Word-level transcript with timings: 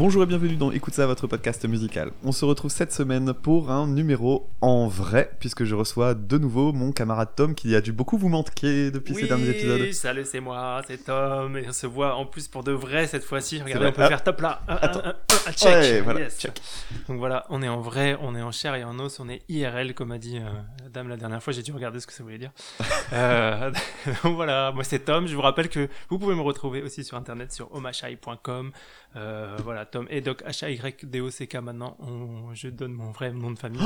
Bonjour 0.00 0.22
et 0.22 0.26
bienvenue 0.26 0.56
dans 0.56 0.70
Écoute 0.70 0.94
ça, 0.94 1.06
votre 1.06 1.26
podcast 1.26 1.62
musical. 1.68 2.10
On 2.24 2.32
se 2.32 2.46
retrouve 2.46 2.70
cette 2.70 2.90
semaine 2.90 3.34
pour 3.34 3.70
un 3.70 3.86
numéro 3.86 4.48
en 4.62 4.88
vrai, 4.88 5.30
puisque 5.40 5.64
je 5.64 5.74
reçois 5.74 6.14
de 6.14 6.38
nouveau 6.38 6.72
mon 6.72 6.90
camarade 6.90 7.28
Tom 7.36 7.54
qui 7.54 7.76
a 7.76 7.82
dû 7.82 7.92
beaucoup 7.92 8.16
vous 8.16 8.30
manquer 8.30 8.90
depuis 8.90 9.14
ces 9.14 9.26
derniers 9.26 9.50
épisodes. 9.50 9.92
Salut, 9.92 10.24
c'est 10.24 10.40
moi, 10.40 10.80
c'est 10.88 11.04
Tom, 11.04 11.54
et 11.58 11.66
on 11.68 11.72
se 11.72 11.86
voit 11.86 12.14
en 12.14 12.24
plus 12.24 12.48
pour 12.48 12.64
de 12.64 12.72
vrai 12.72 13.08
cette 13.08 13.24
fois-ci. 13.24 13.60
Regardez, 13.60 13.88
on 13.88 13.92
peut 13.92 14.02
Ah. 14.02 14.08
faire 14.08 14.24
top 14.24 14.40
là. 14.40 14.62
Un, 14.68 14.76
Attends. 14.76 15.02
un, 15.04 15.52
check. 15.52 15.68
Ouais, 15.68 16.00
voilà, 16.00 16.20
Yes. 16.20 16.38
check. 16.40 16.58
Donc 17.06 17.18
voilà, 17.18 17.44
on 17.50 17.60
est 17.62 17.68
en 17.68 17.82
vrai, 17.82 18.16
on 18.22 18.34
est 18.34 18.40
en 18.42 18.52
chair 18.52 18.74
et 18.76 18.84
en 18.84 18.98
os, 19.00 19.20
on 19.20 19.28
est 19.28 19.42
IRL, 19.50 19.92
comme 19.92 20.12
a 20.12 20.18
dit 20.18 20.38
euh, 20.38 20.48
la 20.82 20.88
dame 20.88 21.10
la 21.10 21.18
dernière 21.18 21.42
fois. 21.42 21.52
J'ai 21.52 21.62
dû 21.62 21.72
regarder 21.72 22.00
ce 22.00 22.06
que 22.06 22.14
ça 22.14 22.22
voulait 22.22 22.38
dire. 22.38 22.52
Euh, 23.12 23.72
donc 24.22 24.36
voilà, 24.36 24.70
moi 24.72 24.84
c'est 24.84 25.00
Tom. 25.00 25.26
Je 25.26 25.34
vous 25.34 25.40
rappelle 25.42 25.68
que 25.68 25.88
vous 26.10 26.18
pouvez 26.20 26.36
me 26.36 26.42
retrouver 26.42 26.80
aussi 26.80 27.02
sur 27.02 27.16
internet 27.16 27.52
sur 27.52 27.74
omashai.com. 27.74 28.70
Euh, 29.16 29.56
voilà, 29.64 29.86
Tom 29.86 30.06
et 30.10 30.20
Doc 30.20 30.42
H-A-Y-D-O-C-K 30.44 31.56
maintenant. 31.56 31.96
on- 32.00 32.54
je 32.54 32.68
donne 32.68 32.92
mon 32.92 33.10
vrai 33.10 33.32
nom 33.32 33.50
de 33.50 33.58
famille. 33.58 33.80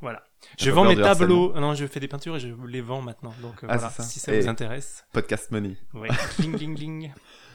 voilà. 0.00 0.22
Je 0.58 0.70
vends 0.70 0.84
mes 0.84 0.96
tableaux. 0.96 1.52
Non, 1.58 1.74
je 1.74 1.86
fais 1.86 2.00
des 2.00 2.08
peintures 2.08 2.36
et 2.36 2.40
je 2.40 2.48
les 2.66 2.80
vends 2.82 3.02
maintenant. 3.02 3.34
Donc 3.42 3.64
euh, 3.64 3.68
Ah, 3.70 3.76
voilà, 3.78 3.90
c'est 3.90 4.02
ça. 4.02 4.08
si 4.08 4.20
ça 4.20 4.34
Et- 4.34 4.40
vous 4.40 4.48
intéresse. 4.48 5.04
Podcast 5.12 5.50
Money. 5.50 5.76
Ouais. 5.94 6.08
Ding, 6.38 6.56
ding, 6.56 6.74
ding. 6.76 7.12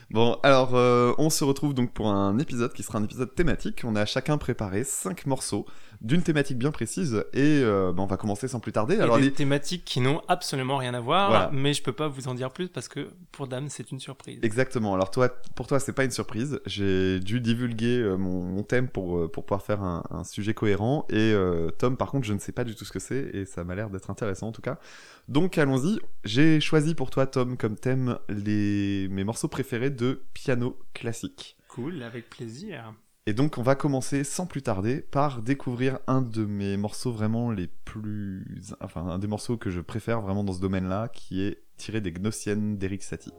Bon, 0.09 0.37
alors 0.43 0.75
euh, 0.75 1.13
on 1.19 1.29
se 1.29 1.43
retrouve 1.45 1.73
donc 1.73 1.93
pour 1.93 2.09
un 2.11 2.37
épisode 2.37 2.73
qui 2.73 2.83
sera 2.83 2.97
un 2.99 3.03
épisode 3.03 3.33
thématique. 3.33 3.81
On 3.85 3.95
a 3.95 4.05
chacun 4.05 4.37
préparé 4.37 4.83
5 4.83 5.25
morceaux 5.25 5.65
d'une 6.01 6.23
thématique 6.23 6.57
bien 6.57 6.71
précise 6.71 7.23
et 7.33 7.61
euh, 7.63 7.93
bah, 7.93 8.01
on 8.01 8.07
va 8.07 8.17
commencer 8.17 8.47
sans 8.47 8.59
plus 8.59 8.71
tarder. 8.71 8.95
Et 8.95 9.01
Alors 9.01 9.17
des 9.17 9.25
les- 9.25 9.31
thématiques 9.33 9.85
qui 9.85 10.01
n'ont 10.01 10.19
absolument 10.27 10.77
rien 10.77 10.95
à 10.95 10.99
voir, 10.99 11.29
Voilà. 11.29 11.49
mais 11.53 11.73
je 11.73 11.83
peux 11.83 11.93
pas 11.93 12.07
vous 12.07 12.27
en 12.27 12.33
dire 12.33 12.51
plus 12.51 12.69
parce 12.69 12.87
que 12.87 13.09
pour 13.31 13.47
Dame, 13.47 13.69
c'est 13.69 13.91
une 13.91 13.99
surprise. 13.99 14.39
Exactement. 14.41 14.95
Alors 14.95 15.11
toi, 15.11 15.29
pour 15.55 15.67
toi, 15.67 15.79
c'est 15.79 15.93
pas 15.93 16.03
une 16.03 16.09
surprise. 16.11 16.59
J'ai 16.65 17.19
dû 17.19 17.39
divulguer 17.39 17.99
euh, 17.99 18.17
mon, 18.17 18.41
mon 18.41 18.63
thème 18.63 18.87
pour, 18.87 19.17
euh, 19.17 19.27
pour 19.31 19.45
pouvoir 19.45 19.61
faire 19.61 19.83
un, 19.83 20.03
un 20.09 20.23
sujet 20.23 20.53
cohérent. 20.55 21.05
Et 21.09 21.15
euh, 21.33 21.69
Tom, 21.69 21.97
par 21.97 22.09
contre, 22.09 22.25
je 22.25 22.33
ne 22.33 22.39
sais 22.39 22.51
pas 22.51 22.63
du 22.63 22.73
tout 22.73 22.83
ce 22.85 22.91
que 22.91 22.99
c'est 22.99 23.29
et 23.35 23.45
ça 23.45 23.63
m'a 23.63 23.75
l'air 23.75 23.89
d'être 23.91 24.09
intéressant 24.09 24.47
en 24.47 24.51
tout 24.51 24.61
cas. 24.63 24.79
Donc 25.27 25.59
allons-y. 25.59 25.99
J'ai 26.23 26.59
choisi 26.59 26.95
pour 26.95 27.11
toi, 27.11 27.27
Tom, 27.27 27.57
comme 27.57 27.75
thème 27.75 28.17
les 28.27 29.07
mes 29.11 29.23
morceaux 29.23 29.47
préférés 29.49 29.91
de 29.91 30.23
piano 30.33 30.77
classique. 30.95 31.57
Cool, 31.67 32.01
avec 32.01 32.29
plaisir. 32.29 32.93
Et 33.27 33.33
donc 33.33 33.59
on 33.59 33.61
va 33.61 33.75
commencer 33.75 34.23
sans 34.23 34.47
plus 34.47 34.63
tarder 34.63 34.99
par 34.99 35.43
découvrir 35.43 35.99
un 36.07 36.23
de 36.23 36.43
mes 36.43 36.75
morceaux 36.75 37.11
vraiment 37.11 37.51
les 37.51 37.67
plus... 37.67 38.43
Enfin, 38.81 39.05
un 39.05 39.19
des 39.19 39.27
morceaux 39.27 39.57
que 39.57 39.69
je 39.69 39.79
préfère 39.79 40.21
vraiment 40.21 40.43
dans 40.43 40.53
ce 40.53 40.59
domaine-là, 40.59 41.07
qui 41.09 41.43
est 41.43 41.61
tiré 41.77 42.01
des 42.01 42.11
Gnossiennes 42.11 42.79
d'Eric 42.79 43.03
Satie. 43.03 43.31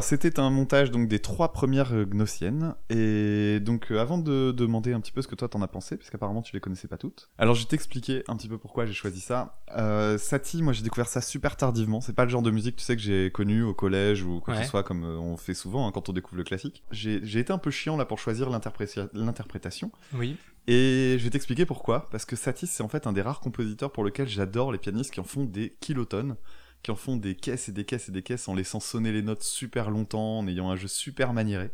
Alors, 0.00 0.08
c'était 0.08 0.40
un 0.40 0.48
montage 0.48 0.90
donc 0.90 1.08
des 1.08 1.18
trois 1.18 1.52
premières 1.52 1.92
euh, 1.92 2.06
Gnossiennes. 2.06 2.74
Et 2.88 3.60
donc, 3.60 3.92
euh, 3.92 3.98
avant 4.00 4.16
de 4.16 4.50
demander 4.50 4.94
un 4.94 5.00
petit 5.00 5.12
peu 5.12 5.20
ce 5.20 5.28
que 5.28 5.34
toi 5.34 5.46
t'en 5.46 5.60
as 5.60 5.68
pensé, 5.68 5.98
puisqu'apparemment 5.98 6.40
tu 6.40 6.56
les 6.56 6.60
connaissais 6.60 6.88
pas 6.88 6.96
toutes, 6.96 7.28
alors 7.36 7.54
je 7.54 7.60
vais 7.64 7.68
t'expliquer 7.68 8.22
un 8.26 8.34
petit 8.36 8.48
peu 8.48 8.56
pourquoi 8.56 8.86
j'ai 8.86 8.94
choisi 8.94 9.20
ça. 9.20 9.60
Euh, 9.76 10.16
Satie, 10.16 10.62
moi 10.62 10.72
j'ai 10.72 10.82
découvert 10.82 11.06
ça 11.06 11.20
super 11.20 11.54
tardivement. 11.58 12.00
C'est 12.00 12.14
pas 12.14 12.24
le 12.24 12.30
genre 12.30 12.40
de 12.40 12.50
musique, 12.50 12.76
tu 12.76 12.82
sais, 12.84 12.96
que 12.96 13.02
j'ai 13.02 13.30
connu 13.30 13.62
au 13.62 13.74
collège 13.74 14.22
ou 14.22 14.40
quoi 14.40 14.54
que 14.54 14.58
Ouais. 14.60 14.64
ce 14.64 14.70
soit, 14.70 14.82
comme 14.84 15.04
euh, 15.04 15.18
on 15.18 15.36
fait 15.36 15.52
souvent 15.52 15.86
hein, 15.86 15.90
quand 15.92 16.08
on 16.08 16.14
découvre 16.14 16.38
le 16.38 16.44
classique. 16.44 16.82
J'ai 16.92 17.38
été 17.38 17.52
un 17.52 17.58
peu 17.58 17.70
chiant 17.70 17.98
là 17.98 18.06
pour 18.06 18.18
choisir 18.18 18.48
l'interprétation. 18.48 19.92
Oui. 20.14 20.38
Et 20.66 21.16
je 21.18 21.24
vais 21.24 21.30
t'expliquer 21.30 21.66
pourquoi. 21.66 22.08
Parce 22.10 22.24
que 22.24 22.36
Satie, 22.36 22.66
c'est 22.66 22.82
en 22.82 22.88
fait 22.88 23.06
un 23.06 23.12
des 23.12 23.20
rares 23.22 23.40
compositeurs 23.40 23.92
pour 23.92 24.04
lequel 24.04 24.28
j'adore 24.28 24.72
les 24.72 24.78
pianistes 24.78 25.12
qui 25.12 25.20
en 25.20 25.24
font 25.24 25.44
des 25.44 25.76
kilotonnes, 25.80 26.36
qui 26.82 26.90
en 26.90 26.96
font 26.96 27.16
des 27.16 27.34
caisses 27.34 27.68
et 27.68 27.72
des 27.72 27.84
caisses 27.84 28.08
et 28.08 28.12
des 28.12 28.22
caisses 28.22 28.48
en 28.48 28.54
laissant 28.54 28.80
sonner 28.80 29.12
les 29.12 29.22
notes 29.22 29.42
super 29.42 29.90
longtemps, 29.90 30.38
en 30.38 30.46
ayant 30.48 30.70
un 30.70 30.76
jeu 30.76 30.88
super 30.88 31.32
maniéré. 31.32 31.70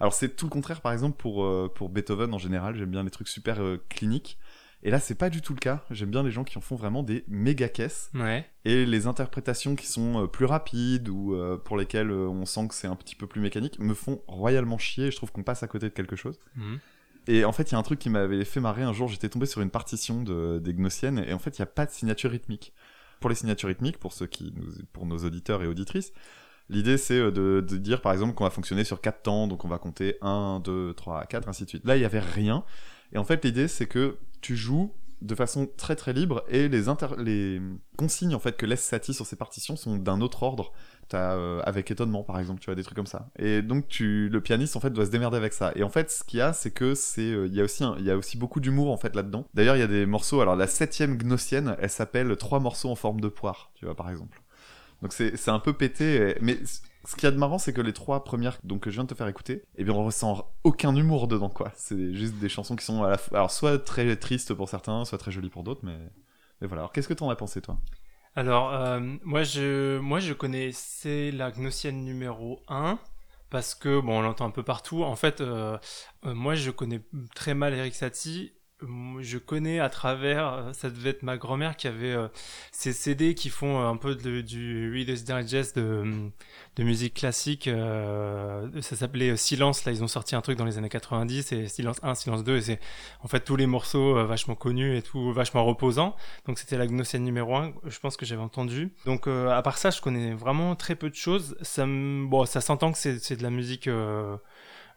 Alors 0.00 0.12
c'est 0.14 0.36
tout 0.36 0.46
le 0.46 0.50
contraire 0.50 0.80
par 0.80 0.92
exemple 0.92 1.16
pour, 1.16 1.44
euh, 1.44 1.70
pour 1.74 1.88
Beethoven 1.88 2.32
en 2.32 2.38
général, 2.38 2.76
j'aime 2.76 2.90
bien 2.90 3.02
les 3.02 3.10
trucs 3.10 3.28
super 3.28 3.60
euh, 3.62 3.82
cliniques. 3.88 4.38
Et 4.84 4.90
là 4.92 5.00
c'est 5.00 5.16
pas 5.16 5.28
du 5.28 5.42
tout 5.42 5.54
le 5.54 5.58
cas, 5.58 5.84
j'aime 5.90 6.10
bien 6.10 6.22
les 6.22 6.30
gens 6.30 6.44
qui 6.44 6.56
en 6.56 6.60
font 6.60 6.76
vraiment 6.76 7.02
des 7.02 7.24
méga 7.26 7.68
caisses 7.68 8.10
Ouais. 8.14 8.48
et 8.64 8.86
les 8.86 9.08
interprétations 9.08 9.74
qui 9.74 9.88
sont 9.88 10.22
euh, 10.22 10.26
plus 10.28 10.44
rapides 10.44 11.08
ou 11.08 11.36
pour 11.64 11.76
lesquelles 11.76 12.12
on 12.12 12.46
sent 12.46 12.68
que 12.68 12.74
c'est 12.74 12.86
un 12.86 12.94
petit 12.94 13.16
peu 13.16 13.26
plus 13.26 13.40
mécanique 13.40 13.80
me 13.80 13.92
font 13.92 14.22
royalement 14.28 14.78
chier, 14.78 15.10
je 15.10 15.16
trouve 15.16 15.32
qu'on 15.32 15.42
passe 15.42 15.64
à 15.64 15.66
côté 15.66 15.86
de 15.88 15.94
quelque 15.94 16.14
chose. 16.14 16.38
Mhm. 16.54 16.78
Et 17.26 17.44
en 17.44 17.52
fait, 17.52 17.70
il 17.70 17.72
y 17.72 17.74
a 17.74 17.78
un 17.78 17.82
truc 17.82 17.98
qui 17.98 18.08
m'avait 18.08 18.42
fait 18.46 18.58
marrer. 18.60 18.82
Un 18.84 18.94
jour, 18.94 19.06
j'étais 19.08 19.28
tombé 19.28 19.44
sur 19.44 19.60
une 19.60 19.68
partition 19.68 20.22
de, 20.22 20.58
des 20.60 20.72
Gnossiennes, 20.72 21.18
et 21.18 21.34
en 21.34 21.38
fait, 21.38 21.58
il 21.58 21.60
n'y 21.60 21.64
a 21.64 21.66
pas 21.66 21.84
de 21.84 21.90
signature 21.90 22.30
rythmique. 22.30 22.72
Pour 23.20 23.30
les 23.30 23.36
signatures 23.36 23.68
rythmiques, 23.68 23.98
pour 23.98 24.12
ceux 24.12 24.26
qui 24.26 24.54
pour 24.92 25.06
nos 25.06 25.18
auditeurs 25.18 25.62
et 25.62 25.66
auditrices, 25.66 26.12
l'idée 26.68 26.96
c'est 26.96 27.18
euh, 27.18 27.30
de, 27.30 27.64
de 27.66 27.76
dire 27.76 28.00
par 28.00 28.12
exemple 28.12 28.34
qu'on 28.34 28.44
va 28.44 28.50
fonctionner 28.50 28.84
sur 28.84 29.00
4 29.00 29.22
temps, 29.22 29.46
donc 29.46 29.64
on 29.64 29.68
va 29.68 29.78
compter 29.78 30.16
1, 30.22 30.60
2, 30.60 30.94
3, 30.94 31.26
4, 31.26 31.48
ainsi 31.48 31.64
de 31.64 31.68
suite. 31.68 31.84
Là, 31.84 31.96
il 31.96 32.00
n'y 32.00 32.04
avait 32.04 32.20
rien. 32.20 32.64
Et 33.12 33.18
en 33.18 33.24
fait, 33.24 33.44
l'idée 33.44 33.68
c'est 33.68 33.86
que 33.86 34.18
tu 34.40 34.56
joues 34.56 34.92
de 35.20 35.34
façon 35.34 35.68
très 35.76 35.96
très 35.96 36.12
libre 36.12 36.44
et 36.48 36.68
les, 36.68 37.60
consignes 37.96 38.34
en 38.34 38.38
fait 38.38 38.56
que 38.56 38.66
laisse 38.66 38.82
Satie 38.82 39.14
sur 39.14 39.26
ses 39.26 39.36
partitions 39.36 39.76
sont 39.76 39.96
d'un 39.96 40.20
autre 40.20 40.42
ordre. 40.42 40.72
T'as 41.08 41.34
euh, 41.36 41.60
avec 41.64 41.90
étonnement 41.90 42.22
par 42.22 42.38
exemple, 42.38 42.60
tu 42.60 42.66
vois 42.66 42.74
des 42.74 42.82
trucs 42.82 42.96
comme 42.96 43.06
ça. 43.06 43.30
Et 43.38 43.62
donc 43.62 43.88
tu 43.88 44.28
le 44.28 44.40
pianiste 44.40 44.76
en 44.76 44.80
fait 44.80 44.90
doit 44.90 45.06
se 45.06 45.10
démerder 45.10 45.36
avec 45.36 45.52
ça. 45.52 45.72
Et 45.74 45.82
en 45.82 45.88
fait 45.88 46.10
ce 46.10 46.22
qu'il 46.22 46.38
y 46.38 46.42
a 46.42 46.52
c'est 46.52 46.70
que 46.70 46.94
c'est 46.94 47.32
euh, 47.32 47.46
il 47.46 47.54
y 47.54 47.60
a 47.60 47.64
aussi 47.64 47.84
il 47.98 48.04
y 48.04 48.10
a 48.10 48.16
aussi 48.16 48.36
beaucoup 48.36 48.60
d'humour 48.60 48.92
en 48.92 48.96
fait 48.96 49.16
là-dedans. 49.16 49.46
D'ailleurs 49.54 49.76
il 49.76 49.80
y 49.80 49.82
a 49.82 49.88
des 49.88 50.06
morceaux. 50.06 50.40
Alors 50.40 50.56
la 50.56 50.66
septième 50.66 51.16
gnossienne, 51.16 51.76
elle 51.80 51.90
s'appelle 51.90 52.36
trois 52.36 52.60
morceaux 52.60 52.90
en 52.90 52.96
forme 52.96 53.20
de 53.20 53.28
poire, 53.28 53.70
tu 53.74 53.86
vois 53.86 53.94
par 53.94 54.10
exemple. 54.10 54.42
Donc 55.02 55.12
c'est 55.12 55.48
un 55.48 55.60
peu 55.60 55.72
pété, 55.72 56.36
mais 56.40 56.58
ce 57.08 57.14
qu'il 57.14 57.24
y 57.24 57.26
a 57.26 57.30
de 57.30 57.38
marrant, 57.38 57.56
c'est 57.56 57.72
que 57.72 57.80
les 57.80 57.94
trois 57.94 58.22
premières 58.22 58.58
donc, 58.64 58.82
que 58.82 58.90
je 58.90 58.96
viens 58.96 59.04
de 59.04 59.08
te 59.08 59.14
faire 59.14 59.28
écouter, 59.28 59.62
eh 59.76 59.84
bien, 59.84 59.94
on 59.94 60.04
ressent 60.04 60.46
aucun 60.62 60.94
humour 60.94 61.26
dedans, 61.26 61.48
quoi. 61.48 61.72
C'est 61.74 62.12
juste 62.14 62.34
des 62.34 62.50
chansons 62.50 62.76
qui 62.76 62.84
sont 62.84 63.02
à 63.02 63.08
la 63.08 63.16
alors 63.32 63.50
soit 63.50 63.78
très 63.78 64.14
tristes 64.16 64.52
pour 64.52 64.68
certains, 64.68 65.06
soit 65.06 65.16
très 65.16 65.30
jolies 65.30 65.48
pour 65.48 65.62
d'autres, 65.62 65.80
mais, 65.84 65.96
mais 66.60 66.66
voilà. 66.66 66.82
Alors 66.82 66.92
qu'est-ce 66.92 67.08
que 67.08 67.14
t'en 67.14 67.30
as 67.30 67.36
pensé, 67.36 67.62
toi? 67.62 67.78
Alors, 68.36 68.74
euh, 68.74 69.00
moi, 69.24 69.42
je, 69.42 69.98
moi, 70.00 70.20
je 70.20 70.34
connaissais 70.34 71.30
la 71.30 71.50
Gnossienne 71.50 72.04
numéro 72.04 72.60
1 72.68 72.98
parce 73.48 73.74
que, 73.74 74.00
bon, 74.00 74.18
on 74.18 74.20
l'entend 74.20 74.44
un 74.44 74.50
peu 74.50 74.62
partout. 74.62 75.02
En 75.02 75.16
fait, 75.16 75.40
euh, 75.40 75.78
euh, 76.26 76.34
moi, 76.34 76.56
je 76.56 76.70
connais 76.70 77.00
très 77.34 77.54
mal 77.54 77.72
Eric 77.72 77.94
Satie 77.94 78.52
je 78.80 79.38
connais 79.38 79.80
à 79.80 79.88
travers, 79.88 80.52
euh, 80.52 80.72
ça 80.72 80.88
devait 80.88 81.10
être 81.10 81.22
ma 81.22 81.36
grand-mère 81.36 81.76
qui 81.76 81.88
avait 81.88 82.12
euh, 82.12 82.28
ces 82.70 82.92
CD 82.92 83.34
qui 83.34 83.48
font 83.50 83.80
euh, 83.80 83.88
un 83.88 83.96
peu 83.96 84.14
de, 84.14 84.40
du 84.40 84.92
Reader's 84.92 85.24
Digest 85.24 85.76
de, 85.76 86.30
de 86.76 86.82
musique 86.84 87.14
classique. 87.14 87.68
ça 87.68 88.96
s'appelait 88.96 89.36
Silence. 89.36 89.84
Là, 89.84 89.92
ils 89.92 90.04
ont 90.04 90.08
sorti 90.08 90.36
un 90.36 90.40
truc 90.40 90.56
dans 90.56 90.64
les 90.64 90.78
années 90.78 90.88
90 90.88 91.52
et 91.52 91.66
Silence 91.66 91.98
1, 92.02 92.14
Silence 92.14 92.44
2. 92.44 92.56
Et 92.56 92.60
c'est 92.60 92.80
en 93.22 93.28
fait 93.28 93.40
tous 93.40 93.56
les 93.56 93.66
morceaux 93.66 94.24
vachement 94.26 94.54
connus 94.54 94.96
et 94.96 95.02
tout 95.02 95.32
vachement 95.32 95.64
reposants. 95.64 96.14
Donc 96.46 96.58
c'était 96.58 96.78
la 96.78 96.86
Gnossienne 96.86 97.24
numéro 97.24 97.56
1. 97.56 97.72
Je 97.84 97.98
pense 97.98 98.16
que 98.16 98.26
j'avais 98.26 98.42
entendu. 98.42 98.92
Donc 99.06 99.26
à 99.26 99.60
part 99.62 99.78
ça, 99.78 99.90
je 99.90 100.00
connais 100.00 100.34
vraiment 100.34 100.76
très 100.76 100.94
peu 100.94 101.10
de 101.10 101.16
choses. 101.16 101.56
Ça, 101.62 101.84
bon, 101.86 102.46
ça 102.46 102.60
s'entend 102.60 102.92
que 102.92 102.98
c'est 102.98 103.36
de 103.36 103.42
la 103.42 103.50
musique. 103.50 103.88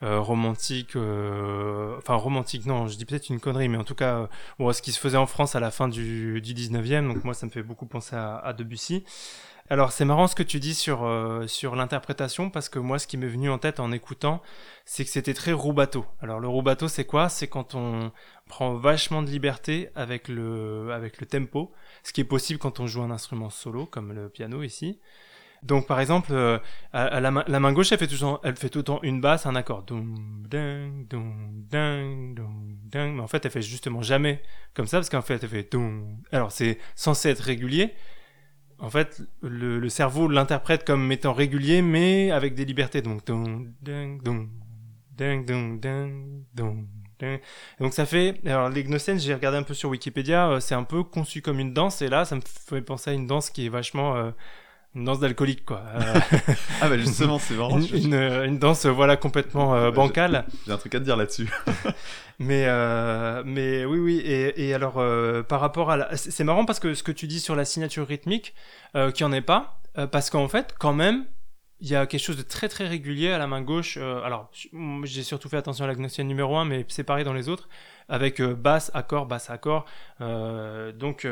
Euh, 0.04 0.20
romantique, 0.20 0.96
euh, 0.96 1.96
enfin 2.00 2.16
romantique, 2.16 2.66
non, 2.66 2.88
je 2.88 2.98
dis 2.98 3.06
peut-être 3.06 3.30
une 3.30 3.40
connerie, 3.40 3.70
mais 3.70 3.78
en 3.78 3.84
tout 3.84 3.94
cas, 3.94 4.30
bon, 4.58 4.74
ce 4.74 4.82
qui 4.82 4.92
se 4.92 5.00
faisait 5.00 5.18
en 5.18 5.28
France 5.28 5.56
à 5.56 5.60
la 5.60 5.70
fin 5.70 5.88
du, 5.88 6.42
du 6.42 6.56
19e, 6.56 7.08
donc 7.14 7.24
moi 7.24 7.36
ça 7.36 7.46
me 7.46 7.52
fait 7.52 7.62
beaucoup 7.62 7.86
penser 7.86 8.16
à, 8.16 8.52
Debussy. 8.58 9.04
Alors 9.70 9.92
c'est 9.92 10.04
marrant 10.04 10.26
ce 10.26 10.34
que 10.34 10.42
tu 10.42 10.60
dis 10.60 10.74
sur, 10.74 11.04
euh, 11.04 11.46
sur 11.46 11.76
l'interprétation, 11.76 12.50
parce 12.50 12.68
que 12.68 12.80
moi 12.80 12.98
ce 12.98 13.06
qui 13.06 13.16
m'est 13.16 13.28
venu 13.28 13.52
en 13.52 13.60
tête 13.60 13.80
en 13.80 13.92
écoutant, 13.92 14.42
c'est 14.86 15.06
que 15.06 15.12
c'était 15.12 15.36
très 15.36 15.54
roubateau. 15.54 16.04
Alors 16.20 16.40
le 16.40 16.48
roubateau 16.48 16.88
c'est 16.88 17.06
quoi? 17.06 17.30
C'est 17.30 17.48
quand 17.48 17.76
on 17.76 18.12
prend 18.48 18.74
vachement 18.74 19.22
de 19.22 19.30
liberté 19.30 19.90
avec 19.94 20.30
le, 20.30 20.90
avec 20.94 21.22
le 21.22 21.28
tempo, 21.28 21.72
ce 22.02 22.12
qui 22.12 22.22
est 22.22 22.26
possible 22.26 22.60
quand 22.60 22.80
on 22.80 22.88
joue 22.88 23.04
un 23.04 23.12
instrument 23.12 23.52
solo, 23.52 23.86
comme 23.86 24.14
le 24.14 24.30
piano 24.30 24.64
ici. 24.64 25.00
Donc 25.64 25.88
par 25.88 26.00
exemple, 26.00 26.32
euh, 26.32 26.58
à, 26.92 27.20
la, 27.20 27.30
main, 27.32 27.44
la, 27.48 27.60
main, 27.60 27.72
gauche, 27.72 27.92
elle 27.92 28.00
fait, 28.00 28.08
tout, 28.08 28.38
elle 28.44 28.56
fait 28.56 28.70
tout 28.70 28.80
le 28.80 28.84
temps 28.84 29.00
une 29.04 29.22
basse, 29.22 29.46
un 29.46 29.56
accord. 29.56 29.86
Mais 30.52 30.90
en 33.20 33.28
fait, 33.28 33.46
elle 33.46 33.52
fait 33.52 33.62
justement 33.62 34.02
jamais 34.02 34.42
comme 34.74 34.88
ça, 34.88 34.98
parce 34.98 35.10
qu'en 35.10 35.22
fait, 35.22 35.44
elle 35.44 35.50
fait 35.50 35.70
Alors 36.32 36.52
c'est 36.52 36.80
censé 36.96 37.30
être 37.30 37.42
régulier. 37.42 37.94
En 38.80 38.90
fait, 38.90 39.22
le, 39.44 39.78
le 39.80 39.90
cerveau 39.90 40.28
l'interprète 40.28 40.84
comme 40.86 41.12
étant 41.12 41.34
régulier, 41.34 41.84
mais 41.84 42.32
avec 42.32 42.56
des 42.56 42.66
libertés. 42.66 43.04
Donc 43.04 43.24
donc 47.80 47.94
ça 47.94 48.06
fait, 48.06 48.40
alors 48.46 48.70
les 48.70 48.84
gnocènes, 48.84 49.20
j'ai 49.20 49.34
regardé 49.34 49.58
un 49.58 49.64
peu 49.64 49.74
sur 49.74 49.90
Wikipédia, 49.90 50.50
euh, 50.50 50.60
c'est 50.60 50.76
un 50.76 50.84
peu 50.84 51.04
conçu 51.04 51.42
comme 51.42 51.60
une 51.60 51.74
danse, 51.74 52.02
et 52.02 52.08
là 52.08 52.26
ça 52.26 52.36
me 52.36 52.42
fait 52.42 52.82
penser 52.82 53.12
à 53.12 53.14
une 53.14 53.28
danse 53.28 53.50
qui 53.50 53.66
est 53.66 53.70
vachement 53.70 54.16
euh, 54.16 54.32
une 54.94 55.06
danse 55.06 55.20
d'alcoolique 55.20 55.66
quoi. 55.66 55.84
ah 56.82 56.90
bah 56.90 56.98
justement 56.98 57.40
c'est 57.40 57.56
marrant. 57.56 57.80
Une, 57.80 58.14
une, 58.14 58.60
danse 58.60 58.86
voilà 58.86 59.16
complètement 59.16 59.74
euh, 59.74 59.92
bancale. 59.92 60.46
J'ai 60.66 60.74
un 60.74 60.78
truc 60.78 60.96
à 60.96 61.00
te 61.00 61.06
dire 61.06 61.16
là-dessus. 61.16 61.50
mais 62.42 62.66
euh, 62.68 63.44
mais 63.46 63.86
oui 63.86 64.00
oui 64.00 64.18
et, 64.18 64.70
et 64.70 64.74
alors 64.74 64.98
euh, 64.98 65.44
par 65.44 65.62
rapport 65.62 65.92
à 65.92 65.98
la... 65.98 66.18
c'est 66.18 66.44
marrant 66.44 66.66
parce 66.66 66.80
que 66.80 66.96
ce 66.96 67.04
que 67.04 67.12
tu 67.12 67.28
dis 67.28 67.40
sur 67.40 67.56
la 67.56 67.66
signature 67.66 68.08
rythmique 68.08 68.56
euh, 68.96 69.12
qui 69.12 69.24
en 69.24 69.32
est 69.32 69.42
pas 69.42 69.80
parce 70.12 70.30
qu'en 70.30 70.48
fait 70.48 70.74
quand 70.80 70.94
même 70.94 71.26
il 71.82 71.90
y 71.90 71.96
a 71.96 72.06
quelque 72.06 72.22
chose 72.22 72.38
de 72.38 72.42
très 72.44 72.68
très 72.68 72.88
régulier 72.88 73.32
à 73.32 73.38
la 73.38 73.46
main 73.46 73.62
gauche. 73.62 73.98
alors 73.98 74.50
j'ai 75.04 75.24
surtout 75.24 75.50
fait 75.50 75.58
attention 75.58 75.86
à 75.86 75.88
la 75.88 75.96
gnossienne 75.96 76.28
numéro 76.28 76.56
1 76.58 76.66
mais 76.66 76.86
c'est 76.88 77.04
pareil 77.04 77.26
dans 77.26 77.34
les 77.34 77.48
autres 77.50 77.70
avec 78.10 78.42
basse 78.42 78.90
accord 78.94 79.26
basse 79.28 79.50
accord. 79.50 79.86
donc 80.20 81.28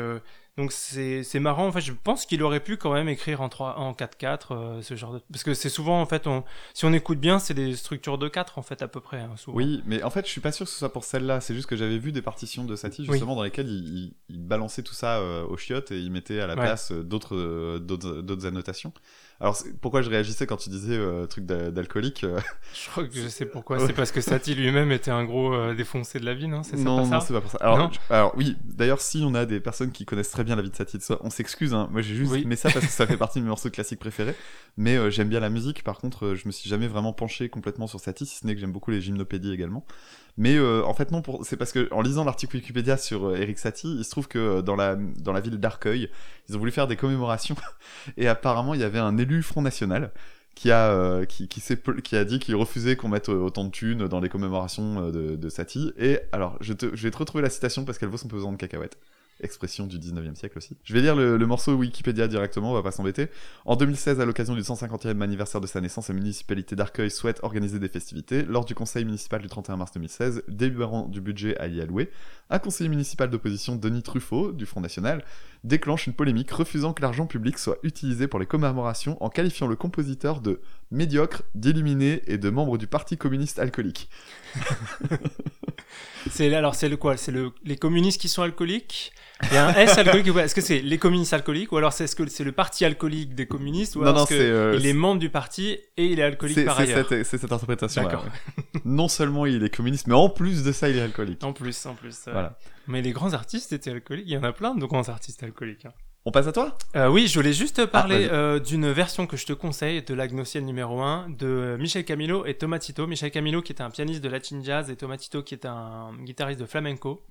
donc 0.56 0.72
c'est 0.72 1.40
marrant, 1.40 1.66
en 1.68 1.72
fait, 1.72 1.80
je 1.80 1.92
pense 1.92 2.26
qu'il 2.26 2.42
aurait 2.42 2.60
pu 2.60 2.76
quand 2.76 2.92
même 2.92 3.08
écrire 3.08 3.40
en 3.40 3.48
3 3.48 3.78
en 3.78 3.92
4-4 3.92 4.38
euh, 4.50 4.82
ce 4.82 4.94
genre 4.96 5.14
de 5.14 5.20
parce 5.30 5.44
que 5.44 5.54
c'est 5.54 5.68
souvent 5.68 6.00
en 6.00 6.06
fait 6.06 6.26
on 6.26 6.44
si 6.74 6.84
on 6.84 6.92
écoute 6.92 7.18
bien, 7.18 7.38
c'est 7.38 7.54
des 7.54 7.76
structures 7.76 8.18
de 8.18 8.28
4 8.28 8.58
en 8.58 8.62
fait 8.62 8.82
à 8.82 8.88
peu 8.88 9.00
près 9.00 9.20
hein, 9.20 9.34
Oui, 9.46 9.82
mais 9.86 10.02
en 10.02 10.10
fait, 10.10 10.26
je 10.26 10.30
suis 10.30 10.40
pas 10.40 10.52
sûr 10.52 10.66
que 10.66 10.72
ce 10.72 10.78
soit 10.78 10.92
pour 10.92 11.04
celle-là, 11.04 11.40
c'est 11.40 11.54
juste 11.54 11.68
que 11.68 11.76
j'avais 11.76 11.98
vu 11.98 12.12
des 12.12 12.22
partitions 12.22 12.64
de 12.64 12.76
Satie 12.76 13.06
justement 13.06 13.36
dans 13.36 13.42
lesquelles 13.42 13.68
il, 13.68 14.14
il, 14.28 14.40
balançait 14.40 14.82
tout 14.82 14.94
ça 14.94 15.18
euh, 15.18 15.46
au 15.46 15.56
chiottes 15.56 15.92
et 15.92 15.98
il 15.98 16.10
mettait 16.10 16.40
à 16.40 16.46
la 16.46 16.56
place 16.56 16.92
euh, 16.92 17.02
d'autres 17.02 17.78
d'autres 17.78 18.46
annotations. 18.46 18.92
Alors 19.40 19.56
pourquoi 19.80 20.02
je 20.02 20.10
réagissais 20.10 20.46
quand 20.46 20.58
tu 20.58 20.68
disais 20.68 20.96
euh, 20.96 21.26
truc 21.26 21.46
d'alcoolique 21.46 22.24
euh, 22.24 22.38
Je 22.74 22.90
crois 22.90 23.04
que 23.04 23.14
je 23.14 23.26
sais 23.26 23.46
pourquoi. 23.46 23.78
C'est 23.86 23.94
parce 23.94 24.12
que 24.12 24.20
Satie 24.20 24.54
lui-même 24.54 24.92
était 24.92 25.10
un 25.10 25.24
gros 25.24 25.54
euh, 25.54 25.74
défoncé 25.74 26.20
de 26.20 26.26
la 26.26 26.34
vie, 26.34 26.46
non? 26.46 26.62
C'est 26.62 26.76
non, 26.76 27.06
non, 27.06 27.20
c'est 27.20 27.32
pas 27.32 27.40
pour 27.40 27.50
ça. 27.50 27.56
Alors, 27.62 27.90
alors 28.10 28.34
oui, 28.36 28.58
d'ailleurs, 28.64 29.00
si 29.00 29.22
on 29.26 29.34
a 29.34 29.46
des 29.46 29.58
personnes 29.58 29.92
qui 29.92 30.04
connaissent 30.04 30.30
très 30.30 30.44
bien 30.44 30.56
la 30.56 30.62
vie 30.62 30.68
de 30.68 30.76
Satie, 30.76 30.98
on 31.22 31.30
s'excuse. 31.30 31.72
Hein. 31.72 31.88
Moi, 31.90 32.02
j'ai 32.02 32.14
juste 32.14 32.44
mais 32.44 32.56
ça 32.56 32.70
parce 32.70 32.84
que 32.84 32.92
ça 32.92 33.06
fait 33.06 33.16
partie 33.16 33.38
de 33.38 33.44
mes 33.44 33.48
morceaux 33.48 33.70
classiques 33.70 33.98
préférés. 33.98 34.34
Mais 34.76 34.96
euh, 34.96 35.08
j'aime 35.08 35.30
bien 35.30 35.40
la 35.40 35.50
musique. 35.50 35.84
Par 35.84 35.98
contre, 35.98 36.34
je 36.34 36.46
me 36.46 36.52
suis 36.52 36.68
jamais 36.68 36.86
vraiment 36.86 37.14
penché 37.14 37.48
complètement 37.48 37.86
sur 37.86 37.98
Satie, 37.98 38.26
si 38.26 38.36
ce 38.36 38.46
n'est 38.46 38.54
que 38.54 38.60
j'aime 38.60 38.72
beaucoup 38.72 38.90
les 38.90 39.00
gymnopédies 39.00 39.52
également. 39.52 39.86
Mais 40.40 40.56
euh, 40.56 40.82
en 40.86 40.94
fait 40.94 41.10
non, 41.12 41.22
c'est 41.42 41.58
parce 41.58 41.70
que 41.70 41.86
en 41.92 42.00
lisant 42.00 42.24
l'article 42.24 42.56
Wikipédia 42.56 42.96
sur 42.96 43.26
euh, 43.26 43.36
Eric 43.36 43.58
Satie, 43.58 43.94
il 43.98 44.04
se 44.06 44.10
trouve 44.10 44.26
que 44.26 44.38
euh, 44.38 44.62
dans 44.62 44.74
la 44.74 45.40
ville 45.40 45.60
d'Arcueil, 45.60 46.08
ils 46.48 46.56
ont 46.56 46.58
voulu 46.58 46.70
faire 46.70 46.88
des 46.88 46.96
commémorations 46.96 47.56
et 48.16 48.26
apparemment 48.26 48.72
il 48.72 48.80
y 48.80 48.84
avait 48.84 48.98
un 48.98 49.18
élu 49.18 49.42
Front 49.42 49.60
National 49.60 50.12
qui 50.54 50.72
a 50.72 51.26
dit 51.26 52.38
qu'il 52.38 52.56
refusait 52.56 52.96
qu'on 52.96 53.08
mette 53.08 53.28
autant 53.28 53.64
de 53.64 53.70
thunes 53.70 54.08
dans 54.08 54.20
les 54.20 54.30
commémorations 54.30 55.10
de, 55.10 55.48
Satie. 55.50 55.92
Et 55.98 56.18
alors 56.32 56.56
je 56.62 56.72
vais 56.72 57.10
te 57.10 57.18
retrouver 57.18 57.42
la 57.42 57.50
citation 57.50 57.84
parce 57.84 57.98
qu'elle 57.98 58.08
vaut 58.08 58.16
son 58.16 58.28
pesant 58.28 58.50
de 58.50 58.56
cacahuètes 58.56 58.96
expression 59.42 59.86
du 59.86 59.98
19e 59.98 60.34
siècle 60.34 60.58
aussi. 60.58 60.76
Je 60.84 60.94
vais 60.94 61.00
lire 61.00 61.16
le, 61.16 61.38
morceau 61.46 61.74
Wikipédia 61.74 62.28
directement, 62.28 62.70
on 62.70 62.74
va 62.74 62.82
pas 62.82 62.90
s'embêter. 62.90 63.28
En 63.64 63.76
2016, 63.76 64.20
à 64.20 64.24
l'occasion 64.24 64.54
du 64.54 64.62
150e 64.62 65.20
anniversaire 65.20 65.60
de 65.60 65.66
sa 65.66 65.80
naissance, 65.80 66.08
la 66.08 66.14
municipalité 66.14 66.76
d'Arcueil 66.76 67.10
souhaite 67.10 67.40
organiser 67.42 67.78
des 67.78 67.88
festivités. 67.88 68.42
Lors 68.42 68.64
du 68.64 68.74
conseil 68.74 69.04
municipal 69.04 69.40
du 69.40 69.48
31 69.48 69.76
mars 69.76 69.92
2016, 69.92 70.44
délibérant 70.48 71.06
du 71.06 71.20
budget 71.20 71.58
à 71.58 71.66
y 71.66 71.80
allouer, 71.80 72.10
un 72.50 72.58
conseiller 72.58 72.90
municipal 72.90 73.30
d'opposition, 73.30 73.76
Denis 73.76 74.02
Truffaut, 74.02 74.52
du 74.52 74.66
Front 74.66 74.80
National, 74.80 75.24
déclenche 75.64 76.06
une 76.06 76.14
polémique 76.14 76.50
refusant 76.50 76.92
que 76.92 77.02
l'argent 77.02 77.26
public 77.26 77.58
soit 77.58 77.78
utilisé 77.82 78.26
pour 78.28 78.40
les 78.40 78.46
commémorations 78.46 79.22
en 79.22 79.28
qualifiant 79.28 79.66
le 79.66 79.76
compositeur 79.76 80.40
de 80.40 80.60
médiocre, 80.90 81.42
d'illuminé 81.54 82.22
et 82.26 82.38
de 82.38 82.50
membre 82.50 82.78
du 82.78 82.86
Parti 82.86 83.16
communiste 83.16 83.58
alcoolique. 83.58 84.08
c'est 86.30 86.54
alors 86.54 86.74
c'est 86.74 86.88
le 86.88 86.96
quoi? 86.96 87.16
C'est 87.16 87.32
le, 87.32 87.52
les 87.64 87.76
communistes 87.76 88.20
qui 88.20 88.28
sont 88.28 88.42
alcooliques? 88.42 89.12
Il 89.44 89.54
y 89.54 89.56
a 89.56 89.68
un 89.68 89.74
S 89.74 89.96
alcoolique 89.96 90.28
Est-ce 90.36 90.54
que 90.54 90.60
c'est 90.60 90.80
les 90.80 90.98
communistes 90.98 91.32
alcooliques 91.32 91.72
ou 91.72 91.78
alors 91.78 91.92
c'est 91.92 92.06
ce 92.06 92.14
que 92.14 92.28
c'est 92.28 92.44
le 92.44 92.52
parti 92.52 92.84
alcoolique 92.84 93.34
des 93.34 93.46
communistes 93.46 93.96
ou 93.96 94.04
non, 94.04 94.12
non, 94.12 94.26
c'est 94.26 94.38
euh, 94.38 94.76
il 94.78 94.86
est 94.86 94.92
membre 94.92 95.18
du 95.18 95.30
parti 95.30 95.78
et 95.96 96.06
il 96.06 96.20
est 96.20 96.22
alcoolique 96.22 96.64
par 96.64 96.78
ailleurs? 96.78 97.06
C'est 97.08 97.24
cette 97.24 97.52
interprétation. 97.52 98.02
là 98.06 98.22
non 98.84 99.08
seulement 99.08 99.46
il 99.46 99.62
est 99.62 99.74
communiste, 99.74 100.06
mais 100.06 100.14
en 100.14 100.28
plus 100.28 100.62
de 100.62 100.72
ça 100.72 100.88
il 100.88 100.98
est 100.98 101.02
alcoolique. 101.02 101.42
En 101.44 101.52
plus, 101.52 101.86
en 101.86 101.94
plus. 101.94 102.24
Voilà. 102.26 102.58
Mais 102.86 103.02
les 103.02 103.12
grands 103.12 103.32
artistes 103.32 103.72
étaient 103.72 103.90
alcooliques. 103.90 104.26
Il 104.26 104.32
y 104.32 104.36
en 104.36 104.42
a 104.42 104.52
plein 104.52 104.74
de 104.74 104.84
grands 104.84 105.08
artistes 105.08 105.42
alcooliques. 105.42 105.86
Hein. 105.86 105.92
On 106.26 106.32
passe 106.32 106.46
à 106.46 106.52
toi? 106.52 106.76
Euh, 106.96 107.08
Oui, 107.08 107.28
je 107.28 107.34
voulais 107.34 107.54
juste 107.54 107.86
parler 107.86 108.28
ah, 108.30 108.34
euh, 108.34 108.58
d'une 108.60 108.90
version 108.90 109.26
que 109.26 109.38
je 109.38 109.46
te 109.46 109.54
conseille 109.54 110.02
de 110.02 110.12
la 110.12 110.28
Gnossienne 110.28 110.66
numéro 110.66 111.00
1 111.00 111.30
de 111.30 111.78
Michel 111.80 112.04
Camilo 112.04 112.44
et 112.44 112.54
Tomatito. 112.58 113.06
Michel 113.06 113.30
Camilo 113.30 113.62
qui 113.62 113.72
est 113.72 113.80
un 113.80 113.88
pianiste 113.88 114.20
de 114.22 114.28
latin 114.28 114.60
jazz 114.62 114.90
et 114.90 114.96
Tomatito 114.96 115.42
qui 115.42 115.54
est 115.54 115.64
un 115.64 116.12
guitariste 116.22 116.60
de 116.60 116.66
flamenco. 116.66 117.24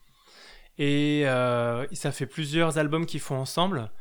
Et 0.79 1.21
euh, 1.25 1.85
ça 1.91 2.11
fait 2.11 2.25
plusieurs 2.25 2.79
albums 2.79 3.05
qu'ils 3.05 3.19
font 3.19 3.37
ensemble. 3.37 3.91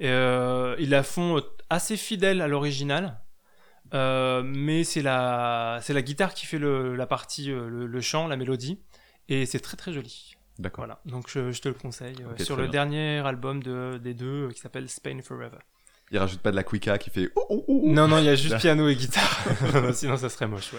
Ils 0.00 0.88
la 0.88 1.02
font 1.04 1.40
assez 1.70 1.96
fidèle 1.96 2.40
à 2.40 2.48
l'original. 2.48 3.20
Mais 3.92 4.82
c'est 4.82 5.02
la, 5.02 5.78
c'est 5.82 5.92
la 5.92 6.02
guitare 6.02 6.34
qui 6.34 6.46
fait 6.46 6.58
le, 6.58 6.96
la 6.96 7.06
partie, 7.06 7.46
le, 7.46 7.86
le 7.86 8.00
chant, 8.00 8.26
la 8.26 8.36
mélodie. 8.36 8.80
Et 9.28 9.46
c'est 9.46 9.60
très 9.60 9.76
très 9.76 9.92
joli. 9.92 10.34
D'accord. 10.62 10.84
Voilà. 10.84 11.00
Donc 11.04 11.28
je, 11.28 11.60
te 11.60 11.68
le 11.68 11.74
conseille. 11.74 12.16
Euh, 12.20 12.42
sur 12.42 12.56
le 12.56 12.68
dernier 12.68 13.18
album 13.18 13.62
de, 13.62 13.98
des 13.98 14.14
deux 14.14 14.46
euh, 14.46 14.50
qui 14.50 14.60
s'appelle 14.60 14.88
Spain 14.88 15.20
Forever. 15.20 15.58
Il 16.12 16.18
rajoute 16.18 16.40
pas 16.40 16.50
de 16.50 16.56
la 16.56 16.62
Quicka 16.62 16.98
qui 16.98 17.10
fait. 17.10 17.30
non, 17.68 18.06
non, 18.06 18.18
il 18.18 18.24
y 18.24 18.28
a 18.28 18.36
juste 18.36 18.58
piano 18.60 18.88
et 18.88 18.94
guitare. 18.94 19.44
Sinon, 19.92 20.16
ça 20.16 20.28
serait 20.28 20.46
moche, 20.46 20.72
ouais. 20.72 20.78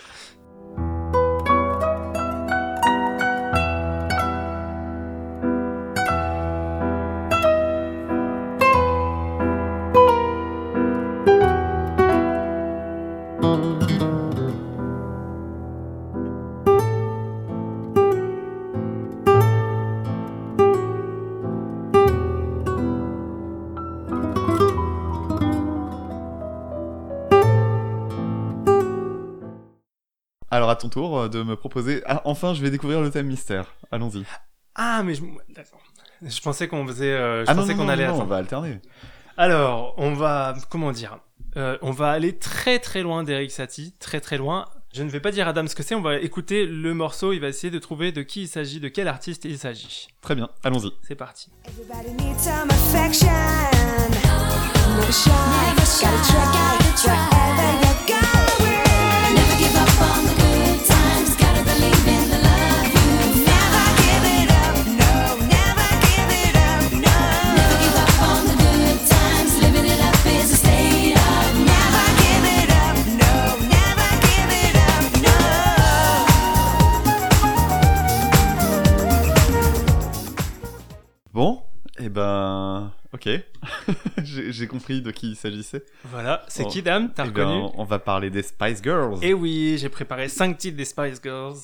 Ton 30.83 30.89
tour 30.89 31.19
euh, 31.19 31.29
de 31.29 31.43
me 31.43 31.55
proposer. 31.55 32.01
Ah, 32.05 32.21
enfin, 32.25 32.53
je 32.53 32.61
vais 32.61 32.69
découvrir 32.69 33.01
le 33.01 33.09
thème 33.09 33.27
mystère. 33.27 33.73
Allons-y. 33.91 34.23
Ah, 34.75 35.01
mais 35.03 35.15
je, 35.15 35.23
je 36.21 36.41
pensais 36.41 36.67
qu'on 36.67 36.85
faisait. 36.85 37.13
Euh, 37.13 37.45
je 37.45 37.51
ah 37.51 37.55
pensais 37.55 37.75
qu'on 37.75 37.89
allait. 37.89 38.07
on 38.07 38.25
va 38.25 38.37
alterner. 38.37 38.79
Alors, 39.37 39.95
on 39.97 40.13
va. 40.13 40.55
Comment 40.69 40.91
dire 40.91 41.19
euh, 41.57 41.77
On 41.81 41.91
va 41.91 42.11
aller 42.11 42.37
très 42.37 42.79
très 42.79 43.01
loin 43.01 43.23
d'Eric 43.23 43.51
Satie, 43.51 43.95
très 43.99 44.19
très 44.19 44.37
loin. 44.37 44.65
Je 44.93 45.01
ne 45.01 45.09
vais 45.09 45.19
pas 45.19 45.31
dire 45.31 45.47
à 45.47 45.53
Dame 45.53 45.67
ce 45.67 45.73
que 45.73 45.81
c'est, 45.81 45.95
on 45.95 46.03
va 46.03 46.19
écouter 46.19 46.67
le 46.67 46.93
morceau, 46.93 47.33
il 47.33 47.39
va 47.39 47.47
essayer 47.47 47.71
de 47.71 47.79
trouver 47.79 48.11
de 48.11 48.21
qui 48.21 48.43
il 48.43 48.47
s'agit, 48.47 48.79
de 48.79 48.89
quel 48.89 49.07
artiste 49.07 49.43
il 49.43 49.57
s'agit. 49.57 50.07
Très 50.21 50.35
bien, 50.35 50.49
allons-y. 50.63 50.91
C'est 51.01 51.15
parti. 51.15 51.49
Et 82.03 82.09
ben, 82.09 82.92
ok, 83.13 83.29
j'ai 84.23 84.67
compris 84.67 85.01
de 85.01 85.11
qui 85.11 85.31
il 85.31 85.35
s'agissait. 85.35 85.83
Voilà, 86.05 86.43
c'est 86.47 86.63
Oh. 86.65 86.67
qui 86.67 86.81
Dame? 86.81 87.11
T'as 87.13 87.25
Eh 87.25 87.29
ben, 87.31 87.45
reconnu 87.47 87.69
on 87.75 87.83
va 87.83 87.99
parler 87.99 88.29
des 88.29 88.43
Spice 88.43 88.81
Girls. 88.83 89.17
Et 89.21 89.33
oui, 89.33 89.77
j'ai 89.79 89.89
préparé 89.89 90.29
5 90.29 90.57
titres 90.57 90.77
des 90.77 90.85
Spice 90.85 91.19
Girls. 91.23 91.55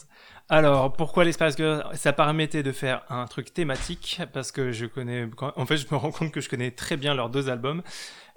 Alors, 0.52 0.94
pourquoi 0.94 1.26
les 1.26 1.32
Spice 1.32 1.56
Girls? 1.58 1.84
Ça 1.94 2.12
permettait 2.12 2.64
de 2.64 2.72
faire 2.72 3.04
un 3.10 3.26
truc 3.28 3.54
thématique, 3.54 4.20
parce 4.34 4.52
que 4.52 4.72
je 4.72 4.86
connais... 4.88 5.28
En 5.56 5.66
fait, 5.68 5.78
je 5.78 5.86
me 5.92 5.96
rends 5.96 6.12
compte 6.12 6.32
que 6.32 6.42
je 6.42 6.50
connais 6.50 6.72
très 6.72 6.98
bien 6.98 7.14
leurs 7.14 7.30
deux 7.30 7.50
albums, 7.50 7.84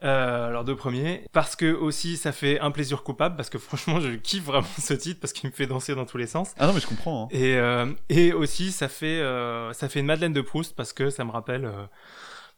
euh, 0.04 0.50
leurs 0.50 0.64
deux 0.64 0.76
premiers, 0.76 1.24
parce 1.32 1.56
que 1.56 1.72
aussi, 1.72 2.18
ça 2.18 2.32
fait 2.32 2.60
un 2.60 2.70
plaisir 2.70 3.02
coupable, 3.02 3.34
parce 3.36 3.48
que 3.48 3.56
franchement, 3.58 3.98
je 3.98 4.10
kiffe 4.10 4.44
vraiment 4.44 4.66
ce 4.78 4.92
titre, 4.92 5.20
parce 5.20 5.32
qu'il 5.32 5.48
me 5.48 5.54
fait 5.54 5.66
danser 5.66 5.94
dans 5.94 6.04
tous 6.04 6.18
les 6.18 6.26
sens. 6.26 6.52
Ah 6.58 6.66
non, 6.66 6.74
mais 6.74 6.80
je 6.80 6.86
comprends. 6.86 7.24
hein. 7.24 7.28
Et, 7.30 7.56
euh, 7.56 7.86
et 8.10 8.34
aussi, 8.34 8.72
ça 8.72 8.88
fait, 8.88 9.06
euh, 9.22 9.72
ça 9.72 9.88
fait 9.88 10.00
une 10.00 10.06
Madeleine 10.06 10.34
de 10.34 10.42
Proust, 10.42 10.76
parce 10.76 10.92
que 10.92 11.08
ça 11.08 11.24
me 11.24 11.30
rappelle... 11.30 11.64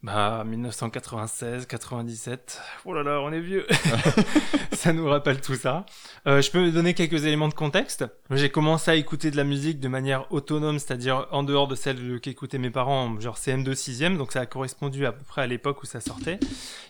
bah, 0.05 0.45
1996, 0.45 1.65
97. 1.67 2.61
Oh 2.85 2.93
là 2.93 3.03
là, 3.03 3.21
on 3.23 3.33
est 3.33 3.41
vieux. 3.41 3.67
ça 4.73 4.93
nous 4.93 5.07
rappelle 5.07 5.41
tout 5.41 5.55
ça. 5.55 5.87
Euh, 6.27 6.43
je 6.43 6.51
peux 6.51 6.71
donner 6.71 6.93
quelques 6.93 7.25
éléments 7.25 7.49
de 7.49 7.55
contexte. 7.55 8.05
J'ai 8.31 8.51
commencé 8.51 8.91
à 8.91 8.97
écouter 8.97 9.31
de 9.31 9.37
la 9.39 9.45
musique 9.45 9.81
de 9.81 9.89
manière 9.89 10.31
autonome, 10.31 10.79
c'est-à-dire 10.79 11.27
en 11.31 11.43
dehors 11.43 11.69
de 11.69 11.75
celle 11.75 12.21
qu'écoutaient 12.21 12.59
mes 12.59 12.69
parents, 12.69 13.19
genre 13.19 13.39
CM2 13.39 13.73
6e, 13.73 14.19
donc 14.19 14.33
ça 14.33 14.41
a 14.41 14.47
correspondu 14.47 15.07
à 15.07 15.13
peu 15.13 15.25
près 15.25 15.41
à 15.41 15.47
l'époque 15.47 15.83
où 15.83 15.87
ça 15.87 16.01
sortait. 16.01 16.39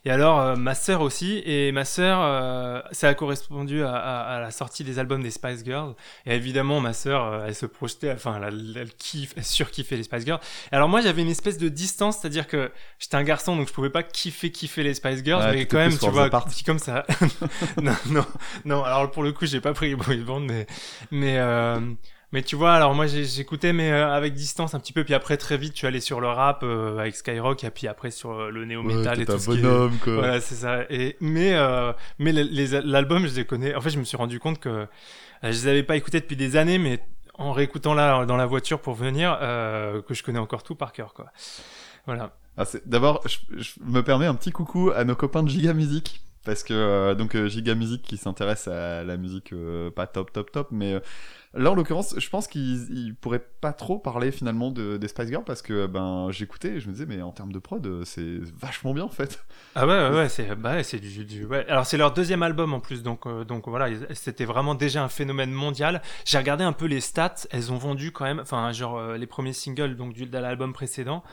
Et 0.04 0.10
alors, 0.10 0.40
euh, 0.40 0.56
ma 0.56 0.74
sœur 0.74 1.00
aussi, 1.00 1.40
et 1.46 1.70
ma 1.70 1.84
sœur, 1.84 2.18
euh, 2.20 2.80
ça 2.90 3.08
a 3.10 3.14
correspondu 3.14 3.84
à, 3.84 3.94
à- 3.94 4.36
à 4.36 4.40
la 4.40 4.50
sortie 4.50 4.82
des 4.82 4.98
albums 4.98 5.22
des 5.22 5.30
Spice 5.30 5.64
Girls. 5.64 5.94
Et 6.26 6.34
évidemment, 6.34 6.80
ma 6.80 6.92
sœur, 6.92 7.24
euh, 7.24 7.44
elle 7.46 7.54
se 7.54 7.66
projetait, 7.66 8.10
enfin, 8.10 8.40
elle, 8.44 8.74
elle 8.76 8.92
kiffe, 8.94 9.34
elle 9.36 9.44
surkiffait 9.44 9.96
les 9.96 10.02
Spice 10.02 10.24
Girls. 10.24 10.40
Et 10.72 10.74
alors 10.74 10.88
moi, 10.88 11.00
j'avais 11.00 11.22
une 11.22 11.30
espèce 11.30 11.58
de 11.58 11.68
distance, 11.68 12.18
c'est-à-dire 12.18 12.48
que 12.48 12.72
j'étais 13.04 13.16
un 13.16 13.22
garçon, 13.22 13.56
donc 13.56 13.68
je 13.68 13.72
pouvais 13.72 13.90
pas 13.90 14.02
kiffer, 14.02 14.50
kiffer 14.50 14.82
les 14.82 14.94
Spice 14.94 15.22
Girls, 15.24 15.42
Ouais, 15.44 15.52
mais 15.54 15.66
quand 15.66 15.76
même, 15.78 15.96
tu 15.96 16.08
vois, 16.10 16.24
Apart. 16.24 16.48
comme 16.64 16.78
ça. 16.78 17.04
non, 17.82 17.92
non, 18.06 18.24
non. 18.64 18.82
Alors 18.84 19.10
pour 19.10 19.22
le 19.22 19.32
coup, 19.32 19.46
j'ai 19.46 19.60
pas 19.60 19.74
pris 19.74 19.88
les 19.90 19.94
boy 19.96 20.16
band, 20.18 20.40
mais, 20.40 20.66
mais, 21.10 21.38
euh, 21.38 21.78
mais 22.32 22.42
tu 22.42 22.56
vois, 22.56 22.72
alors 22.74 22.94
moi 22.94 23.06
j'écoutais, 23.06 23.72
mais 23.72 23.92
euh, 23.92 24.10
avec 24.12 24.32
distance 24.34 24.74
un 24.74 24.80
petit 24.80 24.92
peu, 24.94 25.04
puis 25.04 25.14
après 25.14 25.36
très 25.36 25.56
vite, 25.58 25.74
tu 25.74 25.86
allais 25.86 26.00
sur 26.00 26.20
le 26.20 26.28
rap 26.28 26.62
euh, 26.62 26.98
avec 26.98 27.14
Skyrock, 27.14 27.62
et 27.62 27.70
puis 27.70 27.86
après 27.88 28.10
sur 28.10 28.32
euh, 28.32 28.50
le 28.50 28.64
néo 28.64 28.82
Ouais, 28.82 28.94
metal 28.94 29.16
t'es 29.18 29.22
et 29.22 29.26
tout 29.26 29.32
un 29.32 29.38
ce 29.38 29.50
qui 29.50 29.58
est- 29.58 29.62
bonhomme, 29.62 29.96
quoi. 30.02 30.14
voilà, 30.14 30.40
c'est 30.40 30.54
ça. 30.56 30.80
Et 30.90 31.16
mais 31.20 31.52
euh, 31.54 31.92
mais 32.18 32.32
l'album, 32.32 33.26
je 33.28 33.34
les 33.34 33.44
connais. 33.44 33.74
En 33.74 33.80
fait, 33.80 33.90
je 33.90 33.98
me 33.98 34.04
suis 34.04 34.16
rendu 34.16 34.38
compte 34.40 34.58
que 34.60 34.68
euh, 34.70 34.86
je 35.42 35.48
les 35.50 35.68
avais 35.68 35.82
pas 35.82 35.96
écoutés 35.96 36.20
depuis 36.20 36.36
des 36.36 36.56
années, 36.56 36.78
mais 36.78 37.00
en 37.36 37.52
réécoutant 37.52 37.94
là 37.94 38.24
dans 38.26 38.36
la 38.36 38.46
voiture 38.46 38.80
pour 38.80 38.94
venir, 38.94 39.36
euh, 39.42 40.00
que 40.02 40.14
je 40.14 40.22
connais 40.22 40.38
encore 40.38 40.62
tout 40.62 40.74
par 40.76 40.92
cœur, 40.92 41.12
quoi. 41.14 41.26
Voilà. 42.06 42.36
Ah, 42.56 42.64
D'abord, 42.86 43.22
je, 43.26 43.38
je 43.58 43.72
me 43.82 44.02
permets 44.02 44.26
un 44.26 44.34
petit 44.34 44.52
coucou 44.52 44.90
à 44.94 45.04
nos 45.04 45.16
copains 45.16 45.42
de 45.42 45.48
Giga 45.48 45.72
Music. 45.74 46.20
Parce 46.44 46.62
que, 46.62 46.74
euh, 46.74 47.14
donc, 47.14 47.36
euh, 47.36 47.48
Giga 47.48 47.74
Music 47.74 48.02
qui 48.02 48.18
s'intéresse 48.18 48.68
à 48.68 49.02
la 49.02 49.16
musique 49.16 49.54
euh, 49.54 49.90
pas 49.90 50.06
top, 50.06 50.30
top, 50.30 50.52
top. 50.52 50.68
Mais 50.72 50.92
euh, 50.92 51.00
là, 51.54 51.70
en 51.70 51.74
l'occurrence, 51.74 52.14
je 52.18 52.28
pense 52.28 52.48
qu'ils 52.48 52.90
ils 52.90 53.14
pourraient 53.14 53.46
pas 53.62 53.72
trop 53.72 53.98
parler 53.98 54.30
finalement 54.30 54.70
de, 54.70 54.98
des 54.98 55.08
Spice 55.08 55.28
Girls. 55.28 55.44
Parce 55.46 55.62
que, 55.62 55.86
ben, 55.86 56.28
j'écoutais 56.32 56.72
et 56.72 56.80
je 56.80 56.88
me 56.88 56.92
disais, 56.92 57.06
mais 57.06 57.22
en 57.22 57.32
termes 57.32 57.50
de 57.50 57.58
prod, 57.58 58.04
c'est 58.04 58.40
vachement 58.60 58.92
bien 58.92 59.04
en 59.04 59.08
fait. 59.08 59.42
Ah 59.74 59.86
ouais, 59.86 60.10
ouais, 60.10 60.14
ouais, 60.16 60.28
c'est 60.28 60.54
bah, 60.54 60.82
du, 60.82 61.24
du 61.24 61.46
ouais. 61.46 61.66
Alors 61.66 61.86
c'est 61.86 61.96
leur 61.96 62.12
deuxième 62.12 62.42
album 62.42 62.74
en 62.74 62.80
plus, 62.80 63.02
donc 63.02 63.26
euh, 63.26 63.44
donc 63.44 63.66
voilà, 63.66 63.88
c'était 64.12 64.44
vraiment 64.44 64.74
déjà 64.74 65.02
un 65.02 65.08
phénomène 65.08 65.50
mondial. 65.50 66.02
J'ai 66.26 66.36
regardé 66.36 66.62
un 66.62 66.74
peu 66.74 66.84
les 66.84 67.00
stats, 67.00 67.46
elles 67.52 67.72
ont 67.72 67.78
vendu 67.78 68.12
quand 68.12 68.24
même, 68.26 68.40
enfin 68.40 68.70
genre 68.72 68.98
euh, 68.98 69.16
les 69.16 69.26
premiers 69.26 69.54
singles 69.54 69.96
donc 69.96 70.12
du 70.12 70.26
de 70.26 70.38
l'album 70.38 70.74
précédent. 70.74 71.24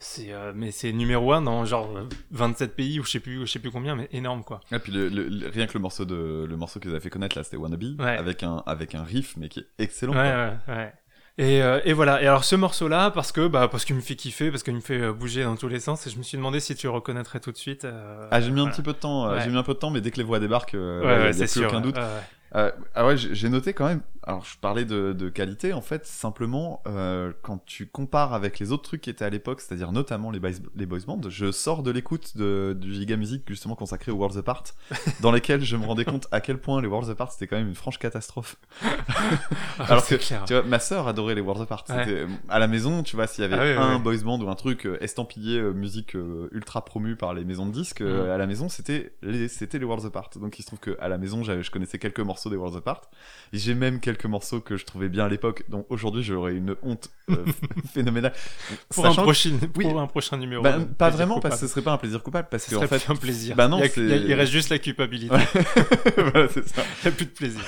C'est 0.00 0.32
euh, 0.32 0.52
mais 0.54 0.70
c'est 0.70 0.92
numéro 0.92 1.32
un 1.32 1.42
dans 1.42 1.64
genre 1.64 1.96
euh, 1.96 2.04
27 2.30 2.76
pays 2.76 3.00
ou 3.00 3.04
je 3.04 3.10
sais 3.10 3.20
plus 3.20 3.40
je 3.46 3.50
sais 3.52 3.58
plus 3.58 3.72
combien, 3.72 3.96
mais 3.96 4.08
énorme 4.12 4.44
quoi. 4.44 4.60
Et 4.70 4.78
puis, 4.78 4.92
le, 4.92 5.08
le- 5.08 5.28
le- 5.28 5.48
rien 5.48 5.66
que 5.66 5.74
le 5.74 5.80
morceau, 5.80 6.04
de, 6.04 6.46
le 6.48 6.56
morceau 6.56 6.78
qu'ils 6.78 6.90
avaient 6.90 7.00
fait 7.00 7.10
connaître 7.10 7.36
là, 7.36 7.42
c'était 7.42 7.56
Wannabe. 7.56 7.82
Ouais. 7.98 8.16
Avec, 8.16 8.42
un, 8.44 8.62
avec 8.66 8.94
un 8.94 9.02
riff, 9.02 9.36
mais 9.36 9.48
qui 9.48 9.60
est 9.60 9.66
excellent. 9.82 10.12
Ouais, 10.12 10.32
quoi. 10.66 10.74
ouais, 10.74 10.80
ouais. 10.80 10.92
Et, 11.40 11.62
euh, 11.62 11.80
et 11.84 11.92
voilà. 11.94 12.22
Et 12.22 12.26
alors 12.28 12.44
ce 12.44 12.54
morceau-là, 12.56 13.10
parce 13.10 13.32
que 13.32 13.46
bah 13.48 13.66
parce 13.68 13.84
qu'il 13.84 13.96
me 13.96 14.00
fait 14.00 14.14
kiffer, 14.16 14.50
parce 14.50 14.62
qu'il 14.62 14.74
me 14.74 14.80
fait 14.80 15.00
euh, 15.00 15.12
bouger 15.12 15.42
dans 15.44 15.56
tous 15.56 15.68
les 15.68 15.80
sens, 15.80 16.06
et 16.06 16.10
je 16.10 16.18
me 16.18 16.22
suis 16.22 16.36
demandé 16.36 16.60
si 16.60 16.74
tu 16.76 16.86
le 16.86 16.92
reconnaîtrais 16.92 17.40
tout 17.40 17.50
de 17.52 17.56
suite. 17.56 17.84
euh, 17.84 18.28
Ah, 18.30 18.40
j'ai 18.40 18.50
mis 18.52 18.60
un 18.60 18.68
petit 18.68 18.82
peu 18.82 18.92
de 18.92 18.98
temps, 18.98 19.26
euh, 19.28 19.34
Ouais. 19.36 19.42
j'ai 19.44 19.50
mis 19.50 19.56
un 19.56 19.62
peu 19.64 19.74
de 19.74 19.78
temps, 19.78 19.90
mais 19.90 20.00
dès 20.00 20.12
que 20.12 20.16
les 20.18 20.22
voix 20.24 20.38
débarquent, 20.38 20.74
euh, 20.74 21.00
Ouais, 21.00 21.06
ouais, 21.24 21.32
y 21.32 21.42
a- 21.42 21.44
plus 21.46 21.48
sûr. 21.48 21.68
aucun 21.68 21.80
doute. 21.80 21.96
Euh, 22.54 22.70
ah 22.94 23.06
ouais, 23.06 23.16
j'ai 23.16 23.48
noté 23.48 23.72
quand 23.72 23.86
même. 23.86 24.00
Alors, 24.24 24.44
je 24.44 24.58
parlais 24.58 24.84
de, 24.84 25.14
de 25.14 25.30
qualité, 25.30 25.72
en 25.72 25.80
fait, 25.80 26.04
simplement, 26.04 26.82
euh, 26.86 27.32
quand 27.40 27.64
tu 27.64 27.86
compares 27.86 28.34
avec 28.34 28.58
les 28.58 28.72
autres 28.72 28.82
trucs 28.82 29.00
qui 29.00 29.08
étaient 29.08 29.24
à 29.24 29.30
l'époque, 29.30 29.62
c'est-à-dire 29.62 29.90
notamment 29.90 30.30
les 30.30 30.38
boys, 30.38 30.50
les 30.76 30.84
boys 30.84 30.98
bands, 31.06 31.18
je 31.28 31.50
sors 31.50 31.82
de 31.82 31.90
l'écoute 31.90 32.36
du 32.36 32.92
Giga 32.94 33.16
Music, 33.16 33.42
justement 33.48 33.74
consacré 33.74 34.12
aux 34.12 34.16
Worlds 34.16 34.36
Apart, 34.38 34.64
dans 35.20 35.32
lesquels 35.32 35.62
je 35.64 35.76
me 35.76 35.86
rendais 35.86 36.04
compte 36.04 36.26
à 36.30 36.42
quel 36.42 36.58
point 36.58 36.82
les 36.82 36.88
Worlds 36.88 37.10
Apart 37.10 37.32
c'était 37.32 37.46
quand 37.46 37.56
même 37.56 37.68
une 37.68 37.74
franche 37.74 37.98
catastrophe. 37.98 38.56
Alors 39.78 40.06
que, 40.06 40.16
clair. 40.16 40.44
tu 40.46 40.52
vois, 40.52 40.62
ma 40.62 40.78
sœur 40.78 41.08
adorait 41.08 41.34
les 41.34 41.40
Worlds 41.40 41.62
Apart. 41.62 41.84
Ouais. 41.88 42.04
C'était 42.04 42.26
à 42.50 42.58
la 42.58 42.66
maison, 42.66 43.02
tu 43.02 43.16
vois, 43.16 43.26
s'il 43.26 43.42
y 43.42 43.46
avait 43.46 43.76
Ah 43.78 43.82
un 43.84 43.98
boys 43.98 44.18
band 44.24 44.40
ou 44.40 44.50
un 44.50 44.54
truc 44.54 44.86
euh, 44.86 44.98
estampillé 45.02 45.58
euh, 45.58 45.72
musique 45.72 46.14
euh, 46.16 46.48
ultra 46.52 46.84
promue 46.84 47.16
par 47.16 47.32
les 47.34 47.44
maisons 47.44 47.66
de 47.66 47.72
disques, 47.72 48.02
euh, 48.02 48.26
Mm. 48.26 48.30
à 48.30 48.38
la 48.38 48.46
maison, 48.46 48.68
c'était 48.68 49.12
les, 49.22 49.46
les 49.48 49.84
Worlds 49.84 50.06
Apart. 50.06 50.30
Donc 50.36 50.58
il 50.58 50.62
se 50.62 50.66
trouve 50.66 50.80
que 50.80 50.96
à 51.00 51.08
la 51.08 51.18
maison, 51.18 51.42
je 51.44 51.70
connaissais 51.70 51.98
quelques 51.98 52.20
morceaux 52.20 52.37
des 52.46 52.56
Worlds 52.56 52.76
Apart. 52.76 53.02
J'ai 53.52 53.74
même 53.74 53.98
quelques 54.00 54.26
morceaux 54.26 54.60
que 54.60 54.76
je 54.76 54.84
trouvais 54.84 55.08
bien 55.08 55.24
à 55.24 55.28
l'époque, 55.28 55.64
dont 55.70 55.86
aujourd'hui 55.88 56.22
j'aurais 56.22 56.52
une 56.54 56.76
honte 56.82 57.10
euh, 57.30 57.36
phénoménale. 57.94 58.32
pour, 58.90 59.06
un 59.06 59.14
que- 59.14 59.20
prochain, 59.22 59.50
oui. 59.76 59.84
pour 59.88 60.00
un 60.00 60.06
prochain 60.06 60.36
numéro. 60.36 60.62
bah, 60.62 60.76
pas 60.98 61.10
vraiment, 61.10 61.40
parce 61.40 61.54
que 61.60 61.66
ce 61.66 61.66
serait 61.66 61.82
pas 61.82 61.92
un 61.92 61.96
plaisir 61.98 62.22
coupable, 62.22 62.48
parce 62.50 62.64
Ce 62.64 62.70
que 62.70 62.76
en 62.76 62.80
serait 62.82 62.98
fait, 62.98 63.10
un 63.10 63.16
plaisir. 63.16 63.56
bah 63.56 63.66
non, 63.68 63.78
il, 63.78 64.12
a- 64.12 64.16
il 64.16 64.24
il 64.26 64.34
reste 64.34 64.52
juste 64.52 64.68
la 64.70 64.78
culpabilité. 64.78 65.34
voilà, 66.16 66.48
c'est 66.48 66.68
ça. 66.68 66.82
il 67.02 67.08
n'y 67.08 67.08
a 67.08 67.16
plus 67.16 67.26
de 67.26 67.30
plaisir. 67.30 67.60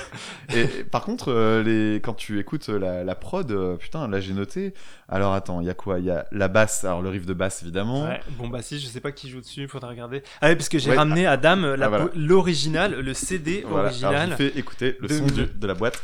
Et 0.55 0.65
par 0.83 1.03
contre, 1.03 1.29
euh, 1.31 1.63
les... 1.63 1.99
quand 1.99 2.13
tu 2.13 2.39
écoutes 2.39 2.69
euh, 2.69 2.77
la, 2.79 3.03
la 3.03 3.15
prod, 3.15 3.49
euh, 3.51 3.75
putain, 3.77 4.07
là 4.07 4.19
j'ai 4.19 4.33
noté. 4.33 4.73
Alors 5.09 5.33
attends, 5.33 5.61
il 5.61 5.67
y 5.67 5.69
a 5.69 5.73
quoi? 5.73 5.99
Il 5.99 6.05
y 6.05 6.11
a 6.11 6.25
la 6.31 6.47
basse, 6.47 6.85
alors 6.85 7.01
le 7.01 7.09
riff 7.09 7.25
de 7.25 7.33
basse 7.33 7.63
évidemment. 7.63 8.03
Ouais, 8.03 8.19
bon 8.37 8.47
bah 8.47 8.61
si, 8.61 8.79
je 8.79 8.85
sais 8.87 9.01
pas 9.01 9.11
qui 9.11 9.29
joue 9.29 9.41
dessus, 9.41 9.67
faudra 9.67 9.89
regarder. 9.89 10.21
Ah 10.41 10.49
oui, 10.49 10.55
parce 10.55 10.69
que 10.69 10.77
j'ai 10.79 10.91
Ouais, 10.91 10.95
ramené 10.97 11.25
à 11.25 11.37
Dame 11.37 11.65
ah, 11.81 11.87
voilà. 11.89 12.09
l'original, 12.15 12.99
le 12.99 13.13
CD 13.13 13.63
Voilà, 13.67 13.87
original. 13.89 14.35
Fais 14.61 14.89
écouter 14.89 14.97
le 14.99 15.07
de- 15.07 15.13
son 15.17 15.25
du- 15.25 15.45
de 15.45 15.67
la 15.67 15.73
boîte. 15.73 16.01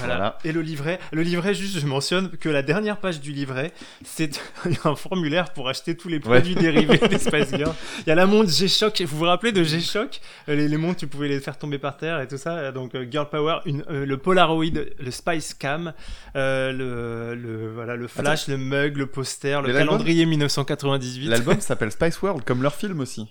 Voilà. 0.00 0.16
Voilà. 0.16 0.38
Et 0.44 0.52
le 0.52 0.60
livret. 0.60 0.98
Le 1.12 1.22
livret, 1.22 1.54
juste, 1.54 1.78
je 1.78 1.86
mentionne 1.86 2.28
que 2.36 2.50
la 2.50 2.60
dernière 2.62 2.98
page 2.98 3.20
du 3.22 3.32
livret, 3.32 3.72
c'est 4.04 4.38
un 4.84 4.94
formulaire 4.94 5.50
pour 5.54 5.66
acheter 5.70 5.96
tous 5.96 6.08
les 6.08 6.20
produits 6.20 6.54
dérivés 6.54 6.98
des 7.08 7.18
Spice 7.18 7.56
Girls. 7.56 7.72
Il 8.00 8.10
y 8.10 8.12
a 8.12 8.14
la 8.14 8.26
montre 8.26 8.50
G-Shock. 8.50 9.00
Vous 9.06 9.16
vous 9.16 9.24
rappelez 9.24 9.50
de 9.50 9.62
G-Shock? 9.64 10.20
Euh, 10.50 10.56
les, 10.56 10.68
les 10.68 10.76
montres, 10.76 10.98
tu 11.00 11.06
pouvais 11.06 11.28
les 11.28 11.40
faire 11.40 11.56
tomber 11.56 11.78
par 11.78 11.96
terre 11.96 12.20
et 12.20 12.28
tout 12.28 12.36
ça. 12.36 12.70
Donc, 12.70 12.94
euh, 12.94 13.06
Girl 13.10 13.30
Power, 13.30 13.60
une, 13.64 13.82
euh, 13.88 14.04
le 14.04 14.18
Polaroid, 14.18 14.66
le 14.98 15.10
Spice 15.10 15.54
Cam, 15.54 15.94
euh, 16.36 16.70
le, 16.70 17.34
le, 17.34 17.72
voilà, 17.72 17.96
le 17.96 18.08
flash, 18.08 18.46
le 18.48 18.58
mug, 18.58 18.98
le 18.98 19.06
poster, 19.06 19.62
le 19.62 19.72
calendrier 19.72 20.26
1998. 20.26 21.28
L'album 21.28 21.60
s'appelle 21.62 21.92
Spice 21.92 22.20
World, 22.20 22.44
comme 22.44 22.62
leur 22.62 22.74
film 22.74 23.00
aussi, 23.00 23.26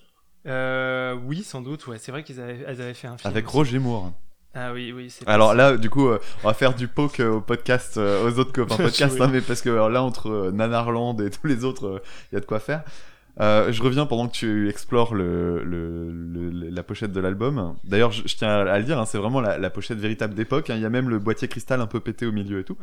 Euh, 0.48 1.14
oui, 1.24 1.44
sans 1.44 1.62
doute, 1.62 1.86
ouais. 1.86 1.98
C'est 2.00 2.12
vrai 2.12 2.24
qu'ils 2.24 2.42
avaient, 2.42 2.94
fait 2.96 3.08
un 3.08 3.18
film. 3.18 3.30
avec 3.32 3.46
aussi. 3.46 3.56
Roger 3.58 3.78
Moore. 3.80 4.12
Ah 4.54 4.74
oui, 4.74 4.92
oui. 4.92 5.10
c'est 5.10 5.28
Alors 5.28 5.50
possible. 5.50 5.62
là, 5.72 5.78
du 5.78 5.90
coup, 5.90 6.08
euh, 6.08 6.20
on 6.44 6.48
va 6.48 6.54
faire 6.54 6.74
du 6.74 6.88
poke 6.88 7.20
euh, 7.20 7.34
au 7.34 7.42
podcast, 7.42 7.98
euh, 7.98 8.28
aux 8.30 8.40
autres 8.40 8.52
copains 8.54 8.76
joué. 9.18 9.22
hein, 9.22 9.30
mais 9.32 9.42
parce 9.42 9.62
que 9.62 9.70
alors 9.70 9.90
là, 9.90 10.02
entre 10.02 10.30
euh, 10.30 10.52
Nanarland 10.52 11.20
et 11.22 11.30
tous 11.30 11.46
les 11.48 11.64
autres, 11.64 12.02
il 12.32 12.36
y 12.36 12.38
a 12.38 12.40
de 12.42 12.46
quoi 12.46 12.60
faire. 12.60 12.84
Euh, 13.40 13.72
je 13.72 13.84
reviens 13.84 14.06
pendant 14.08 14.28
que 14.28 14.34
tu 14.34 14.68
explores 14.70 15.14
le, 15.14 15.64
le, 15.64 16.10
le- 16.12 16.70
la 16.70 16.84
pochette 16.84 17.12
de 17.12 17.20
l'album. 17.20 17.76
D'ailleurs, 17.84 18.12
je, 18.12 18.24
je 18.28 18.36
tiens 18.36 18.50
à 18.50 18.78
le 18.80 18.84
dire, 18.84 18.98
hein, 19.00 19.06
c'est 19.06 19.18
vraiment 19.20 19.42
la, 19.42 19.58
la 19.60 19.70
pochette 19.70 20.00
véritable 20.00 20.34
d'époque. 20.34 20.70
hein. 20.70 20.76
Il 20.76 20.82
y 20.82 20.86
a 20.86 20.90
même 20.90 21.10
le 21.10 21.20
boîtier 21.20 21.48
cristal 21.48 21.80
un 21.82 21.88
peu 21.88 22.00
pété 22.00 22.26
au 22.26 22.32
milieu 22.32 22.60
et 22.60 22.64
tout. 22.64 22.78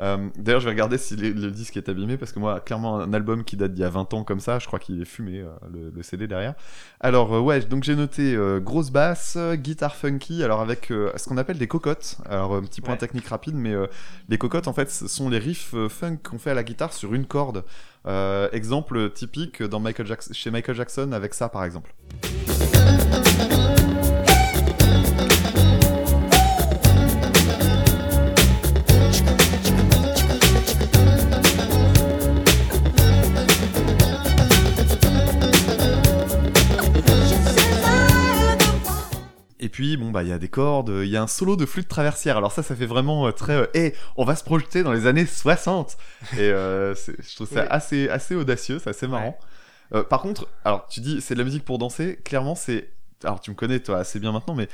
Euh, 0.00 0.16
D'ailleurs, 0.36 0.60
je 0.60 0.66
vais 0.66 0.72
regarder 0.72 0.96
si 0.98 1.16
le, 1.16 1.30
le 1.30 1.50
disque 1.50 1.76
est 1.76 1.88
abîmé 1.88 2.16
parce 2.16 2.32
que 2.32 2.38
moi, 2.38 2.60
clairement, 2.60 2.98
un 3.00 3.12
album 3.12 3.44
qui 3.44 3.56
date 3.56 3.74
d'il 3.74 3.82
y 3.82 3.84
a 3.84 3.90
20 3.90 4.14
ans 4.14 4.24
comme 4.24 4.40
ça, 4.40 4.58
je 4.58 4.66
crois 4.66 4.78
qu'il 4.78 5.00
est 5.02 5.04
fumé, 5.04 5.40
euh, 5.40 5.48
le, 5.72 5.90
le 5.94 6.02
CD 6.02 6.26
derrière. 6.26 6.54
Alors, 7.00 7.34
euh, 7.34 7.40
ouais, 7.40 7.60
donc 7.60 7.84
j'ai 7.84 7.94
noté 7.96 8.34
euh, 8.34 8.58
grosse 8.60 8.90
basse, 8.90 9.36
guitare 9.54 9.96
funky, 9.96 10.42
alors 10.42 10.60
avec 10.60 10.90
euh, 10.90 11.10
ce 11.16 11.28
qu'on 11.28 11.36
appelle 11.38 11.58
des 11.58 11.68
cocottes. 11.68 12.16
Alors, 12.28 12.54
un 12.56 12.62
petit 12.62 12.80
point 12.80 12.94
Ouais. 12.94 12.98
technique 12.98 13.28
rapide, 13.28 13.54
mais 13.54 13.72
euh, 13.74 13.86
les 14.28 14.38
cocottes, 14.38 14.66
en 14.66 14.72
fait, 14.72 14.90
ce 14.90 15.06
sont 15.08 15.28
les 15.28 15.38
riffs 15.38 15.74
funk 15.88 16.16
qu'on 16.28 16.38
fait 16.38 16.50
à 16.50 16.54
la 16.54 16.62
guitare 16.64 16.92
sur 16.92 17.14
une 17.14 17.26
corde. 17.26 17.64
Euh, 18.06 18.48
exemple 18.52 19.10
typique 19.12 19.62
dans 19.62 19.80
chez 20.32 20.50
Michael 20.50 20.76
Jackson 20.76 21.12
avec 21.12 21.34
ça, 21.34 21.48
par 21.48 21.64
exemple. 21.64 21.94
Puis, 39.80 39.96
bon, 39.96 40.10
bah, 40.10 40.22
il 40.22 40.28
y 40.28 40.32
a 40.32 40.38
des 40.38 40.48
cordes, 40.50 40.90
il 41.02 41.08
y 41.08 41.16
a 41.16 41.22
un 41.22 41.26
solo 41.26 41.56
de 41.56 41.64
flûte 41.64 41.88
traversière. 41.88 42.36
Alors 42.36 42.52
ça, 42.52 42.62
ça 42.62 42.76
fait 42.76 42.84
vraiment 42.84 43.26
euh, 43.26 43.30
très... 43.32 43.54
euh, 43.54 43.66
Eh, 43.72 43.94
on 44.18 44.26
va 44.26 44.36
se 44.36 44.44
projeter 44.44 44.82
dans 44.82 44.92
les 44.92 45.06
années 45.06 45.24
60 45.24 45.96
Et 46.34 46.40
euh, 46.40 46.94
je 47.18 47.34
trouve 47.34 47.48
ça 47.48 47.62
Oui. 47.62 47.66
assez, 47.70 48.08
assez 48.10 48.34
audacieux, 48.34 48.78
c'est 48.78 48.90
assez 48.90 49.06
marrant. 49.06 49.38
Euh, 49.94 50.02
par 50.02 50.20
contre, 50.20 50.48
alors 50.66 50.86
tu 50.88 51.00
dis, 51.00 51.22
c'est 51.22 51.32
de 51.32 51.38
la 51.38 51.46
musique 51.46 51.64
pour 51.64 51.78
danser. 51.78 52.20
Clairement, 52.24 52.54
c'est... 52.54 52.90
Alors 53.24 53.40
tu 53.40 53.50
me 53.50 53.56
connais, 53.56 53.80
toi, 53.80 53.96
assez 54.00 54.20
bien 54.20 54.32
maintenant, 54.32 54.54
mais 54.54 54.68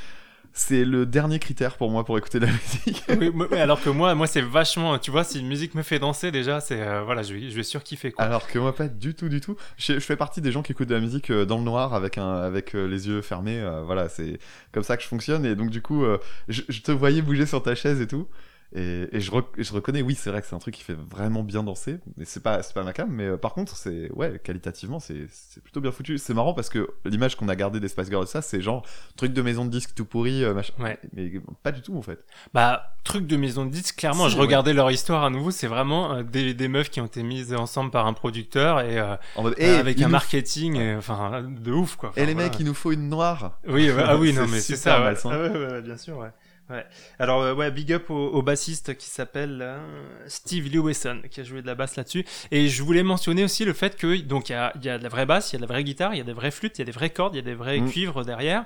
c'est 0.59 0.87
le 0.87 1.05
dernier 1.05 1.39
critère 1.39 1.77
pour 1.77 1.91
moi 1.91 2.05
pour 2.05 2.17
écouter 2.17 2.41
de 2.41 2.47
la 2.47 2.53
musique. 2.53 3.05
Oui, 3.21 3.31
mais 3.51 3.61
alors 3.61 3.81
que 3.81 3.91
moi, 3.91 4.15
moi 4.15 4.27
c'est 4.27 4.41
vachement. 4.41 4.99
Tu 4.99 5.11
vois, 5.11 5.23
si 5.23 5.39
une 5.41 5.47
musique 5.49 5.75
me 5.75 5.83
fait 5.83 5.99
danser, 5.99 6.31
déjà, 6.33 6.61
c'est 6.61 6.81
euh, 6.81 7.03
voilà, 7.05 7.23
je 7.23 7.35
vais, 7.35 7.51
je 7.51 7.57
vais 7.57 7.63
surkiffer 7.63 8.11
quoi. 8.13 8.25
Alors 8.25 8.47
que 8.47 8.59
moi 8.59 8.75
pas 8.75 8.89
du 8.89 9.15
tout 9.15 9.29
du 9.29 9.41
tout. 9.41 9.57
Je, 9.77 9.95
je 9.95 10.01
fais 10.01 10.17
partie 10.17 10.41
des 10.41 10.51
gens 10.53 10.63
qui 10.63 10.73
écoutent 10.73 10.89
de 10.89 10.95
la 10.95 11.01
musique 11.01 11.31
euh, 11.31 11.45
dans 11.45 11.59
le 11.59 11.65
noir 11.65 11.93
avec 11.95 12.17
un 12.19 12.35
avec 12.37 12.75
euh, 12.75 12.87
les 12.89 13.07
yeux 13.07 13.21
fermés. 13.23 13.61
euh, 13.61 13.83
voilà, 13.85 14.09
c'est 14.09 14.39
comme 14.73 14.83
ça 14.83 14.97
que 14.97 15.03
je 15.03 15.09
fonctionne 15.09 15.45
et 15.45 15.55
donc 15.55 15.71
du 15.71 15.83
coup 15.83 16.05
je, 16.49 16.63
je 16.69 16.81
te 16.81 16.91
voyais 16.93 17.23
bouger 17.23 17.47
sur 17.47 17.63
ta 17.63 17.75
chaise 17.75 18.01
et 18.01 18.07
tout. 18.07 18.27
Et, 18.75 19.09
et 19.13 19.21
je, 19.21 19.31
rec- 19.31 19.47
je 19.57 19.73
reconnais, 19.73 20.03
oui, 20.03 20.15
c'est 20.15 20.31
vrai 20.31 20.41
que 20.43 20.47
c'est 20.49 20.55
un 20.57 20.59
truc 20.59 20.75
qui 20.75 20.83
fait 20.83 20.97
vraiment 20.99 21.43
bien 21.45 21.63
danser. 21.63 21.99
Mais 22.17 22.25
c'est 22.25 22.43
pas, 22.43 22.63
c'est 22.63 22.75
pas 22.75 22.83
ma 22.83 22.93
cam, 22.93 23.09
mais 23.11 23.25
euh, 23.25 23.37
par 23.37 23.55
contre, 23.55 23.77
c'est, 23.77 24.11
ouais, 24.13 24.41
qualitativement, 24.43 24.99
c'est, 25.01 25.29
plutôt 25.63 25.81
bien 25.81 25.93
foutu. 25.93 26.19
C'est 26.19 26.35
marrant 26.35 26.53
parce 26.53 26.69
que 26.69 26.89
l'image 27.05 27.37
qu'on 27.37 27.49
a 27.49 27.57
gardée 27.57 27.81
des 27.81 27.89
Spice 27.89 28.09
Girls, 28.09 28.25
et 28.25 28.27
ça, 28.27 28.43
c'est 28.43 28.61
genre 28.61 28.85
truc 29.17 29.33
de 29.33 29.41
maison 29.43 29.65
de 29.65 29.71
disque 29.71 29.95
tout 29.95 30.05
pourri, 30.05 30.45
euh, 30.45 30.53
machin. 30.53 30.73
Ouais. 30.81 30.99
Mais 31.15 31.33
pas 31.63 31.73
du 31.73 31.81
tout, 31.81 31.97
en 31.97 32.03
fait. 32.03 32.25
Bah, 32.55 32.97
truc 33.05 33.27
de 33.27 33.37
maison 33.37 33.65
de 33.65 33.71
disques, 33.71 33.97
clairement, 33.97 34.25
Si, 34.25 34.31
je 34.33 34.37
ouais. 34.37 34.43
regardais 34.43 34.73
leur 34.73 34.91
histoire 34.91 35.25
à 35.25 35.31
nouveau, 35.31 35.51
c'est 35.53 35.69
vraiment 35.69 36.13
euh, 36.15 36.23
des, 36.25 36.53
des 36.53 36.69
meufs 36.69 36.91
qui 36.91 37.01
ont 37.01 37.07
été 37.07 37.23
mises 37.23 37.55
ensemble 37.55 37.91
par 37.93 38.07
un 38.07 38.13
producteur 38.15 38.81
et 38.81 38.99
euh, 38.99 39.17
En 39.37 39.43
mode, 39.45 39.55
Eh, 39.59 39.67
avec 39.69 40.01
un 40.01 40.07
nous- 40.07 40.11
marketing, 40.11 40.77
euh, 40.79 40.99
enfin, 40.99 41.43
de 41.43 41.71
ouf 41.73 41.97
quoi. 41.97 42.09
Et 42.17 42.21
Enfin, 42.23 42.27
les 42.27 42.35
voilà. 42.35 42.49
mecs, 42.51 42.59
il 42.61 42.67
nous 42.67 42.75
faut 42.75 42.91
une 42.93 43.09
noire. 43.09 43.59
Oui, 43.69 43.91
ouais, 43.91 44.03
ah 44.05 44.17
oui, 44.17 44.33
non, 44.33 44.47
mais 44.51 44.59
c'est 44.61 44.77
ça. 44.77 45.01
Ouais. 45.03 45.15
Ah 45.25 45.29
ouais, 45.29 45.51
ouais, 45.51 45.67
ouais, 45.73 45.83
bien 45.83 45.97
sûr, 45.97 46.19
ouais. 46.19 46.31
Ouais. 46.69 46.85
Alors, 47.21 47.43
euh, 47.43 47.55
ouais, 47.55 47.71
big 47.71 47.93
up 47.93 48.11
au, 48.11 48.15
au 48.15 48.43
bassiste 48.43 48.97
qui 48.97 49.07
s'appelle 49.09 49.61
euh, 49.63 49.79
Steve 50.27 50.69
Lewison, 50.73 51.23
qui 51.31 51.41
a 51.41 51.45
joué 51.45 51.63
de 51.63 51.67
la 51.67 51.77
basse 51.77 51.95
là-dessus. 51.97 52.25
Et 52.51 52.69
je 52.69 52.83
voulais 52.83 53.05
mentionner 53.05 53.45
aussi 53.45 53.65
le 53.65 53.73
fait 53.73 53.97
que, 53.97 54.17
donc, 54.23 54.49
il 54.49 54.53
y 54.53 54.57
a, 54.57 54.73
y 54.83 54.89
a 54.89 54.99
de 54.99 55.03
la 55.05 55.09
vraie 55.09 55.27
basse, 55.27 55.53
il 55.53 55.55
y 55.55 55.57
a 55.57 55.59
de 55.59 55.63
la 55.63 55.73
vraie 55.73 55.85
guitare, 55.85 56.15
il 56.15 56.19
y 56.19 56.21
a 56.21 56.25
des 56.25 56.33
vraies 56.33 56.51
flûtes, 56.51 56.79
il 56.79 56.81
y 56.81 56.83
a 56.83 56.85
des 56.87 56.93
vraies 56.93 57.11
cordes, 57.11 57.35
il 57.35 57.39
y 57.39 57.41
a 57.41 57.45
des 57.45 57.55
vrais 57.55 57.79
Mm. 57.79 57.91
cuivres 57.91 58.25
derrière, 58.25 58.65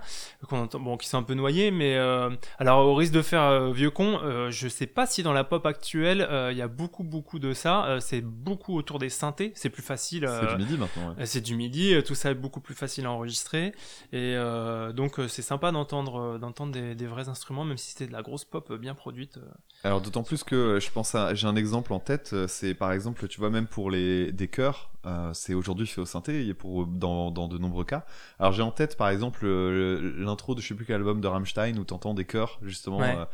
qu'on 0.49 0.61
entend, 0.63 0.81
bon, 0.81 0.97
qui 0.97 1.09
sont 1.09 1.19
un 1.19 1.23
peu 1.23 1.35
noyés, 1.35 1.71
mais, 1.71 1.97
euh, 1.97 2.31
alors, 2.59 2.87
au 2.87 2.95
risque 2.95 3.13
de 3.13 3.23
faire 3.23 3.43
euh, 3.43 3.71
vieux 3.73 3.91
con, 3.91 4.19
euh, 4.23 4.51
je 4.51 4.69
sais 4.69 4.87
pas 4.87 5.07
si 5.07 5.23
dans 5.23 5.33
la 5.35 5.45
pop 5.45 5.67
actuelle, 5.67 6.27
euh, 6.31 6.51
il 6.53 6.57
y 6.59 6.63
a 6.63 6.69
beaucoup, 6.69 7.05
beaucoup 7.05 7.39
de 7.39 7.53
ça. 7.53 7.85
Euh, 7.87 8.01
c'est 8.01 8.23
beaucoup 8.23 8.77
autour 8.79 8.99
des 8.99 9.11
synthés, 9.11 9.53
c'est 9.55 9.69
plus 9.71 9.83
facile. 9.83 10.27
C'est 10.41 10.57
du 10.57 10.63
midi 10.63 10.79
maintenant, 10.79 11.15
ouais. 11.19 11.27
C'est 11.27 11.41
du 11.43 11.55
midi, 11.55 11.95
tout 12.07 12.15
ça 12.15 12.31
est 12.31 12.35
beaucoup 12.35 12.61
plus 12.61 12.75
facile 12.75 13.05
à 13.07 13.11
enregistrer 13.11 13.73
et 14.13 14.35
euh, 14.37 14.93
donc 14.93 15.17
c'est 15.29 15.43
sympa 15.43 15.71
d'entendre 15.73 16.39
d'entendre 16.39 16.73
des, 16.73 16.95
des 16.95 17.07
vrais 17.07 17.29
instruments 17.29 17.65
même 17.65 17.77
si 17.77 17.90
c'était 17.91 18.07
de 18.07 18.13
la 18.13 18.23
grosse 18.23 18.45
pop 18.45 18.73
bien 18.75 18.95
produite. 18.95 19.37
euh. 19.39 19.51
Alors 19.85 20.01
d'autant 20.01 20.23
plus 20.23 20.43
que 20.45 20.79
je 20.81 20.91
pense 20.91 21.15
à 21.15 21.35
j'ai 21.35 21.47
un 21.47 21.57
exemple 21.57 21.93
en 21.93 22.01
tête, 22.01 22.31
euh, 22.33 22.47
c'est 22.49 22.75
par 22.75 22.93
exemple 22.93 23.27
tu 23.29 23.39
vois 23.41 23.51
même 23.51 23.67
pour 23.67 23.91
les 23.91 24.33
des 24.33 24.49
chœurs, 24.49 24.91
euh, 25.07 25.31
c'est 25.35 25.55
aujourd'hui 25.55 25.87
fait 25.87 26.01
au 26.01 26.07
synthé 26.07 26.47
et 26.47 26.55
pour 26.55 26.87
dans, 26.87 27.31
dans 27.31 27.49
de 27.49 27.59
nombreux 27.59 27.85
cas. 27.85 28.05
Alors 28.39 28.53
j'ai 28.53 28.63
en 28.63 28.71
tête 28.73 28.97
par 28.97 29.09
exemple 29.09 29.47
l'intro 29.47 30.55
de 30.55 30.61
je 30.61 30.69
sais 30.69 30.75
plus 30.75 30.85
quel 30.87 30.97
album 30.97 31.21
de 31.21 31.27
Rammstein 31.29 31.79
où 31.79 31.85
t'entends 31.85 32.15
des 32.15 32.25
chœurs 32.25 32.59
justement. 32.63 32.99
Ouais. 32.99 33.17
euh, 33.19 33.25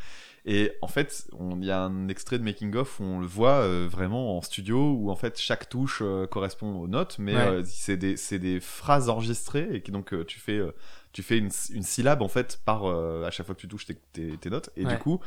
et 0.48 0.70
en 0.80 0.86
fait, 0.86 1.26
il 1.58 1.64
y 1.64 1.72
a 1.72 1.82
un 1.82 2.06
extrait 2.06 2.38
de 2.38 2.44
making 2.44 2.72
of 2.76 3.00
où 3.00 3.02
on 3.02 3.18
le 3.18 3.26
voit 3.26 3.54
euh, 3.62 3.88
vraiment 3.90 4.38
en 4.38 4.42
studio 4.42 4.92
où 4.92 5.10
en 5.10 5.16
fait 5.16 5.40
chaque 5.40 5.68
touche 5.68 6.02
euh, 6.04 6.28
correspond 6.28 6.72
aux 6.78 6.86
notes, 6.86 7.16
mais 7.18 7.34
Ouais. 7.34 7.40
euh, 7.42 7.62
c'est 7.66 7.96
des 7.96 8.16
c'est 8.16 8.38
des 8.38 8.60
phrases 8.60 9.08
enregistrées 9.08 9.68
et 9.72 9.82
qui 9.82 9.90
donc 9.90 10.14
tu 10.26 10.38
fais 10.38 10.60
tu 11.16 11.22
fais 11.22 11.38
une, 11.38 11.50
une 11.72 11.82
syllabe 11.82 12.20
en 12.20 12.28
fait 12.28 12.60
par 12.66 12.84
euh, 12.84 13.24
à 13.26 13.30
chaque 13.30 13.46
fois 13.46 13.54
que 13.54 13.60
tu 13.60 13.68
touches 13.68 13.86
tes, 13.86 13.94
tes, 14.12 14.36
tes 14.36 14.50
notes 14.50 14.68
et 14.76 14.84
Ouais. 14.84 14.92
du 14.92 14.98
coup 14.98 15.18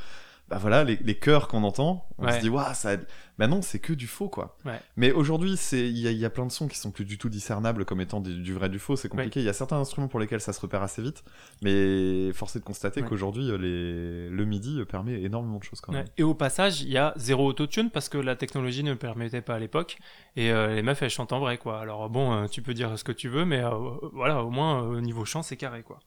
bah 0.49 0.57
voilà 0.59 0.83
les, 0.83 0.97
les 0.97 1.15
chœurs 1.15 1.47
qu'on 1.47 1.63
entend 1.63 2.05
on 2.17 2.25
Ouais. 2.25 2.33
se 2.33 2.39
dit 2.41 2.49
waouh 2.49 2.73
ça 2.73 2.97
bah 3.37 3.47
non 3.47 3.61
c'est 3.61 3.79
que 3.79 3.93
du 3.93 4.07
faux 4.07 4.27
quoi 4.29 4.57
Ouais. 4.65 4.79
mais 4.97 5.11
aujourd'hui 5.11 5.55
c'est 5.57 5.87
il 5.89 5.97
y 5.97 6.11
y 6.13 6.25
a 6.25 6.29
plein 6.29 6.45
de 6.45 6.51
sons 6.51 6.67
qui 6.67 6.77
sont 6.77 6.91
plus 6.91 7.05
du 7.05 7.17
tout 7.17 7.29
discernables 7.29 7.85
comme 7.85 8.01
étant 8.01 8.19
du, 8.19 8.41
du 8.41 8.53
vrai 8.53 8.67
du 8.67 8.79
faux 8.79 8.95
c'est 8.95 9.07
compliqué 9.09 9.39
il 9.39 9.45
y 9.45 9.49
a 9.49 9.53
certains 9.53 9.77
instruments 9.77 10.07
pour 10.09 10.19
lesquels 10.19 10.41
ça 10.41 10.51
se 10.51 10.59
repère 10.59 10.81
assez 10.83 11.01
vite 11.01 11.23
mais 11.61 12.31
force 12.33 12.55
est 12.55 12.59
de 12.59 12.63
constater 12.65 13.01
qu'aujourd'hui 13.03 13.49
euh, 13.51 13.57
les 13.57 14.29
le 14.29 14.45
midi 14.45 14.79
euh, 14.79 14.85
permet 14.85 15.21
énormément 15.21 15.59
de 15.59 15.63
choses 15.63 15.81
quand 15.81 15.91
même. 15.93 16.05
Et 16.17 16.23
au 16.23 16.33
passage, 16.33 16.81
il 16.81 16.89
y 16.89 16.97
a 16.97 17.13
zéro 17.17 17.45
autotune 17.47 17.89
parce 17.89 18.09
que 18.09 18.17
la 18.17 18.35
technologie 18.35 18.83
ne 18.83 18.91
le 18.91 18.97
permettait 18.97 19.41
pas 19.41 19.55
à 19.55 19.59
l'époque 19.59 19.97
et 20.35 20.51
euh, 20.51 20.73
les 20.75 20.81
meufs 20.81 21.01
elles 21.01 21.09
chantent 21.09 21.33
en 21.33 21.39
vrai 21.39 21.57
quoi. 21.57 21.79
Alors 21.79 22.09
bon, 22.09 22.31
euh, 22.33 22.47
tu 22.47 22.61
peux 22.61 22.73
dire 22.73 22.97
ce 22.97 23.03
que 23.03 23.11
tu 23.11 23.29
veux 23.29 23.45
mais 23.45 23.59
euh, 23.63 23.69
voilà, 24.13 24.43
au 24.43 24.49
moins 24.49 24.81
au 24.81 25.01
niveau 25.01 25.25
chant 25.25 25.41
c'est 25.43 25.57
carré 25.57 25.83
quoi. 25.83 25.99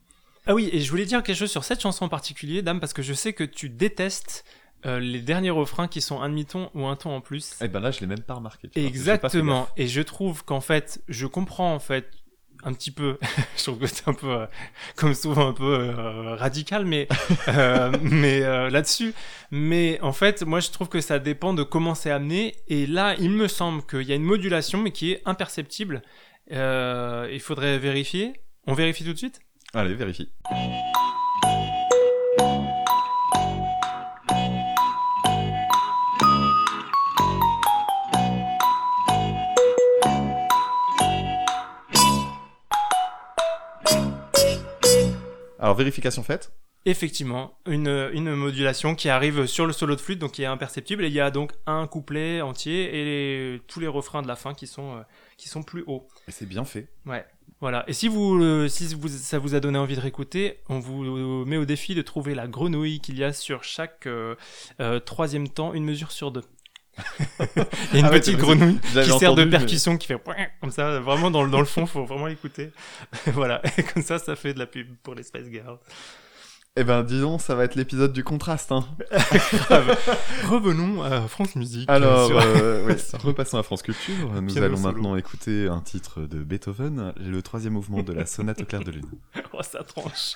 Ah 0.46 0.54
oui, 0.54 0.68
et 0.72 0.80
je 0.80 0.90
voulais 0.90 1.04
dire 1.06 1.22
quelque 1.22 1.36
chose 1.36 1.50
sur 1.50 1.64
cette 1.64 1.80
chanson 1.80 2.06
en 2.06 2.08
particulier, 2.08 2.62
Dame, 2.62 2.80
parce 2.80 2.92
que 2.92 3.02
je 3.02 3.12
sais 3.12 3.32
que 3.32 3.44
tu 3.44 3.68
détestes 3.68 4.44
euh, 4.84 4.98
les 4.98 5.20
derniers 5.20 5.50
refrains 5.50 5.86
qui 5.86 6.00
sont 6.00 6.20
un 6.20 6.28
demi-ton 6.28 6.70
ou 6.74 6.86
un 6.86 6.96
ton 6.96 7.10
en 7.14 7.20
plus. 7.20 7.54
et 7.62 7.68
ben 7.68 7.78
là 7.78 7.92
je 7.92 8.00
l'ai 8.00 8.08
même 8.08 8.22
pas 8.22 8.34
remarqué 8.34 8.68
tu 8.68 8.80
pas 8.80 8.86
Exactement. 8.86 9.68
Et 9.76 9.86
je 9.86 10.00
trouve 10.00 10.44
qu'en 10.44 10.60
fait, 10.60 11.00
je 11.08 11.26
comprends 11.26 11.72
en 11.72 11.78
fait 11.78 12.10
un 12.64 12.72
petit 12.72 12.90
peu. 12.90 13.18
je 13.56 13.62
trouve 13.62 13.78
que 13.78 13.86
c'est 13.86 14.08
un 14.08 14.14
peu, 14.14 14.30
euh, 14.32 14.46
comme 14.96 15.14
souvent, 15.14 15.48
un 15.48 15.52
peu 15.52 15.64
euh, 15.64 16.34
radical, 16.34 16.84
mais 16.84 17.08
euh, 17.48 17.92
mais 18.02 18.42
euh, 18.42 18.70
là-dessus. 18.70 19.14
Mais 19.50 19.98
en 20.02 20.12
fait, 20.12 20.42
moi, 20.42 20.60
je 20.60 20.70
trouve 20.70 20.88
que 20.88 21.00
ça 21.00 21.18
dépend 21.18 21.54
de 21.54 21.62
comment 21.62 21.94
c'est 21.94 22.10
amené. 22.10 22.56
Et 22.68 22.86
là, 22.86 23.14
il 23.18 23.30
me 23.30 23.48
semble 23.48 23.82
qu'il 23.84 24.02
y 24.02 24.12
a 24.12 24.14
une 24.16 24.22
modulation, 24.24 24.78
mais 24.80 24.90
qui 24.90 25.12
est 25.12 25.22
imperceptible. 25.24 26.02
Euh, 26.52 27.28
il 27.32 27.40
faudrait 27.40 27.78
vérifier. 27.78 28.32
On 28.66 28.74
vérifie 28.74 29.04
tout 29.04 29.12
de 29.12 29.18
suite? 29.18 29.40
Allez 29.74 29.94
vérifie. 29.94 30.30
Alors 45.58 45.76
vérification 45.76 46.22
faite. 46.22 46.52
Effectivement, 46.84 47.56
une, 47.66 48.10
une 48.12 48.34
modulation 48.34 48.96
qui 48.96 49.08
arrive 49.08 49.46
sur 49.46 49.66
le 49.66 49.72
solo 49.72 49.94
de 49.94 50.00
flûte, 50.00 50.18
donc 50.18 50.32
qui 50.32 50.42
est 50.42 50.46
imperceptible, 50.46 51.04
et 51.04 51.06
il 51.06 51.12
y 51.12 51.20
a 51.20 51.30
donc 51.30 51.52
un 51.66 51.86
couplet 51.86 52.40
entier 52.40 52.86
et 53.00 53.04
les- 53.04 53.60
tous 53.68 53.78
les 53.78 53.86
refrains 53.86 54.20
de 54.22 54.26
la 54.26 54.34
fin 54.34 54.52
qui 54.52 54.66
sont, 54.66 54.96
euh, 54.96 55.02
qui 55.36 55.48
sont 55.48 55.62
plus 55.62 55.84
hauts. 55.86 56.08
et 56.26 56.32
c'est 56.32 56.46
bien 56.46 56.64
fait. 56.64 56.88
Ouais, 57.06 57.24
voilà. 57.62 57.84
Et 57.88 57.94
si 57.94 58.08
vous, 58.08 58.42
euh, 58.42 58.68
si 58.68 58.94
vous, 58.94 59.08
ça 59.08 59.38
vous 59.38 59.54
a 59.54 59.60
donné 59.60 59.78
envie 59.78 59.96
de 59.96 60.00
réécouter, 60.00 60.58
on 60.68 60.78
vous 60.80 61.44
met 61.46 61.56
au 61.56 61.64
défi 61.64 61.94
de 61.94 62.02
trouver 62.02 62.34
la 62.34 62.46
grenouille 62.46 63.00
qu'il 63.00 63.16
y 63.18 63.24
a 63.24 63.32
sur 63.32 63.64
chaque 63.64 64.06
euh, 64.06 64.34
euh, 64.80 65.00
troisième 65.00 65.48
temps, 65.48 65.72
une 65.72 65.84
mesure 65.84 66.12
sur 66.12 66.30
deux. 66.32 66.42
Il 67.40 67.46
y 67.94 67.96
a 67.96 67.98
une 68.00 68.04
Ah 68.04 68.10
petite 68.10 68.36
grenouille 68.36 68.78
qui 68.80 69.18
sert 69.18 69.34
de 69.34 69.44
mais- 69.44 69.50
percussion 69.50 69.96
qui 69.96 70.06
fait 70.08 70.18
comme 70.60 70.70
ça, 70.70 71.00
vraiment 71.00 71.30
dans, 71.30 71.42
le- 71.42 71.50
dans 71.50 71.60
le 71.60 71.64
fond, 71.64 71.86
faut 71.86 72.04
vraiment 72.04 72.26
l'écouter. 72.26 72.70
voilà, 73.28 73.62
et 73.78 73.82
comme 73.82 74.02
ça, 74.02 74.18
ça 74.18 74.36
fait 74.36 74.52
de 74.52 74.58
la 74.58 74.66
pub 74.66 74.88
pour 75.02 75.14
les 75.14 75.22
Spice 75.22 75.46
Girls. 75.50 75.78
Eh 76.74 76.84
ben, 76.84 77.02
disons, 77.02 77.38
ça 77.38 77.54
va 77.54 77.64
être 77.64 77.74
l'épisode 77.74 78.14
du 78.14 78.24
contraste. 78.24 78.72
Hein. 78.72 78.86
Revenons 80.48 81.02
à 81.02 81.20
France 81.28 81.54
Musique. 81.54 81.86
Alors, 81.90 82.28
sur- 82.28 82.38
euh, 82.40 82.86
ouais, 82.86 82.96
repassons 83.22 83.58
à 83.58 83.62
France 83.62 83.82
Culture. 83.82 84.32
Nous 84.40 84.46
Piano 84.46 84.64
allons 84.66 84.76
solo. 84.76 84.92
maintenant 84.92 85.16
écouter 85.16 85.68
un 85.68 85.80
titre 85.80 86.22
de 86.22 86.38
Beethoven, 86.42 87.12
le 87.18 87.42
troisième 87.42 87.74
mouvement 87.74 88.02
de 88.02 88.14
la 88.14 88.24
sonate 88.24 88.62
au 88.62 88.64
clair 88.64 88.82
de 88.82 88.90
lune. 88.90 89.04
oh, 89.52 89.62
ça 89.62 89.82
tranche. 89.84 90.32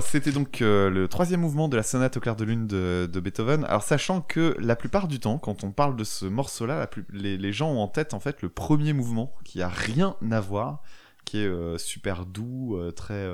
C'était 0.00 0.32
donc 0.32 0.62
euh, 0.62 0.88
le 0.90 1.08
troisième 1.08 1.40
mouvement 1.40 1.68
de 1.68 1.76
la 1.76 1.82
sonate 1.82 2.16
au 2.16 2.20
clair 2.20 2.36
de 2.36 2.44
lune 2.44 2.66
de, 2.66 3.20
Beethoven. 3.20 3.64
Alors, 3.64 3.82
sachant 3.82 4.20
que 4.20 4.56
la 4.58 4.76
plupart 4.76 5.08
du 5.08 5.20
temps, 5.20 5.38
quand 5.38 5.64
on 5.64 5.72
parle 5.72 5.96
de 5.96 6.04
ce 6.04 6.24
morceau-là, 6.24 6.88
les, 7.10 7.52
gens 7.52 7.70
ont 7.70 7.80
en 7.80 7.88
tête 7.88 8.14
en 8.14 8.20
fait 8.20 8.42
le 8.42 8.48
premier 8.48 8.92
mouvement, 8.92 9.34
qui 9.44 9.60
a 9.60 9.68
rien 9.68 10.16
à 10.30 10.40
voir, 10.40 10.82
qui 11.24 11.38
est 11.38 11.46
euh, 11.46 11.78
super 11.78 12.26
doux, 12.26 12.76
euh, 12.76 12.90
très 12.92 13.26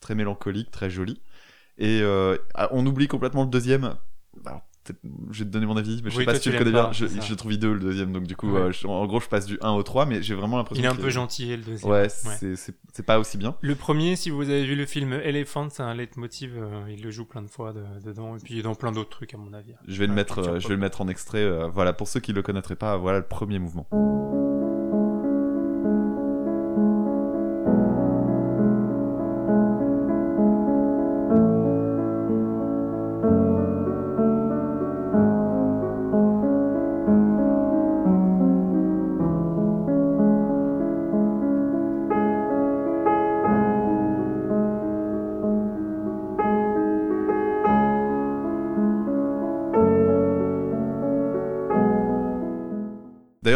très 0.00 0.14
mélancolique, 0.14 0.70
très 0.70 0.90
joli. 0.90 1.20
Et 1.78 2.02
ah, 2.54 2.68
on 2.72 2.86
oublie 2.86 3.08
complètement 3.08 3.44
le 3.44 3.50
deuxième. 3.50 3.94
Je 5.30 5.38
vais 5.40 5.44
te 5.44 5.50
donner 5.50 5.66
mon 5.66 5.76
avis, 5.76 6.00
mais 6.04 6.10
je 6.10 6.16
Oui, 6.16 6.22
sais 6.22 6.26
pas 6.26 6.34
si 6.34 6.40
tu 6.40 6.52
le 6.52 6.58
connais 6.58 6.70
bien. 6.72 6.92
Je, 6.92 7.34
trouve 7.34 7.52
hideux 7.52 7.72
le 7.72 7.80
deuxième, 7.80 8.12
donc 8.12 8.24
du 8.24 8.36
coup, 8.36 8.50
Ouais. 8.52 8.60
euh, 8.60 8.72
je- 8.72 8.86
en 8.86 9.06
gros, 9.06 9.20
je 9.20 9.28
passe 9.28 9.46
du 9.46 9.58
1 9.62 9.70
au 9.72 9.82
3, 9.82 10.06
mais 10.06 10.22
j'ai 10.22 10.34
vraiment 10.34 10.56
l'impression 10.58 10.82
Il 10.82 10.86
est 10.86 10.88
un 10.88 10.94
que 10.96 11.00
peu 11.02 11.10
gentil, 11.10 11.48
le 11.56 11.62
deuxième. 11.62 11.90
Ouais, 11.90 12.08
c'est 12.08 12.56
c'est- 12.56 13.02
pas 13.06 13.18
aussi 13.18 13.38
bien. 13.38 13.56
Le 13.62 13.74
premier, 13.74 14.14
si 14.16 14.30
vous 14.30 14.42
avez 14.42 14.64
vu 14.64 14.74
le 14.76 14.84
film 14.86 15.12
Elephant, 15.14 15.68
c'est 15.70 15.82
un 15.82 15.94
leitmotiv, 15.94 16.52
euh, 16.56 16.82
il 16.90 17.02
le 17.02 17.10
joue 17.10 17.24
plein 17.24 17.42
de 17.42 17.48
fois 17.48 17.72
de- 17.72 17.82
dedans, 18.04 18.36
et 18.36 18.40
puis 18.40 18.62
dans 18.62 18.74
plein 18.74 18.92
d'autres 18.92 19.10
trucs 19.10 19.32
à 19.34 19.38
mon 19.38 19.52
avis. 19.54 19.72
Je 19.88 19.98
vais, 19.98 20.06
le 20.06 20.10
Ouais, 20.10 20.16
mettre, 20.16 20.38
euh, 20.40 20.60
je 20.60 20.68
vais 20.68 20.74
le 20.74 20.80
mettre 20.80 21.00
en 21.00 21.08
extrait. 21.08 21.48
voilà, 21.72 21.92
pour 21.92 22.08
ceux 22.08 22.20
qui 22.20 22.32
le 22.32 22.42
connaîtraient 22.42 22.76
pas, 22.76 22.96
voilà 22.96 23.18
le 23.18 23.24
premier 23.26 23.58
mouvement. 23.58 23.88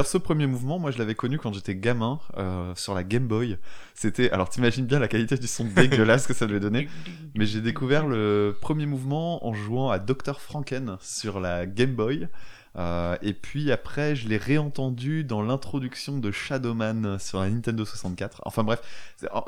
Ce 0.05 0.19
premier 0.19 0.47
mouvement, 0.47 0.79
moi, 0.79 0.91
je 0.91 0.99
l'avais 0.99 1.15
connu 1.15 1.39
quand 1.39 1.53
j'étais 1.53 1.75
gamin 1.75 2.21
euh, 2.37 2.75
sur 2.77 2.95
la 2.95 3.03
Game 3.03 3.27
Boy. 3.27 3.59
C'était, 3.95 4.31
alors, 4.31 4.49
t'imagines 4.49 4.87
bien 4.87 4.99
la 4.99 5.09
qualité 5.09 5.37
du 5.37 5.47
son 5.47 5.65
dégueulasse 5.65 6.27
que 6.27 6.35
ça 6.35 6.47
devait 6.47 6.61
donner. 6.61 6.89
Mais 7.35 7.47
j'ai 7.47 7.61
découvert 7.61 8.07
le 8.07 8.57
premier 8.61 8.87
mouvement 8.87 9.47
en 9.47 9.55
jouant 9.55 9.91
à 9.91 9.99
Dr 9.99 10.41
Franken 10.41 10.97
sur 11.01 11.41
la 11.41 11.67
Game 11.67 11.95
Boy. 11.95 12.29
Euh, 12.77 13.17
et 13.23 13.33
puis 13.33 13.71
après, 13.71 14.17
je 14.17 14.29
l'ai 14.29 14.37
réentendu 14.37 15.25
dans 15.25 15.43
l'introduction 15.43 16.19
de 16.19 16.31
Shadowman 16.31 17.19
sur 17.19 17.41
la 17.41 17.49
Nintendo 17.49 17.85
64. 17.85 18.43
Enfin 18.45 18.65
bref, 18.65 18.81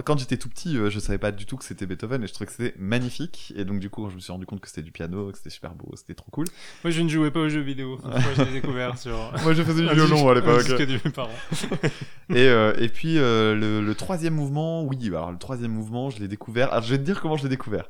quand 0.04 0.18
j'étais 0.18 0.36
tout 0.36 0.48
petit, 0.48 0.76
euh, 0.76 0.90
je 0.90 0.98
savais 0.98 1.18
pas 1.18 1.32
du 1.32 1.46
tout 1.46 1.56
que 1.56 1.64
c'était 1.64 1.86
Beethoven 1.86 2.22
et 2.22 2.26
je 2.26 2.32
trouvais 2.32 2.46
que 2.46 2.52
c'était 2.52 2.74
magnifique. 2.78 3.52
Et 3.56 3.64
donc 3.64 3.80
du 3.80 3.90
coup, 3.90 4.08
je 4.10 4.14
me 4.14 4.20
suis 4.20 4.32
rendu 4.32 4.46
compte 4.46 4.60
que 4.60 4.68
c'était 4.68 4.82
du 4.82 4.92
piano, 4.92 5.30
que 5.30 5.38
c'était 5.38 5.50
super 5.50 5.74
beau, 5.74 5.92
c'était 5.96 6.14
trop 6.14 6.30
cool. 6.30 6.46
Moi, 6.84 6.90
je 6.90 7.02
ne 7.02 7.08
jouais 7.08 7.30
pas 7.30 7.40
aux 7.40 7.48
jeux 7.48 7.60
vidéo. 7.60 7.98
Moi, 8.04 8.20
je 8.36 8.42
l'ai 8.42 8.52
découvert 8.60 8.96
sur. 8.98 9.32
Moi, 9.42 9.54
je 9.54 9.62
faisais 9.62 9.82
du 9.86 9.94
violon 9.94 10.28
à 10.28 10.34
l'époque. 10.34 10.66
Et, 12.30 12.48
euh, 12.48 12.72
et 12.78 12.88
puis 12.88 13.18
euh, 13.18 13.54
le, 13.54 13.80
le 13.80 13.94
troisième 13.94 14.34
mouvement, 14.34 14.82
oui, 14.82 14.98
alors 15.08 15.30
le 15.30 15.38
troisième 15.38 15.70
mouvement, 15.72 16.10
je 16.10 16.18
l'ai 16.18 16.28
découvert. 16.28 16.72
Alors 16.72 16.84
je 16.84 16.90
vais 16.90 16.98
te 16.98 17.04
dire 17.04 17.20
comment 17.20 17.36
je 17.36 17.44
l'ai 17.44 17.48
découvert. 17.48 17.88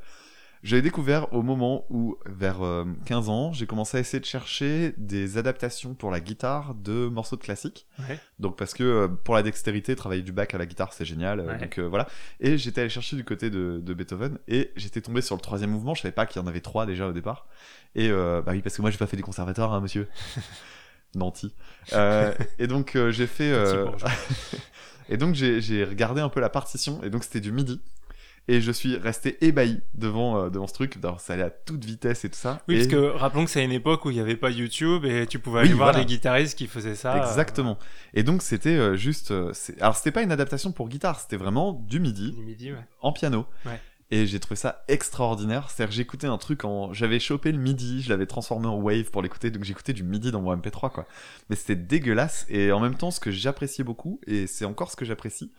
Je 0.63 0.75
l'ai 0.75 0.83
découvert 0.83 1.33
au 1.33 1.43
moment 1.43 1.85
où, 1.91 2.17
vers 2.27 2.63
euh, 2.63 2.85
15 3.05 3.29
ans, 3.29 3.53
j'ai 3.53 3.67
commencé 3.67 3.97
à 3.99 4.01
essayer 4.01 4.19
de 4.21 4.25
chercher 4.25 4.95
des 4.97 5.39
adaptations 5.39 5.95
pour 5.95 6.11
la 6.11 6.19
guitare 6.21 6.75
de 6.75 7.07
morceaux 7.09 7.37
de 7.37 7.43
classiques. 7.43 7.87
Ouais. 8.01 8.19
Donc 8.41 8.57
parce 8.57 8.75
que 8.75 8.83
euh, 8.83 9.09
pour 9.09 9.35
la 9.35 9.43
dextérité, 9.43 9.95
travailler 9.95 10.23
du 10.23 10.33
bac 10.33 10.55
à 10.55 10.59
la 10.59 10.67
guitare, 10.67 10.93
c'est 10.93 11.05
génial. 11.05 11.41
euh, 11.41 11.47
Ouais. 11.47 11.59
Donc 11.59 11.79
euh, 11.79 11.89
voilà. 11.89 12.09
Et 12.41 12.59
j'étais 12.59 12.81
allé 12.81 12.91
chercher 12.91 13.17
du 13.17 13.25
côté 13.25 13.49
de, 13.51 13.81
de 13.83 13.95
Beethoven 13.95 14.39
et 14.49 14.73
j'étais 14.77 15.01
tombé 15.01 15.21
sur 15.21 15.37
le 15.37 15.41
troisième 15.41 15.71
mouvement. 15.71 15.95
Je 15.95 16.03
savais 16.03 16.13
pas 16.13 16.27
qu'il 16.27 16.41
y 16.41 16.45
en 16.45 16.49
avait 16.49 16.61
trois 16.61 16.85
déjà 16.87 17.07
au 17.07 17.13
départ. 17.13 17.47
Et 17.95 18.11
euh, 18.11 18.43
bah 18.43 18.53
oui, 18.53 18.63
parce 18.63 18.77
que 18.77 18.83
moi 18.83 18.91
j'ai 18.91 18.99
pas 18.99 19.07
fait 19.07 19.17
du 19.17 19.23
conservatoire, 19.23 19.73
hein, 19.73 19.81
monsieur. 19.81 20.09
Nanti. 21.15 21.55
Euh, 21.93 22.35
et 22.59 22.67
donc 22.67 22.95
euh, 22.97 23.11
j'ai 23.11 23.27
fait. 23.27 23.51
Euh, 23.53 23.87
et 25.09 25.17
donc 25.17 25.35
j'ai 25.35 25.85
regardé 25.85 26.21
un 26.21 26.29
peu 26.29 26.41
la 26.41 26.51
partition 26.51 27.03
et 27.03 27.11
donc 27.11 27.25
c'était 27.25 27.41
du 27.41 27.53
midi. 27.53 27.81
Et 28.49 28.61
je 28.61 28.71
suis 28.71 28.97
resté 28.97 29.45
ébahi 29.45 29.81
devant, 29.95 30.39
euh, 30.45 30.51
devant 30.51 30.69
ce 30.69 30.75
truc. 30.75 30.97
Alors, 31.03 31.21
ça 31.21 31.33
allait 31.33 31.43
à 31.43 31.51
toute 31.51 31.85
vitesse 31.85 32.25
et 32.25 32.31
tout 32.31 32.39
ça. 32.39 32.63
Oui, 32.69 32.77
et... 32.77 32.79
parce 32.79 32.89
que 32.91 32.97
rappelons 33.17 33.45
que 33.45 33.51
c'est 33.51 33.65
une 33.65 33.73
époque 33.73 34.05
où 34.05 34.11
il 34.11 34.15
n'y 34.15 34.21
avait 34.21 34.37
pas 34.37 34.51
YouTube 34.51 35.05
et 35.05 35.27
tu 35.27 35.39
pouvais 35.41 35.61
Oui, 35.63 35.67
aller 35.67 35.75
voir 35.75 35.91
voilà. 35.93 36.05
des 36.05 36.07
guitaristes 36.07 36.57
qui 36.57 36.69
faisaient 36.69 36.95
ça. 36.95 37.17
euh, 37.17 37.29
Exactement. 37.29 37.77
Et 38.15 38.23
donc 38.23 38.43
c'était 38.43 38.77
euh, 38.77 38.95
juste. 38.97 39.33
Alors 39.81 39.97
c'était 39.97 40.13
pas 40.13 40.23
une 40.23 40.31
adaptation 40.31 40.71
pour 40.71 40.89
guitare, 40.89 41.19
c'était 41.21 41.37
vraiment 41.37 41.73
du 41.73 41.99
midi 41.99 42.33
du 42.33 42.45
midi, 42.45 42.73
ouais. 42.73 42.79
en 43.01 43.13
piano. 43.13 43.47
Ouais. 43.65 43.81
Et 44.13 44.27
j'ai 44.27 44.39
trouvé 44.39 44.55
ça 44.55 44.85
extraordinaire. 44.87 45.69
C'est-à-dire 45.69 45.93
j'écoutais 45.97 46.29
un 46.29 46.39
truc 46.39 46.65
en. 46.65 46.93
J'avais 46.93 47.19
chopé 47.19 47.51
le 47.51 47.59
midi, 47.59 48.01
je 48.03 48.11
l'avais 48.11 48.27
transformé 48.27 48.69
en 48.69 48.77
wave 48.81 49.11
pour 49.11 49.23
l'écouter, 49.23 49.51
donc 49.51 49.65
j'écoutais 49.65 49.93
du 49.93 50.05
midi 50.05 50.31
dans 50.31 50.41
mon 50.41 50.55
MP3, 50.57 50.93
quoi. 50.93 51.07
Mais 51.51 51.57
c'était 51.57 51.75
dégueulasse. 51.75 52.47
Et 52.49 52.71
en 52.71 52.79
même 52.79 52.95
temps, 52.95 53.11
ce 53.11 53.19
que 53.19 53.33
j'appréciais 53.33 53.83
beaucoup, 53.83 54.21
et 54.29 54.47
c'est 54.47 54.65
encore 54.65 54.93
ce 54.93 54.97
que 54.97 55.05
j'apprécie, 55.05 55.51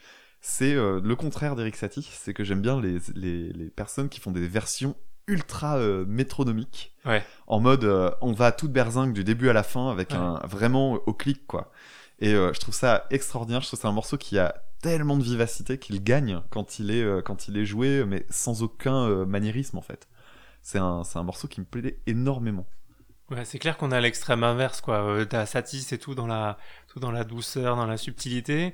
c'est 0.41 0.73
euh, 0.73 1.01
le 1.03 1.15
contraire 1.15 1.55
d'Eric 1.55 1.75
Satie. 1.75 2.07
C'est 2.11 2.33
que 2.33 2.43
j'aime 2.43 2.61
bien 2.61 2.79
les, 2.81 2.99
les, 3.15 3.51
les 3.53 3.69
personnes 3.69 4.09
qui 4.09 4.19
font 4.19 4.31
des 4.31 4.47
versions 4.47 4.95
ultra 5.27 5.77
euh, 5.77 6.05
métronomiques. 6.07 6.95
Ouais. 7.05 7.23
En 7.47 7.59
mode, 7.59 7.83
euh, 7.83 8.11
on 8.21 8.31
va 8.31 8.47
à 8.47 8.51
toute 8.51 8.71
berzingue 8.71 9.13
du 9.13 9.23
début 9.23 9.49
à 9.49 9.53
la 9.53 9.63
fin 9.63 9.89
avec 9.91 10.11
Ouais. 10.11 10.17
un 10.17 10.39
vraiment 10.47 10.93
au 10.93 11.13
clic, 11.13 11.45
quoi. 11.47 11.71
Et 12.19 12.31
je 12.31 12.59
trouve 12.59 12.73
ça 12.73 13.05
extraordinaire. 13.11 13.61
Je 13.61 13.67
trouve 13.67 13.79
c'est 13.79 13.87
un 13.87 13.91
morceau 13.91 14.17
qui 14.17 14.39
a 14.39 14.55
tellement 14.81 15.17
de 15.17 15.23
vivacité 15.23 15.77
qu'il 15.77 16.03
gagne 16.03 16.41
quand 16.49 16.79
il 16.79 16.89
est 16.89 17.23
quand 17.23 17.47
il 17.47 17.57
est 17.57 17.65
joué, 17.65 18.05
mais 18.05 18.25
sans 18.31 18.63
aucun 18.63 19.23
maniérisme 19.27 19.77
en 19.77 19.81
fait. 19.83 20.07
C'est 20.63 20.79
un 20.79 21.03
c'est 21.03 21.19
un 21.19 21.23
morceau 21.23 21.47
qui 21.47 21.59
me 21.59 21.65
plaît 21.67 21.99
énormément. 22.07 22.65
Ouais, 23.29 23.43
c'est 23.43 23.59
clair 23.59 23.77
qu'on 23.77 23.91
à 23.91 23.99
l'extrême 23.99 24.43
inverse, 24.43 24.79
quoi. 24.79 25.03
Euh, 25.03 25.25
T'as 25.25 25.45
Satis 25.45 25.91
et 25.91 25.97
tout 25.97 26.15
dans 26.15 26.27
la, 26.27 26.57
dans 26.99 27.11
la 27.11 27.23
douceur, 27.23 27.75
dans 27.75 27.85
la 27.85 27.97
subtilité. 27.97 28.73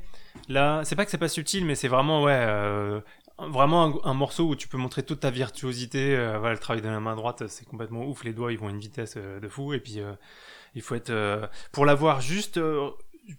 Là, 0.49 0.81
c'est 0.83 0.95
pas 0.95 1.05
que 1.05 1.11
c'est 1.11 1.17
pas 1.17 1.27
subtil, 1.27 1.65
mais 1.65 1.75
c'est 1.75 1.87
vraiment, 1.87 2.23
ouais, 2.23 2.33
euh, 2.35 2.99
vraiment 3.37 4.05
un, 4.05 4.13
morceau 4.13 4.49
où 4.49 4.55
tu 4.55 4.67
peux 4.67 4.77
montrer 4.77 5.03
toute 5.03 5.21
ta 5.21 5.31
virtuosité. 5.31 6.15
Euh, 6.15 6.49
le 6.49 6.57
travail 6.57 6.81
de 6.81 6.87
la 6.87 6.99
main 6.99 7.15
droite, 7.15 7.47
c'est 7.47 7.65
complètement 7.65 8.05
ouf. 8.05 8.23
Les 8.23 8.33
doigts, 8.33 8.51
ils 8.51 8.59
vont 8.59 8.67
à 8.67 8.71
une 8.71 8.79
vitesse 8.79 9.15
euh, 9.17 9.39
de 9.39 9.47
fou. 9.47 9.73
Et 9.73 9.79
puis, 9.79 9.99
il 10.75 10.81
faut 10.81 10.95
être, 10.95 11.13
pour 11.71 11.85
l'avoir 11.85 12.21
juste, 12.21 12.59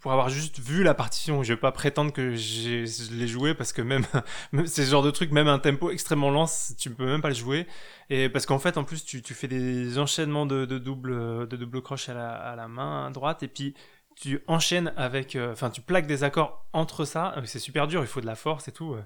pour 0.00 0.12
avoir 0.12 0.28
juste 0.30 0.60
vu 0.60 0.82
la 0.82 0.94
partition, 0.94 1.42
je 1.42 1.52
vais 1.52 1.60
pas 1.60 1.72
prétendre 1.72 2.12
que 2.12 2.34
je 2.36 3.12
l'ai 3.12 3.28
joué 3.28 3.54
parce 3.54 3.72
que 3.72 3.82
même, 3.82 4.06
même 4.52 4.66
c'est 4.66 4.84
ce 4.84 4.90
genre 4.90 5.02
de 5.02 5.10
truc, 5.10 5.30
même 5.30 5.48
un 5.48 5.58
tempo 5.58 5.90
extrêmement 5.90 6.30
lent, 6.30 6.46
tu 6.78 6.90
peux 6.90 7.04
même 7.04 7.20
pas 7.20 7.28
le 7.28 7.34
jouer. 7.34 7.66
Et 8.08 8.28
parce 8.28 8.46
qu'en 8.46 8.58
fait, 8.58 8.78
en 8.78 8.84
plus, 8.84 9.04
tu, 9.04 9.22
fais 9.34 9.48
des 9.48 9.98
enchaînements 9.98 10.46
de, 10.46 10.64
de 10.64 10.78
double, 10.78 11.48
de 11.48 11.56
double 11.56 11.82
croche 11.82 12.08
à 12.08 12.54
la 12.56 12.68
main 12.68 13.10
droite, 13.10 13.42
et 13.42 13.48
puis 13.48 13.74
tu 14.16 14.42
enchaînes 14.46 14.92
avec, 14.96 15.36
euh, 15.36 15.52
enfin, 15.52 15.70
tu 15.70 15.80
plaques 15.80 16.06
des 16.06 16.24
accords 16.24 16.66
entre 16.72 17.04
ça. 17.04 17.34
Euh, 17.36 17.42
C'est 17.44 17.58
super 17.58 17.86
dur, 17.86 18.00
il 18.02 18.06
faut 18.06 18.20
de 18.20 18.26
la 18.26 18.36
force 18.36 18.68
et 18.68 18.72
tout. 18.72 18.94
euh. 18.94 19.04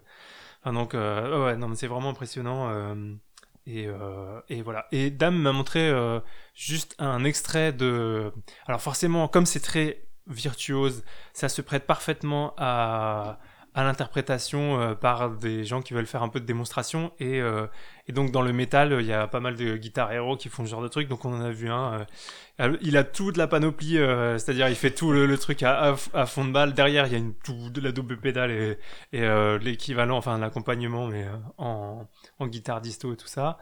Enfin, 0.62 0.72
donc, 0.72 0.94
euh, 0.94 1.46
ouais, 1.46 1.56
non, 1.56 1.68
mais 1.68 1.76
c'est 1.76 1.86
vraiment 1.86 2.10
impressionnant. 2.10 2.70
et, 3.66 3.86
et 4.48 4.62
voilà. 4.62 4.86
Et 4.92 5.10
Dame 5.10 5.36
m'a 5.36 5.52
montré 5.52 5.92
juste 6.54 6.94
un 6.98 7.24
extrait 7.24 7.72
de. 7.72 8.32
Alors 8.66 8.80
forcément, 8.80 9.28
comme 9.28 9.46
c'est 9.46 9.60
très 9.60 10.04
virtuose, 10.26 11.04
ça 11.32 11.48
se 11.48 11.62
prête 11.62 11.86
parfaitement 11.86 12.54
à, 12.58 13.38
à 13.74 13.84
l'interprétation 13.84 14.96
par 15.00 15.30
des 15.30 15.64
gens 15.64 15.80
qui 15.82 15.94
veulent 15.94 16.06
faire 16.06 16.22
un 16.22 16.28
peu 16.28 16.40
de 16.40 16.46
démonstration. 16.46 17.12
Et, 17.20 17.40
et 18.06 18.12
donc 18.12 18.30
dans 18.32 18.42
le 18.42 18.52
métal, 18.52 18.96
il 19.00 19.06
y 19.06 19.12
a 19.12 19.26
pas 19.28 19.40
mal 19.40 19.54
de 19.56 19.76
guitares 19.76 20.12
héros 20.12 20.36
qui 20.36 20.48
font 20.48 20.64
ce 20.64 20.70
genre 20.70 20.82
de 20.82 20.88
truc. 20.88 21.06
Donc 21.08 21.24
on 21.24 21.32
en 21.34 21.40
a 21.40 21.50
vu 21.50 21.70
un. 21.70 22.06
Euh, 22.60 22.76
il 22.82 22.96
a 22.96 23.04
toute 23.04 23.36
la 23.36 23.46
panoplie, 23.46 23.98
euh, 23.98 24.38
c'est-à-dire 24.38 24.68
il 24.68 24.74
fait 24.74 24.90
tout 24.90 25.12
le, 25.12 25.26
le 25.26 25.38
truc 25.38 25.62
à, 25.62 25.90
à, 25.92 25.96
à 26.14 26.26
fond 26.26 26.44
de 26.44 26.52
balle. 26.52 26.74
Derrière, 26.74 27.06
il 27.06 27.12
y 27.12 27.16
a 27.16 27.18
une 27.18 27.34
tout 27.34 27.70
de 27.70 27.80
la 27.80 27.92
double 27.92 28.18
pédale 28.18 28.50
et, 28.50 28.78
et 29.12 29.22
euh, 29.22 29.58
l'équivalent, 29.58 30.16
enfin 30.16 30.38
l'accompagnement, 30.38 31.06
mais 31.08 31.24
euh, 31.24 31.36
en, 31.58 32.08
en 32.38 32.46
guitare 32.46 32.80
disto 32.80 33.12
et 33.12 33.16
tout 33.16 33.28
ça. 33.28 33.58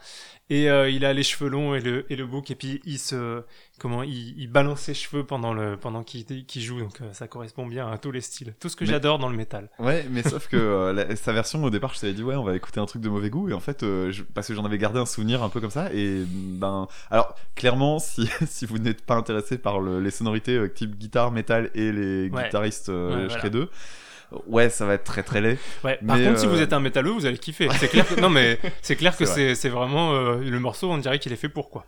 Et 0.49 0.67
il 0.67 1.05
a 1.05 1.13
les 1.13 1.25
cheveux 1.25 1.51
longs 1.51 1.75
et 1.75 1.81
le, 1.81 2.07
et 2.11 2.15
le 2.15 2.25
bouc, 2.25 2.53
et 2.53 2.55
puis 2.55 2.81
il 2.85 3.01
se, 3.01 3.43
comment, 3.81 4.05
il, 4.05 4.39
il 4.39 4.47
balance 4.49 4.83
ses 4.83 4.95
cheveux 4.95 5.25
pendant 5.27 5.53
le, 5.53 5.77
pendant 5.77 6.05
qu'il 6.05 6.25
joue, 6.63 6.79
donc 6.79 7.01
ça 7.13 7.27
correspond 7.27 7.67
bien 7.67 7.91
à 7.91 7.99
tous 7.99 8.13
les 8.13 8.21
styles. 8.21 8.55
Tout 8.61 8.69
ce 8.69 8.77
que 8.77 8.85
Mais- 8.85 8.91
j'adore 8.93 9.19
dans 9.19 9.29
le 9.29 9.37
métal. 9.37 9.69
Ouais, 9.81 10.07
mais 10.09 10.23
sauf 10.23 10.47
que 10.47 10.93
la- 10.95 11.17
sa 11.17 11.33
version 11.33 11.65
au 11.65 11.71
départ, 11.71 11.95
je 11.95 12.01
t'avais 12.01 12.13
dit 12.13 12.23
ouais, 12.23 12.37
on 12.37 12.45
va 12.45 12.55
écouter 12.55 12.79
un 12.79 12.87
truc 12.87 13.03
de 13.03 13.09
mauvais 13.09 13.29
goût 13.29 13.49
et 13.49 13.55
en 13.55 13.61
fait, 13.61 13.81
je- 13.83 14.23
parce 14.23 14.47
que 14.47 14.55
j'en 14.55 14.65
avais 14.65 14.79
gardé 14.79 15.01
un 15.01 15.07
souvenir 15.07 15.43
un 15.43 15.49
peu 15.49 15.61
comme 15.61 15.71
ça 15.73 15.93
et 15.93 16.23
ben, 16.29 16.87
alors 17.11 17.35
clairement, 17.57 17.99
si 17.99 18.29
si 18.47 18.67
vous 18.67 18.79
n'êtes 18.89 19.03
pas 19.05 19.15
intéressé 19.15 19.59
par 19.59 19.81
le- 19.81 20.01
les 20.01 20.11
sonorités 20.11 20.57
euh, 20.57 20.69
type 20.69 20.97
guitare, 20.99 21.31
métal 21.33 21.71
et 21.75 21.93
les 21.93 22.29
Ouais. 22.31 22.45
guitaristes 22.45 22.89
euh, 22.89 23.09
Ouais, 23.11 23.15
voilà. 23.27 23.39
shreddeux, 23.39 23.69
ouais, 24.47 24.69
ça 24.71 24.87
va 24.87 24.95
être 24.95 25.05
très 25.05 25.23
très 25.23 25.41
laid. 25.41 25.59
Ouais. 25.85 25.99
Par 26.07 26.17
contre, 26.19 26.39
si 26.39 26.47
euh, 26.47 26.49
vous 26.49 26.61
êtes 26.61 26.73
un 26.73 26.81
métalleux, 26.81 27.11
vous 27.11 27.27
allez 27.27 27.39
kiffer. 27.39 27.69
C'est 27.79 27.89
clair. 27.89 28.07
Que... 28.09 28.21
non, 28.21 28.31
mais 28.31 28.59
c'est 28.83 28.97
clair 28.97 29.17
que 29.17 29.25
C'est 29.27 29.35
c'est 29.35 29.55
c'est 29.55 29.69
vraiment 29.69 30.13
euh, 30.15 30.37
le 30.43 30.59
morceau. 30.61 30.91
On 30.91 30.99
dirait 30.99 31.19
qu'il 31.19 31.33
est 31.33 31.37
fait 31.37 31.49
pour 31.49 31.71
quoi. 31.71 31.85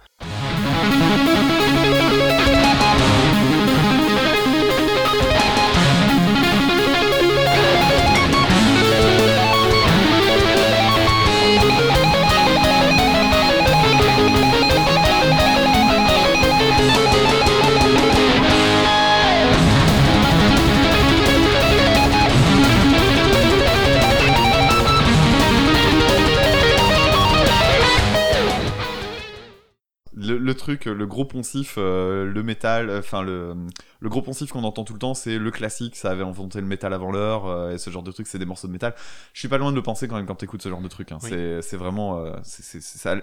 Le 30.48 30.54
truc, 30.54 30.86
le 30.86 31.06
gros 31.06 31.24
poncif, 31.24 31.74
euh, 31.78 32.24
le 32.24 32.42
métal, 32.42 32.90
enfin 32.98 33.22
le, 33.22 33.54
le 34.00 34.08
gros 34.08 34.22
poncif 34.22 34.50
qu'on 34.50 34.64
entend 34.64 34.84
tout 34.84 34.92
le 34.94 34.98
temps, 34.98 35.14
c'est 35.14 35.38
le 35.38 35.50
classique, 35.50 35.94
ça 35.96 36.10
avait 36.10 36.24
inventé 36.24 36.60
le 36.60 36.66
métal 36.66 36.92
avant 36.92 37.12
l'heure, 37.12 37.46
euh, 37.46 37.72
et 37.72 37.78
ce 37.78 37.90
genre 37.90 38.02
de 38.02 38.10
truc, 38.10 38.26
c'est 38.26 38.38
des 38.38 38.44
morceaux 38.46 38.66
de 38.66 38.72
métal. 38.72 38.94
Je 39.32 39.38
suis 39.38 39.48
pas 39.48 39.58
loin 39.58 39.70
de 39.70 39.76
le 39.76 39.82
penser 39.82 40.08
quand 40.08 40.16
même 40.16 40.26
quand 40.26 40.34
t'écoutes 40.36 40.62
ce 40.62 40.68
genre 40.68 40.80
de 40.80 40.88
truc. 40.88 41.12
Hein. 41.12 41.18
Oui. 41.22 41.28
C'est, 41.30 41.62
c'est 41.62 41.76
vraiment, 41.76 42.18
euh, 42.24 42.32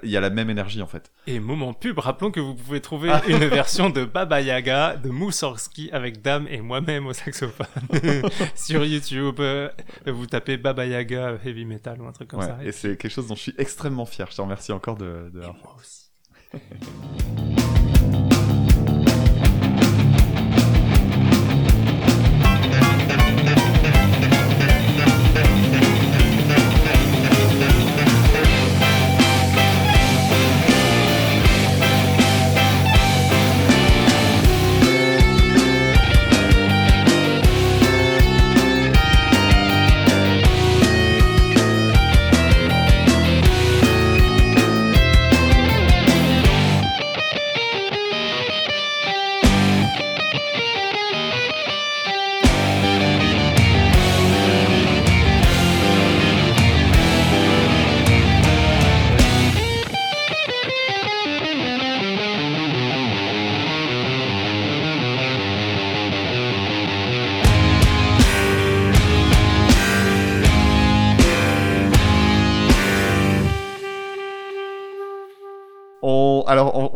il 0.04 0.10
y 0.10 0.18
a 0.18 0.22
la 0.22 0.30
même 0.30 0.50
énergie 0.50 0.82
en 0.82 0.88
fait. 0.88 1.12
Et 1.28 1.40
moment 1.40 1.74
pub, 1.74 1.98
rappelons 2.00 2.32
que 2.32 2.40
vous 2.40 2.54
pouvez 2.56 2.80
trouver 2.82 3.12
une 3.28 3.46
version 3.46 3.90
de 3.90 4.06
Baba 4.06 4.42
Yaga 4.42 4.96
de 4.98 5.10
Moussorski 5.10 5.90
avec 5.92 6.22
Dame 6.22 6.48
et 6.50 6.62
moi-même 6.62 7.08
au 7.08 7.14
saxophone 7.14 7.66
sur 8.56 8.86
YouTube. 8.86 9.40
euh, 9.40 9.70
Vous 10.06 10.28
tapez 10.28 10.58
Baba 10.58 10.86
Yaga 10.86 11.38
Heavy 11.44 11.66
Metal 11.66 12.00
ou 12.02 12.06
un 12.08 12.12
truc 12.12 12.30
comme 12.30 12.40
Ouais, 12.42 12.46
ça. 12.46 12.58
et 12.64 12.72
c'est 12.72 12.98
quelque 12.98 13.12
chose 13.12 13.28
dont 13.28 13.36
je 13.36 13.42
suis 13.42 13.56
extrêmement 13.58 14.06
fier. 14.06 14.28
Je 14.30 14.36
te 14.36 14.42
remercie 14.42 14.72
encore 14.72 14.98
de. 14.98 15.32
de... 15.34 15.40
Et 15.42 15.46
moi 15.46 15.76
aussi. 15.80 16.05
Thank 16.52 17.30
you. 17.30 17.35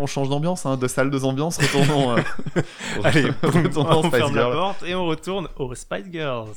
Change 0.10 0.30
d'ambiance, 0.30 0.66
hein, 0.66 0.78
de 0.78 0.88
salle, 0.88 1.10
deux 1.10 1.24
ambiances. 1.26 1.58
Retournons. 1.58 2.18
euh, 2.18 2.22
Allez, 3.04 3.26
retournons 3.44 4.02
on 4.06 4.12
ferme 4.12 4.36
la 4.36 4.50
porte 4.50 4.84
et 4.84 4.96
on 4.96 5.06
retourne 5.06 5.48
aux 5.58 5.74
Spice 5.76 6.06
Girls. 6.12 6.50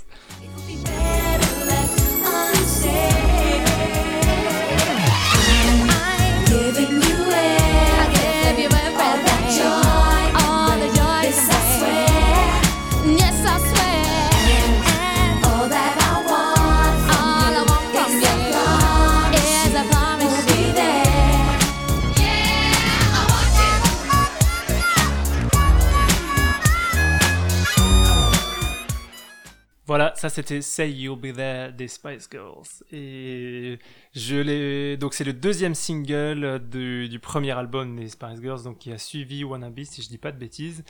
Voilà, 29.87 30.13
ça 30.15 30.29
c'était 30.29 30.63
Say 30.63 30.93
You'll 30.93 31.19
Be 31.19 31.35
There 31.35 31.73
des 31.73 31.89
Spice 31.89 32.29
Girls. 32.31 32.69
Et 32.93 33.79
je 34.15 34.37
l'ai. 34.37 34.97
Donc 34.97 35.13
c'est 35.13 35.25
le 35.25 35.33
deuxième 35.33 35.75
single 35.75 36.61
du, 36.71 37.09
du 37.09 37.19
premier 37.19 37.51
album 37.51 37.99
des 37.99 38.09
Spice 38.09 38.41
Girls, 38.41 38.63
donc 38.63 38.79
qui 38.79 38.93
a 38.93 38.99
suivi 38.99 39.43
Wannabe, 39.43 39.83
si 39.83 40.03
je 40.03 40.09
dis 40.09 40.19
pas 40.19 40.31
de 40.31 40.39
bêtises. 40.39 40.85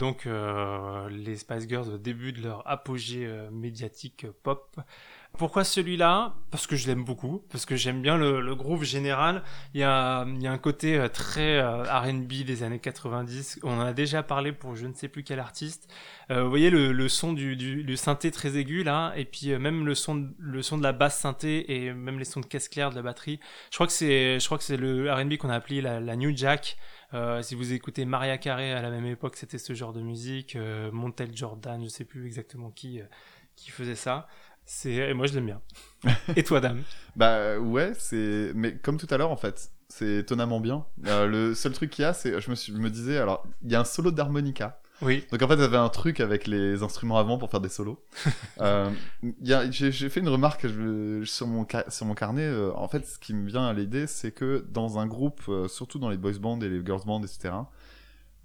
Donc 0.00 0.26
euh, 0.26 1.10
les 1.10 1.36
Spice 1.36 1.68
Girls 1.68 1.88
au 1.88 1.98
début 1.98 2.32
de 2.32 2.42
leur 2.42 2.66
apogée 2.66 3.26
euh, 3.26 3.50
médiatique 3.50 4.24
euh, 4.24 4.32
pop. 4.42 4.80
Pourquoi 5.36 5.62
celui-là? 5.62 6.34
Parce 6.50 6.66
que 6.66 6.74
je 6.74 6.86
l'aime 6.86 7.04
beaucoup, 7.04 7.44
parce 7.50 7.66
que 7.66 7.76
j'aime 7.76 8.00
bien 8.00 8.16
le, 8.16 8.40
le 8.40 8.54
groove 8.54 8.82
général. 8.82 9.42
Il 9.74 9.80
y 9.80 9.84
a, 9.84 10.20
un 10.22 10.58
côté 10.58 11.06
très 11.12 11.62
R&B 11.62 12.42
des 12.44 12.64
années 12.64 12.80
90. 12.80 13.60
On 13.62 13.78
en 13.78 13.80
a 13.80 13.92
déjà 13.92 14.24
parlé 14.24 14.50
pour 14.50 14.74
je 14.74 14.88
ne 14.88 14.92
sais 14.92 15.06
plus 15.06 15.22
quel 15.22 15.38
artiste. 15.38 15.88
Vous 16.30 16.48
voyez 16.48 16.68
le, 16.68 17.08
son 17.08 17.32
du, 17.32 17.96
synthé 17.96 18.32
très 18.32 18.56
aigu 18.56 18.82
là, 18.82 19.12
et 19.14 19.24
puis 19.24 19.56
même 19.56 19.86
le 19.86 19.94
son, 19.94 20.30
le 20.36 20.62
son 20.62 20.78
de 20.78 20.82
la 20.82 20.92
basse 20.92 21.20
synthé 21.20 21.76
et 21.76 21.92
même 21.92 22.18
les 22.18 22.24
sons 22.24 22.40
de 22.40 22.46
caisse 22.46 22.68
claire 22.68 22.90
de 22.90 22.96
la 22.96 23.02
batterie. 23.02 23.38
Je 23.70 23.76
crois 23.76 23.86
que 23.86 23.92
c'est, 23.92 24.40
je 24.40 24.44
crois 24.46 24.58
que 24.58 24.64
c'est 24.64 24.76
le 24.76 25.12
R&B 25.12 25.36
qu'on 25.36 25.50
a 25.50 25.54
appelé 25.54 25.80
la 25.80 26.16
New 26.16 26.36
Jack. 26.36 26.76
Euh, 27.12 27.42
si 27.42 27.54
vous 27.54 27.72
écoutez 27.72 28.04
Maria 28.04 28.38
Carey 28.38 28.72
à 28.72 28.82
la 28.82 28.90
même 28.90 29.06
époque, 29.06 29.36
c'était 29.36 29.58
ce 29.58 29.74
genre 29.74 29.92
de 29.92 30.00
musique. 30.00 30.56
Euh, 30.56 30.90
Montel 30.92 31.36
Jordan, 31.36 31.82
je 31.82 31.88
sais 31.88 32.04
plus 32.04 32.26
exactement 32.26 32.70
qui, 32.70 33.00
euh, 33.00 33.04
qui 33.56 33.70
faisait 33.70 33.96
ça. 33.96 34.28
C'est, 34.64 34.92
et 34.92 35.14
moi 35.14 35.26
je 35.26 35.34
l'aime 35.34 35.46
bien. 35.46 35.60
et 36.36 36.44
toi, 36.44 36.60
dame? 36.60 36.82
Bah 37.16 37.58
ouais, 37.58 37.92
c'est. 37.98 38.52
Mais 38.54 38.76
comme 38.76 38.98
tout 38.98 39.08
à 39.10 39.16
l'heure, 39.16 39.32
en 39.32 39.36
fait, 39.36 39.72
c'est 39.88 40.18
étonnamment 40.18 40.60
bien. 40.60 40.86
Le 41.02 41.54
seul 41.54 41.72
truc 41.72 41.90
qu'il 41.90 42.02
y 42.02 42.06
a, 42.06 42.12
c'est. 42.12 42.40
Je 42.40 42.50
me, 42.50 42.54
suis... 42.54 42.72
je 42.72 42.78
me 42.78 42.90
disais, 42.90 43.18
alors, 43.18 43.44
il 43.62 43.72
y 43.72 43.74
a 43.74 43.80
un 43.80 43.84
solo 43.84 44.12
d'harmonica. 44.12 44.80
Oui. 45.02 45.24
Donc 45.32 45.40
en 45.42 45.48
fait, 45.48 45.56
j'avais 45.58 45.76
un 45.76 45.88
truc 45.88 46.20
avec 46.20 46.46
les 46.46 46.82
instruments 46.82 47.18
avant 47.18 47.38
pour 47.38 47.50
faire 47.50 47.60
des 47.60 47.68
solos. 47.68 47.98
Euh, 48.60 48.90
J'ai 49.42 50.08
fait 50.10 50.20
une 50.20 50.28
remarque 50.28 50.66
je- 50.68 51.24
sur, 51.24 51.46
mon 51.46 51.66
ca- 51.70 51.88
sur 51.90 52.04
mon 52.06 52.14
carnet. 52.14 52.42
euh, 52.46 52.72
en 52.74 52.88
fait, 52.88 53.06
ce 53.06 53.18
qui 53.18 53.32
me 53.34 53.46
vient 53.48 53.66
à 53.66 53.72
l'idée, 53.72 54.06
c'est 54.06 54.32
que 54.32 54.66
dans 54.70 54.98
un 54.98 55.06
groupe, 55.06 55.40
euh, 55.48 55.66
surtout 55.68 55.98
dans 55.98 56.10
les 56.10 56.18
boys 56.18 56.38
bands 56.38 56.60
et 56.60 56.68
les 56.68 56.84
girls 56.84 57.02
bands, 57.06 57.22
etc., 57.22 57.54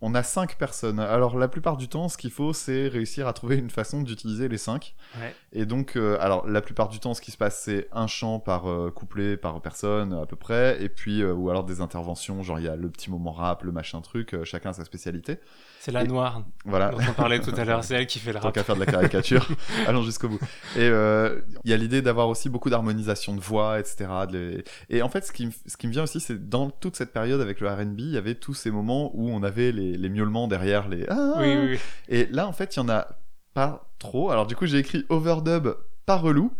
on 0.01 0.13
a 0.13 0.23
cinq 0.23 0.57
personnes. 0.57 0.99
Alors 0.99 1.37
la 1.37 1.47
plupart 1.47 1.77
du 1.77 1.87
temps, 1.87 2.09
ce 2.09 2.17
qu'il 2.17 2.29
faut, 2.29 2.53
c'est 2.53 2.87
réussir 2.89 3.27
à 3.27 3.33
trouver 3.33 3.55
une 3.55 3.69
façon 3.69 4.01
d'utiliser 4.03 4.47
les 4.49 4.57
cinq. 4.57 4.93
Ouais. 5.19 5.33
Et 5.53 5.65
donc, 5.65 5.95
euh, 5.95 6.17
alors 6.19 6.47
la 6.47 6.61
plupart 6.61 6.89
du 6.89 6.99
temps, 6.99 7.13
ce 7.13 7.21
qui 7.21 7.31
se 7.31 7.37
passe, 7.37 7.59
c'est 7.63 7.87
un 7.91 8.05
chant 8.05 8.39
par 8.39 8.69
euh, 8.69 8.91
couplet, 8.91 9.37
par 9.37 9.59
personne 9.61 10.13
à 10.13 10.25
peu 10.25 10.35
près, 10.35 10.81
et 10.83 10.89
puis 10.89 11.21
euh, 11.23 11.33
ou 11.33 11.49
alors 11.49 11.63
des 11.63 11.79
interventions, 11.81 12.43
genre 12.43 12.59
il 12.59 12.65
y 12.65 12.69
a 12.69 12.75
le 12.75 12.89
petit 12.89 13.09
moment 13.09 13.31
rap, 13.31 13.63
le 13.63 13.71
machin 13.71 14.01
truc, 14.01 14.35
chacun 14.43 14.71
a 14.71 14.73
sa 14.73 14.85
spécialité. 14.85 15.39
C'est 15.85 15.91
la 15.91 16.03
Et- 16.03 16.07
noire 16.07 16.41
Voilà. 16.65 16.89
dont 16.89 16.97
on 17.07 17.13
parlait 17.13 17.39
tout 17.39 17.53
à 17.55 17.63
l'heure. 17.63 17.83
C'est 17.83 17.93
elle 17.93 18.07
qui 18.07 18.17
fait 18.17 18.33
le 18.33 18.39
Tant 18.39 18.45
rap. 18.45 18.55
qu'à 18.55 18.63
faire 18.63 18.73
de 18.73 18.79
la 18.79 18.87
caricature, 18.87 19.47
allons 19.87 20.01
jusqu'au 20.01 20.27
bout. 20.29 20.39
Et 20.75 20.79
euh, 20.79 21.41
il 21.63 21.69
y 21.69 21.73
a 21.75 21.77
l'idée 21.77 22.01
d'avoir 22.01 22.27
aussi 22.27 22.49
beaucoup 22.49 22.71
d'harmonisation 22.71 23.35
de 23.35 23.39
voix, 23.39 23.79
etc. 23.79 24.07
de 24.27 24.37
les- 24.37 24.63
Et 24.89 25.03
en 25.03 25.09
fait, 25.09 25.23
ce 25.27 25.31
qui, 25.31 25.45
me- 25.45 25.51
ce 25.67 25.77
qui 25.77 25.85
me 25.85 25.91
vient 25.91 26.01
aussi, 26.01 26.19
c'est 26.19 26.49
dans 26.49 26.71
toute 26.71 26.95
cette 26.95 27.13
période 27.13 27.39
avec 27.39 27.59
le 27.59 27.69
R&B, 27.69 27.99
il 27.99 28.09
y 28.13 28.17
avait 28.17 28.33
tous 28.33 28.55
ces 28.55 28.71
moments 28.71 29.11
où 29.13 29.29
on 29.29 29.43
avait 29.43 29.71
les, 29.71 29.95
les 29.95 30.09
miaulements 30.09 30.47
derrière 30.47 30.87
les. 30.89 31.05
Ah 31.07 31.33
Oui, 31.37 31.55
oui, 31.55 31.67
oui. 31.73 31.79
Et 32.09 32.25
là, 32.31 32.47
en 32.47 32.51
fait, 32.53 32.75
il 32.75 32.79
y 32.79 32.81
en 32.81 32.89
a 32.89 33.07
pas 33.53 33.87
trop. 33.99 34.31
Alors 34.31 34.47
du 34.47 34.55
coup, 34.55 34.65
j'ai 34.65 34.79
écrit 34.79 35.05
overdub 35.09 35.67
pas 36.07 36.15
relou. 36.17 36.51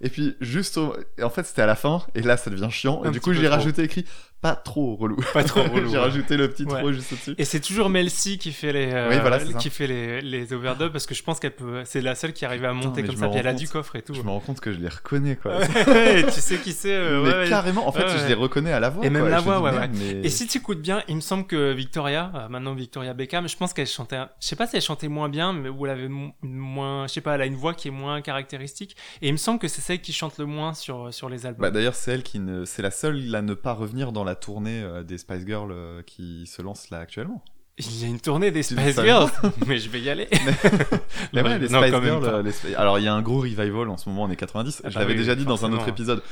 Et 0.00 0.10
puis 0.10 0.36
juste 0.40 0.78
au... 0.78 0.94
en 1.20 1.28
fait 1.30 1.42
c'était 1.44 1.62
à 1.62 1.66
la 1.66 1.74
fin 1.74 2.02
et 2.14 2.22
là 2.22 2.36
ça 2.36 2.50
devient 2.50 2.68
chiant 2.70 3.02
Un 3.02 3.08
et 3.08 3.10
du 3.10 3.20
coup 3.20 3.32
j'ai 3.32 3.48
rajouté 3.48 3.82
écrit 3.82 4.04
pas 4.40 4.54
trop 4.54 4.94
relou 4.96 5.16
Pas 5.32 5.42
trop 5.42 5.62
relou. 5.72 5.88
j'ai 5.90 5.96
ouais. 5.96 6.02
rajouté 6.02 6.36
le 6.36 6.48
petit 6.48 6.64
Ouais. 6.64 6.78
trop 6.80 6.92
juste 6.92 7.12
au-dessus 7.12 7.34
Et 7.38 7.44
c'est 7.44 7.60
toujours 7.60 7.88
Mel 7.88 8.08
C 8.10 8.36
qui 8.38 8.52
fait 8.52 8.72
les, 8.72 8.92
euh, 8.92 9.08
Oui, 9.10 9.16
voilà, 9.20 9.38
qui 9.40 9.68
fait 9.70 9.86
les, 9.86 10.20
les 10.20 10.52
overdubs 10.52 10.90
parce 10.92 11.06
que 11.06 11.14
je 11.14 11.22
pense 11.22 11.40
qu'elle 11.40 11.54
peut, 11.56 11.82
c'est 11.84 12.00
la 12.00 12.14
seule 12.14 12.32
qui 12.32 12.44
arrive 12.44 12.64
à 12.64 12.72
monter 12.72 13.02
comme 13.02 13.16
ça. 13.16 13.28
Puis 13.28 13.38
elle 13.38 13.46
a 13.48 13.54
du 13.54 13.68
coffre 13.68 13.96
et 13.96 14.02
tout. 14.02 14.14
je 14.14 14.22
me 14.22 14.28
rends 14.30 14.40
compte 14.40 14.60
que 14.60 14.72
je 14.72 14.78
les 14.78 14.88
reconnais 14.88 15.36
quoi 15.36 15.58
tu 15.66 16.40
sais 16.40 16.58
qui 16.58 16.72
c'est. 16.72 16.92
euh, 16.94 17.22
mais 17.24 17.32
ouais, 17.44 17.48
carrément 17.48 17.88
en 17.88 17.92
fait 17.92 18.04
je 18.08 18.26
les 18.28 18.34
reconnais 18.34 18.72
à 18.72 18.80
la 18.80 18.90
voix 18.90 19.04
Et 19.04 19.10
même 19.10 19.22
quoi. 19.22 19.30
la 19.30 19.38
Je 19.38 19.42
me 19.42 19.46
voix, 19.46 19.60
ouais, 19.60 19.72
merde, 19.78 19.90
mais- 19.98 20.20
Et 20.24 20.28
si 20.28 20.46
tu 20.46 20.58
écoutes 20.58 20.80
bien, 20.82 21.02
il 21.08 21.16
me 21.16 21.20
semble 21.20 21.46
que 21.46 21.72
Victoria, 21.72 22.30
euh, 22.34 22.48
maintenant 22.48 22.74
Victoria 22.74 23.14
Beckham, 23.14 23.48
je 23.48 23.56
pense 23.56 23.72
qu'elle 23.72 23.86
chantait, 23.86 24.20
je 24.40 24.46
sais 24.46 24.56
pas 24.56 24.66
si 24.66 24.76
elle 24.76 24.82
chantait 24.82 25.08
moins 25.08 25.28
bien, 25.28 25.52
mais 25.52 25.68
ou 25.68 25.86
elle 25.86 25.92
avait 25.92 26.08
moins, 26.42 27.06
je 27.06 27.12
sais 27.14 27.20
pas, 27.20 27.34
elle 27.34 27.42
a 27.42 27.46
une 27.46 27.54
voix 27.56 27.74
qui 27.74 27.88
est 27.88 27.92
moins 27.92 28.20
caractéristique. 28.20 28.96
Et 29.22 29.28
il 29.28 29.32
me 29.32 29.36
semble 29.38 29.58
que 29.58 29.68
c'est 29.68 29.80
celle 29.80 30.00
qui 30.00 30.12
chante 30.12 30.38
le 30.38 30.46
moins 30.46 30.74
sur 30.74 31.12
sur 31.12 31.28
les 31.28 31.46
albums. 31.46 31.62
Bah, 31.62 31.70
d'ailleurs, 31.70 31.94
c'est 31.94 32.12
elle 32.12 32.22
qui 32.22 32.38
ne, 32.38 32.64
c'est 32.64 32.82
la 32.82 32.90
seule 32.90 33.34
à 33.34 33.42
ne 33.42 33.54
pas 33.54 33.72
revenir 33.72 34.12
dans 34.12 34.24
la 34.28 34.34
tournée 34.34 34.82
euh, 34.82 35.02
des 35.02 35.18
Spice 35.18 35.46
Girls 35.46 35.72
euh, 35.72 36.02
qui 36.02 36.46
se 36.46 36.62
lance 36.62 36.90
là 36.90 36.98
actuellement. 36.98 37.42
Il 37.78 38.00
y 38.02 38.04
a 38.04 38.08
une 38.08 38.20
tournée 38.20 38.50
des 38.50 38.62
Spice 38.62 39.00
Girls, 39.00 39.30
mais 39.66 39.78
je 39.78 39.88
vais 39.88 40.00
y 40.00 40.10
aller. 40.10 40.28
Mais 41.32 41.42
ouais, 41.42 41.58
les 41.58 41.68
non, 41.70 41.80
Spice 41.82 42.02
Girls, 42.02 42.42
les 42.64 42.74
alors 42.74 42.98
il 42.98 43.04
y 43.04 43.08
a 43.08 43.14
un 43.14 43.22
gros 43.22 43.40
revival 43.40 43.88
en 43.88 43.96
ce 43.96 44.08
moment, 44.08 44.24
années 44.24 44.36
90. 44.36 44.82
Ah 44.84 44.88
je 44.88 44.94
bah 44.94 45.00
l'avais 45.00 45.12
oui, 45.12 45.18
déjà 45.18 45.34
dit 45.34 45.44
dans 45.44 45.64
un 45.64 45.72
autre 45.72 45.88
épisode. 45.88 46.22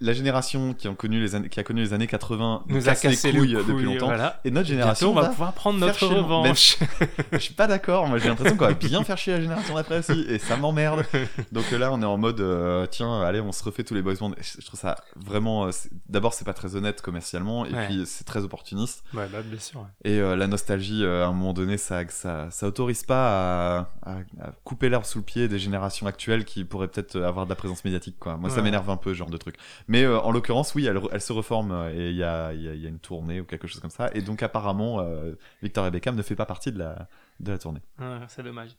La 0.00 0.12
génération 0.12 0.74
qui, 0.74 0.88
ont 0.88 0.94
connu 0.94 1.20
les 1.20 1.34
années, 1.34 1.48
qui 1.48 1.58
a 1.60 1.62
connu 1.62 1.82
les 1.82 1.92
années 1.92 2.06
80 2.06 2.64
nous 2.68 2.88
a 2.88 2.90
casse 2.92 3.04
les 3.04 3.10
cassé 3.10 3.32
couilles 3.32 3.52
le 3.52 3.64
depuis 3.64 3.84
longtemps. 3.84 4.06
voilà. 4.06 4.40
Et 4.44 4.50
notre 4.50 4.66
Bientôt, 4.66 4.68
génération 4.80 5.10
on 5.10 5.14
va 5.14 5.22
va 5.22 5.28
pouvoir 5.28 5.52
prendre 5.54 5.78
notre 5.78 6.06
revanche. 6.06 6.76
Je 7.32 7.38
suis 7.38 7.54
pas 7.54 7.66
d'accord, 7.66 8.06
moi 8.08 8.18
j'ai 8.18 8.28
l'impression 8.28 8.56
qu'on 8.56 8.66
va 8.66 8.74
bien 8.74 9.02
faire 9.04 9.16
chier 9.18 9.32
la 9.34 9.40
génération 9.40 9.74
d'après 9.74 9.98
aussi, 9.98 10.24
et 10.28 10.38
ça 10.38 10.56
m'emmerde. 10.56 11.04
Donc 11.52 11.70
là 11.70 11.90
on 11.92 12.02
est 12.02 12.06
en 12.06 12.18
mode, 12.18 12.40
euh, 12.40 12.86
tiens, 12.90 13.22
allez, 13.22 13.40
on 13.40 13.52
se 13.52 13.62
refait 13.64 13.84
tous 13.84 13.94
les 13.94 14.02
boys 14.02 14.14
bands. 14.20 14.32
Et 14.32 14.42
Je 14.60 14.66
trouve 14.66 14.78
ça 14.78 14.96
vraiment, 15.16 15.66
euh, 15.66 15.70
d'abord 16.08 16.34
c'est 16.34 16.44
pas 16.44 16.54
très 16.54 16.76
honnête 16.76 17.00
commercialement, 17.00 17.64
et 17.64 17.70
Ouais. 17.72 17.86
puis 17.86 18.02
c'est 18.04 18.24
très 18.24 18.40
opportuniste. 18.42 19.02
Ouais, 19.14 19.26
bah, 19.32 19.38
bien 19.44 19.58
sûr. 19.60 19.80
ouais. 19.80 19.86
Et 20.10 20.18
euh, 20.18 20.34
la 20.36 20.46
nostalgie, 20.46 20.89
euh, 21.04 21.24
à 21.24 21.28
un 21.28 21.32
moment 21.32 21.52
donné, 21.52 21.76
ça, 21.78 22.06
ça, 22.08 22.50
ça 22.50 22.66
autorise 22.66 23.04
pas 23.04 23.78
à, 23.78 23.90
à- 24.02 24.18
à 24.40 24.52
couper 24.64 24.88
l'herbe 24.88 25.04
sous 25.04 25.18
le 25.18 25.24
pied 25.24 25.48
des 25.48 25.58
générations 25.58 26.06
actuelles 26.06 26.44
qui 26.44 26.64
pourraient 26.64 26.88
peut-être 26.88 27.20
avoir 27.20 27.46
de 27.46 27.50
la 27.50 27.56
présence 27.56 27.84
médiatique, 27.84 28.16
quoi. 28.18 28.36
Moi 28.36 28.50
ça 28.50 28.62
m'énerve 28.62 28.88
un 28.90 28.96
peu, 28.96 29.12
ce 29.12 29.18
genre 29.18 29.30
de 29.30 29.36
truc. 29.36 29.56
Mais 29.88 30.04
euh, 30.04 30.18
en 30.20 30.30
l'occurrence, 30.32 30.74
oui, 30.74 30.86
elle, 30.86 31.20
se 31.20 31.32
reforme, 31.32 31.72
euh, 31.72 31.92
et 31.94 32.10
il 32.10 32.16
y 32.16 32.22
a, 32.24 32.52
y, 32.52 32.68
a, 32.68 32.74
il 32.74 32.82
y 32.82 32.86
a 32.86 32.88
une 32.88 32.98
tournée 32.98 33.40
ou 33.40 33.44
quelque 33.44 33.66
chose 33.68 33.80
comme 33.80 33.90
ça. 33.90 34.10
Et 34.14 34.22
donc 34.22 34.42
apparemment, 34.42 35.00
euh, 35.00 35.32
Victoria 35.62 35.90
Beckham 35.90 36.16
ne 36.16 36.22
fait 36.22 36.36
pas 36.36 36.46
partie 36.46 36.72
de 36.72 36.78
la, 36.78 37.08
de 37.40 37.52
la 37.52 37.58
tournée. 37.58 37.80
Ouais, 37.98 38.18
c'est 38.28 38.42
dommage. 38.42 38.70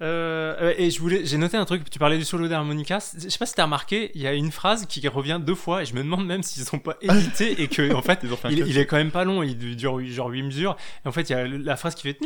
Euh, 0.00 0.72
et 0.78 0.90
je 0.90 1.00
voulais, 1.00 1.26
j'ai 1.26 1.36
noté 1.36 1.56
un 1.56 1.64
truc. 1.64 1.88
Tu 1.90 1.98
parlais 1.98 2.16
du 2.16 2.24
solo 2.24 2.48
d'harmonica. 2.48 2.98
Je 3.18 3.28
sais 3.28 3.38
pas 3.38 3.46
si 3.46 3.54
t'as 3.54 3.64
remarqué, 3.64 4.12
il 4.14 4.22
y 4.22 4.26
a 4.26 4.32
une 4.32 4.52
phrase 4.52 4.86
qui 4.86 5.06
revient 5.08 5.40
deux 5.44 5.54
fois 5.54 5.82
et 5.82 5.86
je 5.86 5.94
me 5.94 6.02
demande 6.02 6.26
même 6.26 6.42
s'ils 6.42 6.64
ont 6.74 6.78
pas 6.78 6.96
édité 7.00 7.60
et 7.60 7.68
que 7.68 7.92
en 7.92 8.02
fait, 8.02 8.20
Ils 8.22 8.32
ont 8.32 8.36
fait 8.36 8.48
un 8.48 8.50
il, 8.52 8.58
il 8.66 8.78
est 8.78 8.86
quand 8.86 8.96
même 8.96 9.10
pas 9.10 9.24
long. 9.24 9.42
Il 9.42 9.76
dure 9.76 10.04
genre 10.06 10.28
8 10.28 10.42
mesures. 10.44 10.76
Et 11.04 11.08
en 11.08 11.12
fait, 11.12 11.28
il 11.28 11.32
y 11.32 11.34
a 11.34 11.46
la 11.46 11.76
phrase 11.76 11.94
qui 11.94 12.02
fait 12.02 12.18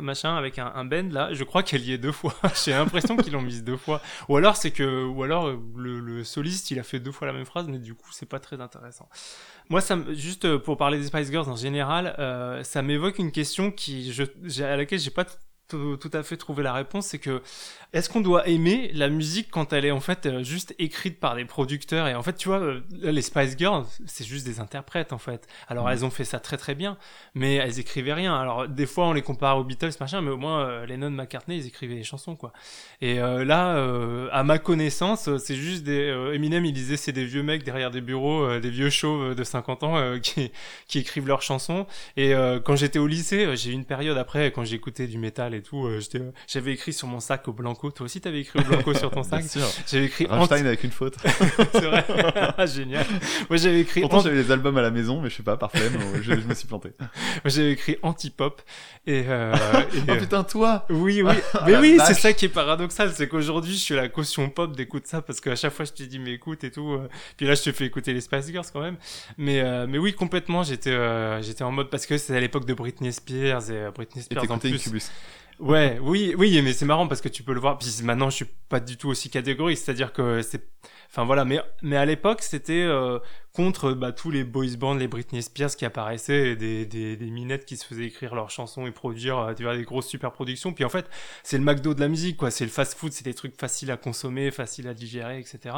machin 0.00 0.36
avec 0.36 0.58
un, 0.58 0.72
un 0.74 0.84
bend 0.84 1.12
là. 1.12 1.32
Je 1.32 1.44
crois 1.44 1.62
qu'elle 1.62 1.82
y 1.84 1.92
est 1.92 1.98
deux 1.98 2.12
fois. 2.12 2.34
J'ai 2.64 2.72
l'impression 2.72 3.16
qu'ils 3.16 3.32
l'ont 3.32 3.42
mise 3.42 3.62
deux 3.64 3.76
fois. 3.76 4.02
Ou 4.28 4.36
alors 4.36 4.56
c'est 4.56 4.70
que, 4.70 5.04
ou 5.04 5.22
alors 5.22 5.48
le, 5.76 6.00
le 6.00 6.24
soliste 6.24 6.70
il 6.70 6.78
a 6.78 6.82
fait 6.82 7.00
deux 7.00 7.12
fois 7.12 7.26
la 7.26 7.32
même 7.32 7.46
phrase, 7.46 7.68
mais 7.68 7.78
du 7.78 7.94
coup 7.94 8.10
c'est 8.12 8.28
pas 8.28 8.40
très 8.40 8.60
intéressant. 8.60 9.08
Moi, 9.70 9.80
ça 9.80 9.96
juste 10.10 10.46
euh, 10.46 10.58
pour 10.58 10.76
parler 10.76 10.98
des 10.98 11.06
Spice 11.06 11.30
Girls 11.30 11.48
en 11.48 11.54
général, 11.54 12.16
euh, 12.18 12.64
ça 12.64 12.82
m'évoque 12.82 13.20
une 13.20 13.30
question 13.30 13.72
à 13.72 14.76
laquelle 14.76 14.98
j'ai 14.98 15.10
pas 15.12 15.24
tout 15.68 16.10
à 16.12 16.24
fait 16.24 16.36
trouvé 16.36 16.64
la 16.64 16.72
réponse, 16.72 17.06
c'est 17.06 17.20
que 17.20 17.40
est-ce 17.92 18.08
qu'on 18.08 18.20
doit 18.20 18.46
aimer 18.48 18.90
la 18.94 19.08
musique 19.08 19.50
quand 19.50 19.72
elle 19.72 19.84
est 19.84 19.90
en 19.90 20.00
fait 20.00 20.26
euh, 20.26 20.42
juste 20.42 20.74
écrite 20.78 21.18
par 21.18 21.34
des 21.36 21.44
producteurs 21.44 22.06
et 22.08 22.14
en 22.14 22.22
fait 22.22 22.34
tu 22.36 22.48
vois 22.48 22.58
euh, 22.60 22.80
les 23.02 23.22
Spice 23.22 23.56
Girls 23.58 23.84
c'est 24.06 24.24
juste 24.24 24.46
des 24.46 24.60
interprètes 24.60 25.12
en 25.12 25.18
fait. 25.18 25.46
Alors 25.68 25.86
Mhm. 25.86 25.92
elles 25.92 26.04
ont 26.04 26.10
fait 26.10 26.24
ça 26.24 26.40
très 26.40 26.56
très 26.56 26.74
bien, 26.74 26.96
mais 27.34 27.54
elles 27.56 27.78
écrivaient 27.78 28.12
rien. 28.12 28.34
Alors 28.34 28.68
des 28.68 28.86
fois 28.86 29.06
on 29.08 29.12
les 29.12 29.22
compare 29.22 29.58
aux 29.58 29.64
Beatles 29.64 29.90
machin, 30.00 30.20
mais 30.20 30.30
au 30.30 30.36
moins 30.36 30.60
euh, 30.60 30.86
Lennon, 30.86 31.10
McCartney 31.10 31.58
ils 31.58 31.66
écrivaient 31.66 31.96
des 31.96 32.04
chansons 32.04 32.36
quoi. 32.36 32.52
Et 33.00 33.20
euh, 33.20 33.44
là, 33.44 33.74
euh, 33.76 34.28
à 34.32 34.42
ma 34.44 34.58
connaissance, 34.58 35.28
c'est 35.38 35.54
juste 35.56 35.84
des 35.84 36.10
Eminem 36.32 36.64
il 36.64 36.72
disait 36.72 36.96
c'est 36.96 37.12
des 37.12 37.24
vieux 37.24 37.42
mecs 37.42 37.64
derrière 37.64 37.90
des 37.90 38.00
bureaux, 38.00 38.58
des 38.58 38.70
vieux 38.70 38.90
chauves 38.90 39.34
de 39.34 39.44
50 39.44 39.82
ans 39.82 40.18
qui 40.22 40.50
qui 40.86 40.98
écrivent 40.98 41.26
leurs 41.26 41.42
chansons. 41.42 41.86
Et 42.16 42.32
quand 42.64 42.76
j'étais 42.76 42.98
au 42.98 43.06
lycée, 43.06 43.56
j'ai 43.56 43.70
eu 43.70 43.74
une 43.74 43.84
période 43.84 44.16
après 44.18 44.52
quand 44.52 44.64
j'écoutais 44.64 45.06
du 45.06 45.18
métal 45.18 45.54
et 45.54 45.62
tout, 45.62 45.88
j'avais 46.46 46.72
écrit 46.72 46.92
sur 46.92 47.08
mon 47.08 47.20
sac 47.20 47.48
au 47.48 47.52
blanco. 47.80 47.90
Toi 47.90 48.04
aussi 48.06 48.20
t'avais 48.20 48.40
écrit 48.40 48.58
au 48.60 48.62
blanco 48.64 48.94
sur 48.94 49.10
ton 49.10 49.22
sac. 49.24 49.44
J'avais 49.90 50.06
écrit 50.06 50.26
Rammstein 50.26 50.66
avec 50.66 50.84
une 50.84 50.90
faute. 50.90 51.16
c'est 51.72 51.80
vrai. 51.80 52.04
Ah, 52.56 52.66
Génial. 52.66 53.06
Moi 53.48 53.56
j'avais 53.56 53.80
écrit 53.80 54.00
Pourtant 54.00 54.20
j'avais 54.20 54.42
les 54.42 54.50
albums 54.50 54.76
à 54.78 54.82
la 54.82 54.90
maison, 54.90 55.20
mais 55.20 55.30
je 55.30 55.36
sais 55.36 55.42
pas, 55.42 55.56
par 55.56 55.70
flemme, 55.72 55.94
euh, 55.96 56.18
je, 56.22 56.34
je 56.34 56.46
me 56.46 56.54
suis 56.54 56.66
planté. 56.66 56.90
moi, 57.00 57.08
j'avais 57.46 57.72
écrit 57.72 57.96
anti-pop 58.02 58.62
et, 59.06 59.24
euh, 59.28 59.54
et, 59.94 59.98
Oh 60.08 60.10
euh, 60.12 60.18
putain, 60.18 60.44
toi 60.44 60.86
Oui, 60.90 61.22
oui. 61.22 61.32
Mais 61.66 61.76
oui, 61.76 61.98
c'est 62.06 62.14
ça 62.14 62.32
qui 62.32 62.44
est 62.46 62.48
paradoxal, 62.50 63.12
c'est 63.14 63.28
qu'aujourd'hui, 63.28 63.72
je 63.74 63.78
suis 63.78 63.94
la 63.94 64.08
caution 64.08 64.48
pop 64.50 64.74
d'écoute 64.76 65.06
ça 65.06 65.22
parce 65.22 65.40
qu'à 65.40 65.56
chaque 65.56 65.72
fois, 65.72 65.84
je 65.84 65.92
te 65.92 66.02
dis, 66.02 66.18
mais 66.18 66.32
écoute 66.34 66.64
et 66.64 66.70
tout. 66.70 66.92
euh, 66.92 67.08
Puis 67.36 67.46
là, 67.46 67.54
je 67.54 67.62
te 67.62 67.72
fais 67.72 67.86
écouter 67.86 68.12
les 68.12 68.20
Spice 68.20 68.46
Girls 68.48 68.66
quand 68.72 68.80
même. 68.80 68.96
Mais, 69.38 69.60
euh, 69.60 69.86
mais 69.88 69.98
oui, 69.98 70.12
complètement, 70.14 70.62
j'étais, 70.62 70.90
euh, 70.90 71.40
j'étais 71.42 71.64
en 71.64 71.70
mode 71.72 71.90
parce 71.90 72.06
que 72.06 72.18
c'est 72.18 72.36
à 72.36 72.40
l'époque 72.40 72.66
de 72.66 72.74
Britney 72.74 73.12
Spears 73.12 73.70
et 73.70 73.74
euh, 73.76 73.90
Britney 73.90 74.20
Et 74.20 74.24
Spears 74.24 74.44
en 74.44 74.58
t'écoutais 74.58 74.68
plus. 74.70 74.76
Incubus. 74.80 75.10
Ouais, 75.60 75.98
oui, 76.00 76.34
oui, 76.38 76.60
mais 76.62 76.72
c'est 76.72 76.86
marrant 76.86 77.06
parce 77.06 77.20
que 77.20 77.28
tu 77.28 77.42
peux 77.42 77.52
le 77.52 77.60
voir. 77.60 77.76
Puis 77.76 77.94
maintenant, 78.02 78.30
je 78.30 78.36
suis 78.36 78.46
pas 78.68 78.80
du 78.80 78.96
tout 78.96 79.08
aussi 79.08 79.28
catégorique, 79.28 79.76
c'est-à-dire 79.76 80.12
que 80.14 80.40
c'est, 80.40 80.66
enfin 81.10 81.24
voilà, 81.24 81.44
mais 81.44 81.60
mais 81.82 81.96
à 81.96 82.06
l'époque, 82.06 82.40
c'était 82.40 82.82
euh, 82.82 83.18
contre 83.52 83.92
bah, 83.92 84.12
tous 84.12 84.30
les 84.30 84.44
boys 84.44 84.76
bands, 84.78 84.94
les 84.94 85.08
Britney 85.08 85.42
Spears 85.42 85.74
qui 85.76 85.84
apparaissaient, 85.84 86.56
des, 86.56 87.18
minettes 87.20 87.64
qui 87.64 87.76
se 87.76 87.84
faisaient 87.84 88.04
écrire 88.04 88.34
leurs 88.34 88.50
chansons 88.50 88.86
et 88.86 88.92
produire, 88.92 89.38
euh, 89.38 89.54
des 89.54 89.84
grosses 89.84 90.06
super 90.06 90.32
productions. 90.32 90.72
Puis 90.72 90.84
en 90.84 90.88
fait, 90.88 91.08
c'est 91.42 91.58
le 91.58 91.64
McDo 91.64 91.94
de 91.94 92.00
la 92.00 92.08
musique, 92.08 92.36
quoi. 92.36 92.50
C'est 92.50 92.64
le 92.64 92.70
fast-food, 92.70 93.12
c'est 93.12 93.24
des 93.24 93.34
trucs 93.34 93.58
faciles 93.58 93.90
à 93.90 93.96
consommer, 93.96 94.50
faciles 94.50 94.88
à 94.88 94.94
digérer, 94.94 95.38
etc. 95.38 95.74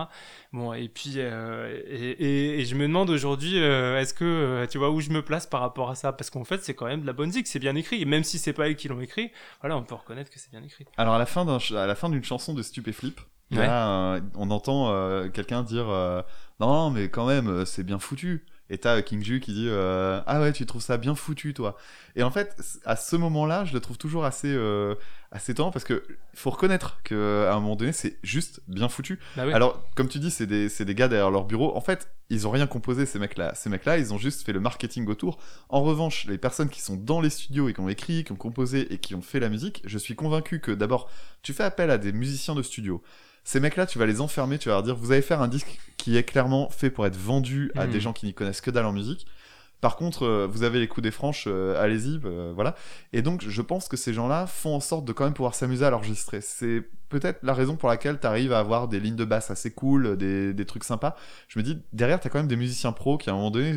Bon, 0.53 0.73
et 0.73 0.89
puis 0.89 1.15
euh, 1.17 1.81
et, 1.89 2.65
je 2.65 2.75
me 2.75 2.83
demande 2.83 3.11
aujourd'hui, 3.11 3.59
euh, 3.59 4.01
est-ce 4.01 4.15
que 4.15 4.67
tu 4.71 4.79
vois 4.79 4.91
où 4.91 5.01
je 5.01 5.11
me 5.11 5.23
place 5.23 5.47
par 5.47 5.61
rapport 5.61 5.91
à 5.91 5.95
ça? 5.95 6.13
Parce 6.13 6.31
qu'en 6.31 6.45
fait, 6.45 6.63
c'est 6.63 6.75
quand 6.75 6.87
même 6.87 7.03
de 7.03 7.07
la 7.07 7.13
bonne 7.13 7.29
musique, 7.29 7.47
c'est 7.47 7.59
bien 7.59 7.75
écrit. 7.75 8.03
Et 8.03 8.05
même 8.05 8.25
si 8.25 8.39
c'est 8.39 8.53
pas 8.53 8.69
eux 8.69 8.75
qui 8.75 8.89
l'ont 8.89 9.01
écrit, 9.01 9.31
voilà, 9.61 9.77
on 9.77 9.83
peut 9.83 9.95
reconnaître 9.95 10.31
que 10.31 10.39
c'est 10.39 10.51
bien 10.51 10.63
écrit. 10.63 10.85
Alors 10.97 11.15
à 11.15 11.19
la 11.19 11.27
fin 11.27 12.11
d'une 12.11 12.25
chanson 12.25 12.55
de 12.55 12.63
Stupéflip, 12.63 13.21
Ouais. 13.51 13.67
euh, 13.69 14.21
on 14.37 14.51
entend 14.51 14.91
euh, 14.93 15.29
quelqu'un 15.29 15.63
dire 15.63 15.89
euh, 15.89 16.23
non 16.61 16.91
mais 16.91 17.09
quand 17.11 17.27
même 17.27 17.67
c'est 17.67 17.83
bien 17.83 17.99
foutu. 17.99 18.47
Et 18.71 18.79
t'as 18.79 19.03
King 19.03 19.23
Ju 19.23 19.41
qui 19.41 19.53
dit 19.53 19.67
euh, 19.69 20.23
ah 20.27 20.41
ouais 20.41 20.51
tu 20.55 20.65
trouves 20.65 20.81
ça 20.81 20.97
bien 20.97 21.15
foutu 21.15 21.53
toi. 21.53 21.77
Et 22.17 22.23
en 22.23 22.31
fait 22.31 22.57
à 22.87 22.97
ce 22.97 23.17
moment-là 23.17 23.67
je 23.67 23.75
le 23.75 23.81
trouve 23.81 23.99
toujours 23.99 24.25
assez 24.25 24.49
euh, 24.49 24.95
assez 25.31 25.53
parce 25.71 25.85
que 25.85 26.03
faut 26.33 26.49
reconnaître 26.49 27.01
que 27.05 27.47
à 27.51 27.55
un 27.55 27.61
moment 27.61 27.77
donné 27.77 27.93
c'est 27.93 28.19
juste 28.23 28.63
bien 28.69 28.89
foutu. 28.89 29.19
Bah 29.37 29.43
oui. 29.47 29.53
Alors 29.53 29.85
comme 29.95 30.09
tu 30.09 30.19
dis 30.19 30.31
c'est 30.31 30.47
des 30.47 30.71
des 30.87 30.95
gars 30.95 31.09
derrière 31.09 31.31
leur 31.31 31.45
bureau. 31.45 31.77
En 31.77 31.83
fait 31.83 32.09
ils 32.31 32.47
ont 32.47 32.51
rien 32.51 32.67
composé 32.67 33.05
ces 33.05 33.19
mecs 33.19 33.37
là. 33.37 33.55
Ces 33.55 33.69
mecs 33.69 33.85
là 33.85 33.99
ils 33.99 34.15
ont 34.15 34.19
juste 34.19 34.47
fait 34.47 34.55
le 34.55 34.61
marketing 34.61 35.07
autour. 35.09 35.39
En 35.69 35.83
revanche 35.83 36.25
les 36.25 36.39
personnes 36.39 36.71
qui 36.71 36.81
sont 36.81 36.97
dans 36.97 37.21
les 37.21 37.29
studios 37.29 37.69
et 37.69 37.75
qui 37.75 37.81
ont 37.81 37.91
écrit, 37.91 38.25
qui 38.25 38.33
ont 38.33 38.37
composé 38.37 38.91
et 38.95 38.97
qui 38.97 39.15
ont 39.15 39.23
fait 39.23 39.41
la 39.41 39.51
musique, 39.51 39.83
je 39.85 39.99
suis 39.99 40.15
convaincu 40.15 40.61
que 40.61 40.71
d'abord 40.71 41.11
tu 41.43 41.53
fais 41.53 41.65
appel 41.65 41.91
à 41.91 41.99
des 41.99 42.13
musiciens 42.13 42.55
de 42.55 42.63
studio. 42.63 43.03
Ces 43.45 43.61
mecs-là, 43.61 43.87
tu 43.87 43.99
vas 43.99 44.07
les 44.07 44.21
enfermer, 44.21 44.59
tu 44.59 44.69
vas 44.69 44.77
leur 44.77 44.83
dire, 44.83 44.97
vous 44.97 45.13
allez 45.13 45.23
faire 45.23 45.43
un 45.43 45.49
disque 45.49 45.79
qui 45.97 46.17
est 46.17 46.23
clairement 46.23 46.71
fait 46.71 46.91
pour 46.91 47.07
être 47.07 47.17
vendu 47.17 47.71
à 47.77 47.87
Mhm. 47.87 47.93
des 47.93 48.01
gens 48.01 48.13
qui 48.13 48.27
n'y 48.27 48.35
connaissent 48.35 48.61
que 48.61 48.71
dalle 48.71 48.87
en 48.87 48.93
musique. 48.93 49.27
Par 49.81 49.97
contre, 49.97 50.25
euh, 50.25 50.47
vous 50.49 50.63
avez 50.63 50.79
les 50.79 50.87
coups 50.87 51.03
des 51.03 51.11
franches, 51.11 51.47
euh, 51.49 51.83
allez-y, 51.83 52.21
euh, 52.25 52.53
voilà. 52.55 52.77
Et 53.13 53.21
donc, 53.21 53.43
je 53.45 53.63
pense 53.63 53.89
que 53.89 53.97
ces 53.97 54.15
gens-là 54.15 54.47
font 54.47 54.77
en 54.77 54.81
sorte 54.81 55.05
de 55.05 55.13
quand 55.13 55.25
même 55.25 55.35
pouvoir 55.35 55.57
s'amuser 55.57 55.85
à 55.85 55.91
l'enregistrer. 55.91 56.41
C'est 56.41 56.85
peut-être 57.09 57.41
la 57.43 57.53
raison 57.53 57.75
pour 57.75 57.89
laquelle 57.89 58.21
tu 58.21 58.27
arrives 58.29 58.53
à 58.53 58.61
avoir 58.61 58.87
des 58.87 59.01
lignes 59.01 59.17
de 59.17 59.25
basse 59.25 59.51
assez 59.51 59.73
cool, 59.73 60.17
des, 60.17 60.55
des 60.55 60.65
trucs 60.67 60.85
sympas. 60.85 61.17
Je 61.49 61.59
me 61.59 61.65
dis, 61.65 61.83
derrière, 61.93 62.21
t'as 62.21 62.29
quand 62.29 62.39
même 62.39 62.47
des 62.47 62.55
musiciens 62.57 62.93
pros 62.93 63.19
qui, 63.19 63.29
à 63.29 63.33
un 63.33 63.37
moment 63.37 63.51
donné, 63.51 63.75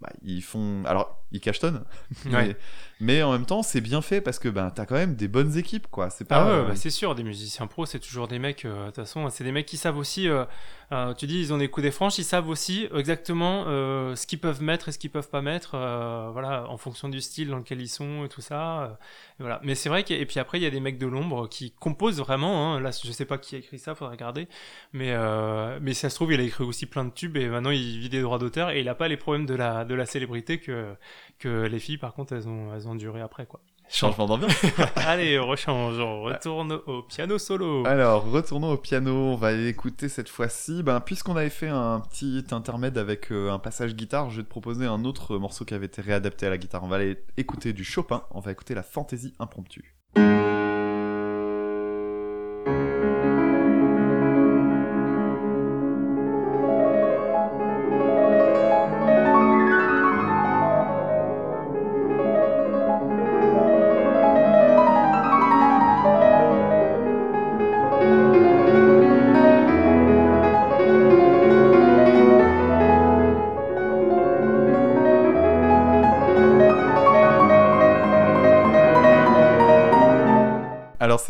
bah, 0.00 0.10
ils 0.22 0.42
font... 0.42 0.84
Alors, 0.86 1.20
ils 1.32 1.40
cachetonnent, 1.40 1.82
Ouais. 2.26 2.30
mais, 2.30 2.56
mais 2.98 3.22
en 3.22 3.32
même 3.32 3.44
temps, 3.44 3.62
c'est 3.62 3.82
bien 3.82 4.00
fait 4.00 4.22
parce 4.22 4.38
que 4.38 4.48
ben, 4.48 4.70
t'as 4.70 4.86
quand 4.86 4.94
même 4.94 5.16
des 5.16 5.28
bonnes 5.28 5.58
équipes, 5.58 5.86
quoi. 5.90 6.08
C'est 6.08 6.24
pas... 6.24 6.36
Ah 6.36 6.46
ouais, 6.46 6.52
euh, 6.52 6.62
bah 6.68 6.76
c'est 6.76 6.88
sûr, 6.88 7.14
des 7.14 7.24
musiciens 7.24 7.66
pros, 7.66 7.84
c'est 7.84 7.98
toujours 7.98 8.26
des 8.26 8.38
mecs, 8.38 8.64
euh, 8.64 8.80
de 8.80 8.86
toute 8.86 8.96
façon, 8.96 9.28
c'est 9.28 9.44
des 9.44 9.52
mecs 9.52 9.66
qui 9.66 9.76
savent 9.76 9.98
aussi, 9.98 10.28
euh, 10.28 10.44
tu 11.18 11.26
dis, 11.26 11.38
ils 11.38 11.52
ont 11.52 11.58
des 11.58 11.68
coups 11.68 11.82
des 11.82 11.90
franches, 11.90 12.16
ils 12.18 12.24
savent 12.24 12.48
aussi 12.48 12.88
exactement 12.94 13.64
ce 13.66 14.26
qu'ils 14.26 14.38
peuvent 14.38 14.62
mettre 14.62 14.88
et 14.88 14.92
ce 14.92 14.98
qu'ils 14.98 15.10
peuvent 15.10 15.28
pas 15.28 15.42
mettre, 15.42 15.76
voilà, 16.32 16.66
en 16.70 16.78
fonction 16.78 17.08
du 17.10 17.20
style 17.20 17.48
dans 17.48 17.58
lequel 17.58 17.80
ils 17.82 17.88
sont 17.88 18.24
et 18.24 18.28
tout 18.28 18.40
ça. 18.40 18.98
et 19.38 19.42
voilà. 19.42 19.60
Mais 19.62 19.74
c'est 19.74 19.88
vrai 19.88 20.04
que, 20.04 20.14
et 20.14 20.24
puis 20.24 20.40
après, 20.40 20.58
il 20.58 20.62
y 20.62 20.66
a 20.66 20.70
des 20.70 20.80
mecs 20.80 20.98
de 20.98 21.06
l'ombre 21.06 21.48
qui 21.48 21.72
composent 21.72 22.20
vraiment, 22.20 22.74
hein, 22.74 22.80
là, 22.80 22.92
je 22.92 23.10
sais 23.10 23.24
pas 23.24 23.36
qui 23.36 23.56
a 23.56 23.58
écrit 23.58 23.78
ça, 23.78 23.94
faudrait 23.94 24.14
regarder, 24.14 24.48
mais, 24.92 25.14
mais 25.82 25.92
ça 25.92 26.08
se 26.08 26.14
trouve, 26.14 26.32
il 26.32 26.40
a 26.40 26.44
écrit 26.44 26.64
aussi 26.64 26.86
plein 26.86 27.04
de 27.04 27.10
tubes 27.10 27.36
et 27.36 27.48
maintenant 27.48 27.70
il 27.70 27.98
vit 27.98 28.08
des 28.08 28.22
droits 28.22 28.38
d'auteur 28.38 28.70
et 28.70 28.80
il 28.80 28.88
a 28.88 28.94
pas 28.94 29.08
les 29.08 29.16
problèmes 29.16 29.44
de 29.46 29.54
la, 29.54 29.84
de 29.84 29.94
la 29.94 30.06
célébrité 30.06 30.58
que, 30.60 30.94
que 31.38 31.66
les 31.66 31.78
filles, 31.78 31.98
par 31.98 32.14
contre, 32.14 32.32
elles 32.32 32.48
ont, 32.48 32.72
elles 32.74 32.85
ont 32.85 32.85
duré 32.94 33.20
après, 33.20 33.46
quoi. 33.46 33.60
Changement 33.88 34.26
d'ambiance. 34.26 34.64
Allez, 34.96 35.38
rechange, 35.38 35.98
on 36.00 36.22
retourne 36.22 36.80
au 36.86 37.02
piano 37.02 37.38
solo. 37.38 37.86
Alors, 37.86 38.28
retournons 38.28 38.72
au 38.72 38.76
piano. 38.76 39.12
On 39.12 39.36
va 39.36 39.48
aller 39.48 39.68
écouter 39.68 40.08
cette 40.08 40.28
fois-ci. 40.28 40.82
Ben, 40.82 41.00
puisqu'on 41.00 41.36
avait 41.36 41.50
fait 41.50 41.68
un 41.68 42.00
petit 42.00 42.44
intermède 42.50 42.98
avec 42.98 43.30
euh, 43.30 43.52
un 43.52 43.58
passage 43.58 43.94
guitare, 43.94 44.30
je 44.30 44.38
vais 44.38 44.42
te 44.42 44.48
proposer 44.48 44.86
un 44.86 45.04
autre 45.04 45.38
morceau 45.38 45.64
qui 45.64 45.74
avait 45.74 45.86
été 45.86 46.02
réadapté 46.02 46.46
à 46.46 46.50
la 46.50 46.58
guitare. 46.58 46.82
On 46.82 46.88
va 46.88 46.96
aller 46.96 47.22
écouter 47.36 47.72
du 47.72 47.84
Chopin. 47.84 48.24
On 48.32 48.40
va 48.40 48.50
écouter 48.50 48.74
la 48.74 48.82
fantaisie 48.82 49.34
impromptue. 49.38 49.94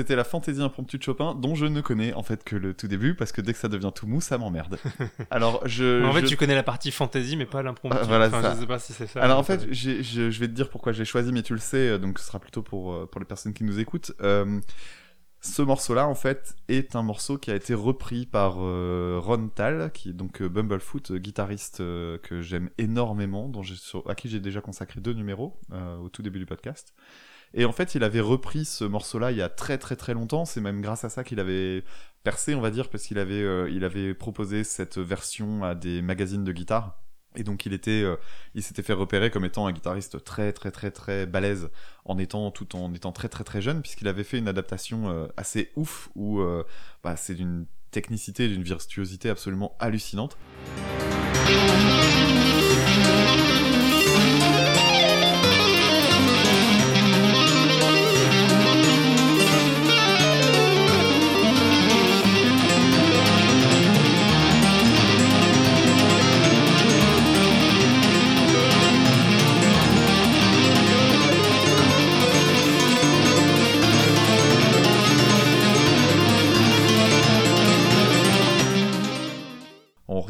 C'était 0.06 0.16
la 0.16 0.24
fantaisie 0.24 0.62
impromptue 0.62 0.98
de 0.98 1.02
Chopin, 1.02 1.34
dont 1.34 1.54
je 1.56 1.66
ne 1.66 1.80
connais 1.80 2.12
en 2.14 2.22
fait 2.22 2.44
que 2.44 2.54
le 2.54 2.74
tout 2.74 2.86
début, 2.86 3.14
parce 3.14 3.32
que 3.32 3.40
dès 3.40 3.52
que 3.52 3.58
ça 3.58 3.68
devient 3.68 3.90
tout 3.94 4.06
mou, 4.06 4.20
ça 4.20 4.38
m'emmerde. 4.38 4.78
Alors, 5.30 5.66
je. 5.66 6.04
en 6.04 6.12
fait, 6.12 6.20
je- 6.22 6.26
tu 6.26 6.36
connais 6.36 6.54
la 6.54 6.62
partie 6.62 6.90
fantasy, 6.92 7.36
mais 7.36 7.46
pas 7.46 7.62
l'impromptu. 7.62 7.96
Ah, 8.00 8.04
voilà, 8.04 8.28
enfin, 8.28 8.42
ça. 8.42 8.54
je 8.54 8.60
sais 8.60 8.66
pas 8.66 8.78
si 8.78 8.92
c'est 8.92 9.06
ça. 9.08 9.20
Alors 9.20 9.38
en 9.38 9.42
fait, 9.42 9.66
je, 9.72 10.02
je 10.02 10.40
vais 10.40 10.46
te 10.48 10.52
dire 10.52 10.70
pourquoi 10.70 10.92
j'ai 10.92 11.04
choisi, 11.04 11.32
mais 11.32 11.42
tu 11.42 11.52
le 11.54 11.58
sais, 11.58 11.88
euh, 11.88 11.98
donc 11.98 12.18
ce 12.20 12.26
sera 12.26 12.38
plutôt 12.38 12.62
pour, 12.62 12.92
euh, 12.92 13.06
pour 13.06 13.18
les 13.20 13.26
personnes 13.26 13.52
qui 13.52 13.64
nous 13.64 13.78
écoutent. 13.80 14.12
Euh, 14.22 14.60
ce 15.42 15.62
morceau-là, 15.62 16.08
en 16.08 16.14
fait, 16.14 16.56
est 16.68 16.96
un 16.96 17.02
morceau 17.02 17.38
qui 17.38 17.50
a 17.50 17.54
été 17.54 17.72
repris 17.74 18.26
par 18.26 18.56
euh, 18.58 19.20
Ron 19.22 19.48
Tal, 19.48 19.92
qui 19.92 20.08
est 20.10 20.12
donc 20.12 20.40
euh, 20.42 20.48
Bumblefoot, 20.48 21.10
euh, 21.12 21.18
guitariste 21.18 21.80
euh, 21.80 22.18
que 22.18 22.40
j'aime 22.42 22.70
énormément, 22.78 23.48
dont 23.48 23.62
sur- 23.62 24.08
à 24.10 24.14
qui 24.14 24.28
j'ai 24.28 24.40
déjà 24.40 24.60
consacré 24.60 25.00
deux 25.00 25.12
numéros 25.12 25.56
euh, 25.72 25.98
au 25.98 26.08
tout 26.08 26.22
début 26.22 26.38
du 26.40 26.46
podcast. 26.46 26.94
Et 27.58 27.64
en 27.64 27.72
fait, 27.72 27.94
il 27.94 28.04
avait 28.04 28.20
repris 28.20 28.66
ce 28.66 28.84
morceau-là 28.84 29.32
il 29.32 29.38
y 29.38 29.42
a 29.42 29.48
très 29.48 29.78
très 29.78 29.96
très 29.96 30.12
longtemps. 30.12 30.44
C'est 30.44 30.60
même 30.60 30.82
grâce 30.82 31.04
à 31.04 31.08
ça 31.08 31.24
qu'il 31.24 31.40
avait 31.40 31.82
percé, 32.22 32.54
on 32.54 32.60
va 32.60 32.70
dire, 32.70 32.90
parce 32.90 33.04
qu'il 33.04 33.18
avait, 33.18 33.42
euh, 33.42 33.82
avait 33.82 34.12
proposé 34.12 34.62
cette 34.62 34.98
version 34.98 35.64
à 35.64 35.74
des 35.74 36.02
magazines 36.02 36.44
de 36.44 36.52
guitare. 36.52 37.00
Et 37.34 37.44
donc 37.44 37.64
il 37.66 37.72
était, 37.72 38.02
euh, 38.02 38.16
il 38.54 38.62
s'était 38.62 38.82
fait 38.82 38.92
repérer 38.92 39.30
comme 39.30 39.44
étant 39.44 39.66
un 39.66 39.72
guitariste 39.72 40.22
très 40.22 40.52
très 40.52 40.70
très 40.70 40.90
très 40.90 41.26
balèze 41.26 41.68
en 42.04 42.18
étant 42.18 42.50
tout 42.50 42.76
en 42.76 42.94
étant 42.94 43.12
très 43.12 43.28
très 43.28 43.44
très 43.44 43.60
jeune 43.60 43.82
puisqu'il 43.82 44.08
avait 44.08 44.24
fait 44.24 44.38
une 44.38 44.48
adaptation 44.48 45.10
euh, 45.10 45.26
assez 45.36 45.70
ouf 45.76 46.08
où 46.14 46.40
bah, 47.04 47.16
c'est 47.16 47.34
d'une 47.34 47.66
technicité, 47.90 48.48
d'une 48.48 48.62
virtuosité 48.62 49.28
absolument 49.28 49.76
hallucinante. 49.80 50.38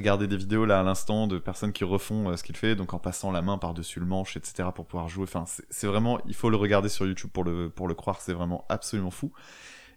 On 0.07 0.09
regardait 0.09 0.29
des 0.29 0.37
vidéos 0.37 0.67
là 0.67 0.79
à 0.79 0.83
l'instant 0.85 1.27
de 1.27 1.37
personnes 1.37 1.73
qui 1.73 1.83
refont 1.83 2.31
euh, 2.31 2.37
ce 2.37 2.45
qu'il 2.45 2.57
fait, 2.57 2.77
donc 2.77 2.95
en 2.95 3.01
passant 3.01 3.33
la 3.33 3.43
main 3.43 3.59
par-dessus 3.59 3.99
le 3.99 4.07
manche, 4.07 4.37
etc. 4.37 4.69
pour 4.73 4.87
pouvoir 4.87 5.09
jouer. 5.09 5.25
Enfin, 5.25 5.47
c'est 5.69 5.89
vraiment, 5.89 6.21
il 6.29 6.35
faut 6.35 6.49
le 6.49 6.57
regarder 6.57 6.89
sur 6.89 7.09
YouTube 7.09 7.31
pour 7.33 7.43
le, 7.43 7.71
pour 7.71 7.89
le 7.89 7.95
croire, 7.95 8.21
c'est 8.21 8.33
vraiment 8.33 8.65
absolument 8.69 9.11
fou. 9.11 9.33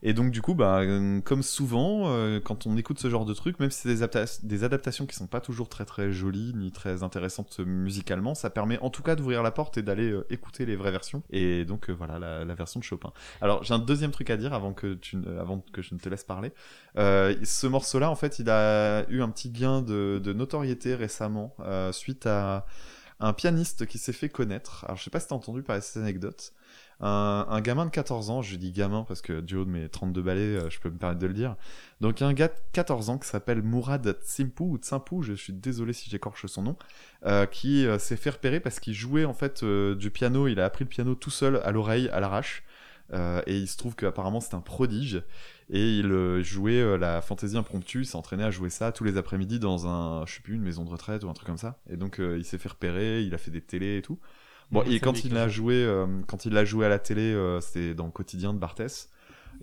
Et 0.01 0.13
donc 0.13 0.31
du 0.31 0.41
coup, 0.41 0.55
bah, 0.55 0.79
euh, 0.79 1.19
comme 1.21 1.43
souvent, 1.43 2.07
euh, 2.07 2.39
quand 2.39 2.65
on 2.65 2.77
écoute 2.77 2.99
ce 2.99 3.09
genre 3.09 3.25
de 3.25 3.33
truc, 3.33 3.59
même 3.59 3.69
si 3.69 3.81
c'est 3.81 3.89
des, 3.89 4.01
adapta- 4.01 4.45
des 4.45 4.63
adaptations 4.63 5.05
qui 5.05 5.15
sont 5.15 5.27
pas 5.27 5.41
toujours 5.41 5.67
très 5.67 5.83
très 5.83 6.11
jolies 6.13 6.53
ni 6.55 6.71
très 6.71 7.03
intéressantes 7.03 7.59
musicalement, 7.59 8.33
ça 8.33 8.49
permet 8.49 8.79
en 8.79 8.89
tout 8.89 9.03
cas 9.03 9.15
d'ouvrir 9.15 9.43
la 9.43 9.51
porte 9.51 9.77
et 9.77 9.81
d'aller 9.81 10.09
euh, 10.09 10.25
écouter 10.29 10.65
les 10.65 10.77
vraies 10.77 10.91
versions. 10.91 11.21
Et 11.31 11.65
donc 11.65 11.89
voilà 11.89 12.17
la, 12.17 12.55
version 12.55 12.79
de 12.79 12.85
Chopin. 12.85 13.11
Alors 13.41 13.63
j'ai 13.63 13.73
un 13.73 13.79
deuxième 13.79 14.11
truc 14.11 14.29
à 14.29 14.37
dire 14.37 14.53
avant 14.53 14.73
que 14.73 14.93
tu, 14.93 15.17
avant 15.39 15.63
que 15.73 15.81
je 15.81 15.93
ne 15.93 15.99
te 15.99 16.07
laisse 16.09 16.23
parler. 16.23 16.51
Ce 16.95 17.67
morceau-là, 17.67 18.09
en 18.09 18.15
fait, 18.15 18.39
il 18.39 18.49
a 18.49 19.05
eu 19.09 19.21
un 19.21 19.29
petit 19.29 19.49
gain 19.49 19.81
de, 19.81 20.19
de 20.21 20.33
notoriété 20.33 20.95
récemment 20.95 21.55
suite 21.91 22.25
à 22.25 22.65
un 23.19 23.33
pianiste 23.33 23.85
qui 23.85 23.97
s'est 23.97 24.13
fait 24.13 24.29
connaître. 24.29 24.85
Alors, 24.85 24.97
je 24.97 25.03
sais 25.03 25.09
pas 25.09 25.19
si 25.19 25.27
t'as 25.27 25.35
entendu 25.35 25.61
parler 25.61 25.81
de 25.81 25.85
cette 25.85 26.01
anecdote. 26.01 26.53
Un, 27.01 27.61
gamin 27.61 27.85
de 27.85 27.91
14 27.91 28.29
ans, 28.29 28.41
je 28.41 28.57
dis 28.57 28.71
gamin 28.71 29.05
parce 29.07 29.21
que 29.21 29.39
du 29.39 29.55
haut 29.55 29.63
de 29.63 29.69
mes 29.69 29.87
32 29.87 30.21
balais, 30.21 30.41
euh, 30.41 30.69
je 30.69 30.79
peux 30.79 30.89
me 30.89 30.97
permettre 30.97 31.21
de 31.21 31.27
le 31.27 31.33
dire. 31.33 31.55
Donc, 32.01 32.21
un 32.21 32.33
gars 32.33 32.49
de 32.49 32.53
14 32.73 33.09
ans 33.09 33.17
qui 33.17 33.27
s'appelle 33.27 33.61
Mourad 33.61 34.17
Tsimpu, 34.21 34.63
ou 34.63 34.77
Tsimpu, 34.77 35.23
je 35.23 35.33
suis 35.33 35.53
désolé 35.53 35.93
si 35.93 36.09
j'écorche 36.09 36.45
son 36.47 36.63
nom, 36.63 36.75
euh, 37.25 37.45
qui 37.45 37.85
euh, 37.87 37.99
s'est 37.99 38.17
fait 38.17 38.31
repérer 38.31 38.59
parce 38.59 38.81
qu'il 38.81 38.93
jouait 38.93 39.23
en 39.23 39.33
fait 39.33 39.63
du 39.63 40.11
piano. 40.11 40.47
Il 40.47 40.59
a 40.59 40.65
appris 40.65 40.83
le 40.83 40.89
piano 40.89 41.15
tout 41.15 41.29
seul 41.29 41.61
à 41.63 41.71
l'oreille, 41.71 42.09
à 42.09 42.19
l'arrache. 42.19 42.63
Et 43.47 43.57
il 43.57 43.67
se 43.67 43.75
trouve 43.75 43.95
qu'apparemment 43.95 44.39
c'est 44.39 44.53
un 44.53 44.61
prodige 44.61 45.23
et 45.71 45.97
il 45.97 46.43
jouait 46.43 46.95
la 46.99 47.23
fantaisie 47.23 47.57
impromptue, 47.57 48.01
il 48.01 48.05
s'est 48.05 48.15
entraîné 48.15 48.43
à 48.43 48.51
jouer 48.51 48.69
ça 48.69 48.91
tous 48.91 49.03
les 49.03 49.17
après-midi 49.17 49.57
dans 49.57 49.87
un, 49.87 50.27
je 50.27 50.35
sais 50.35 50.41
plus, 50.41 50.53
une 50.53 50.61
maison 50.61 50.85
de 50.85 50.91
retraite 50.91 51.23
ou 51.23 51.29
un 51.29 51.33
truc 51.33 51.47
comme 51.47 51.57
ça. 51.57 51.79
Et 51.89 51.97
donc 51.97 52.19
il 52.19 52.45
s'est 52.45 52.59
fait 52.59 52.69
repérer, 52.69 53.23
il 53.23 53.33
a 53.33 53.39
fait 53.39 53.49
des 53.49 53.61
télés 53.61 53.97
et 53.97 54.01
tout. 54.03 54.19
Bon, 54.71 54.83
et 54.83 54.93
ça 54.93 54.99
quand 55.05 55.17
il 55.19 55.23
quelque 55.23 55.35
a 55.37 55.45
chose. 55.45 55.53
joué, 55.55 55.75
euh, 55.75 56.05
quand 56.27 56.45
il 56.45 56.55
a 56.57 56.63
joué 56.65 56.85
à 56.85 56.89
la 56.89 56.99
télé, 56.99 57.21
euh, 57.33 57.59
c'était 57.61 57.93
dans 57.95 58.05
le 58.05 58.11
quotidien 58.11 58.53
de 58.53 58.59
Barthès. 58.59 59.09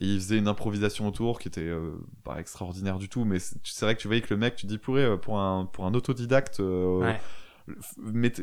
Et 0.01 0.07
il 0.07 0.21
faisait 0.21 0.37
une 0.37 0.49
improvisation 0.49 1.07
autour 1.09 1.39
qui 1.39 1.49
était 1.49 1.61
euh, 1.63 1.93
pas 2.25 2.39
extraordinaire 2.39 2.99
du 2.99 3.09
tout, 3.09 3.25
mais 3.25 3.39
c'est 3.39 3.81
vrai 3.87 3.95
que 3.95 4.01
tu 4.01 4.09
voyais 4.09 4.21
que 4.21 4.35
le 4.35 4.37
mec, 4.39 4.55
tu 4.57 4.67
dis 4.67 4.77
pourrais 4.79 5.05
euh, 5.05 5.17
pour 5.17 5.39
un 5.39 5.65
pour 5.65 5.87
un 5.87 5.95
autodidacte, 5.95 6.61
euh, 6.61 6.99
Ouais. 7.01 7.21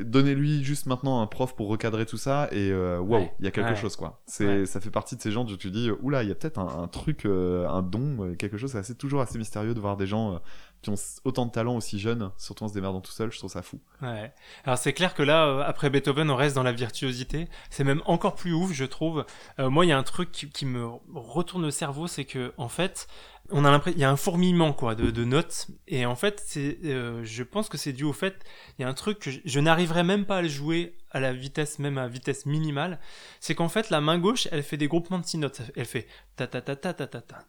donnez-lui 0.04 0.64
juste 0.64 0.86
maintenant 0.86 1.22
un 1.22 1.28
prof 1.28 1.56
pour 1.56 1.68
recadrer 1.68 2.06
tout 2.06 2.18
ça 2.18 2.48
et 2.52 2.72
euh, 2.72 3.00
waouh, 3.00 3.22
Ouais. 3.22 3.34
il 3.40 3.46
y 3.46 3.48
a 3.48 3.52
quelque 3.52 3.70
Ouais. 3.70 3.76
chose 3.76 3.96
quoi. 3.96 4.22
C'est 4.26 4.66
ça 4.66 4.80
fait 4.82 4.90
partie 4.90 5.16
de 5.16 5.22
ces 5.22 5.32
gens 5.32 5.46
où 5.46 5.58
tu 5.58 5.72
dis 5.72 5.90
euh, 5.90 5.96
oula, 6.02 6.24
il 6.24 6.30
y 6.30 6.32
a 6.32 6.36
peut-être 6.36 6.60
un, 6.60 6.84
un 6.84 6.88
truc, 6.88 7.26
euh, 7.26 7.68
un 7.68 7.82
don, 7.82 8.18
euh, 8.24 8.36
quelque 8.36 8.58
chose. 8.58 8.72
C'est 8.72 8.78
assez 8.80 8.96
toujours 8.96 9.22
assez 9.22 9.38
mystérieux 9.38 9.74
de 9.74 9.80
voir 9.80 9.98
des 9.98 10.08
gens 10.08 10.34
euh, 10.36 10.38
qui 10.84 10.90
ont 10.90 10.96
autant 11.24 11.46
de 11.46 11.52
talent 11.52 11.76
aussi 11.76 11.98
jeunes, 11.98 12.32
surtout 12.38 12.66
en 12.66 12.68
se 12.68 12.74
démerdant 12.74 13.02
tout 13.02 13.12
seul. 13.12 13.32
Je 13.32 13.40
trouve 13.40 13.50
ça 13.50 13.62
fou. 13.62 13.80
Ouais. 14.02 14.32
Alors 14.66 14.78
c'est 14.78 14.94
clair 14.94 15.16
que 15.16 15.24
là, 15.24 15.48
euh, 15.48 15.64
après 15.66 15.90
Beethoven, 15.90 16.30
on 16.30 16.36
reste 16.36 16.56
dans 16.56 16.64
la 16.64 16.72
virtuosité. 16.72 17.48
C'est 17.70 17.84
même 17.84 18.02
encore 18.06 18.36
plus 18.36 18.54
ouf, 18.54 18.72
je 18.74 18.86
trouve. 18.86 19.26
Euh, 19.60 19.70
moi, 19.70 19.86
il 19.86 19.90
y 19.90 19.92
a 19.92 19.98
un 19.98 20.04
truc 20.04 20.32
qui, 20.32 20.50
qui 20.50 20.66
me 20.66 20.88
retourne 21.14 21.64
le 21.64 21.72
cerveau, 21.72 22.08
c'est 22.08 22.26
que 22.26 22.54
en 22.58 22.70
fait, 22.70 23.08
on 23.54 23.64
a 23.66 23.72
l'impression, 23.72 23.98
il 23.98 24.02
y 24.02 24.04
a 24.04 24.10
un 24.10 24.18
fourmillement 24.18 24.74
quoi 24.74 24.96
de, 24.96 25.24
notes. 25.24 25.68
Et 25.88 26.06
en 26.06 26.16
fait, 26.16 26.42
c'est, 26.46 26.80
euh, 26.86 27.24
je 27.24 27.44
pense 27.44 27.70
que 27.70 27.78
c'est 27.78 27.94
dû 27.94 28.04
au 28.04 28.14
fait, 28.14 28.44
il 28.78 28.82
y 28.82 28.86
a 28.86 28.90
un 28.90 28.94
truc 28.94 29.20
que 29.20 29.32
je, 29.32 29.40
je 29.46 29.60
même 29.60 30.26
pas 30.26 30.38
à 30.38 30.42
le 30.42 30.50
jouer 30.50 30.98
à 31.12 31.20
la 31.20 31.32
vitesse, 31.32 31.80
même 31.80 31.98
à 31.98 32.08
vitesse 32.08 32.46
minimale. 32.46 33.00
C'est 33.40 33.56
qu'en 33.56 33.70
fait, 33.70 33.90
la 33.90 34.02
main 34.02 34.18
gauche, 34.18 34.48
elle 34.52 34.64
fait 34.64 34.78
des 34.78 34.88
groupements 34.88 35.20
de 35.20 35.26
six 35.26 35.38
notes. 35.38 35.62
Elle 35.76 35.86
fait 35.86 36.08
ta 36.36 36.48
ta 36.48 36.62
ta 36.62 36.76
ta 36.76 36.94
ta 36.94 37.08
ta 37.08 37.22
ta 37.22 37.46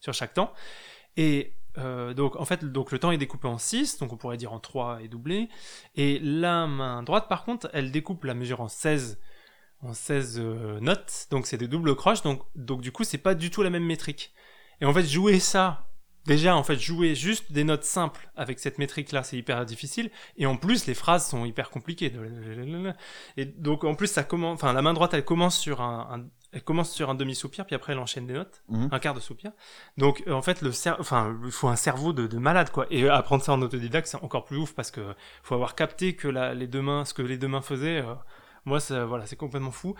sur 0.00 0.14
chaque 0.14 0.34
temps. 0.34 0.52
Et 1.16 1.52
euh, 1.78 2.14
donc 2.14 2.36
en 2.36 2.44
fait 2.44 2.64
donc 2.64 2.90
le 2.90 2.98
temps 2.98 3.10
est 3.10 3.18
découpé 3.18 3.48
en 3.48 3.58
6, 3.58 3.98
donc 3.98 4.12
on 4.12 4.16
pourrait 4.16 4.36
dire 4.36 4.52
en 4.52 4.60
3 4.60 5.02
et 5.02 5.08
doublé. 5.08 5.48
Et 5.94 6.18
la 6.20 6.66
main 6.66 7.02
droite 7.02 7.28
par 7.28 7.44
contre, 7.44 7.68
elle 7.72 7.90
découpe 7.90 8.24
la 8.24 8.34
mesure 8.34 8.60
en 8.60 8.68
16 8.68 9.18
en 9.82 9.92
16 9.94 10.38
euh, 10.40 10.80
notes, 10.80 11.26
donc 11.30 11.46
c'est 11.46 11.58
des 11.58 11.68
doubles 11.68 11.94
croches, 11.96 12.22
donc, 12.22 12.42
donc 12.54 12.80
du 12.80 12.92
coup 12.92 13.04
c'est 13.04 13.18
pas 13.18 13.34
du 13.34 13.50
tout 13.50 13.62
la 13.62 13.70
même 13.70 13.84
métrique. 13.84 14.32
Et 14.80 14.84
en 14.86 14.92
fait 14.92 15.04
jouer 15.04 15.38
ça, 15.40 15.88
déjà 16.26 16.56
en 16.56 16.62
fait 16.64 16.76
jouer 16.78 17.14
juste 17.14 17.52
des 17.52 17.62
notes 17.64 17.84
simples 17.84 18.30
avec 18.36 18.58
cette 18.58 18.78
métrique 18.78 19.12
là 19.12 19.22
c'est 19.22 19.36
hyper 19.36 19.64
difficile, 19.66 20.10
et 20.36 20.46
en 20.46 20.56
plus 20.56 20.86
les 20.86 20.94
phrases 20.94 21.28
sont 21.28 21.44
hyper 21.44 21.70
compliquées. 21.70 22.12
Et 23.36 23.44
donc 23.44 23.84
en 23.84 23.94
plus 23.94 24.08
ça 24.08 24.24
commence, 24.24 24.54
enfin 24.54 24.72
la 24.72 24.82
main 24.82 24.94
droite 24.94 25.14
elle 25.14 25.24
commence 25.24 25.58
sur 25.58 25.80
un, 25.80 26.08
un- 26.20 26.28
elle 26.52 26.62
commence 26.64 26.90
sur 26.90 27.10
un 27.10 27.14
demi 27.14 27.34
soupir, 27.34 27.66
puis 27.66 27.74
après 27.74 27.92
elle 27.92 27.98
enchaîne 27.98 28.26
des 28.26 28.32
notes, 28.34 28.62
Mhm. 28.68 28.88
un 28.90 28.98
quart 28.98 29.14
de 29.14 29.20
soupir. 29.20 29.52
Donc 29.98 30.22
euh, 30.26 30.32
en 30.32 30.42
fait 30.42 30.62
le 30.62 30.70
cer- 30.70 30.96
enfin 30.98 31.38
il 31.44 31.50
faut 31.50 31.68
un 31.68 31.76
cerveau 31.76 32.12
de, 32.12 32.26
de 32.26 32.38
malade 32.38 32.70
quoi. 32.70 32.86
Et 32.90 33.04
euh, 33.04 33.12
apprendre 33.14 33.42
ça 33.44 33.52
en 33.52 33.60
autodidacte 33.62 34.06
c'est 34.08 34.22
encore 34.22 34.44
plus 34.44 34.56
ouf 34.56 34.74
parce 34.74 34.90
que 34.90 35.14
faut 35.42 35.54
avoir 35.54 35.74
capté 35.74 36.16
que 36.16 36.28
la, 36.28 36.54
les 36.54 36.66
deux 36.66 36.82
mains, 36.82 37.04
ce 37.04 37.12
que 37.14 37.22
les 37.22 37.36
deux 37.38 37.48
mains 37.48 37.60
faisaient. 37.62 37.98
euh, 37.98 38.14
moi, 38.66 38.78
ça, 38.80 39.06
voilà, 39.06 39.24
c'est 39.26 39.36
complètement 39.36 39.70
fou. 39.70 39.94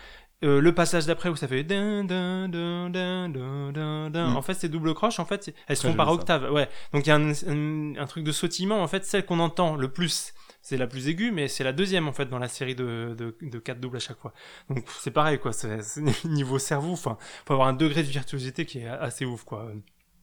Euh, 0.45 0.61
le 0.61 0.75
passage 0.75 1.07
d'après 1.07 1.31
où 1.31 1.37
ça 1.37 1.49
fait 1.49 1.65
dun, 1.65 2.05
dun, 2.05 2.49
dun, 2.51 2.91
dun, 2.91 3.29
dun, 3.31 3.73
dun, 3.73 4.11
dun. 4.11 4.31
Mm. 4.31 4.37
En 4.37 4.43
fait, 4.43 4.53
ces 4.53 4.69
doubles 4.69 4.93
croches, 4.93 5.19
en 5.19 5.25
fait, 5.25 5.55
elles 5.67 5.77
se 5.79 5.87
font 5.87 5.95
par 5.95 6.09
ça. 6.09 6.13
octave. 6.13 6.53
Ouais. 6.53 6.69
Donc 6.93 7.07
il 7.07 7.09
y 7.09 7.13
a 7.13 7.17
un, 7.17 7.31
un- 7.31 7.97
un 7.97 8.07
truc 8.07 8.23
de 8.23 8.33
sautillement. 8.33 8.83
En 8.83 8.87
fait, 8.89 9.07
celle 9.07 9.25
qu'on 9.25 9.39
entend 9.41 9.77
le 9.77 9.91
plus, 9.91 10.35
c'est 10.61 10.77
la 10.77 10.87
plus 10.87 11.09
aiguë, 11.09 11.31
mais 11.31 11.49
c'est 11.49 11.65
la 11.65 11.73
deuxième 11.73 12.07
en 12.07 12.13
fait 12.13 12.27
dans 12.27 12.39
la 12.39 12.49
série 12.49 12.75
de, 12.75 13.15
de, 13.17 13.35
de 13.41 13.59
quatre 13.59 13.81
doubles 13.81 13.97
à 13.97 14.01
chaque 14.01 14.19
fois. 14.19 14.35
Donc 14.69 14.85
c'est 15.01 15.11
pareil 15.13 15.39
quoi. 15.39 15.55
C'est 15.55 15.81
c'est 15.83 16.03
niveau 16.27 16.59
cerveau. 16.59 16.93
Enfin, 16.93 17.17
faut 17.47 17.55
avoir 17.55 17.69
un 17.69 17.73
degré 17.73 18.03
de 18.03 18.09
virtuosité 18.09 18.67
qui 18.67 18.81
est 18.81 18.89
assez 18.89 19.25
ouf 19.25 19.45
quoi. 19.45 19.71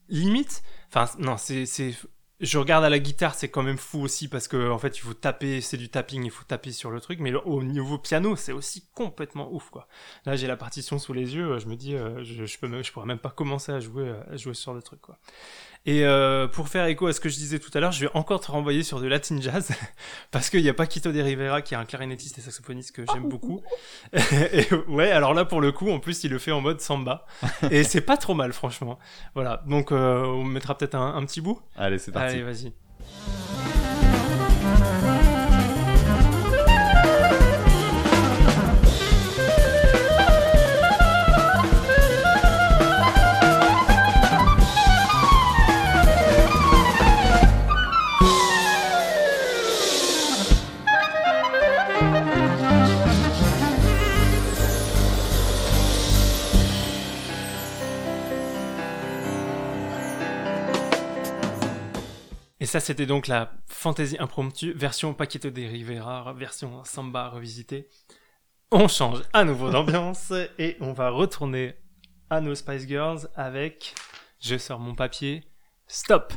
Limite. 0.10 0.62
Enfin 0.94 1.10
non, 1.18 1.38
c'est 1.38 1.66
c'est 1.66 1.96
je 2.44 2.58
regarde 2.58 2.84
à 2.84 2.90
la 2.90 3.00
guitare, 3.00 3.36
c'est 3.36 3.48
quand 3.48 3.64
même 3.64 3.78
fou 3.78 4.02
aussi 4.02 4.28
parce 4.28 4.50
que 4.50 4.70
en 4.70 4.78
fait, 4.78 4.98
il 4.98 5.00
faut 5.00 5.14
taper, 5.14 5.62
c'est 5.62 5.78
du 5.78 5.88
tapping, 5.88 6.26
il 6.26 6.30
faut 6.30 6.44
taper 6.44 6.74
sur 6.74 6.92
le 6.92 7.00
truc. 7.00 7.20
Mais 7.20 7.34
au 7.34 7.64
niveau 7.64 7.98
piano, 7.98 8.36
c'est 8.36 8.52
aussi 8.52 8.86
complètement 8.94 9.52
ouf, 9.54 9.70
quoi. 9.70 9.88
Là, 10.26 10.36
j'ai 10.36 10.48
la 10.48 10.58
partition 10.58 11.00
sous 11.00 11.14
les 11.14 11.36
yeux, 11.36 11.58
je 11.60 11.68
me 11.68 11.76
dis, 11.76 11.96
euh, 11.96 12.22
je, 12.24 12.58
peux, 12.60 12.84
je 12.84 12.92
pourrais 12.92 13.06
même 13.06 13.20
pas 13.20 13.30
commencer 13.30 13.72
à 13.72 13.80
jouer, 13.80 14.10
euh, 14.10 14.34
à 14.34 14.36
jouer 14.36 14.54
sur 14.54 14.74
le 14.74 14.82
truc, 14.82 15.00
quoi. 15.00 15.18
Et 15.86 16.06
euh, 16.06 16.48
pour 16.48 16.70
faire 16.70 16.86
écho 16.86 17.08
à 17.08 17.14
ce 17.14 17.20
que 17.20 17.28
je 17.28 17.36
disais 17.36 17.60
tout 17.60 17.70
à 17.74 17.82
l'heure, 17.82 17.92
je 17.92 18.06
vais 18.06 18.12
encore 18.14 18.40
te 18.40 18.50
renvoyer 18.50 18.84
sur 18.84 19.02
de 19.02 19.08
latin 19.08 19.42
jazz 19.42 19.70
parce 20.32 20.50
qu'il 20.50 20.62
y 20.62 20.70
a 20.70 20.74
Paquito 20.74 21.12
de 21.12 21.20
Rivera 21.20 21.62
qui 21.62 21.74
est 21.74 21.78
un 21.78 21.84
clarinettiste 21.84 22.38
et 22.38 22.42
saxophoniste 22.42 22.96
que 22.96 23.04
j'aime 23.14 23.28
beaucoup. 23.28 23.62
et 24.14 24.66
ouais, 24.88 25.12
alors 25.12 25.34
là 25.34 25.44
pour 25.44 25.60
le 25.60 25.74
coup, 25.74 25.90
en 25.90 26.00
plus, 26.00 26.24
il 26.24 26.32
le 26.32 26.40
fait 26.40 26.52
en 26.52 26.62
mode 26.62 26.80
samba 26.80 27.26
et 27.70 27.84
c'est 27.84 28.02
pas 28.02 28.16
trop 28.16 28.34
mal, 28.34 28.54
franchement. 28.54 28.98
Voilà, 29.36 29.62
donc 29.68 29.92
euh, 29.92 30.24
on 30.24 30.46
mettra 30.46 30.78
peut-être 30.78 30.96
un, 30.96 31.16
un 31.16 31.26
petit 31.26 31.42
bout. 31.42 31.60
Allez, 31.76 31.98
c'est 31.98 32.14
parti. 32.14 32.36
Allez, 32.36 32.44
vas-y. 32.44 32.72
Ça, 62.74 62.80
c'était 62.80 63.06
donc 63.06 63.28
la 63.28 63.52
fantaisie 63.68 64.18
impromptue, 64.18 64.72
version 64.72 65.14
Paquito 65.14 65.52
de 65.52 65.62
Rivera, 65.62 66.34
version 66.34 66.84
samba 66.84 67.30
revisitée. 67.30 67.88
On 68.72 68.88
change 68.88 69.22
à 69.32 69.44
nouveau 69.44 69.70
d'ambiance 69.70 70.34
et 70.58 70.76
on 70.80 70.92
va 70.92 71.12
retourner 71.12 71.76
à 72.32 72.42
nos 72.42 72.56
Spice 72.56 72.88
Girls 72.88 73.28
avec, 73.36 73.94
je 74.40 74.58
sors 74.58 74.80
mon 74.80 74.96
papier, 74.96 75.44
stop. 75.86 76.34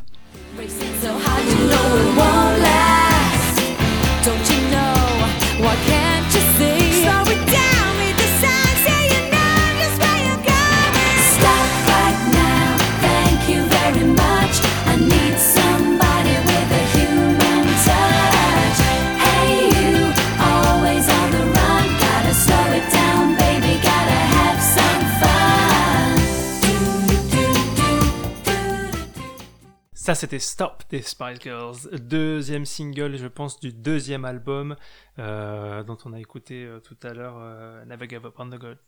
Ça, 30.06 30.14
c'était 30.14 30.38
Stop 30.38 30.84
des 30.88 31.02
Spice 31.02 31.40
Girls, 31.42 31.78
deuxième 32.00 32.64
single, 32.64 33.16
je 33.16 33.26
pense, 33.26 33.58
du 33.58 33.72
deuxième 33.72 34.24
album 34.24 34.76
dont 35.18 35.98
on 36.04 36.12
a 36.12 36.20
écouté 36.20 36.64
euh, 36.64 36.80
tout 36.80 36.96
à 37.02 37.12
l'heure, 37.14 37.36
euh, 37.38 37.84
Never 37.86 38.08
Give 38.08 38.24
Up 38.26 38.34
on 38.38 38.48
the 38.48 38.58
God. 38.58 38.78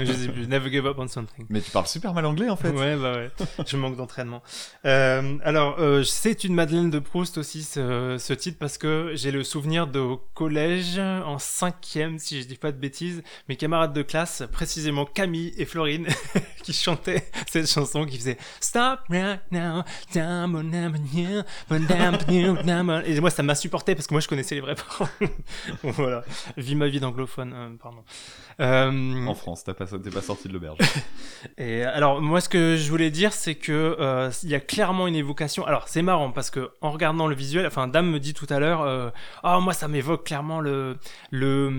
Je 0.00 0.12
sais 0.12 0.28
plus, 0.28 0.48
Never 0.48 0.70
Give 0.70 0.86
Up 0.86 0.96
on 0.98 1.06
Something. 1.06 1.46
Mais 1.48 1.60
tu 1.60 1.70
parles 1.70 1.86
super 1.86 2.12
mal 2.14 2.24
anglais 2.26 2.48
en 2.48 2.56
fait. 2.56 2.70
Ouais, 2.70 2.96
bah 2.96 3.12
ouais, 3.12 3.30
je 3.66 3.76
manque 3.76 3.96
d'entraînement. 3.96 4.42
Euh, 4.84 5.36
alors, 5.44 5.76
euh, 5.78 6.02
c'est 6.02 6.44
une 6.44 6.54
Madeleine 6.54 6.90
de 6.90 6.98
Proust 6.98 7.38
aussi, 7.38 7.62
ce, 7.62 8.16
ce 8.18 8.32
titre, 8.32 8.58
parce 8.58 8.78
que 8.78 9.12
j'ai 9.14 9.30
le 9.30 9.44
souvenir 9.44 9.86
de 9.86 10.00
au 10.00 10.16
collège, 10.34 10.98
en 10.98 11.38
cinquième, 11.38 12.18
si 12.18 12.40
je 12.40 12.46
dis 12.46 12.56
pas 12.56 12.72
de 12.72 12.78
bêtises, 12.78 13.22
mes 13.48 13.56
camarades 13.56 13.92
de 13.92 14.02
classe, 14.02 14.42
précisément 14.50 15.04
Camille 15.04 15.52
et 15.56 15.64
Florine, 15.64 16.06
qui 16.62 16.72
chantaient 16.72 17.30
cette 17.46 17.68
chanson 17.68 18.06
qui 18.06 18.16
faisait 18.16 18.38
Stop 18.60 19.00
right 19.10 19.40
now, 19.52 19.82
down, 20.14 20.56
on 20.56 20.64
down, 20.64 20.92
down, 20.92 21.44
on 21.70 21.80
down, 21.80 22.62
down. 22.64 23.02
et 23.04 23.20
moi 23.20 23.30
ça 23.30 23.42
m'a 23.42 23.54
supporté 23.54 23.94
parce 23.94 24.06
que 24.06 24.14
moi 24.14 24.20
je 24.20 24.28
connaissais 24.48 24.54
les 24.54 24.60
vrais. 24.60 24.74
Bon, 25.82 25.90
voilà, 25.92 26.24
vis 26.56 26.74
ma 26.74 26.88
vie 26.88 27.00
d'anglophone, 27.00 27.52
euh, 27.54 27.68
pardon. 27.82 28.02
Euh, 28.60 29.26
En 29.26 29.34
France, 29.34 29.62
t'as 29.64 29.74
pas, 29.74 29.86
t'es 29.86 30.10
pas 30.10 30.20
sorti 30.22 30.48
de 30.48 30.52
l'auberge. 30.52 30.78
et 31.58 31.84
alors 31.84 32.20
moi 32.20 32.40
ce 32.40 32.48
que 32.48 32.76
je 32.76 32.90
voulais 32.90 33.10
dire 33.12 33.32
c'est 33.32 33.54
que 33.54 33.96
euh, 34.00 34.30
il 34.42 34.48
y 34.48 34.54
a 34.56 34.60
clairement 34.60 35.06
une 35.06 35.14
évocation. 35.14 35.64
Alors 35.64 35.86
c'est 35.86 36.02
marrant 36.02 36.32
parce 36.32 36.50
que 36.50 36.70
en 36.80 36.90
regardant 36.90 37.28
le 37.28 37.36
visuel, 37.36 37.66
enfin 37.66 37.86
Dame 37.86 38.10
me 38.10 38.18
dit 38.18 38.34
tout 38.34 38.46
à 38.50 38.58
l'heure, 38.58 39.12
ah 39.44 39.60
moi 39.60 39.72
ça 39.74 39.86
m'évoque 39.86 40.24
clairement 40.26 40.60
le 40.60 40.96
le 41.30 41.70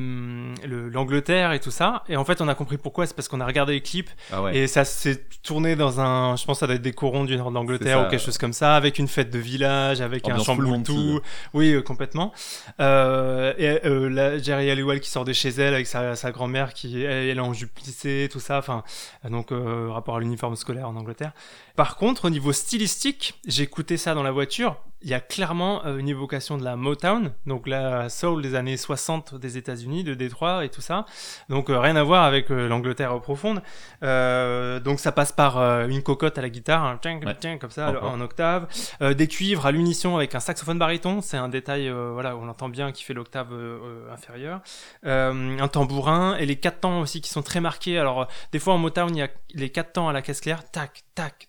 le- 0.66 0.88
l'Angleterre 0.90 1.52
et 1.52 1.60
tout 1.60 1.72
ça. 1.72 2.04
Et 2.08 2.16
en 2.16 2.24
fait 2.24 2.40
on 2.42 2.48
a 2.48 2.56
compris 2.56 2.78
pourquoi, 2.78 3.06
c'est 3.06 3.16
parce 3.16 3.28
qu'on 3.28 3.42
a 3.42 3.46
regardé 3.46 3.74
les 3.74 3.82
clips 3.82 4.10
Ah 4.32 4.42
ouais. 4.42 4.56
et 4.58 4.68
ça 4.68 4.86
s'est 4.86 5.26
tourné 5.44 5.76
dans 5.76 6.00
un, 6.00 6.36
je 6.38 6.46
pense 6.46 6.58
que 6.58 6.60
ça 6.62 6.68
doit 6.68 6.76
être 6.76 6.82
des 6.82 6.94
corons 6.94 7.26
du 7.26 7.36
nord 7.36 7.52
d'Angleterre 7.52 8.00
C'est 8.00 8.08
ou 8.08 8.10
quelque 8.10 8.24
chose 8.24 8.38
comme 8.38 8.54
ça, 8.54 8.76
avec 8.76 9.00
une 9.00 9.08
fête 9.10 9.30
de 9.30 9.40
village, 9.40 10.00
avec 10.02 10.26
Ambiance 10.26 10.48
un 10.48 10.56
full 10.56 10.66
chamboule-tout. 10.66 10.94
Monty. 10.94 11.20
Oui, 11.54 11.84
complètement. 11.84 12.32
Euh, 12.80 13.53
et 13.57 13.86
euh, 13.86 14.10
la 14.10 14.38
Jerry 14.38 14.70
Halliwell 14.70 14.99
qui 14.99 15.10
sort 15.10 15.26
de 15.26 15.34
chez 15.34 15.49
elle 15.49 15.74
avec 15.74 15.88
sa, 15.88 16.16
sa 16.16 16.32
grand-mère 16.32 16.74
qui 16.74 17.03
elle, 17.03 17.38
est 17.38 17.39
en 17.39 17.53
jupe 17.53 17.74
plissée, 17.74 18.30
tout 18.32 18.39
ça. 18.39 18.57
Enfin, 18.57 18.84
donc 19.30 19.51
euh, 19.51 19.89
rapport 19.89 20.18
à 20.18 20.20
l'uniforme 20.20 20.55
scolaire 20.55 20.89
en 20.89 20.95
Angleterre. 20.95 21.32
Par 21.76 21.95
contre, 21.95 22.26
au 22.26 22.30
niveau 22.30 22.51
stylistique, 22.51 23.39
j'écoutais 23.45 23.97
ça 23.97 24.14
dans 24.14 24.24
la 24.24 24.32
voiture. 24.32 24.78
Il 25.02 25.10
y 25.10 25.14
a 25.14 25.20
clairement 25.20 25.86
euh, 25.86 25.97
une 25.97 26.10
évocation 26.10 26.58
de 26.58 26.64
la 26.64 26.76
Motown, 26.76 27.32
donc 27.45 27.68
la 27.68 28.10
soul 28.10 28.41
des 28.41 28.56
années 28.56 28.78
60 28.78 29.36
des 29.36 29.58
États-Unis, 29.58 30.04
de 30.04 30.14
Détroit 30.14 30.66
et 30.66 30.70
tout 30.70 30.82
ça. 30.82 31.06
Donc 31.47 31.70
euh, 31.70 31.80
rien 31.80 31.95
à 31.95 32.04
voir 32.04 32.26
avec 32.26 32.52
euh, 32.52 32.68
l'Angleterre 32.68 33.20
profonde. 33.22 33.62
Euh, 34.04 34.80
donc 34.80 35.00
ça 35.00 35.12
passe 35.12 35.32
par 35.32 35.58
une 35.88 36.04
cocotte 36.04 36.38
à 36.38 36.41
la 36.41 36.50
guitare, 36.50 36.84
un 36.84 36.97
tching, 36.97 37.24
tching, 37.39 37.60
comme 37.60 37.72
ça, 37.72 37.93
en 38.04 38.20
octave, 38.22 38.68
Euh, 39.02 39.14
des 39.14 39.28
cuivres 39.28 39.66
à 39.66 39.72
l'unisson 39.72 40.16
avec 40.18 40.36
un 40.36 40.39
saxophone 40.39 40.80
baryton, 40.80 41.22
c'est 41.22 41.38
un 41.38 41.50
détail, 41.50 41.89
voilà, 41.89 42.36
on 42.36 42.47
entend 42.50 42.70
bien 42.70 42.91
qui 42.91 43.04
fait 43.04 43.14
l'octave 43.14 43.50
inférieure. 44.12 44.62
Euh, 45.06 45.60
un 45.60 45.68
tambourin 45.68 46.36
et 46.38 46.45
les 46.45 46.56
quatre 46.56 46.82
temps 46.82 47.02
aussi 47.02 47.22
qui 47.22 47.30
sont 47.30 47.41
très 47.41 47.62
marqués. 47.62 47.97
Alors 47.97 48.28
des 48.52 48.60
fois 48.60 48.74
en 48.74 48.78
Motown 48.78 49.10
il 49.16 49.20
y 49.20 49.22
a 49.22 49.30
les 49.54 49.70
quatre 49.70 49.93
temps 49.93 50.10
à 50.10 50.14
la 50.14 50.22
caisse 50.22 50.41
claire, 50.41 50.70
tac, 50.72 51.04
tac, 51.16 51.49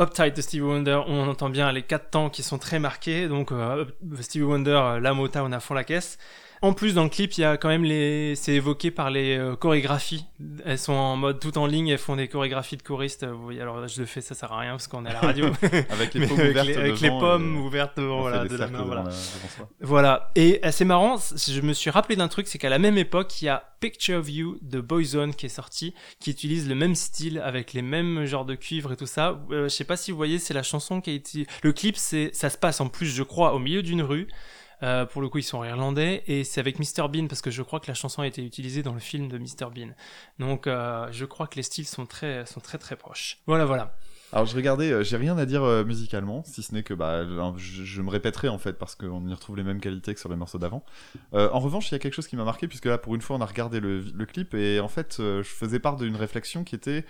Uptight 0.00 0.36
de 0.36 0.42
Stevie 0.42 0.62
Wonder, 0.62 1.00
on 1.08 1.26
entend 1.28 1.50
bien 1.50 1.72
les 1.72 1.82
quatre 1.82 2.10
temps 2.10 2.30
qui 2.30 2.44
sont 2.44 2.58
très 2.58 2.78
marqués, 2.78 3.26
donc 3.26 3.50
euh, 3.50 3.84
Stevie 4.20 4.44
Wonder, 4.44 4.70
euh, 4.70 5.00
la 5.00 5.12
Motown 5.12 5.52
à 5.52 5.58
fond 5.58 5.74
la 5.74 5.82
caisse. 5.82 6.18
En 6.62 6.72
plus, 6.72 6.94
dans 6.94 7.04
le 7.04 7.08
clip, 7.08 7.32
il 7.34 7.42
y 7.42 7.44
a 7.44 7.56
quand 7.56 7.68
même 7.68 7.84
les, 7.84 8.34
c'est 8.34 8.54
évoqué 8.54 8.90
par 8.90 9.10
les 9.10 9.36
euh, 9.36 9.54
chorégraphies. 9.56 10.26
Elles 10.64 10.78
sont 10.78 10.92
en 10.92 11.16
mode 11.16 11.38
tout 11.38 11.56
en 11.58 11.66
ligne, 11.66 11.88
elles 11.88 11.98
font 11.98 12.16
des 12.16 12.28
chorégraphies 12.28 12.76
de 12.76 12.82
choristes. 12.82 13.24
Vous 13.24 13.42
voyez, 13.42 13.60
alors 13.60 13.80
là, 13.80 13.86
je 13.86 14.00
le 14.00 14.06
fais, 14.06 14.20
ça 14.20 14.34
sert 14.34 14.52
à 14.52 14.58
rien 14.58 14.72
parce 14.72 14.88
qu'on 14.88 15.04
est 15.06 15.10
à 15.10 15.14
la 15.14 15.20
radio. 15.20 15.46
Avec 15.90 16.14
les 16.14 16.26
pommes 16.26 16.40
avec 16.40 16.50
ouvertes 16.50 16.66
les, 16.66 16.76
avec 16.76 17.00
les 17.00 17.08
devant, 17.08 17.20
pommes 17.20 17.56
euh, 17.56 17.60
ouvertes 17.60 17.96
devant, 17.96 18.18
on 18.18 18.20
voilà, 18.22 18.44
de 18.44 18.56
la 18.56 18.66
main, 18.68 18.84
voilà. 19.80 20.02
la-. 20.02 20.30
Et 20.34 20.62
assez 20.62 20.84
marrant, 20.84 21.16
je 21.16 21.60
me 21.60 21.72
suis 21.72 21.90
rappelé 21.90 22.16
d'un 22.16 22.28
truc, 22.28 22.48
c'est 22.48 22.58
qu'à 22.58 22.68
la 22.68 22.78
même 22.78 22.98
époque, 22.98 23.40
il 23.40 23.46
y 23.46 23.48
a 23.48 23.62
Picture 23.80 24.18
of 24.18 24.28
You 24.28 24.58
de 24.62 24.80
Boyzone 24.80 25.34
qui 25.34 25.46
est 25.46 25.50
sorti, 25.50 25.94
qui 26.20 26.30
utilise 26.30 26.68
le 26.68 26.74
même 26.74 26.94
style 26.94 27.38
avec 27.38 27.72
les 27.72 27.82
mêmes 27.82 28.24
genres 28.24 28.44
de 28.44 28.54
cuivre 28.54 28.92
et 28.92 28.96
tout 28.96 29.06
ça. 29.06 29.40
Euh, 29.50 29.64
je 29.64 29.68
sais 29.68 29.84
pas 29.84 29.96
si 29.96 30.10
vous 30.10 30.16
voyez, 30.16 30.38
c'est 30.38 30.54
la 30.54 30.62
chanson 30.62 31.00
qui 31.00 31.10
a 31.10 31.12
été. 31.12 31.46
Le 31.62 31.72
clip, 31.72 31.96
c'est, 31.96 32.30
ça 32.32 32.50
se 32.50 32.58
passe 32.58 32.80
en 32.80 32.88
plus, 32.88 33.06
je 33.06 33.22
crois, 33.22 33.54
au 33.54 33.58
milieu 33.58 33.82
d'une 33.82 34.02
rue. 34.02 34.28
Euh, 34.82 35.06
pour 35.06 35.22
le 35.22 35.28
coup, 35.28 35.38
ils 35.38 35.44
sont 35.44 35.64
irlandais 35.64 36.22
et 36.26 36.44
c'est 36.44 36.60
avec 36.60 36.78
Mr 36.78 37.08
Bean 37.08 37.26
parce 37.26 37.42
que 37.42 37.50
je 37.50 37.62
crois 37.62 37.80
que 37.80 37.88
la 37.88 37.94
chanson 37.94 38.22
a 38.22 38.26
été 38.26 38.44
utilisée 38.44 38.82
dans 38.82 38.94
le 38.94 39.00
film 39.00 39.28
de 39.28 39.38
Mr 39.38 39.70
Bean. 39.74 39.90
Donc, 40.38 40.66
euh, 40.66 41.08
je 41.10 41.24
crois 41.24 41.46
que 41.46 41.56
les 41.56 41.62
styles 41.62 41.86
sont 41.86 42.06
très, 42.06 42.46
sont 42.46 42.60
très 42.60 42.78
très 42.78 42.96
proches. 42.96 43.38
Voilà, 43.46 43.64
voilà. 43.64 43.96
Alors 44.30 44.44
je 44.44 44.54
regardais, 44.54 44.92
euh, 44.92 45.02
j'ai 45.02 45.16
rien 45.16 45.38
à 45.38 45.46
dire 45.46 45.62
musicalement, 45.86 46.44
si 46.44 46.62
ce 46.62 46.74
n'est 46.74 46.82
que 46.82 46.92
bah, 46.92 47.24
je, 47.56 48.02
me 48.02 48.10
répéterai 48.10 48.48
en 48.48 48.58
fait 48.58 48.74
parce 48.74 48.94
qu'on 48.94 49.26
y 49.26 49.32
retrouve 49.32 49.56
les 49.56 49.62
mêmes 49.62 49.80
qualités 49.80 50.12
que 50.12 50.20
sur 50.20 50.28
les 50.28 50.36
morceaux 50.36 50.58
d'avant. 50.58 50.84
En 51.32 51.58
revanche, 51.58 51.90
il 51.90 51.92
y 51.92 51.96
a 51.96 51.98
quelque 51.98 52.14
chose 52.14 52.28
qui 52.28 52.36
m'a 52.36 52.44
marqué 52.44 52.68
puisque 52.68 52.84
là 52.84 52.98
pour 52.98 53.14
une 53.14 53.22
fois 53.22 53.36
on 53.36 53.40
a 53.40 53.46
regardé 53.46 53.80
le, 53.80 54.26
clip 54.26 54.52
et 54.54 54.80
en 54.80 54.88
fait 54.88 55.14
je 55.18 55.42
faisais 55.42 55.78
part 55.78 55.96
d'une 55.96 56.14
réflexion 56.14 56.62
qui 56.62 56.74
était, 56.74 57.06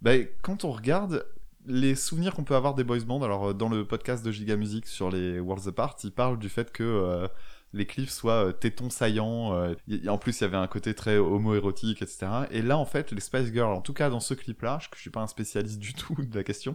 bah, 0.00 0.12
quand 0.42 0.64
on 0.64 0.70
regarde 0.70 1.26
les 1.66 1.94
souvenirs 1.94 2.34
qu'on 2.34 2.44
peut 2.44 2.56
avoir 2.56 2.74
des 2.74 2.84
boys 2.84 3.00
bands, 3.00 3.22
alors 3.22 3.50
euh, 3.50 3.54
dans 3.54 3.68
le 3.68 3.86
podcast 3.86 4.24
de 4.24 4.30
Giga 4.32 4.56
Music 4.56 4.86
sur 4.86 5.10
les 5.10 5.40
Worlds 5.40 5.68
Apart, 5.68 5.96
ils 6.04 6.12
parlent 6.12 6.38
du 6.38 6.48
fait 6.48 6.70
que 6.72 6.82
euh, 6.82 7.28
les 7.72 7.86
clips 7.86 8.10
soient 8.10 8.46
euh, 8.48 8.52
tétons 8.52 8.90
saillants. 8.90 9.54
euh, 9.54 9.74
y- 9.88 10.08
en 10.08 10.18
plus, 10.18 10.40
il 10.40 10.42
y 10.42 10.46
avait 10.46 10.56
un 10.56 10.66
côté 10.66 10.94
très 10.94 11.16
homo-érotique, 11.18 12.02
etc. 12.02 12.26
Et 12.50 12.62
là, 12.62 12.76
en 12.78 12.84
fait, 12.84 13.12
les 13.12 13.20
Spice 13.20 13.52
Girls, 13.52 13.72
en 13.74 13.80
tout 13.80 13.94
cas 13.94 14.10
dans 14.10 14.20
ce 14.20 14.34
clip-là, 14.34 14.78
je, 14.82 14.88
je 14.94 15.00
suis 15.00 15.10
pas 15.10 15.20
un 15.22 15.26
spécialiste 15.26 15.78
du 15.78 15.94
tout 15.94 16.14
de 16.18 16.36
la 16.36 16.44
question, 16.44 16.74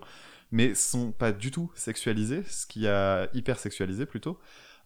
mais 0.51 0.73
sont 0.75 1.11
pas 1.11 1.31
du 1.31 1.51
tout 1.51 1.71
sexualisées, 1.75 2.43
ce 2.49 2.65
qui 2.65 2.87
a 2.87 3.29
hyper 3.33 3.59
sexualisé 3.59 4.05
plutôt. 4.05 4.39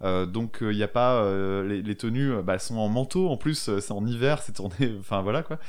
Euh, 0.03 0.25
donc 0.25 0.57
il 0.61 0.75
n'y 0.75 0.83
a 0.83 0.87
pas 0.89 1.13
euh, 1.23 1.65
les, 1.67 1.81
les 1.81 1.95
tenues 1.95 2.33
euh, 2.33 2.41
bah, 2.41 2.59
sont 2.59 2.75
en 2.77 2.89
manteau 2.89 3.29
en 3.29 3.37
plus 3.37 3.69
euh, 3.69 3.79
c'est 3.79 3.93
en 3.93 4.05
hiver 4.05 4.41
c'est 4.41 4.51
tourné 4.53 4.93
enfin 4.99 5.21
voilà 5.21 5.43
quoi 5.43 5.59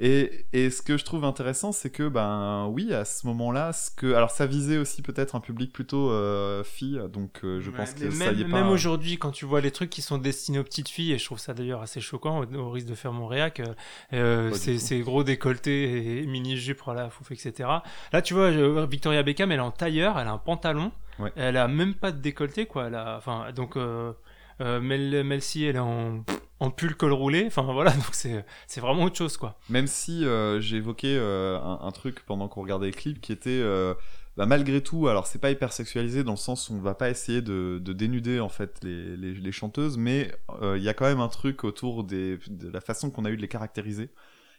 et, 0.00 0.46
et 0.52 0.70
ce 0.70 0.82
que 0.82 0.96
je 0.96 1.04
trouve 1.04 1.24
intéressant 1.24 1.70
c'est 1.70 1.90
que 1.90 2.08
ben 2.08 2.66
oui 2.72 2.92
à 2.92 3.04
ce 3.04 3.24
moment 3.28 3.52
là 3.52 3.72
ce 3.72 3.92
que 3.92 4.12
alors 4.14 4.32
ça 4.32 4.46
visait 4.46 4.78
aussi 4.78 5.02
peut-être 5.02 5.36
un 5.36 5.40
public 5.40 5.72
plutôt 5.72 6.10
euh, 6.10 6.64
fille 6.64 7.00
donc 7.12 7.40
euh, 7.44 7.60
je 7.60 7.70
Ouais, 7.70 7.76
pense 7.76 7.92
que 7.94 8.04
mais 8.06 8.10
ça 8.10 8.32
même, 8.32 8.38
y 8.38 8.40
est 8.42 8.44
pas 8.44 8.62
même 8.62 8.68
aujourd'hui, 8.68 9.18
quand 9.18 9.30
tu 9.30 9.44
vois 9.44 9.60
les 9.60 9.70
trucs 9.70 9.90
qui 9.90 10.02
sont 10.02 10.18
destinés 10.18 10.58
aux 10.58 10.64
petites 10.64 10.88
filles, 10.88 11.12
et 11.12 11.18
je 11.18 11.24
trouve 11.24 11.38
ça 11.38 11.54
d'ailleurs 11.54 11.80
assez 11.82 12.00
choquant, 12.00 12.40
au, 12.44 12.54
au 12.56 12.70
risque 12.70 12.86
de 12.88 12.94
faire 12.94 13.12
mon 13.12 13.26
réac, 13.26 13.60
euh, 13.60 13.74
euh, 14.12 14.50
Pas 14.50 14.58
du 14.58 14.60
ces, 14.60 14.78
tout. 14.78 14.78
ces 14.78 15.00
gros 15.00 15.24
décolletés 15.24 16.22
et 16.22 16.26
mini-jupes, 16.26 16.80
voilà, 16.84 17.10
fouf, 17.10 17.30
etc. 17.32 17.68
Là, 18.12 18.22
tu 18.22 18.34
vois, 18.34 18.44
euh, 18.44 18.86
Victoria 18.90 19.22
Beckham, 19.22 19.50
elle 19.52 19.58
est 19.58 19.62
en 19.62 19.70
tailleur, 19.70 20.18
elle 20.18 20.28
a 20.28 20.32
un 20.32 20.38
pantalon, 20.38 20.92
Ouais. 21.18 21.32
elle 21.36 21.56
a 21.56 21.68
même 21.68 21.94
pas 21.94 22.10
de 22.12 22.20
décolleté, 22.20 22.66
quoi. 22.66 22.86
Elle 22.86 22.94
a, 22.96 23.16
enfin, 23.16 23.52
donc, 23.52 23.76
euh, 23.76 24.12
Euh, 24.60 24.80
Mel, 24.80 25.24
Mel 25.24 25.42
C, 25.42 25.62
elle 25.62 25.74
est 25.74 25.78
en, 25.80 26.24
en 26.60 26.70
pull 26.70 26.94
col 26.94 27.12
roulé. 27.12 27.44
Enfin 27.48 27.62
voilà, 27.62 27.90
donc 28.02 28.10
c'est 28.12 28.44
c'est 28.68 28.80
vraiment 28.80 29.02
autre 29.02 29.16
chose 29.16 29.36
quoi. 29.36 29.58
Même 29.68 29.88
si 29.88 30.24
euh, 30.24 30.60
j'ai 30.60 30.76
évoqué 30.76 31.16
euh, 31.18 31.58
un, 31.60 31.80
un 31.84 31.90
truc 31.90 32.24
pendant 32.24 32.46
qu'on 32.46 32.62
regardait 32.62 32.86
les 32.86 32.92
clips 32.92 33.20
qui 33.20 33.32
était 33.32 33.50
euh, 33.50 33.94
bah, 34.36 34.46
malgré 34.46 34.80
tout, 34.80 35.08
alors 35.08 35.26
c'est 35.26 35.40
pas 35.40 35.50
hyper 35.50 35.72
sexualisé 35.72 36.22
dans 36.22 36.34
le 36.34 36.36
sens 36.38 36.68
où 36.68 36.74
on 36.74 36.80
va 36.80 36.94
pas 36.94 37.10
essayer 37.10 37.42
de, 37.42 37.80
de 37.82 37.92
dénuder 37.92 38.38
en 38.38 38.48
fait 38.48 38.78
les, 38.84 39.16
les, 39.16 39.34
les 39.34 39.52
chanteuses, 39.52 39.98
mais 39.98 40.30
il 40.62 40.82
y 40.82 40.88
a 40.88 40.94
quand 40.94 41.06
même 41.06 41.20
un 41.20 41.28
truc 41.28 41.64
autour 41.64 42.04
des, 42.04 42.38
de 42.48 42.68
la 42.70 42.80
façon 42.80 43.10
qu'on 43.10 43.24
a 43.24 43.30
eu 43.30 43.36
de 43.36 43.42
les 43.42 43.48
caractériser, 43.48 44.10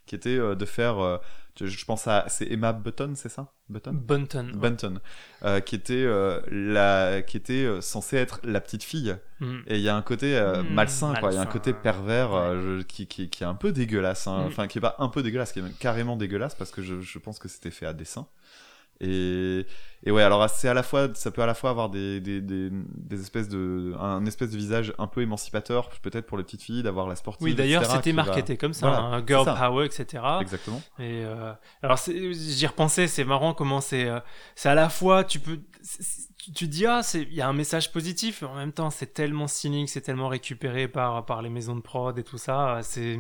qui 0.06 0.16
était 0.16 0.38
euh, 0.38 0.56
de 0.56 0.66
faire, 0.66 1.00
euh, 1.00 1.18
je, 1.60 1.86
pense 1.86 2.08
à, 2.08 2.26
c'est 2.28 2.52
Emma 2.52 2.74
Button, 2.74 3.14
c'est 3.16 3.30
ça? 3.30 3.52
Button? 3.70 3.94
Bunton. 3.94 4.48
ouais. 4.54 4.54
Bunton, 4.60 5.00
euh, 5.44 5.60
qui 5.60 5.76
était 5.76 6.04
euh, 6.06 6.40
la, 6.52 7.22
qui 7.24 7.38
était 7.38 7.68
censée 7.82 8.18
être 8.18 8.40
la 8.44 8.62
petite 8.62 8.84
fille. 8.84 9.16
Mm. 9.40 9.56
Et 9.68 9.76
il 9.78 9.82
y 9.82 9.90
a 9.90 9.96
un 9.96 10.02
côté 10.04 10.38
euh, 10.38 10.62
Mm, 10.64 10.74
malsain, 10.74 11.14
quoi. 11.16 11.32
Il 11.32 11.36
y 11.36 11.38
a 11.38 11.42
un 11.42 11.46
côté 11.48 11.74
pervers 11.74 12.30
je- 12.62 12.82
qui, 12.84 13.08
qui, 13.08 13.30
qui 13.30 13.44
est 13.44 13.48
un 13.48 13.56
peu 13.56 13.72
dégueulasse. 13.72 14.28
hein. 14.28 14.44
Mm. 14.44 14.48
Enfin, 14.48 14.68
qui 14.68 14.78
est 14.78 14.82
pas 14.82 14.96
un 15.00 15.08
peu 15.10 15.24
dégueulasse, 15.24 15.52
qui 15.52 15.60
est 15.60 15.64
même 15.64 15.74
carrément 15.80 16.16
dégueulasse 16.16 16.54
parce 16.56 16.70
que 16.72 16.82
je, 16.84 17.02
je 17.02 17.18
pense 17.20 17.40
que 17.40 17.48
c'était 17.48 17.72
fait 17.72 17.86
à 17.88 17.94
dessein. 17.94 18.28
Et, 19.02 19.66
et 20.04 20.12
ouais, 20.12 20.24
alors 20.24 20.50
c'est 20.50 20.68
à 20.70 20.74
la 20.74 20.84
fois, 20.84 21.10
ça 21.16 21.32
peut 21.32 21.42
à 21.42 21.46
la 21.46 21.54
fois 21.54 21.70
avoir 21.70 21.90
des, 21.90 22.22
des, 22.22 22.40
des, 22.42 22.70
des 22.72 23.22
espèces 23.22 23.50
de, 23.50 23.94
un 24.00 24.26
espèce 24.26 24.52
de 24.52 24.58
visage 24.58 24.94
un 24.98 25.08
peu 25.08 25.22
émancipateur, 25.22 25.90
peut-être 26.02 26.26
pour 26.26 26.38
les 26.38 26.44
petites 26.44 26.62
filles, 26.62 26.84
d'avoir 26.84 27.08
la 27.08 27.16
sportive. 27.16 27.44
Oui, 27.46 27.56
d'ailleurs, 27.56 27.86
c'était 27.86 28.12
va- 28.12 28.24
marketé 28.24 28.56
comme 28.58 28.74
ça, 28.74 28.88
Voilà, 28.88 29.04
hein, 29.04 29.24
girl 29.28 29.44
ça. 29.46 29.54
power, 29.56 29.86
etc. 29.86 30.24
Exactement. 30.42 30.82
Et 31.00 31.24
euh, 31.26 31.52
alors, 31.82 31.98
j'y 32.08 32.68
repensais, 32.68 33.08
c'est 33.08 33.26
marrant 33.26 33.54
comment 33.54 33.82
c'est, 33.82 34.08
euh, 34.08 34.20
c'est 34.56 34.70
à 34.70 34.76
la 34.76 34.90
fois, 34.90 35.24
tu 35.24 35.40
peux, 35.40 35.60
tu, 36.54 36.68
dis 36.68 36.86
ah, 36.86 37.02
il 37.14 37.34
y 37.34 37.42
a 37.42 37.48
un 37.48 37.54
message 37.54 37.92
positif, 37.92 38.44
mais 38.44 38.48
en 38.48 38.56
même 38.56 38.72
temps, 38.72 38.92
c'est 38.92 39.14
tellement 39.14 39.48
cynique, 39.48 39.90
c'est 39.90 40.02
tellement 40.02 40.28
récupéré 40.30 40.88
par 40.88 41.26
par 41.26 41.42
les 41.42 41.50
maisons 41.50 41.76
de 41.76 41.82
prod 41.82 42.18
et 42.18 42.24
tout 42.24 42.38
ça. 42.38 42.80
C'est, 42.84 43.20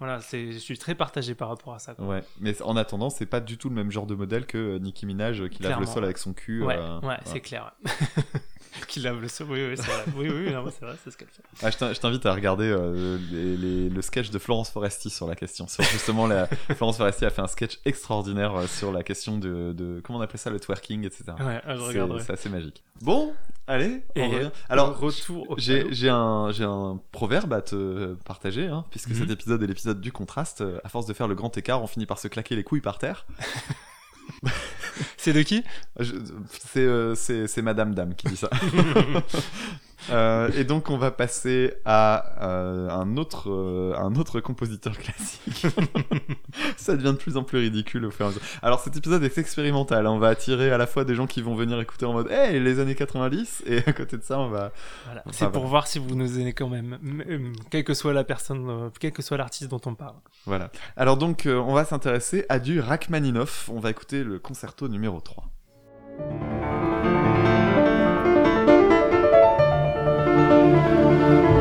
voilà, 0.00 0.22
c'est, 0.22 0.52
je 0.52 0.58
suis 0.58 0.78
très 0.78 0.94
partagé 0.94 1.34
par 1.34 1.50
rapport 1.50 1.74
à 1.74 1.78
ça. 1.78 1.94
quoi. 1.94 2.06
Ouais, 2.06 2.22
mais 2.40 2.60
en 2.62 2.74
attendant, 2.74 3.10
c'est 3.10 3.26
pas 3.26 3.40
du 3.40 3.58
tout 3.58 3.68
le 3.68 3.74
même 3.74 3.90
genre 3.90 4.06
de 4.06 4.14
modèle 4.14 4.46
que 4.46 4.56
euh, 4.56 4.78
Nicki 4.78 5.04
Minaj 5.04 5.42
euh, 5.42 5.48
qui 5.48 5.62
lave 5.62 5.78
le 5.78 5.84
sol 5.84 6.04
avec 6.04 6.16
son 6.16 6.32
cul. 6.32 6.64
Ouais, 6.64 6.78
euh, 6.78 7.00
ouais, 7.00 7.18
c'est 7.26 7.40
clair. 7.40 7.74
Qui 8.86 9.00
lave 9.00 9.20
le 9.20 9.26
oui, 9.48 9.66
oui, 9.68 9.76
c'est 9.76 9.82
vrai. 9.90 10.04
Oui, 10.16 10.28
oui, 10.28 10.52
non, 10.52 10.64
c'est 10.70 10.84
vrai, 10.84 10.96
c'est 11.02 11.10
ce 11.10 11.16
qu'elle 11.16 11.28
fait. 11.28 11.42
Ah, 11.62 11.70
je 11.70 11.76
t'in- 11.76 11.92
je 11.92 11.98
t'invite 12.00 12.24
à 12.26 12.32
regarder 12.32 12.64
euh, 12.66 13.18
les- 13.30 13.56
les- 13.56 13.88
le 13.88 14.02
sketch 14.02 14.30
de 14.30 14.38
Florence 14.38 14.70
Foresti 14.70 15.10
sur 15.10 15.26
la 15.26 15.34
question. 15.34 15.66
Sur 15.68 15.82
justement, 15.84 16.26
la, 16.26 16.46
Florence 16.76 16.96
Foresti 16.96 17.24
a 17.24 17.30
fait 17.30 17.42
un 17.42 17.46
sketch 17.48 17.78
extraordinaire 17.84 18.54
euh, 18.54 18.66
sur 18.66 18.92
la 18.92 19.02
question 19.02 19.38
de, 19.38 19.72
de 19.72 20.00
comment 20.04 20.18
on 20.18 20.22
appelle 20.22 20.38
ça, 20.40 20.50
le 20.50 20.60
twerking, 20.60 21.04
etc. 21.04 21.24
Ouais, 21.40 21.60
je 21.66 21.80
regarderai. 21.82 22.20
C'est 22.22 22.32
assez 22.32 22.48
magique. 22.48 22.82
Bon, 23.02 23.32
allez, 23.66 24.02
on 24.16 24.20
Et 24.20 24.26
revient. 24.26 24.50
Alors, 24.68 24.98
retour 24.98 25.50
au 25.50 25.56
j'ai 25.58 26.08
un, 26.08 27.00
proverbe 27.12 27.52
à 27.52 27.62
te 27.62 28.14
partager, 28.24 28.66
hein, 28.66 28.84
puisque 28.90 29.10
Mhm. 29.10 29.16
cet 29.16 29.30
épisode 29.30 29.62
est 29.62 29.66
l'épisode 29.66 30.00
du 30.00 30.12
contraste. 30.12 30.62
À 30.84 30.88
force 30.88 31.06
de 31.06 31.12
faire 31.12 31.28
le 31.28 31.34
grand 31.34 31.56
écart, 31.58 31.82
on 31.82 31.86
finit 31.86 32.06
par 32.06 32.18
se 32.18 32.28
claquer 32.28 32.56
les 32.56 32.64
couilles 32.64 32.80
par 32.80 32.98
terre. 32.98 33.26
C'est 35.16 35.32
de 35.32 35.42
qui? 35.42 35.62
Je- 35.98 36.14
C'est 36.72 36.80
euh, 36.80 37.14
c'est- 37.14 37.46
c'est 37.46 37.62
Madame 37.62 37.94
Dame 37.94 38.14
qui 38.14 38.28
dit 38.28 38.36
ça. 38.36 38.50
Euh, 40.08 40.50
et 40.56 40.64
donc 40.64 40.88
on 40.88 40.96
va 40.96 41.10
passer 41.10 41.74
à 41.84 42.42
euh, 42.42 42.88
un 42.88 43.16
autre 43.18 43.50
euh, 43.50 43.94
un 43.98 44.14
autre 44.16 44.40
compositeur 44.40 44.96
classique. 44.96 45.66
ça 46.76 46.96
devient 46.96 47.12
de 47.12 47.18
plus 47.18 47.36
en 47.36 47.42
plus 47.44 47.58
ridicule 47.58 48.06
au 48.06 48.10
fur 48.10 48.24
et 48.24 48.28
à 48.28 48.30
mesure. 48.30 48.42
Alors 48.62 48.80
cet 48.80 48.96
épisode 48.96 49.22
est 49.22 49.36
expérimental. 49.36 50.06
hein. 50.06 50.10
On 50.10 50.18
va 50.18 50.28
attirer 50.28 50.70
à 50.72 50.78
la 50.78 50.86
fois 50.86 51.04
des 51.04 51.14
gens 51.14 51.26
qui 51.26 51.42
vont 51.42 51.54
venir 51.54 51.78
écouter 51.80 52.06
en 52.06 52.14
mode 52.14 52.30
Hey 52.30 52.58
les 52.60 52.80
années 52.80 52.94
90 52.94 53.64
et 53.66 53.78
à 53.86 53.92
côté 53.92 54.16
de 54.16 54.22
ça 54.22 54.38
on 54.38 54.48
va 54.48 54.72
Voilà. 55.04 55.22
Enfin, 55.26 55.32
C'est 55.32 55.44
pour 55.46 55.52
voilà. 55.54 55.68
voir 55.68 55.86
si 55.86 55.98
vous 55.98 56.14
nous 56.14 56.38
aimez 56.38 56.54
quand 56.54 56.68
même, 56.68 56.98
quelle 57.70 57.84
que 57.84 57.94
soit 57.94 58.12
la 58.14 58.24
personne, 58.24 58.90
quel 58.98 59.12
que 59.12 59.22
soit 59.22 59.36
l'artiste 59.36 59.70
dont 59.70 59.80
on 59.86 59.94
parle. 59.94 60.16
voilà. 60.46 60.70
Alors 60.96 61.16
donc 61.18 61.46
on 61.46 61.74
va 61.74 61.84
s'intéresser 61.84 62.46
à 62.48 62.58
du 62.58 62.80
Rachmaninoff. 62.80 63.68
On 63.72 63.80
va 63.80 63.90
écouter 63.90 64.24
le 64.24 64.38
concerto 64.38 64.88
numéro 64.88 65.20
3. 65.20 65.44
Música 70.50 71.59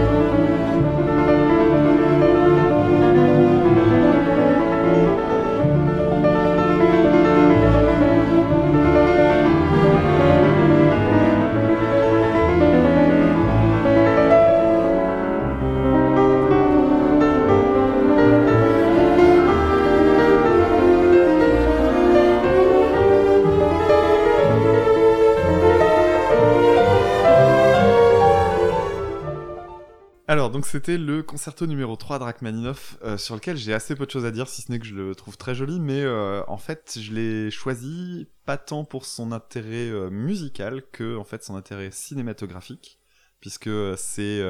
C'était 30.64 30.98
le 30.98 31.24
concerto 31.24 31.66
numéro 31.66 31.96
3 31.96 32.20
de 32.20 32.24
Rachmaninoff, 32.24 32.98
euh, 33.04 33.18
sur 33.18 33.36
lequel 33.36 33.58
j'ai 33.58 33.74
assez 33.74 33.96
peu 33.96 34.06
de 34.06 34.12
choses 34.12 34.26
à 34.26 34.32
dire, 34.32 34.48
si 34.48 34.62
ce 34.62 34.72
n'est 34.72 34.80
que 34.80 34.86
je 34.86 34.96
le 34.96 35.16
trouve 35.16 35.38
très 35.38 35.54
joli, 35.54 35.80
mais 35.80 36.02
euh, 36.02 36.44
en 36.48 36.58
fait, 36.58 36.98
je 37.00 37.14
l'ai 37.14 37.52
choisi 37.52 38.28
pas 38.46 38.58
tant 38.58 38.84
pour 38.84 39.06
son 39.06 39.32
intérêt 39.32 39.90
euh, 39.90 40.10
musical 40.10 40.84
que 40.92 41.18
en 41.18 41.24
fait 41.24 41.44
son 41.44 41.56
intérêt 41.56 41.92
cinématographique, 41.92 43.00
puisque 43.40 43.70
c'est 43.98 44.42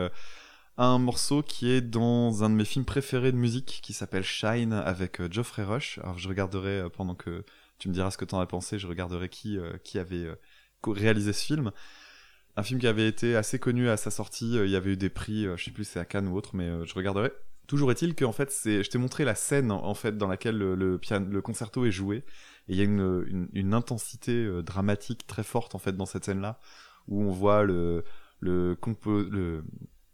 un 0.78 1.00
morceau 1.00 1.44
qui 1.44 1.70
est 1.70 1.82
dans 1.82 2.44
un 2.44 2.50
de 2.50 2.56
mes 2.56 2.66
films 2.66 2.86
préférés 2.86 3.32
de 3.32 3.38
musique, 3.38 3.80
qui 3.84 3.94
s'appelle 3.94 4.24
Shine, 4.24 4.74
avec 4.74 5.22
Geoffrey 5.32 5.64
Rush. 5.64 6.00
Alors, 6.00 6.18
je 6.18 6.28
regarderai, 6.28 6.90
pendant 6.96 7.16
que 7.16 7.44
tu 7.78 7.90
me 7.90 7.94
diras 7.94 8.12
ce 8.12 8.18
que 8.18 8.26
t'en 8.26 8.40
as 8.40 8.48
pensé, 8.48 8.80
je 8.80 8.88
regarderai 8.88 9.30
qui, 9.30 9.58
qui 9.84 10.00
avait 10.00 10.28
réalisé 10.86 11.34
ce 11.34 11.44
film 11.46 11.72
un 12.60 12.64
film 12.64 12.80
qui 12.80 12.88
avait 12.88 13.08
été 13.08 13.36
assez 13.36 13.58
connu 13.58 13.90
à 13.90 13.98
sa 13.98 14.12
sortie. 14.12 14.58
euh, 14.58 14.66
Il 14.66 14.72
y 14.72 14.76
avait 14.76 14.92
eu 14.92 14.98
des 14.98 15.10
prix, 15.10 15.48
euh, 15.48 15.58
je 15.58 15.66
sais 15.66 15.72
plus 15.72 15.86
si 15.86 15.94
c'est 15.94 16.00
à 16.00 16.06
Cannes 16.06 16.28
ou 16.28 16.36
autre, 16.36 16.56
mais 16.56 16.66
euh, 16.66 16.86
je 16.86 16.94
regarderai. 16.94 17.32
Toujours 17.68 17.92
est-il 17.92 18.16
que 18.16 18.26
en 18.26 18.32
fait, 18.32 18.52
je 18.66 18.88
t'ai 18.90 18.98
montré 18.98 19.26
la 19.26 19.36
scène 19.36 19.72
en, 19.72 19.94
fait 19.94 20.18
dans 20.18 20.28
laquelle 20.28 20.58
le, 20.58 21.42
concerto 21.42 21.86
est 21.86 21.92
joué, 21.92 22.18
et 22.68 22.74
il 22.74 22.76
y 22.78 22.82
a 22.82 22.84
une, 22.84 23.74
intensité 23.74 24.64
dramatique 24.64 25.28
très 25.28 25.44
forte 25.44 25.76
en 25.76 25.78
fait 25.78 25.96
dans 25.96 26.08
cette 26.08 26.26
scène-là, 26.26 26.60
où 27.08 27.22
on 27.22 27.30
voit 27.30 27.64
le, 27.64 28.04
le, 28.40 28.76
le 29.06 29.64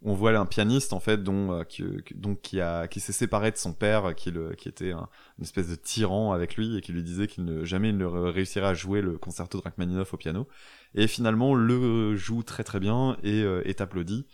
on 0.05 0.13
voit 0.13 0.37
un 0.37 0.45
pianiste 0.45 0.93
en 0.93 0.99
fait 1.01 1.23
dont, 1.23 1.51
euh, 1.53 1.63
qui, 1.63 1.83
qui- 2.05 2.15
donc 2.15 2.41
qui 2.41 2.61
a 2.61 2.87
qui 2.87 2.99
s'est 2.99 3.13
séparé 3.13 3.51
de 3.51 3.57
son 3.57 3.73
père, 3.73 4.15
qui, 4.15 4.31
le, 4.31 4.53
qui 4.55 4.69
était 4.69 4.91
un, 4.91 5.09
une 5.39 5.43
espèce 5.45 5.69
de 5.69 5.75
tyran 5.75 6.31
avec 6.33 6.55
lui 6.57 6.77
et 6.77 6.81
qui 6.81 6.93
lui 6.93 7.03
disait 7.03 7.27
qu'il 7.27 7.45
ne 7.45 7.65
jamais 7.65 7.89
il 7.89 7.97
ne 7.97 8.05
réussirait 8.05 8.67
à 8.67 8.73
jouer 8.73 9.01
le 9.01 9.17
concerto 9.17 9.59
de 9.61 10.03
au 10.13 10.17
piano. 10.17 10.47
Et 10.95 11.07
finalement, 11.07 11.55
le 11.55 12.15
joue 12.15 12.43
très 12.43 12.63
très 12.63 12.79
bien 12.79 13.17
et 13.23 13.41
euh, 13.43 13.61
est 13.65 13.81
applaudi. 13.81 14.25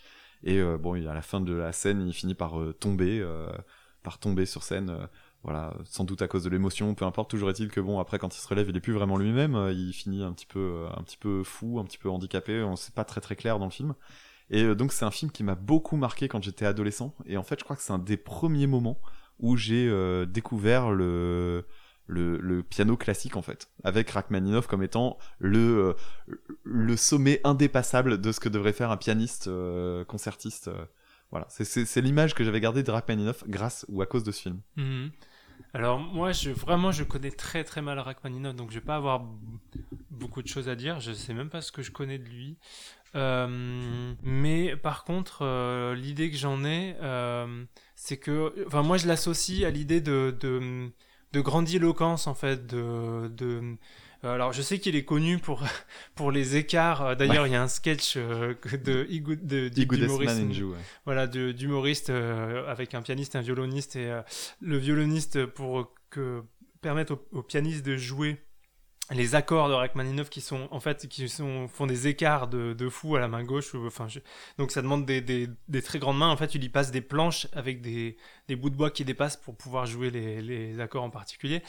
Et 0.44 0.60
euh, 0.60 0.78
bon, 0.78 0.96
à 1.08 1.14
la 1.14 1.22
fin 1.22 1.40
de 1.42 1.54
la 1.54 1.72
scène, 1.72 2.02
il 2.08 2.14
finit 2.14 2.36
par 2.36 2.60
euh, 2.60 2.74
tomber, 2.74 3.20
euh, 3.22 3.48
par 4.04 4.20
tomber 4.20 4.46
sur 4.46 4.64
scène. 4.64 4.90
euh, 4.90 5.08
voilà, 5.44 5.74
sans 5.86 6.04
doute 6.04 6.22
à 6.22 6.28
cause 6.28 6.44
de 6.44 6.50
l'émotion, 6.50 6.94
peu 6.94 7.04
importe. 7.06 7.32
Toujours 7.32 7.50
est-il 7.50 7.70
que 7.70 7.80
bon, 7.82 8.00
après, 8.00 8.20
quand 8.20 8.36
il 8.36 8.40
se 8.40 8.48
relève, 8.48 8.70
il 8.70 8.78
est 8.78 8.80
plus 8.82 8.94
vraiment 8.94 9.18
lui-même. 9.18 9.56
euh, 9.56 9.72
il 9.74 9.92
finit 9.94 10.24
un 10.24 10.34
petit 10.34 10.46
peu, 10.46 10.60
euh, 10.60 10.90
un 10.96 11.02
petit 11.04 11.18
peu 11.18 11.44
fou, 11.44 11.80
un 11.80 11.84
petit 11.86 11.98
peu 11.98 12.10
handicapé. 12.10 12.62
On 12.64 12.76
sait 12.76 12.92
pas 12.92 13.06
très 13.06 13.22
très 13.22 13.36
clair 13.36 13.58
dans 13.60 13.66
le 13.66 13.72
film. 13.72 13.96
Et 14.52 14.64
euh, 14.64 14.76
donc, 14.76 14.92
c'est 14.92 15.06
un 15.06 15.12
film 15.12 15.32
qui 15.32 15.44
m'a 15.44 15.56
beaucoup 15.56 15.96
marqué 15.96 16.28
quand 16.28 16.44
j'étais 16.44 16.66
adolescent. 16.66 17.16
Et 17.26 17.38
en 17.38 17.44
fait, 17.44 17.58
je 17.60 17.64
crois 17.64 17.76
que 17.76 17.82
c'est 17.82 17.94
un 17.94 18.00
des 18.00 18.18
premiers 18.18 18.68
moments 18.68 19.02
où 19.40 19.58
j'ai 19.58 19.88
euh, 19.88 20.26
découvert 20.26 20.92
le, 20.92 21.66
le, 22.06 22.62
piano 22.62 22.96
classique 22.96 23.38
en 23.38 23.42
fait, 23.42 23.70
avec 23.84 24.10
Rachmaninoff 24.12 24.68
comme 24.68 24.84
étant 24.84 25.18
le, 25.40 25.96
euh, 26.30 26.36
le 26.64 26.96
sommet 26.96 27.42
indépassable 27.44 28.22
de 28.22 28.32
ce 28.32 28.40
que 28.40 28.50
devrait 28.50 28.74
faire 28.74 28.92
un 28.92 28.98
pianiste 28.98 29.50
concertiste. 30.08 30.70
voilà, 31.32 31.48
c'est- 31.50 32.02
l'image 32.02 32.36
que 32.36 32.44
j'avais 32.44 32.60
gardée 32.60 32.84
de 32.84 32.92
Rachmaninoff 32.92 33.44
grâce 33.48 33.86
ou 33.88 34.02
à 34.04 34.06
cause 34.06 34.24
de 34.24 34.32
ce 34.32 34.42
film. 34.42 34.62
Mhm. 34.76 35.12
Alors 35.74 36.00
moi, 36.00 36.32
je, 36.34 36.50
vraiment, 36.50 36.92
je 36.92 37.04
connais 37.04 37.32
très 37.32 37.64
très 37.64 37.82
mal 37.82 37.98
Rachmaninoff, 38.00 38.56
donc 38.56 38.72
je 38.72 38.76
vais 38.80 38.86
pas 38.86 38.96
avoir 38.96 39.26
beaucoup 40.10 40.42
de 40.42 40.48
choses 40.48 40.68
à 40.70 40.76
dire. 40.76 41.00
Je 41.00 41.14
sais 41.14 41.34
même 41.34 41.50
pas 41.50 41.62
ce 41.62 41.72
que 41.72 41.82
je 41.82 41.92
connais 41.92 42.18
de 42.18 42.26
lui. 42.26 42.58
Euh, 43.16 44.14
mais 44.24 44.76
par 44.78 45.04
contre, 45.04 45.40
euh, 45.42 45.96
l'idée 45.96 46.32
que 46.32 46.38
j'en 46.38 46.64
ai, 46.64 46.96
euh, 47.02 47.66
c'est 47.96 48.18
que, 48.18 48.54
enfin, 48.68 48.84
moi, 48.84 48.98
je 48.98 49.08
l'associe 49.08 49.64
à 49.66 49.70
l'idée 49.70 50.02
de, 50.02 50.36
de, 50.40 50.90
de 51.34 51.42
grandiloquence 51.42 52.28
en 52.28 52.34
fait, 52.36 52.66
de, 52.68 53.28
de 53.28 53.76
alors, 54.24 54.54
je 54.54 54.62
sais 54.62 54.78
qu'il 54.78 54.96
est 54.96 55.04
connu 55.04 55.40
pour 55.40 55.64
pour 56.16 56.32
les 56.32 56.56
écarts. 56.56 57.16
D'ailleurs, 57.18 57.48
il 57.48 57.54
y 57.54 57.56
a 57.56 57.62
un 57.64 57.68
sketch 57.68 58.14
euh, 58.18 58.54
de 58.84 59.08
de, 59.42 59.68
Inju, 60.52 60.64
ouais. 60.66 60.78
voilà, 61.06 61.26
de- 61.28 61.52
d'humoriste 61.52 62.12
euh, 62.12 62.70
avec 62.70 62.94
un 62.94 63.02
pianiste 63.02 63.36
un 63.36 63.42
violoniste 63.42 63.96
et 63.96 64.12
euh, 64.12 64.22
le 64.60 64.78
violoniste 64.78 65.46
pour 65.48 65.94
que 66.12 66.44
permettre 66.82 67.14
au, 67.14 67.40
au 67.40 67.42
pianiste 67.44 67.84
de 67.84 67.98
jouer 67.98 68.38
les 69.14 69.36
accords 69.36 69.70
de 69.70 69.74
Rachmaninoff 69.74 70.30
qui 70.30 70.42
sont 70.42 70.68
en 70.72 70.80
fait 70.80 71.08
qui 71.08 71.28
sont 71.28 71.68
font 71.68 71.86
des 71.86 72.08
écarts 72.08 72.48
de, 72.48 72.74
de 72.74 72.90
fou 72.90 73.16
à 73.16 73.20
la 73.20 73.28
main 73.28 73.44
gauche 73.44 73.74
donc 74.58 74.72
ça 74.72 74.82
demande 74.82 75.06
des, 75.06 75.50
très 75.84 76.00
grandes 76.00 76.18
mains. 76.18 76.30
En 76.30 76.38
fait 76.38 76.48
tu 76.48 76.60
lui 76.60 76.70
passes 76.70 76.92
des 76.92 77.02
planches 77.02 77.48
avec 77.54 77.82
des, 77.82 78.18
bouts 78.50 78.70
de 78.70 78.76
bois 78.76 78.92
qui 78.92 79.06
dépassent 79.06 79.38
pour 79.38 79.56
pouvoir 79.56 79.86
jouer 79.86 80.10
les, 80.10 80.80
accords 80.80 81.04
en 81.04 81.10
particulier. 81.10 81.62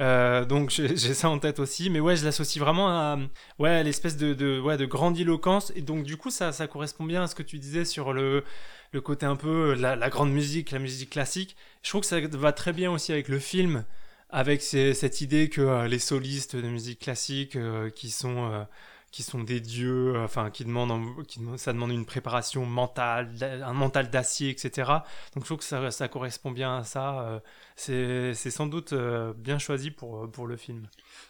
Euh, 0.00 0.44
donc 0.44 0.70
j'ai 0.70 0.96
ça 0.96 1.28
en 1.28 1.38
tête 1.38 1.58
aussi. 1.58 1.90
Mais 1.90 2.00
ouais 2.00 2.16
je 2.16 2.24
l'associe 2.24 2.62
vraiment 2.62 2.88
à 2.88 3.18
ouais 3.58 3.82
l'espèce 3.84 4.16
de, 4.16 4.60
ouais 4.60 4.76
de 4.76 4.86
grandiloquence. 4.86 5.72
Et 5.76 5.82
donc 5.82 6.04
du 6.04 6.16
coup 6.16 6.30
ça 6.30 6.52
ça 6.52 6.66
correspond 6.66 7.04
bien 7.04 7.22
à 7.22 7.26
ce 7.26 7.34
que 7.34 7.42
tu 7.42 7.58
disais 7.58 7.84
sur 7.84 8.12
le 8.12 8.44
le 8.92 9.00
côté 9.02 9.26
un 9.26 9.36
peu 9.36 9.74
la, 9.74 9.96
la 9.96 10.08
grande 10.08 10.32
musique 10.32 10.70
la 10.70 10.78
musique 10.78 11.10
classique. 11.10 11.56
Je 11.82 11.90
trouve 11.90 12.02
que 12.02 12.06
ça 12.06 12.20
va 12.20 12.52
très 12.52 12.72
bien 12.72 12.90
aussi 12.90 13.12
avec 13.12 13.28
le 13.28 13.38
film 13.38 13.84
avec 14.30 14.62
cette 14.62 15.20
idée 15.20 15.48
que 15.48 15.60
euh, 15.60 15.88
les 15.88 15.98
solistes 15.98 16.56
de 16.56 16.68
musique 16.68 17.00
classique 17.00 17.56
euh, 17.56 17.90
qui 17.90 18.10
sont 18.10 18.50
euh, 18.52 18.64
qui 19.10 19.22
sont 19.22 19.42
des 19.42 19.60
dieux, 19.60 20.20
enfin 20.22 20.50
qui 20.50 20.66
demandent, 20.66 21.24
qui 21.26 21.40
ça 21.56 21.72
demande 21.72 21.92
une 21.92 22.04
préparation 22.04 22.66
mentale, 22.66 23.30
un 23.64 23.72
mental 23.72 24.10
d'acier, 24.10 24.50
etc. 24.50 24.90
Donc 25.34 25.44
je 25.44 25.54
trouve 25.54 25.58
que 25.58 25.90
ça, 25.90 26.08
correspond 26.08 26.50
bien 26.50 26.76
à 26.76 26.84
ça. 26.84 27.40
c'est 27.74 28.34
sans 28.34 28.66
doute 28.66 28.92
bien 29.38 29.58
choisi 29.58 29.90
pour 29.90 30.30
pour 30.30 30.46
le 30.46 30.58
film. 30.58 30.88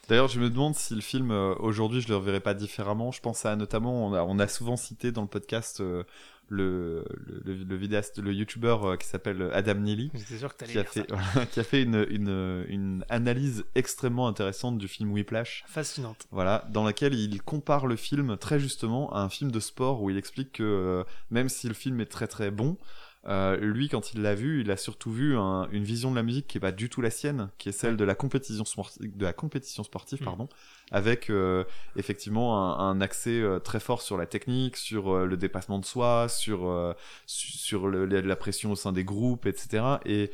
D'ailleurs, 0.09 0.27
je 0.27 0.41
me 0.41 0.51
demande 0.51 0.75
si 0.75 0.93
le 0.93 1.01
film, 1.01 1.31
aujourd'hui, 1.31 2.01
je 2.01 2.09
le 2.09 2.17
reverrai 2.17 2.41
pas 2.41 2.55
différemment. 2.55 3.13
Je 3.13 3.21
pense 3.21 3.47
à 3.47 3.55
notamment, 3.55 4.09
on 4.09 4.13
a, 4.13 4.25
on 4.25 4.41
a 4.41 4.49
souvent 4.49 4.77
cité 4.77 5.13
dans 5.13 5.23
le 5.23 5.29
podcast 5.29 5.81
le, 6.49 7.05
le, 7.45 7.55
le, 7.55 7.77
vidéaste, 7.77 8.19
le 8.19 8.33
youtubeur 8.33 8.85
euh, 8.85 8.97
qui 8.97 9.07
s'appelle 9.07 9.51
Adam 9.53 9.75
Neely. 9.75 10.11
Qui 10.11 10.79
a, 10.79 10.85
fait, 10.85 11.07
qui 11.53 11.61
a 11.61 11.65
fait 11.65 11.83
une, 11.83 12.07
une, 12.11 12.65
une 12.69 13.05
analyse 13.09 13.65
extrêmement 13.75 14.29
intéressante 14.29 14.79
du 14.79 14.89
film 14.89 15.13
Whiplash, 15.13 15.65
Fascinante. 15.67 16.27
voilà, 16.31 16.67
dans 16.71 16.85
laquelle 16.85 17.15
il 17.15 17.43
compare 17.43 17.87
le 17.87 17.97
film 17.97 18.37
très 18.37 18.59
justement 18.59 19.13
à 19.13 19.21
un 19.21 19.29
film 19.29 19.51
de 19.51 19.61
sport 19.61 20.03
où 20.03 20.11
il 20.11 20.17
explique 20.17 20.53
que 20.53 20.63
euh, 20.63 21.05
même 21.31 21.49
si 21.49 21.69
le 21.69 21.75
film 21.75 22.01
est 22.01 22.07
très 22.07 22.27
très 22.27 22.51
bon, 22.51 22.77
euh, 23.27 23.57
lui 23.59 23.89
quand 23.89 24.15
il 24.15 24.23
l'a 24.23 24.35
vu, 24.35 24.61
il 24.61 24.71
a 24.71 24.77
surtout 24.77 25.11
vu 25.11 25.37
un- 25.37 25.69
une 25.73 25.85
vision 25.85 26.11
de 26.11 26.17
la 26.17 26.23
musique 26.23 26.47
qui 26.47 26.57
est 26.59 26.61
pas 26.61 26.73
du 26.73 26.89
tout 26.89 27.01
la 27.01 27.11
sienne, 27.11 27.51
qui 27.59 27.69
est 27.69 27.73
celle 27.73 27.97
de 27.97 28.05
la 28.05 28.15
compétition 28.15 28.65
sportive, 28.65 29.17
de 29.17 29.25
la 29.25 29.33
compétition 29.33 29.83
sportive, 29.83 30.21
Mm. 30.23 30.25
pardon, 30.25 30.49
avec 30.93 31.29
euh, 31.31 31.65
effectivement 31.97 32.79
un, 32.79 32.91
un 32.91 33.01
accès 33.01 33.41
euh, 33.41 33.59
très 33.59 33.81
fort 33.81 34.03
sur 34.03 34.17
la 34.17 34.27
technique, 34.27 34.77
sur 34.77 35.15
euh, 35.15 35.27
le 35.27 35.37
dépassement 35.37 35.79
de 35.79 35.85
soi, 35.85 36.29
sur 36.29 36.69
euh, 36.69 36.95
su- 37.27 37.53
sur 37.59 37.89
le- 37.89 38.07
la 38.07 38.21
la 38.21 38.37
pression 38.37 38.71
au 38.73 38.77
sein 38.77 38.93
des 38.93 39.05
groupes, 39.05 39.47
etc. 39.47 40.01
Et 40.07 40.31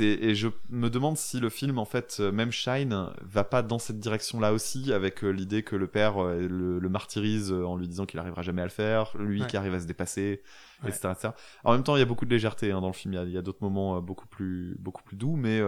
et 0.00 0.34
je 0.34 0.48
me 0.70 0.88
demande 0.88 1.16
si 1.18 1.38
le 1.38 1.50
film 1.50 1.78
en 1.78 1.84
fait 1.84 2.16
euh, 2.20 2.32
même 2.32 2.50
Shine 2.50 3.10
va 3.20 3.44
pas 3.44 3.62
dans 3.62 3.78
cette 3.78 3.98
direction 4.00 4.40
là 4.40 4.52
aussi 4.54 4.92
avec 4.92 5.22
euh, 5.22 5.28
l'idée 5.30 5.62
que 5.62 5.76
le 5.76 5.86
père 5.86 6.22
euh, 6.22 6.48
le, 6.48 6.78
le 6.78 6.88
martyrise 6.88 7.52
euh, 7.52 7.64
en 7.66 7.76
lui 7.76 7.86
disant 7.86 8.06
qu'il 8.06 8.18
arrivera 8.18 8.40
jamais 8.42 8.62
à 8.62 8.64
le 8.64 8.70
faire 8.70 9.14
lui 9.18 9.42
Ouais. 9.42 9.46
qui 9.46 9.56
arrive 9.56 9.74
à 9.74 9.80
se 9.80 9.86
dépasser 9.86 10.42
Ouais. 10.82 10.88
etc., 10.90 11.08
etc. 11.12 11.28
en 11.64 11.72
même 11.72 11.82
temps 11.82 11.94
il 11.96 11.98
y 12.00 12.02
a 12.02 12.06
beaucoup 12.06 12.24
de 12.24 12.30
légèreté 12.30 12.72
hein, 12.72 12.80
dans 12.80 12.86
le 12.88 12.92
film 12.94 13.14
il 13.14 13.30
y 13.30 13.38
a, 13.38 13.42
d'autres 13.42 13.62
moments 13.62 14.00
beaucoup 14.00 14.26
plus 14.26 14.76
beaucoup 14.78 15.02
plus 15.02 15.16
doux 15.16 15.36
mais 15.36 15.60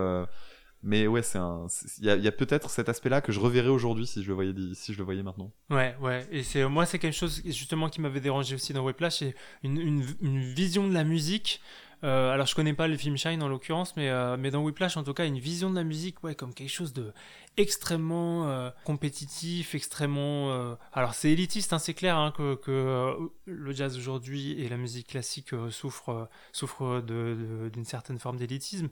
mais 0.82 1.06
ouais 1.06 1.22
c'est 1.22 1.38
un 1.38 1.66
il 1.98 2.04
y 2.04 2.28
a, 2.28 2.32
peut-être 2.32 2.70
cet 2.70 2.88
aspect 2.88 3.08
là 3.08 3.20
que 3.20 3.32
je 3.32 3.40
reverrai 3.40 3.68
aujourd'hui 3.68 4.06
si 4.06 4.22
je 4.22 4.28
le 4.28 4.34
voyais 4.34 4.52
si 4.74 4.92
je 4.92 4.98
le 4.98 5.04
voyais 5.04 5.22
maintenant 5.22 5.50
Ouais, 5.70 5.96
ouais. 6.00 6.26
Et 6.30 6.42
c'est 6.42 6.66
moi, 6.68 6.86
c'est 6.86 6.98
quelque 6.98 7.16
chose 7.16 7.42
justement 7.44 7.88
qui 7.88 8.00
m'avait 8.00 8.20
dérangé 8.20 8.54
aussi 8.54 8.72
dans 8.72 8.84
Whiplash, 8.84 9.18
c'est 9.18 9.34
une, 9.64 9.78
une, 9.78 10.04
une 10.22 10.40
vision 10.40 10.86
de 10.88 10.94
la 10.94 11.04
musique. 11.04 11.60
Euh, 12.04 12.30
alors 12.32 12.46
je 12.46 12.54
connais 12.54 12.74
pas 12.74 12.86
le 12.86 12.96
film 12.96 13.16
Shine 13.16 13.42
en 13.42 13.48
l'occurrence, 13.48 13.96
mais 13.96 14.08
euh, 14.08 14.36
mais 14.38 14.50
dans 14.52 14.62
Whiplash 14.62 14.96
en 14.96 15.02
tout 15.02 15.14
cas, 15.14 15.26
une 15.26 15.38
vision 15.38 15.68
de 15.70 15.74
la 15.74 15.82
musique, 15.84 16.22
ouais, 16.22 16.34
comme 16.36 16.54
quelque 16.54 16.70
chose 16.70 16.92
de 16.92 17.12
extrêmement 17.56 18.48
euh, 18.48 18.70
compétitif, 18.84 19.74
extrêmement. 19.74 20.76
Alors 20.92 21.14
c'est 21.14 21.30
élitiste, 21.30 21.72
hein, 21.72 21.78
c'est 21.80 21.94
clair 21.94 22.16
hein, 22.16 22.32
que 22.36 22.54
que 22.54 23.16
le 23.46 23.72
jazz 23.72 23.96
aujourd'hui 23.98 24.52
et 24.60 24.68
la 24.68 24.76
musique 24.76 25.08
classique 25.08 25.50
souffrent 25.70 26.28
souffrent 26.52 27.00
de- 27.00 27.36
de- 27.64 27.68
d'une 27.72 27.84
certaine 27.84 28.18
forme 28.20 28.36
d'élitisme, 28.36 28.88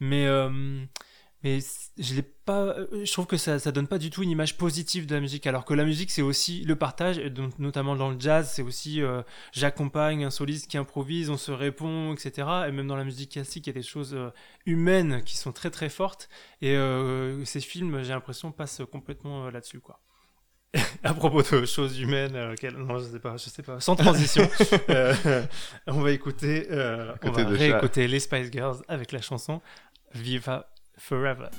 mais 0.00 0.26
mais 1.42 1.58
je 1.98 2.14
l'ai 2.14 2.22
pas 2.22 2.64
euh, 2.78 3.04
je 3.04 3.12
trouve 3.12 3.26
que 3.26 3.36
ça 3.36 3.58
ça 3.58 3.72
donne 3.72 3.86
pas 3.86 3.98
du 3.98 4.10
tout 4.10 4.22
une 4.22 4.30
image 4.30 4.56
positive 4.58 5.06
de 5.06 5.14
la 5.14 5.20
musique 5.20 5.46
alors 5.46 5.64
que 5.64 5.72
la 5.74 5.84
musique 5.84 6.10
c'est 6.10 6.22
aussi 6.22 6.62
le 6.64 6.76
partage 6.76 7.18
et 7.18 7.30
donc 7.30 7.58
notamment 7.58 7.96
dans 7.96 8.10
le 8.10 8.20
jazz 8.20 8.50
c'est 8.52 8.62
aussi 8.62 9.00
euh, 9.02 9.22
j'accompagne 9.52 10.24
un 10.24 10.30
soliste 10.30 10.70
qui 10.70 10.76
improvise 10.76 11.30
on 11.30 11.36
se 11.38 11.50
répond 11.52 12.12
etc 12.12 12.46
et 12.68 12.72
même 12.72 12.86
dans 12.86 12.96
la 12.96 13.04
musique 13.04 13.32
classique 13.32 13.66
il 13.66 13.70
y 13.70 13.76
a 13.76 13.80
des 13.80 13.86
choses 13.86 14.14
euh, 14.14 14.30
humaines 14.66 15.22
qui 15.24 15.36
sont 15.38 15.52
très 15.52 15.70
très 15.70 15.88
fortes 15.88 16.28
et 16.60 16.76
euh, 16.76 17.44
ces 17.44 17.60
films 17.60 18.02
j'ai 18.02 18.12
l'impression 18.12 18.52
passent 18.52 18.82
complètement 18.90 19.50
là-dessus 19.50 19.80
quoi 19.80 20.00
à 21.02 21.14
propos 21.14 21.42
de 21.42 21.66
choses 21.66 21.98
humaines, 21.98 22.36
euh, 22.36 22.54
quel- 22.56 22.76
non, 22.76 22.96
je 23.00 23.06
sais 23.06 23.18
pas, 23.18 23.36
je 23.36 23.48
sais 23.50 23.62
pas. 23.64 23.80
Sans 23.80 23.96
transition, 23.96 24.48
euh, 24.90 25.42
on 25.88 26.00
va 26.00 26.12
écouter, 26.12 26.68
euh, 26.70 27.12
on 27.24 27.32
va 27.32 27.42
réécouter 27.72 28.06
les 28.06 28.20
Spice 28.20 28.52
Girls 28.52 28.76
avec 28.86 29.10
la 29.10 29.20
chanson 29.20 29.60
Viva 30.14 30.70
Forever. 31.00 31.50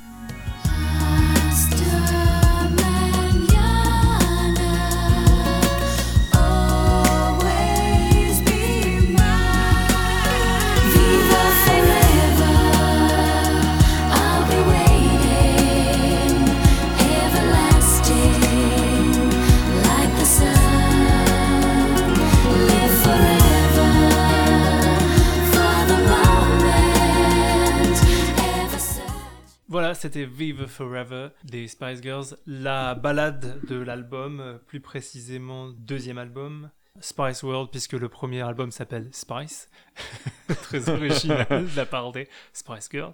C'était 30.02 30.26
Viva 30.26 30.66
Forever 30.66 31.28
des 31.43 31.68
Spice 31.68 32.02
Girls, 32.02 32.36
la 32.47 32.95
balade 32.95 33.60
de 33.68 33.76
l'album, 33.76 34.39
euh, 34.39 34.58
plus 34.58 34.80
précisément 34.80 35.70
deuxième 35.78 36.18
album, 36.18 36.72
Spice 36.99 37.43
World, 37.43 37.70
puisque 37.70 37.93
le 37.93 38.10
premier 38.10 38.41
album 38.41 38.72
s'appelle 38.72 39.10
Spice. 39.12 39.70
Très 40.64 40.89
original 40.89 41.45
de 41.49 41.76
la 41.78 41.86
part 41.86 42.12
des 42.12 42.28
Spice 42.52 42.89
Girls. 42.91 43.14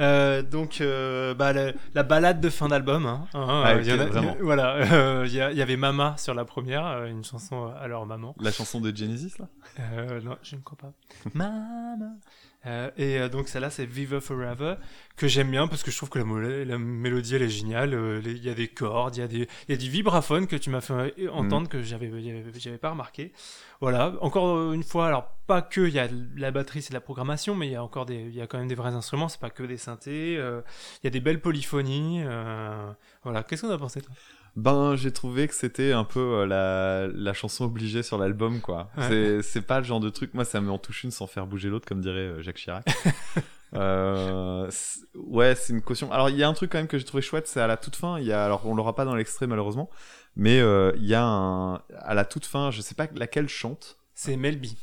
Euh, 0.00 0.42
donc, 0.42 0.80
euh, 0.80 1.34
bah, 1.34 1.52
la, 1.52 1.72
la 1.94 2.02
balade 2.02 2.40
de 2.40 2.50
fin 2.50 2.66
d'album. 2.66 3.06
Hein, 3.06 3.28
hein, 3.32 3.62
Ah, 3.64 3.70
euh, 3.70 3.76
ok, 3.78 3.82
il 3.84 3.88
y 3.88 3.92
en 3.92 4.00
a- 4.00 4.06
vraiment. 4.06 4.36
voilà, 4.40 5.24
il 5.24 5.32
y, 5.32 5.40
avait 5.62 5.76
Mama 5.76 6.16
sur 6.18 6.34
la 6.34 6.44
première, 6.44 7.04
une 7.04 7.22
chanson 7.24 7.68
à 7.80 7.86
leur 7.86 8.06
maman. 8.06 8.34
la 8.40 8.50
chanson 8.50 8.80
de 8.80 8.94
Genesis 8.94 9.34
là? 9.38 9.46
Euh, 9.78 10.20
non, 10.20 10.36
je 10.42 10.56
ne 10.56 10.60
crois 10.62 10.78
pas. 10.78 10.92
Mama. 11.34 12.08
Euh, 12.66 12.90
et 12.96 13.18
euh, 13.18 13.28
donc 13.28 13.48
celle-là, 13.48 13.70
c'est 13.70 13.84
Viva 13.84 14.20
Forever, 14.20 14.76
que 15.16 15.28
j'aime 15.28 15.50
bien 15.50 15.68
parce 15.68 15.82
que 15.82 15.90
je 15.90 15.96
trouve 15.96 16.08
que 16.08 16.18
la, 16.18 16.78
mélodie, 16.78 17.34
elle 17.34 17.42
est 17.42 17.48
géniale. 17.48 17.94
euh, 17.94 18.20
Il 18.24 18.42
y 18.42 18.48
a 18.48 18.54
des 18.54 18.68
cordes, 18.68 19.16
il 19.16 19.20
y 19.20 19.22
a 19.22 19.28
des, 19.28 19.48
y 19.68 19.72
a 19.72 19.76
du 19.76 19.90
vibraphone 19.90 20.46
que 20.46 20.56
tu 20.56 20.70
m'as 20.70 20.80
fait 20.80 21.14
euh, 21.18 21.30
entendre 21.30 21.68
que 21.68 21.82
j'avais, 21.82 22.10
j'avais 22.56 22.78
pas 22.78 22.90
remarqué. 22.90 23.32
Voilà, 23.80 24.14
encore 24.20 24.72
une 24.72 24.82
fois, 24.82 25.08
alors 25.08 25.28
pas 25.46 25.60
que 25.60 25.82
il 25.82 25.94
y 25.94 25.98
a 25.98 26.08
la 26.36 26.50
batterie, 26.50 26.80
c'est 26.80 26.90
de 26.90 26.94
la 26.94 27.00
programmation, 27.00 27.54
mais 27.54 27.66
il 27.66 27.72
y 27.72 27.76
a 27.76 27.82
encore 27.82 28.06
des, 28.06 28.14
il 28.16 28.34
y 28.34 28.40
a 28.40 28.46
quand 28.46 28.58
même 28.58 28.68
des 28.68 28.74
vrais 28.74 28.94
instruments, 28.94 29.28
c'est 29.28 29.40
pas 29.40 29.50
que 29.50 29.62
des 29.62 29.76
synthés. 29.76 30.34
il 30.34 31.04
y 31.04 31.06
a 31.06 31.10
des 31.10 31.20
belles 31.20 31.40
polyphonies. 31.40 32.22
voilà, 33.22 33.42
qu'est-ce 33.42 33.62
qu'on 33.62 33.70
a 33.70 33.78
pensé 33.78 34.00
toi? 34.00 34.14
Ben, 34.56 34.94
j'ai 34.94 35.10
trouvé 35.10 35.48
que 35.48 35.54
c'était 35.54 35.92
un 35.92 36.04
peu 36.04 36.20
euh, 36.20 36.46
la, 36.46 37.08
la 37.12 37.32
chanson 37.32 37.64
obligée 37.64 38.02
sur 38.04 38.18
l'album, 38.18 38.60
quoi. 38.60 38.88
Ouais. 38.96 39.40
C'est, 39.42 39.62
pas 39.62 39.78
le 39.78 39.84
genre 39.84 40.00
de 40.00 40.10
truc, 40.10 40.32
moi, 40.34 40.44
ça 40.44 40.60
me 40.60 40.70
en 40.70 40.78
touche 40.78 41.02
une 41.02 41.10
sans 41.10 41.26
faire 41.26 41.46
bouger 41.46 41.68
l'autre, 41.68 41.86
comme 41.86 42.00
dirait 42.00 42.18
euh, 42.20 42.42
Jacques 42.42 42.58
Chirac. 42.58 42.84
euh, 43.74 44.70
ouais, 45.14 45.54
c'est 45.56 45.72
une 45.72 45.82
caution. 45.82 46.12
Alors, 46.12 46.30
il 46.30 46.36
y 46.36 46.44
a 46.44 46.48
un 46.48 46.52
truc 46.52 46.70
quand 46.70 46.78
même 46.78 46.86
que 46.86 46.98
j'ai 46.98 47.04
trouvé 47.04 47.22
chouette, 47.22 47.48
c'est 47.48 47.60
à 47.60 47.66
la 47.66 47.76
toute 47.76 47.96
fin, 47.96 48.20
il 48.20 48.26
y 48.26 48.32
a, 48.32 48.44
alors, 48.44 48.64
on 48.66 48.74
l'aura 48.76 48.94
pas 48.94 49.04
dans 49.04 49.16
l'extrait, 49.16 49.48
malheureusement, 49.48 49.90
mais 50.36 50.60
euh, 50.60 50.92
il 50.96 51.06
y 51.06 51.14
a 51.14 51.24
un, 51.24 51.74
à 51.98 52.14
la 52.14 52.24
toute 52.24 52.46
fin, 52.46 52.70
je 52.70 52.80
sais 52.80 52.94
pas 52.94 53.08
laquelle 53.14 53.48
chante, 53.48 53.98
C'est 54.14 54.36
Melby. 54.36 54.76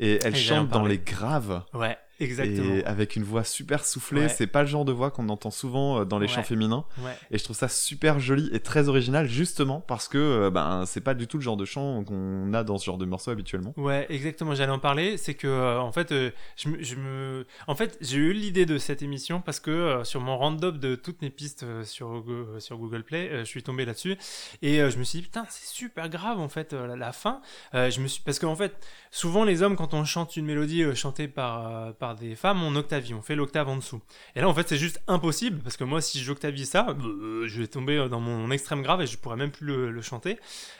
et 0.00 0.20
elle 0.22 0.34
Et 0.34 0.38
chante 0.38 0.68
dans 0.70 0.86
les 0.86 0.98
graves. 0.98 1.64
Ouais, 1.74 1.98
exactement. 2.20 2.74
Et 2.74 2.84
avec 2.84 3.16
une 3.16 3.22
voix 3.24 3.44
super 3.44 3.84
soufflée, 3.84 4.22
Ouais. 4.22 4.28
c'est 4.28 4.46
pas 4.46 4.62
le 4.62 4.68
genre 4.68 4.84
de 4.84 4.92
voix 4.92 5.10
qu'on 5.10 5.28
entend 5.28 5.50
souvent 5.50 6.00
euh, 6.00 6.04
dans 6.04 6.18
les 6.18 6.26
Ouais. 6.26 6.32
chants 6.32 6.42
féminins. 6.42 6.84
Ouais. 6.98 7.12
Et 7.30 7.38
je 7.38 7.44
trouve 7.44 7.56
ça 7.56 7.68
super 7.68 8.18
joli 8.20 8.48
et 8.52 8.60
très 8.60 8.88
original, 8.88 9.26
justement 9.28 9.80
parce 9.80 10.08
que 10.08 10.18
euh, 10.18 10.50
ben 10.50 10.84
c'est 10.86 11.00
pas 11.00 11.14
du 11.14 11.26
tout 11.26 11.36
le 11.38 11.42
genre 11.42 11.56
de 11.56 11.64
chant 11.64 12.02
qu'on 12.04 12.52
a 12.54 12.64
dans 12.64 12.78
ce 12.78 12.84
genre 12.86 12.98
de 12.98 13.04
morceau 13.04 13.30
habituellement. 13.30 13.72
Ouais, 13.76 14.06
exactement. 14.10 14.54
J'allais 14.54 14.72
en 14.72 14.78
parler. 14.78 15.16
C'est 15.16 15.34
que, 15.34 15.46
euh, 15.46 15.80
en 15.80 15.92
fait, 15.92 16.12
euh, 16.12 16.30
je, 16.56 16.68
me, 16.68 16.82
je 16.82 16.96
me- 16.96 17.46
en 17.66 17.74
fait, 17.74 17.96
j'ai 18.00 18.16
eu 18.18 18.32
l'idée 18.32 18.66
de 18.66 18.78
cette 18.78 19.02
émission 19.02 19.40
parce 19.40 19.60
que 19.60 19.70
euh, 19.70 20.04
sur 20.04 20.20
mon 20.20 20.36
round-up 20.36 20.76
de 20.78 20.94
toutes 20.96 21.22
mes 21.22 21.30
pistes 21.30 21.64
sur, 21.84 22.24
sur 22.58 22.78
Google 22.78 23.02
Play, 23.04 23.30
je 23.40 23.44
suis 23.44 23.62
tombé 23.62 23.84
là-dessus 23.84 24.16
et 24.62 24.78
je 24.90 24.98
me 24.98 25.04
suis 25.04 25.18
dit 25.20 25.24
putain, 25.24 25.44
c'est 25.48 25.66
super 25.68 26.08
grave 26.08 26.38
en 26.38 26.48
fait 26.48 26.72
la, 26.72 26.96
la 26.96 27.12
fin. 27.12 27.40
Je 27.72 28.00
me 28.00 28.06
suis 28.06 28.22
parce 28.22 28.38
qu'en 28.38 28.56
fait, 28.56 28.74
souvent 29.10 29.44
les 29.44 29.62
hommes 29.62 29.76
quand 29.76 29.94
on 29.94 30.04
chante 30.04 30.36
une 30.36 30.46
mélodie 30.46 30.84
chantée 30.94 31.28
par 31.28 31.94
par 31.94 32.07
par 32.08 32.16
des 32.16 32.34
femmes, 32.36 32.62
on 32.62 32.74
octavie, 32.74 33.12
on 33.12 33.20
fait 33.20 33.34
l'octave 33.34 33.68
en 33.68 33.76
dessous. 33.76 34.00
Et 34.34 34.40
là, 34.40 34.48
en 34.48 34.54
fait, 34.54 34.66
c'est 34.66 34.78
juste 34.78 35.02
impossible, 35.08 35.58
parce 35.62 35.76
que 35.76 35.84
moi, 35.84 36.00
si 36.00 36.20
j'octavie 36.20 36.64
ça, 36.64 36.86
euh, 36.88 37.46
je 37.46 37.60
vais 37.60 37.66
tomber 37.66 38.08
dans 38.08 38.20
mon 38.20 38.50
extrême 38.50 38.80
grave 38.80 39.02
et 39.02 39.06
je 39.06 39.18
pourrais 39.18 39.36
même 39.36 39.50
plus 39.50 39.66
le, 39.66 39.90
le 39.90 40.00
chanter. 40.00 40.38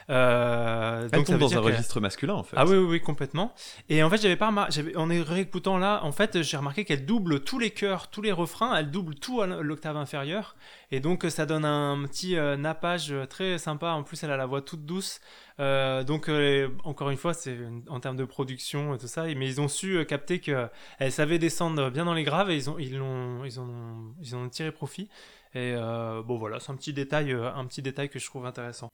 Euh, 0.09 1.03
Elle 1.11 1.19
donc 1.19 1.27
tombe 1.27 1.37
dans 1.37 1.55
un 1.55 1.59
registre 1.59 1.99
masculin 1.99 2.33
en 2.33 2.41
fait. 2.43 2.55
ah 2.57 2.65
oui, 2.65 2.77
oui, 2.77 2.85
oui, 2.89 3.01
complètement. 3.01 3.53
Et 3.89 4.01
en 4.01 4.09
fait, 4.09 4.19
j'avais 4.19 4.37
pas 4.37 4.47
remarqué, 4.47 4.95
en 4.95 5.07
réécoutant 5.07 5.77
là, 5.77 5.99
en 6.03 6.11
fait, 6.11 6.41
j'ai 6.41 6.57
remarqué 6.57 6.83
qu'elle 6.83 7.05
double 7.05 7.41
tous 7.41 7.59
les 7.59 7.69
chœurs, 7.69 8.09
tous 8.09 8.23
les 8.23 8.31
refrains, 8.31 8.75
elle 8.75 8.89
double 8.89 9.13
tout 9.13 9.41
à 9.41 9.45
l'octave 9.45 9.97
inférieure. 9.97 10.55
Et 10.91 10.99
donc, 10.99 11.25
ça 11.29 11.45
donne 11.45 11.65
un 11.65 12.01
petit 12.07 12.37
euh, 12.37 12.57
nappage 12.57 13.13
très 13.29 13.59
sympa. 13.59 13.91
En 13.91 14.01
plus, 14.01 14.23
elle 14.23 14.31
a 14.31 14.37
la 14.37 14.47
voix 14.47 14.63
toute 14.63 14.83
douce. 14.87 15.21
Euh, 15.59 16.03
donc, 16.03 16.29
euh, 16.29 16.69
encore 16.83 17.09
une 17.09 17.17
fois, 17.17 17.33
c'est 17.33 17.57
en 17.87 17.99
termes 17.99 18.15
de 18.15 18.25
production 18.25 18.95
et 18.95 18.97
tout 18.97 19.07
ça. 19.07 19.23
Mais 19.23 19.47
ils 19.47 19.61
ont 19.61 19.67
su 19.67 19.97
euh, 19.97 20.05
capter 20.05 20.39
qu'elle 20.39 21.11
savait 21.11 21.39
descendre 21.39 21.89
bien 21.89 22.05
dans 22.05 22.13
les 22.13 22.23
graves 22.23 22.49
et 22.49 22.55
ils 22.55 22.69
ont, 22.69 22.79
ils 22.79 22.97
l'ont, 22.97 23.43
ils 23.43 23.59
en 23.59 23.67
ont, 23.69 24.13
ils 24.21 24.35
ont 24.35 24.47
tiré 24.49 24.71
profit. 24.71 25.09
Et 25.55 25.73
bon, 25.73 26.37
voilà, 26.37 26.59
c'est 26.59 26.71
un 26.71 26.75
petit 26.75 26.93
détail, 26.93 27.31
un 27.33 27.65
petit 27.65 27.81
détail 27.81 28.09
que 28.09 28.19
je 28.19 28.25
trouve 28.25 28.45
intéressant. 28.45 28.91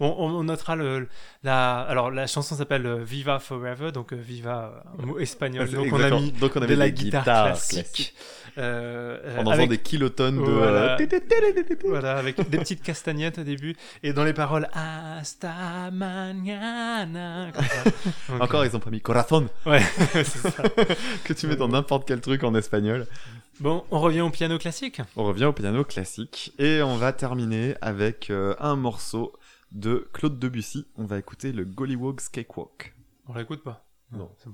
On, 0.00 0.06
on 0.38 0.44
notera 0.44 0.76
le, 0.76 1.08
la, 1.42 1.80
alors 1.80 2.10
la 2.10 2.26
chanson 2.26 2.54
s'appelle 2.54 2.86
euh, 2.86 3.02
Viva 3.04 3.38
Forever, 3.38 3.92
donc 3.92 4.12
euh, 4.12 4.16
Viva, 4.16 4.82
euh, 4.98 5.02
un 5.02 5.06
mot 5.06 5.18
espagnol. 5.18 5.70
Donc 5.70 5.92
on 5.92 6.00
a 6.02 6.10
mis 6.10 6.32
Donc 6.32 6.52
on 6.56 6.60
de 6.60 6.74
la 6.74 6.90
guitare 6.90 7.24
classique. 7.24 7.78
classiques. 7.84 8.14
Euh, 8.58 9.18
euh, 9.24 9.42
En 9.44 9.52
faisant 9.52 9.66
des 9.68 9.78
kilotonnes 9.78 10.38
de. 10.38 10.50
Voilà. 10.50 10.96
euh, 11.00 11.06
voilà, 11.84 12.16
avec 12.16 12.48
des 12.50 12.58
petites 12.58 12.82
castagnettes 12.82 13.38
au 13.38 13.44
début 13.44 13.76
et 14.02 14.12
dans 14.12 14.24
les 14.24 14.32
paroles 14.32 14.68
Hasta 14.72 15.90
mañana. 15.92 17.50
Donc, 18.28 18.42
Encore, 18.42 18.64
ils 18.64 18.74
ont 18.74 18.80
pas 18.80 18.90
mis 18.90 19.00
corazón 19.00 19.48
euh, 19.66 19.70
ouais, 19.70 19.82
c'est 20.14 20.24
ça. 20.50 20.62
que 21.24 21.32
tu 21.32 21.46
mets 21.46 21.56
dans 21.56 21.68
n'importe 21.68 22.06
quel 22.08 22.20
truc 22.20 22.42
en 22.42 22.54
espagnol. 22.54 23.06
Bon, 23.60 23.84
on 23.90 24.00
revient 24.00 24.22
au 24.22 24.30
piano 24.30 24.58
classique. 24.58 25.00
On 25.16 25.24
revient 25.24 25.44
au 25.44 25.52
piano 25.52 25.84
classique 25.84 26.52
et 26.58 26.82
on 26.82 26.96
va 26.96 27.12
terminer 27.12 27.74
avec 27.82 28.30
euh, 28.30 28.54
un 28.58 28.74
morceau 28.74 29.32
de 29.72 30.08
Claude 30.12 30.38
Debussy. 30.38 30.86
On 30.96 31.04
va 31.04 31.18
écouter 31.18 31.52
le 31.52 31.64
Gollywog's 31.64 32.28
Cakewalk. 32.28 32.94
On 33.26 33.34
l'écoute 33.34 33.62
pas. 33.62 33.86
Non. 34.12 34.30
c'est 34.38 34.48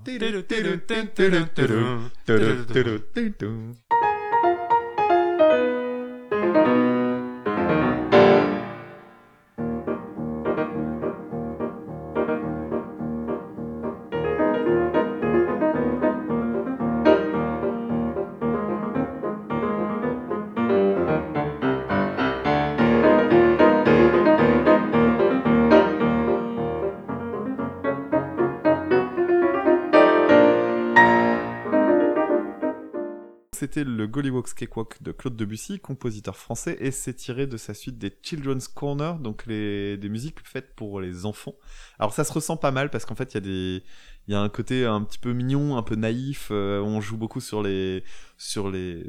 C'était 33.77 33.91
le 33.91 34.07
Gollywog's 34.07 34.55
Cakewalk 34.55 35.03
de 35.03 35.13
Claude 35.13 35.37
Debussy, 35.37 35.79
compositeur 35.81 36.39
français, 36.39 36.79
et 36.81 36.91
c'est 36.91 37.13
tiré 37.13 37.47
de 37.47 37.59
sa 37.59 37.75
suite 37.75 37.99
des 37.99 38.11
Children's 38.23 38.69
Corner, 38.69 39.19
donc 39.19 39.45
les, 39.45 39.99
des 39.99 40.09
musiques 40.09 40.39
faites 40.43 40.75
pour 40.75 40.99
les 40.99 41.27
enfants. 41.27 41.55
Alors 41.99 42.15
ça 42.15 42.25
se 42.25 42.33
ressent 42.33 42.57
pas 42.57 42.71
mal 42.71 42.89
parce 42.89 43.05
qu'en 43.05 43.15
fait 43.15 43.35
il 43.35 43.35
y 43.35 43.37
a 43.37 43.41
des, 43.41 43.83
il 44.27 44.33
y 44.33 44.35
a 44.35 44.41
un 44.41 44.49
côté 44.49 44.87
un 44.87 45.03
petit 45.03 45.19
peu 45.19 45.35
mignon, 45.35 45.77
un 45.77 45.83
peu 45.83 45.95
naïf. 45.95 46.49
euh, 46.53 46.81
on 46.81 47.03
joue 47.03 47.19
beaucoup 47.19 47.43
sur 47.43 47.63
les, 47.63 48.03
sur 48.39 48.71
les, 48.71 49.05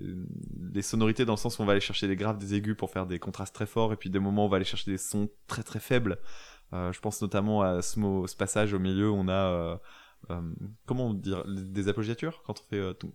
les 0.73 0.81
sonorités 0.81 1.23
dans 1.23 1.35
le 1.35 1.37
sens 1.37 1.59
où 1.59 1.61
on 1.61 1.65
va 1.65 1.71
aller 1.71 1.79
chercher 1.79 2.09
des 2.09 2.17
graves, 2.17 2.37
des 2.37 2.53
aigus 2.53 2.75
pour 2.75 2.91
faire 2.91 3.05
des 3.05 3.19
contrastes 3.19 3.55
très 3.55 3.67
forts, 3.67 3.93
et 3.93 3.95
puis 3.95 4.09
des 4.09 4.19
moments 4.19 4.43
où 4.43 4.47
on 4.47 4.49
va 4.49 4.57
aller 4.57 4.65
chercher 4.65 4.91
des 4.91 4.97
sons 4.97 5.29
très 5.47 5.63
très 5.63 5.79
faibles. 5.79 6.17
Euh, 6.73 6.91
je 6.91 6.99
pense 6.99 7.21
notamment 7.21 7.61
à 7.61 7.81
ce, 7.81 8.01
ce 8.27 8.35
passage 8.35 8.73
au 8.73 8.79
milieu 8.79 9.09
où 9.09 9.15
on 9.15 9.29
a 9.29 9.79
euh, 10.29 10.41
comment 10.85 11.13
dire 11.13 11.43
des 11.47 11.87
appoggiatures 11.87 12.41
quand 12.45 12.59
on 12.59 12.63
fait 12.69 12.79
euh, 12.79 12.93
tout- 12.93 13.13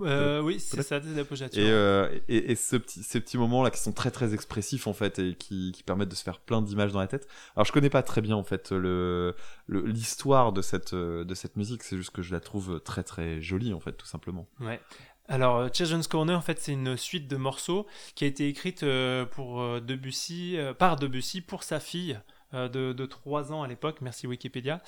Euh, 0.00 0.40
oui, 0.40 0.58
c'est 0.58 0.82
ça, 0.82 0.98
des 1.00 1.18
appoggiatures. 1.18 1.62
et, 1.62 1.70
euh, 1.70 2.08
et, 2.28 2.50
et 2.52 2.56
ce 2.56 2.76
petit, 2.76 3.02
ces 3.02 3.20
petits 3.20 3.38
moments 3.38 3.62
là 3.62 3.70
qui 3.70 3.80
sont 3.80 3.92
très 3.92 4.10
très 4.10 4.34
expressifs 4.34 4.86
en 4.86 4.92
fait 4.92 5.18
et 5.18 5.34
qui, 5.34 5.72
qui 5.72 5.82
permettent 5.82 6.08
de 6.08 6.14
se 6.16 6.24
faire 6.24 6.40
plein 6.40 6.60
d'images 6.62 6.92
dans 6.92 7.00
la 7.00 7.06
tête. 7.06 7.28
Alors 7.56 7.64
je 7.66 7.72
connais 7.72 7.90
pas 7.90 8.02
très 8.02 8.20
bien 8.20 8.36
en 8.36 8.44
fait 8.44 8.72
le 8.72 9.34
l'histoire 9.68 10.52
de 10.52 10.62
cette 10.62 10.94
de 10.94 11.34
cette 11.34 11.56
musique, 11.56 11.82
c'est 11.82 11.96
juste 11.96 12.10
que 12.10 12.22
je 12.22 12.32
la 12.32 12.40
trouve 12.40 12.80
très 12.80 13.02
très 13.02 13.40
jolie 13.40 13.72
en 13.72 13.80
fait 13.80 13.92
tout 13.92 14.06
simplement. 14.06 14.48
Ouais. 14.60 14.80
Alors, 15.28 15.72
Children's 15.72 16.08
Corner, 16.08 16.36
en 16.36 16.42
fait, 16.42 16.58
c'est 16.58 16.72
une 16.72 16.96
suite 16.96 17.28
de 17.28 17.36
morceaux 17.36 17.86
qui 18.16 18.24
a 18.24 18.26
été 18.26 18.48
écrite 18.48 18.84
pour 19.30 19.80
Debussy, 19.80 20.58
par 20.78 20.96
Debussy 20.96 21.40
pour 21.40 21.62
sa 21.62 21.78
fille 21.80 22.18
de, 22.52 22.92
de 22.92 23.06
3 23.06 23.52
ans 23.52 23.62
à 23.62 23.68
l'époque. 23.68 24.00
Merci 24.00 24.26
Wikipédia. 24.26 24.80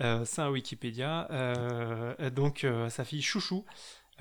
Euh, 0.00 0.24
un 0.38 0.50
Wikipédia. 0.50 1.28
Euh, 1.30 2.30
donc, 2.30 2.64
euh, 2.64 2.88
sa 2.88 3.04
fille 3.04 3.22
Chouchou, 3.22 3.64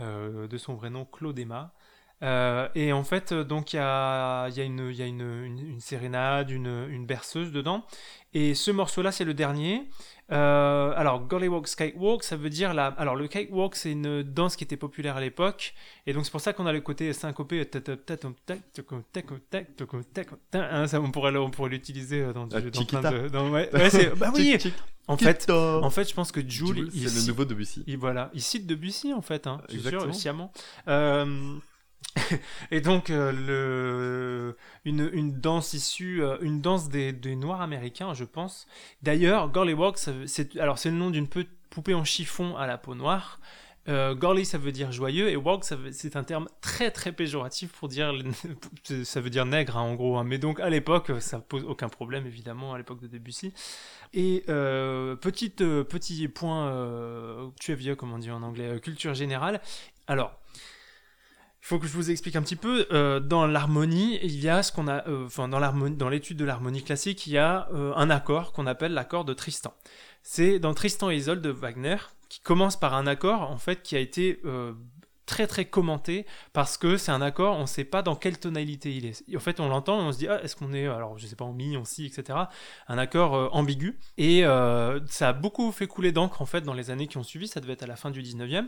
euh, 0.02 0.48
de 0.48 0.58
son 0.58 0.74
vrai 0.76 0.90
nom 0.90 1.06
Claude 1.06 1.38
Emma. 1.38 1.74
Euh, 2.22 2.68
et 2.76 2.92
en 2.92 3.04
fait, 3.04 3.32
euh, 3.32 3.44
donc 3.44 3.72
il 3.74 3.78
y 3.78 3.80
a, 3.80 4.50
y 4.50 4.60
a, 4.60 4.64
une, 4.64 4.90
une, 4.90 5.60
une, 5.60 5.80
sérénade, 5.80 6.50
une 6.50 7.06
berceuse 7.06 7.52
dedans. 7.52 7.86
Et 8.34 8.54
ce 8.56 8.72
morceau-là, 8.72 9.12
c'est 9.12 9.26
le 9.26 9.34
dernier. 9.34 9.88
Euh, 10.32 10.94
alors, 10.96 11.22
Gollywog 11.26 11.66
Skywalk, 11.66 12.24
ça 12.24 12.36
veut 12.36 12.50
dire 12.50 12.74
la. 12.74 12.88
Alors, 12.88 13.16
le 13.16 13.28
Cakewalk, 13.28 13.76
c'est 13.76 13.92
une 13.92 14.22
danse 14.22 14.56
qui 14.56 14.64
était 14.64 14.78
populaire 14.78 15.18
à 15.18 15.22
l'époque. 15.22 15.74
Et 16.06 16.14
donc, 16.14 16.26
c'est 16.26 16.32
pour 16.32 16.42
ça 16.42 16.54
qu'on 16.54 16.68
a 16.68 16.74
le 16.74 16.82
côté 16.82 17.12
syncopé. 17.14 17.68
Hein, 20.54 20.88
ça, 20.88 21.02
on 21.02 21.12
pourrait, 21.12 21.36
on 21.38 21.50
pourrait 21.50 21.70
l'utiliser 21.70 22.22
dans, 22.34 22.48
Ah, 22.54 22.62
dans 22.62 22.86
plein 22.86 23.02
de. 23.12 23.28
dans- 23.30 23.50
ouais, 23.50 23.70
bah 24.18 24.32
oui! 24.36 24.58
En 25.08 25.18
fait, 25.18 25.50
en 25.50 25.90
fait, 25.90 26.08
je 26.08 26.14
pense 26.14 26.32
que 26.32 26.40
Jules, 26.42 26.92
Jules, 26.92 27.10
c'est 27.10 27.20
le 27.22 27.28
nouveau 27.28 27.44
Debussy. 27.46 27.84
il, 27.88 27.98
voilà, 27.98 28.30
il 28.36 28.42
cite 28.42 28.68
Debussy 28.68 29.12
en 29.14 29.24
fait, 29.24 29.48
hein, 29.48 29.60
je 29.70 29.78
suis 29.80 29.90
sûr, 29.90 30.14
sciemment. 30.14 30.52
Euh, 30.88 31.56
et 32.72 32.82
donc 32.82 33.10
euh, 33.10 34.54
une, 34.86 35.40
danse 35.40 35.74
issue, 35.74 36.22
euh, 36.22 36.38
une 36.42 36.62
danse 36.62 36.90
des, 36.90 37.14
Noirs 37.36 37.62
américains, 37.62 38.14
je 38.14 38.24
pense. 38.24 38.68
D'ailleurs, 39.02 39.50
ça 39.98 40.12
veut- 40.12 40.28
c'est 40.28 40.58
alors 40.58 40.80
c'est 40.80 40.90
le 40.90 40.98
nom 40.98 41.10
d'une 41.10 41.28
poupée 41.28 41.94
en 41.94 42.04
chiffon 42.04 42.56
à 42.58 42.68
la 42.68 42.78
peau 42.78 42.96
noire. 42.96 43.40
Euh, 43.88 44.14
Gorley, 44.14 44.44
ça 44.44 44.58
veut 44.58 44.72
dire 44.72 44.92
joyeux, 44.92 45.30
et 45.30 45.36
veut- 45.76 45.92
c'est 45.92 46.16
un 46.16 46.24
terme 46.24 46.48
très 46.62 46.92
très 46.92 47.12
péjoratif 47.12 47.72
pour 47.72 47.88
dire, 47.88 48.14
ça 49.04 49.22
veut 49.22 49.30
dire 49.30 49.46
nègre 49.46 49.78
hein, 49.78 49.82
en 49.82 49.96
gros. 49.96 50.18
hein. 50.18 50.24
Mais 50.24 50.38
donc 50.38 50.60
à 50.60 50.70
l'époque, 50.70 51.12
ça 51.20 51.40
pose 51.40 51.64
aucun 51.64 51.90
problème 51.90 52.28
évidemment 52.28 52.74
à 52.74 52.78
l'époque 52.78 53.00
de 53.02 53.08
Debussy. 53.08 53.54
Et 54.14 54.44
euh, 54.50 55.16
petite, 55.16 55.60
petit 55.60 56.28
point, 56.28 57.52
tu 57.60 57.72
es 57.72 57.76
vieux, 57.76 57.96
comme 57.96 58.14
on 58.14 58.20
dit 58.20 58.32
en 58.32 58.44
anglais, 58.44 58.80
culture 58.82 59.14
générale. 59.14 59.62
Alors, 60.08 60.40
il 61.62 61.66
faut 61.66 61.80
que 61.80 61.88
je 61.88 61.94
vous 61.94 62.10
explique 62.10 62.36
un 62.36 62.42
petit 62.42 62.56
peu. 62.56 62.88
euh, 62.92 63.20
dans 63.20 63.46
l'harmonie, 63.46 64.20
il 64.24 64.40
y 64.40 64.50
a 64.50 64.64
ce 64.64 64.72
qu'on 64.72 64.88
a, 64.88 65.08
euh, 65.08 65.26
enfin 65.26 65.48
dans 65.50 66.10
l'étude 66.10 66.38
de 66.38 66.46
l'harmonie 66.46 66.84
classique, 66.84 67.28
il 67.28 67.34
y 67.34 67.38
a 67.38 67.68
euh, 67.74 67.94
un 67.96 68.10
accord 68.10 68.54
qu'on 68.54 68.66
appelle 68.66 68.94
l'accord 68.94 69.26
de 69.26 69.34
Tristan. 69.34 69.74
C'est 70.24 70.60
dans 70.60 70.74
Tristan 70.74 71.12
et 71.12 71.18
Isolde 71.18 71.42
de 71.42 71.50
Wagner 71.50 71.98
qui 72.30 72.40
commence 72.42 72.80
par 72.80 72.94
un 72.94 73.08
accord 73.08 73.42
en 73.42 73.58
fait 73.58 73.82
qui 73.82 73.96
a 73.96 74.00
été 74.00 74.42
très 75.26 75.48
très 75.48 75.66
commenté 75.66 76.26
parce 76.54 76.78
que 76.78 76.98
c'est 76.98 77.12
un 77.12 77.22
accord, 77.22 77.58
on 77.58 77.62
ne 77.62 77.68
sait 77.68 77.84
pas 77.84 78.02
dans 78.02 78.16
quelle 78.16 78.38
tonalité 78.38 78.96
il 78.96 79.06
est. 79.06 79.36
En 79.36 79.40
fait, 79.40 79.60
on 79.60 79.68
l'entend, 79.68 79.98
on 80.00 80.12
se 80.12 80.18
dit 80.20 80.28
ah, 80.28 80.42
est-ce 80.44 80.56
qu'on 80.56 80.74
est 80.74 80.88
alors 80.88 81.18
je 81.18 81.26
sais 81.26 81.36
pas 81.36 81.46
en 81.46 81.54
mi, 81.54 81.76
en 81.78 81.86
si, 81.86 82.06
etc. 82.06 82.38
Un 82.88 82.98
accord 82.98 83.56
ambigu 83.56 83.98
et 84.18 84.44
ça 85.08 85.30
a 85.30 85.34
beaucoup 85.34 85.72
fait 85.72 85.88
couler 85.88 86.12
d'encre 86.12 86.42
en 86.42 86.46
fait 86.46 86.62
dans 86.62 86.74
les 86.74 86.92
années 86.92 87.08
qui 87.08 87.18
ont 87.18 87.24
suivi. 87.24 87.48
Ça 87.48 87.60
devait 87.60 87.74
être 87.74 87.84
à 87.84 87.88
la 87.88 87.96
fin 87.96 88.12
du 88.12 88.22
19e. 88.22 88.68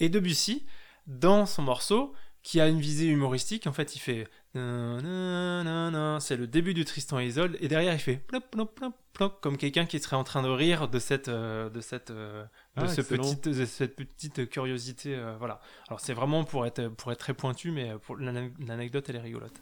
Et 0.00 0.08
Debussy 0.08 0.66
dans 1.06 1.46
son 1.46 1.62
morceau 1.62 2.12
qui 2.42 2.60
a 2.60 2.68
une 2.68 2.80
visée 2.80 3.06
humoristique. 3.06 3.66
En 3.66 3.72
fait, 3.72 3.94
il 3.96 3.98
fait. 3.98 4.26
C'est 4.54 6.36
le 6.36 6.46
début 6.46 6.74
du 6.74 6.84
Tristan 6.84 7.20
et 7.20 7.26
Isolde. 7.26 7.56
Et 7.60 7.68
derrière, 7.68 7.92
il 7.94 7.98
fait. 8.00 8.16
plop, 8.16 8.42
plop, 8.50 8.74
plop, 8.74 8.94
plop, 9.12 9.40
comme 9.40 9.56
quelqu'un 9.56 9.86
qui 9.86 9.98
serait 10.00 10.16
en 10.16 10.24
train 10.24 10.42
de 10.42 10.48
rire 10.48 10.88
de 10.88 10.98
cette. 10.98 11.28
euh, 11.28 11.68
de 11.70 11.80
cette 11.80 12.10
euh, 12.10 12.42
de, 12.76 12.82
Ah, 12.82 12.88
ce 12.88 13.02
petite, 13.02 13.48
de 13.48 13.64
cette 13.66 13.94
petite 13.96 14.48
curiosité. 14.48 15.14
euh, 15.14 15.36
voilà. 15.38 15.60
Alors, 15.88 16.00
c'est 16.00 16.14
vraiment 16.14 16.44
pour 16.44 16.66
être, 16.66 16.88
pour 16.88 17.12
être 17.12 17.18
très 17.18 17.34
pointu, 17.34 17.70
mais 17.70 17.92
pour 18.02 18.16
l'anecdote, 18.16 19.06
elle 19.08 19.16
est 19.16 19.20
rigolote. 19.20 19.60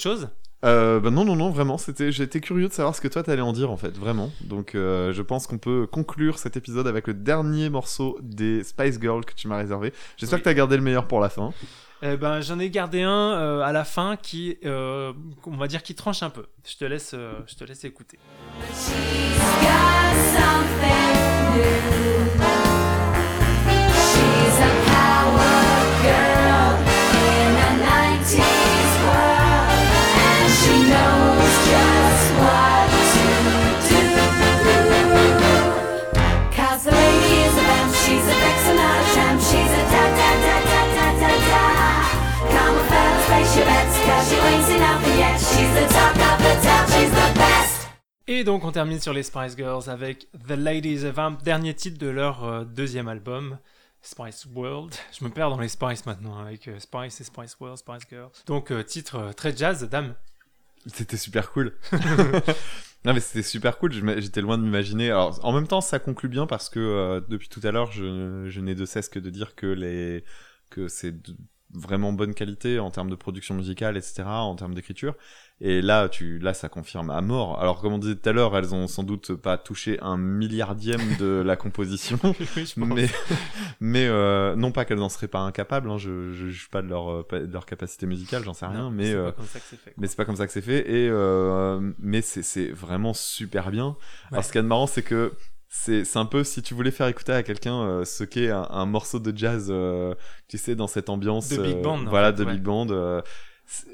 Autre 0.00 0.18
chose 0.18 0.28
Euh, 0.64 0.98
bah 1.00 1.10
non, 1.10 1.24
non, 1.26 1.36
non, 1.36 1.50
vraiment, 1.50 1.76
c'était, 1.78 2.10
j'étais 2.12 2.40
curieux 2.40 2.68
de 2.68 2.72
savoir 2.72 2.94
ce 2.94 3.00
que 3.02 3.08
toi 3.08 3.22
t'allais 3.22 3.42
en 3.42 3.52
dire 3.52 3.70
en 3.70 3.76
fait, 3.76 3.96
vraiment. 3.98 4.30
Donc 4.42 4.74
euh, 4.74 5.12
je 5.12 5.20
pense 5.22 5.46
qu'on 5.46 5.58
peut 5.58 5.86
conclure 5.90 6.38
cet 6.38 6.56
épisode 6.56 6.86
avec 6.86 7.06
le 7.06 7.12
dernier 7.14 7.68
morceau 7.70 8.18
des 8.22 8.64
Spice 8.64 8.98
Girls 9.00 9.24
que 9.26 9.34
tu 9.34 9.46
m'as 9.48 9.56
réservé. 9.58 9.92
J'espère 10.16 10.38
Oui. 10.38 10.42
que 10.42 10.48
t'as 10.48 10.54
gardé 10.54 10.76
le 10.76 10.82
meilleur 10.82 11.06
pour 11.06 11.20
la 11.20 11.28
fin. 11.28 11.52
Eh 12.02 12.16
ben, 12.16 12.40
j'en 12.40 12.58
ai 12.58 12.70
gardé 12.70 13.02
un 13.02 13.32
euh, 13.32 13.60
à 13.60 13.72
la 13.72 13.84
fin 13.84 14.16
qui, 14.16 14.56
euh, 14.64 15.12
on 15.46 15.56
va 15.58 15.66
dire, 15.66 15.82
qui 15.82 15.94
tranche 15.94 16.22
un 16.22 16.30
peu. 16.30 16.46
Je 16.66 16.76
te 16.78 16.84
laisse, 16.86 17.12
euh, 17.12 17.32
je 17.46 17.56
te 17.56 17.64
laisse 17.64 17.84
écouter. 17.84 18.18
She's 18.72 18.94
got 19.60 20.10
Et 48.32 48.44
donc, 48.44 48.62
on 48.62 48.70
termine 48.70 49.00
sur 49.00 49.12
les 49.12 49.24
Spice 49.24 49.56
Girls 49.56 49.88
avec 49.88 50.28
The 50.46 50.52
Ladies 50.52 51.04
of 51.04 51.16
Vamp, 51.16 51.38
dernier 51.42 51.74
titre 51.74 51.98
de 51.98 52.06
leur 52.06 52.44
euh, 52.44 52.64
deuxième 52.64 53.08
album. 53.08 53.58
Spice 54.02 54.46
World. 54.54 54.94
Je 55.18 55.24
me 55.24 55.30
perds 55.30 55.50
dans 55.50 55.58
les 55.58 55.66
Spice 55.66 56.06
maintenant, 56.06 56.38
avec 56.38 56.68
euh, 56.68 56.78
Spice 56.78 57.20
et 57.20 57.24
Spice 57.24 57.56
World, 57.58 57.78
Spice 57.78 58.08
Girls. 58.08 58.30
Donc, 58.46 58.70
euh, 58.70 58.84
titre 58.84 59.32
très 59.36 59.56
jazz, 59.56 59.82
dame. 59.90 60.14
C'était 60.86 61.16
super 61.16 61.50
cool. 61.50 61.74
non 63.04 63.14
mais 63.14 63.20
c'était 63.20 63.42
super 63.42 63.78
cool, 63.78 63.92
j'étais 64.20 64.42
loin 64.42 64.58
de 64.58 64.62
m'imaginer. 64.62 65.10
Alors 65.10 65.44
en 65.44 65.52
même 65.52 65.66
temps 65.66 65.80
ça 65.80 65.98
conclut 65.98 66.28
bien 66.28 66.46
parce 66.46 66.70
que 66.70 67.22
depuis 67.28 67.48
tout 67.48 67.60
à 67.64 67.70
l'heure 67.70 67.92
je, 67.92 68.60
n'ai 68.60 68.74
de 68.74 68.84
cesse 68.86 69.10
que 69.10 69.18
de 69.18 69.28
dire 69.28 69.54
que 69.54 69.66
les 69.66 70.24
que 70.70 70.88
vraiment 71.72 72.12
bonne 72.12 72.34
qualité 72.34 72.78
en 72.80 72.90
termes 72.90 73.10
de 73.10 73.14
production 73.14 73.54
musicale 73.54 73.96
etc 73.96 74.22
en 74.26 74.56
termes 74.56 74.74
d'écriture 74.74 75.14
et 75.60 75.82
là 75.82 76.08
tu 76.08 76.38
là 76.38 76.52
ça 76.54 76.68
confirme 76.68 77.10
à 77.10 77.20
mort. 77.20 77.60
Alors 77.60 77.80
comme 77.80 77.92
on 77.92 77.98
disait 77.98 78.16
tout 78.16 78.28
à 78.28 78.32
l'heure 78.32 78.56
elles 78.56 78.74
ont 78.74 78.88
sans 78.88 79.02
doute 79.04 79.34
pas 79.34 79.56
touché 79.58 79.98
un 80.00 80.16
milliardième 80.16 81.16
de 81.18 81.42
la 81.46 81.56
composition 81.56 82.18
Oui, 82.24 82.34
je 82.66 82.80
pense. 82.80 82.88
mais 82.88 83.08
mais 83.78 84.06
euh, 84.08 84.56
non 84.56 84.72
pas 84.72 84.84
qu'elles 84.84 85.02
en 85.02 85.08
seraient 85.08 85.28
pas 85.28 85.40
incapables 85.40 85.90
hein, 85.90 85.98
je 85.98 86.32
je 86.32 86.46
juge 86.46 86.68
pas 86.70 86.82
de 86.82 86.88
leur 86.88 87.10
euh, 87.10 87.26
de 87.32 87.52
leur 87.52 87.66
capacité 87.66 88.06
musicale 88.06 88.42
j'en 88.44 88.54
sais 88.54 88.66
rien 88.66 88.84
Non, 88.84 88.90
mais 88.90 89.06
c'est 89.06 89.14
euh, 89.14 89.26
pas 89.30 89.32
comme 89.36 89.46
ça 89.46 89.58
que 89.60 89.66
c'est 89.68 89.76
fait. 89.78 89.94
mais 89.96 90.06
c'est 90.06 90.16
pas 90.16 90.24
comme 90.24 90.36
ça 90.36 90.46
que 90.46 90.52
c'est 90.52 90.62
fait 90.62 90.90
et 90.90 91.08
euh, 91.10 91.92
mais 91.98 92.22
c'est 92.22 92.42
c'est 92.42 92.70
vraiment 92.70 93.14
super 93.14 93.70
bien. 93.70 93.96
Alors 94.32 94.44
ce 94.44 94.52
qui 94.52 94.58
est 94.58 94.62
marrant 94.62 94.86
c'est 94.86 95.02
que 95.02 95.32
c'est 95.72 96.16
un 96.16 96.26
peu 96.26 96.42
si 96.44 96.62
tu 96.62 96.74
voulais 96.74 96.90
faire 96.90 97.06
écouter 97.06 97.32
à 97.32 97.42
quelqu'un 97.42 97.80
euh, 97.82 98.04
ce 98.04 98.24
qu'est 98.24 98.50
un, 98.50 98.66
un 98.70 98.86
morceau 98.86 99.18
de 99.20 99.32
jazz 99.36 99.68
euh, 99.70 100.14
tu 100.48 100.58
sais 100.58 100.74
dans 100.74 100.88
cette 100.88 101.08
ambiance 101.08 101.48
De 101.48 101.56
big 101.62 101.76
euh, 101.76 101.82
band, 101.82 102.04
voilà 102.06 102.32
fait, 102.32 102.38
de 102.40 102.44
ouais. 102.44 102.52
big 102.54 102.62
band 102.62 103.22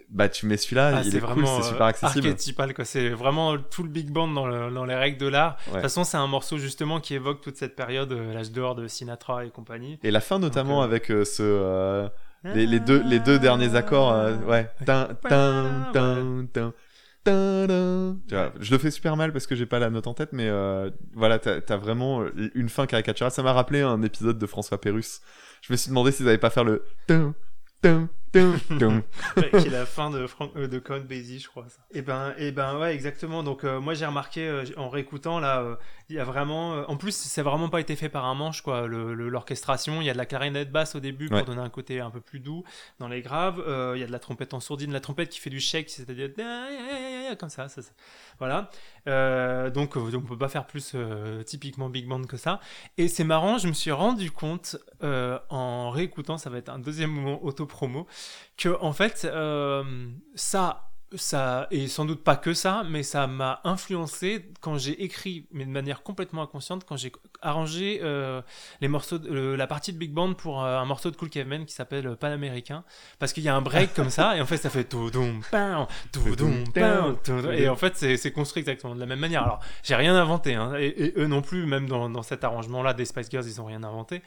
bah 0.09 0.31
tu 0.31 0.47
mets 0.47 0.57
celui-là 0.57 0.93
Ah, 0.95 1.03
il 1.05 1.11
c'est 1.11 1.19
est 1.19 1.21
cool 1.21 1.43
vraiment 1.43 1.61
c'est 1.61 1.69
super 1.69 1.85
accessible. 1.87 2.29
archétypal, 2.29 2.73
quoi. 2.73 2.87
C'est 2.87 3.11
vraiment 3.11 3.59
tout 3.59 3.83
le 3.83 3.91
big 3.91 4.11
band 4.11 4.29
dans, 4.29 4.47
le- 4.47 4.71
dans 4.73 4.87
les 4.87 4.95
règles 4.95 5.19
de 5.19 5.27
l'art. 5.27 5.59
De 5.67 5.73
toute 5.73 5.83
façon, 5.83 6.05
c'est 6.05 6.17
un 6.17 6.27
morceau 6.27 6.57
justement 6.57 6.99
qui 6.99 7.13
évoque 7.13 7.43
toute 7.43 7.57
cette 7.59 7.77
période, 7.77 8.11
l'âge 8.11 8.53
d'or 8.53 8.75
de 8.75 8.89
Sinatra 8.89 9.45
et 9.45 9.51
compagnie. 9.51 9.99
Et 10.03 10.11
la 10.11 10.21
fin 10.23 10.39
notamment 10.39 10.77
Donc, 10.77 10.85
avec 10.85 11.07
ce 11.09 12.09
les, 12.55 12.67
les 12.67 12.81
deux 12.81 13.03
les 13.05 13.19
deux 13.21 13.39
derniers 13.39 13.75
accords 13.75 14.15
ouais 14.47 14.71
tin 14.87 15.09
tin, 15.29 16.47
tin. 16.55 16.73
Je 17.29 18.71
le 18.71 18.79
fais 18.79 18.91
super 18.91 19.17
mal 19.17 19.33
parce 19.33 19.47
que 19.47 19.55
j'ai 19.55 19.67
pas 19.67 19.79
la 19.79 19.91
note 19.91 20.07
en 20.07 20.15
tête 20.15 20.31
mais 20.33 20.49
euh, 20.49 20.91
voilà 21.15 21.39
t'as 21.39 21.61
as 21.69 21.77
vraiment 21.77 22.25
une 22.55 22.69
fin 22.69 22.87
caricaturale. 22.87 23.33
Ça 23.33 23.43
m'a 23.43 23.53
rappelé 23.53 23.81
un 23.83 24.03
épisode 24.03 24.39
de 24.39 24.47
François 24.47 24.81
Pérusse. 24.81 25.21
Je 25.63 25.73
me 25.73 25.77
suis 25.77 25.89
demandé 25.89 26.13
s'ils 26.13 26.29
avaient 26.29 26.39
pas 26.39 26.51
faire 26.51 26.65
le 26.65 26.85
qui 28.33 29.67
est 29.67 29.71
la 29.71 29.87
fin 29.87 30.11
de, 30.11 30.27
Frank, 30.27 30.51
euh, 30.57 30.69
de 30.69 30.79
Count 30.79 31.01
Basie, 31.01 31.39
je 31.39 31.49
crois. 31.49 31.67
Ça. 31.69 31.79
Et 31.93 32.03
ben, 32.03 32.35
et 32.39 32.53
ben 32.53 32.79
ouais, 32.79 32.95
exactement. 32.95 33.43
Donc 33.43 33.65
euh, 33.65 33.81
moi 33.81 33.95
j'ai 33.95 34.05
remarqué 34.07 34.47
euh, 34.47 34.65
en 34.77 34.89
réécoutant 34.91 35.41
là, 35.41 35.61
euh, 35.63 35.77
il 36.09 36.17
y 36.17 36.19
a 36.19 36.25
vraiment, 36.25 36.75
euh, 36.75 36.85
en 36.89 36.97
plus 36.97 37.15
c'est 37.17 37.43
vraiment 37.43 37.69
pas 37.69 37.81
été 37.81 37.97
fait 37.97 38.09
par 38.09 38.25
un 38.27 38.35
manche 38.35 38.61
quoi. 38.63 38.87
L'orchestration, 38.87 40.01
il 40.01 40.07
y 40.07 40.11
a 40.11 40.13
de 40.13 40.19
la 40.19 40.27
clarinette 40.27 40.71
basse 40.71 40.95
au 40.95 41.01
début 41.01 41.29
pour 41.29 41.37
Ouais. 41.39 41.45
donner 41.45 41.61
un 41.63 41.69
côté 41.71 42.01
un 42.01 42.11
peu 42.11 42.21
plus 42.21 42.41
doux 42.41 42.65
dans 42.99 43.09
les 43.09 43.23
graves. 43.23 43.63
Euh, 43.67 43.93
Il 43.97 44.01
y 44.01 44.05
a 44.05 44.07
de 44.07 44.13
la 44.13 44.19
trompette 44.19 44.55
en 44.55 44.61
sourdine, 44.61 44.93
la 44.93 45.01
trompette 45.01 45.29
qui 45.31 45.41
fait 45.41 45.51
du 45.51 45.61
shake, 45.61 45.89
c'est-à-dire 45.91 46.31
comme 47.39 47.49
ça, 47.51 47.69
ça, 47.69 47.83
ça. 47.83 47.91
voilà. 48.39 48.71
Euh, 49.09 49.71
donc 49.71 49.97
on 49.97 50.21
peut 50.21 50.39
pas 50.39 50.49
faire 50.49 50.67
plus 50.67 50.93
euh, 50.95 51.43
typiquement 51.43 51.89
big 51.89 52.07
band 52.09 52.23
que 52.25 52.37
ça. 52.37 52.61
Et 52.99 53.09
c'est 53.09 53.25
marrant, 53.25 53.59
je 53.59 53.69
me 53.69 53.73
suis 53.73 53.93
rendu 53.93 54.31
compte 54.31 54.77
euh, 55.03 55.39
en 55.49 55.91
réécoutant, 55.91 56.39
ça 56.39 56.51
va 56.51 56.59
être 56.59 56.69
un 56.69 56.79
deuxième 56.79 57.11
moment 57.11 57.43
auto-promo, 57.45 58.07
que 58.57 58.77
en 58.81 58.93
fait, 58.93 59.25
euh, 59.25 60.11
ça, 60.35 60.91
ça, 61.15 61.69
et 61.71 61.87
sans 61.87 62.05
doute 62.05 62.25
pas 62.25 62.35
que 62.37 62.53
ça, 62.53 62.83
mais 62.91 63.05
ça 63.05 63.29
m'a 63.29 63.61
influencé 63.63 64.51
quand 64.61 64.77
j'ai 64.77 65.05
écrit, 65.05 65.47
mais 65.53 65.65
de 65.65 65.71
manière 65.71 66.03
complètement 66.03 66.43
inconsciente, 66.43 66.85
quand 66.85 66.97
j'ai 66.97 67.13
arrangé 67.43 68.01
euh, 68.03 68.43
les 68.81 68.89
morceaux, 68.89 69.19
de- 69.19 69.29
le- 69.29 69.55
la 69.57 69.69
partie 69.69 69.93
de 69.93 69.99
big 69.99 70.13
band 70.13 70.35
pour 70.35 70.65
euh, 70.65 70.77
un 70.79 70.85
morceau 70.85 71.13
de 71.13 71.17
Cool 71.17 71.31
Caveman 71.31 71.65
qui 71.65 71.75
s'appelle 71.75 72.09
euh, 72.09 72.17
Panaméricain, 72.17 72.83
parce 73.21 73.33
qu'il 73.33 73.45
y 73.45 73.49
a 73.49 73.55
un 73.55 73.61
break 73.63 73.95
comme 73.95 74.11
ça, 74.11 74.37
et 74.37 74.41
en 74.41 74.47
fait 74.47 74.57
ça 74.57 74.69
fait 74.69 74.83
tout 74.85 75.11
doum 75.13 75.43
pam, 75.49 75.87
tout 76.13 76.35
doum 76.35 76.65
doum. 76.75 77.17
et 77.53 77.69
en 77.69 77.77
fait 77.77 77.97
c'est 77.97 78.33
construit 78.33 78.61
exactement 78.63 78.95
de 78.97 79.01
la 79.01 79.07
même 79.07 79.21
manière. 79.21 79.45
Alors 79.45 79.61
j'ai 79.85 79.95
rien 79.95 80.17
inventé, 80.17 80.55
hein, 80.55 80.75
et, 80.77 80.87
et 80.89 81.13
eux 81.19 81.27
non 81.29 81.41
plus, 81.41 81.67
même 81.67 81.89
dans, 81.89 82.11
dans 82.11 82.23
cet 82.23 82.43
arrangement-là 82.43 82.95
des 82.95 83.05
Spice 83.05 83.31
Girls, 83.31 83.47
ils 83.47 83.61
ont 83.61 83.67
rien 83.67 83.85
inventé. 83.85 84.23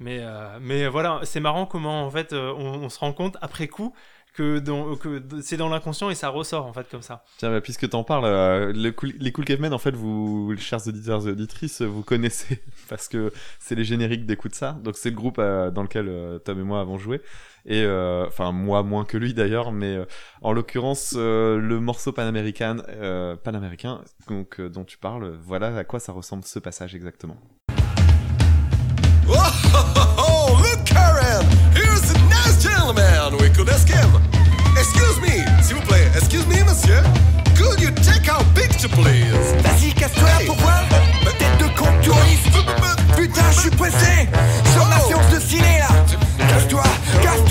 Mais, 0.00 0.18
euh, 0.20 0.58
mais 0.60 0.88
voilà, 0.88 1.20
c'est 1.22 1.40
marrant 1.40 1.64
comment 1.66 2.04
en 2.04 2.10
fait 2.10 2.32
on, 2.32 2.36
on 2.82 2.88
se 2.88 2.98
rend 2.98 3.12
compte 3.12 3.36
après 3.40 3.68
coup 3.68 3.94
que, 4.34 4.58
que 4.96 5.22
c'est 5.42 5.56
dans 5.56 5.68
l'inconscient 5.68 6.10
et 6.10 6.14
ça 6.14 6.28
ressort 6.28 6.66
en 6.66 6.72
fait 6.72 6.86
comme 6.90 7.02
ça. 7.02 7.24
Tiens, 7.38 7.50
bah, 7.50 7.60
puisque 7.60 7.88
t'en 7.88 8.04
parles, 8.04 8.24
euh, 8.26 8.92
cool- 8.92 9.14
les 9.18 9.32
Cool 9.32 9.44
Cavemen, 9.44 9.72
en 9.72 9.78
fait, 9.78 9.94
vous, 9.94 10.54
chers 10.58 10.86
auditeurs 10.86 11.26
et 11.26 11.30
auditrices, 11.30 11.82
vous 11.82 12.02
connaissez 12.02 12.60
parce 12.88 13.08
que 13.08 13.32
c'est 13.60 13.74
les 13.74 13.84
génériques 13.84 14.26
d'écoute 14.26 14.54
ça. 14.54 14.72
Donc 14.82 14.96
c'est 14.96 15.10
le 15.10 15.16
groupe 15.16 15.38
euh, 15.38 15.70
dans 15.70 15.82
lequel 15.82 16.08
euh, 16.08 16.38
Tom 16.38 16.58
et 16.60 16.64
moi 16.64 16.80
avons 16.80 16.98
joué. 16.98 17.22
Et 17.66 17.82
euh, 17.82 18.26
enfin 18.26 18.52
moi 18.52 18.82
moins 18.82 19.04
que 19.06 19.16
lui 19.16 19.32
d'ailleurs, 19.32 19.72
mais 19.72 19.96
en 20.42 20.52
l'occurrence 20.52 21.14
le 21.16 21.78
morceau 21.80 22.12
panaméricain, 22.12 22.76
panaméricain, 23.42 24.02
donc 24.28 24.60
dont 24.60 24.84
tu 24.84 24.98
parles, 24.98 25.34
voilà 25.42 25.74
à 25.78 25.84
quoi 25.84 25.98
ça 25.98 26.12
ressemble 26.12 26.44
ce 26.44 26.58
passage 26.58 26.94
exactement. 26.94 27.38
Excuse 33.66 35.20
me, 35.22 35.62
s'il 35.62 35.76
vous 35.76 35.82
plaît, 35.82 36.10
excuse 36.16 36.46
me, 36.46 36.62
monsieur. 36.64 37.02
Could 37.56 37.80
you 37.80 37.90
take 38.02 38.28
our 38.30 38.42
picture, 38.54 38.90
please? 38.90 39.54
Vas-y, 39.62 39.92
casse-toi 39.94 40.28
Hey. 40.38 40.46
pourquoi? 40.46 40.74
Tête 41.38 41.58
de 41.58 41.78
con 41.78 41.86
touriste. 42.02 42.48
Putain, 43.16 43.42
je 43.52 43.60
suis 43.60 43.70
pressé. 43.70 44.28
Sur 44.74 44.84
ma 44.86 45.00
séance 45.00 45.30
de 45.32 45.40
ciné 45.40 45.78
là. 45.78 45.88
Casse-toi 46.48 46.82
Casse-toi 46.82 47.22
Casse-toi 47.22 47.43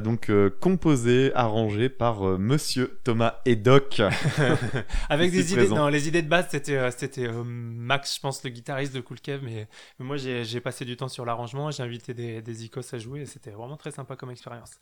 Voilà, 0.00 0.12
donc 0.12 0.30
euh, 0.30 0.50
composé, 0.60 1.32
arrangé 1.34 1.88
par 1.88 2.26
euh, 2.26 2.38
Monsieur 2.38 2.98
Thomas 3.04 3.40
Edoc. 3.44 4.00
Avec 5.08 5.30
des 5.32 5.52
idées, 5.52 5.68
non, 5.76 5.88
les 5.88 6.08
idées 6.08 6.22
de 6.22 6.28
base, 6.28 6.46
c'était 6.50 6.76
euh, 6.76 6.90
c'était 6.96 7.26
euh, 7.26 7.42
Max, 7.44 8.14
je 8.16 8.20
pense, 8.20 8.42
le 8.44 8.50
guitariste 8.50 8.94
de 8.94 9.00
Cool 9.00 9.20
Kev, 9.20 9.40
mais, 9.44 9.68
mais 9.98 10.04
moi 10.06 10.16
j'ai 10.16 10.44
j'ai 10.44 10.60
passé 10.60 10.84
du 10.84 10.96
temps 10.96 11.08
sur 11.08 11.24
l'arrangement, 11.24 11.70
j'ai 11.70 11.82
invité 11.82 12.14
des, 12.14 12.40
des 12.42 12.64
icos 12.64 12.94
à 12.94 12.98
jouer, 12.98 13.20
et 13.22 13.26
c'était 13.26 13.50
vraiment 13.50 13.76
très 13.76 13.90
sympa 13.90 14.16
comme 14.16 14.30
expérience. 14.30 14.72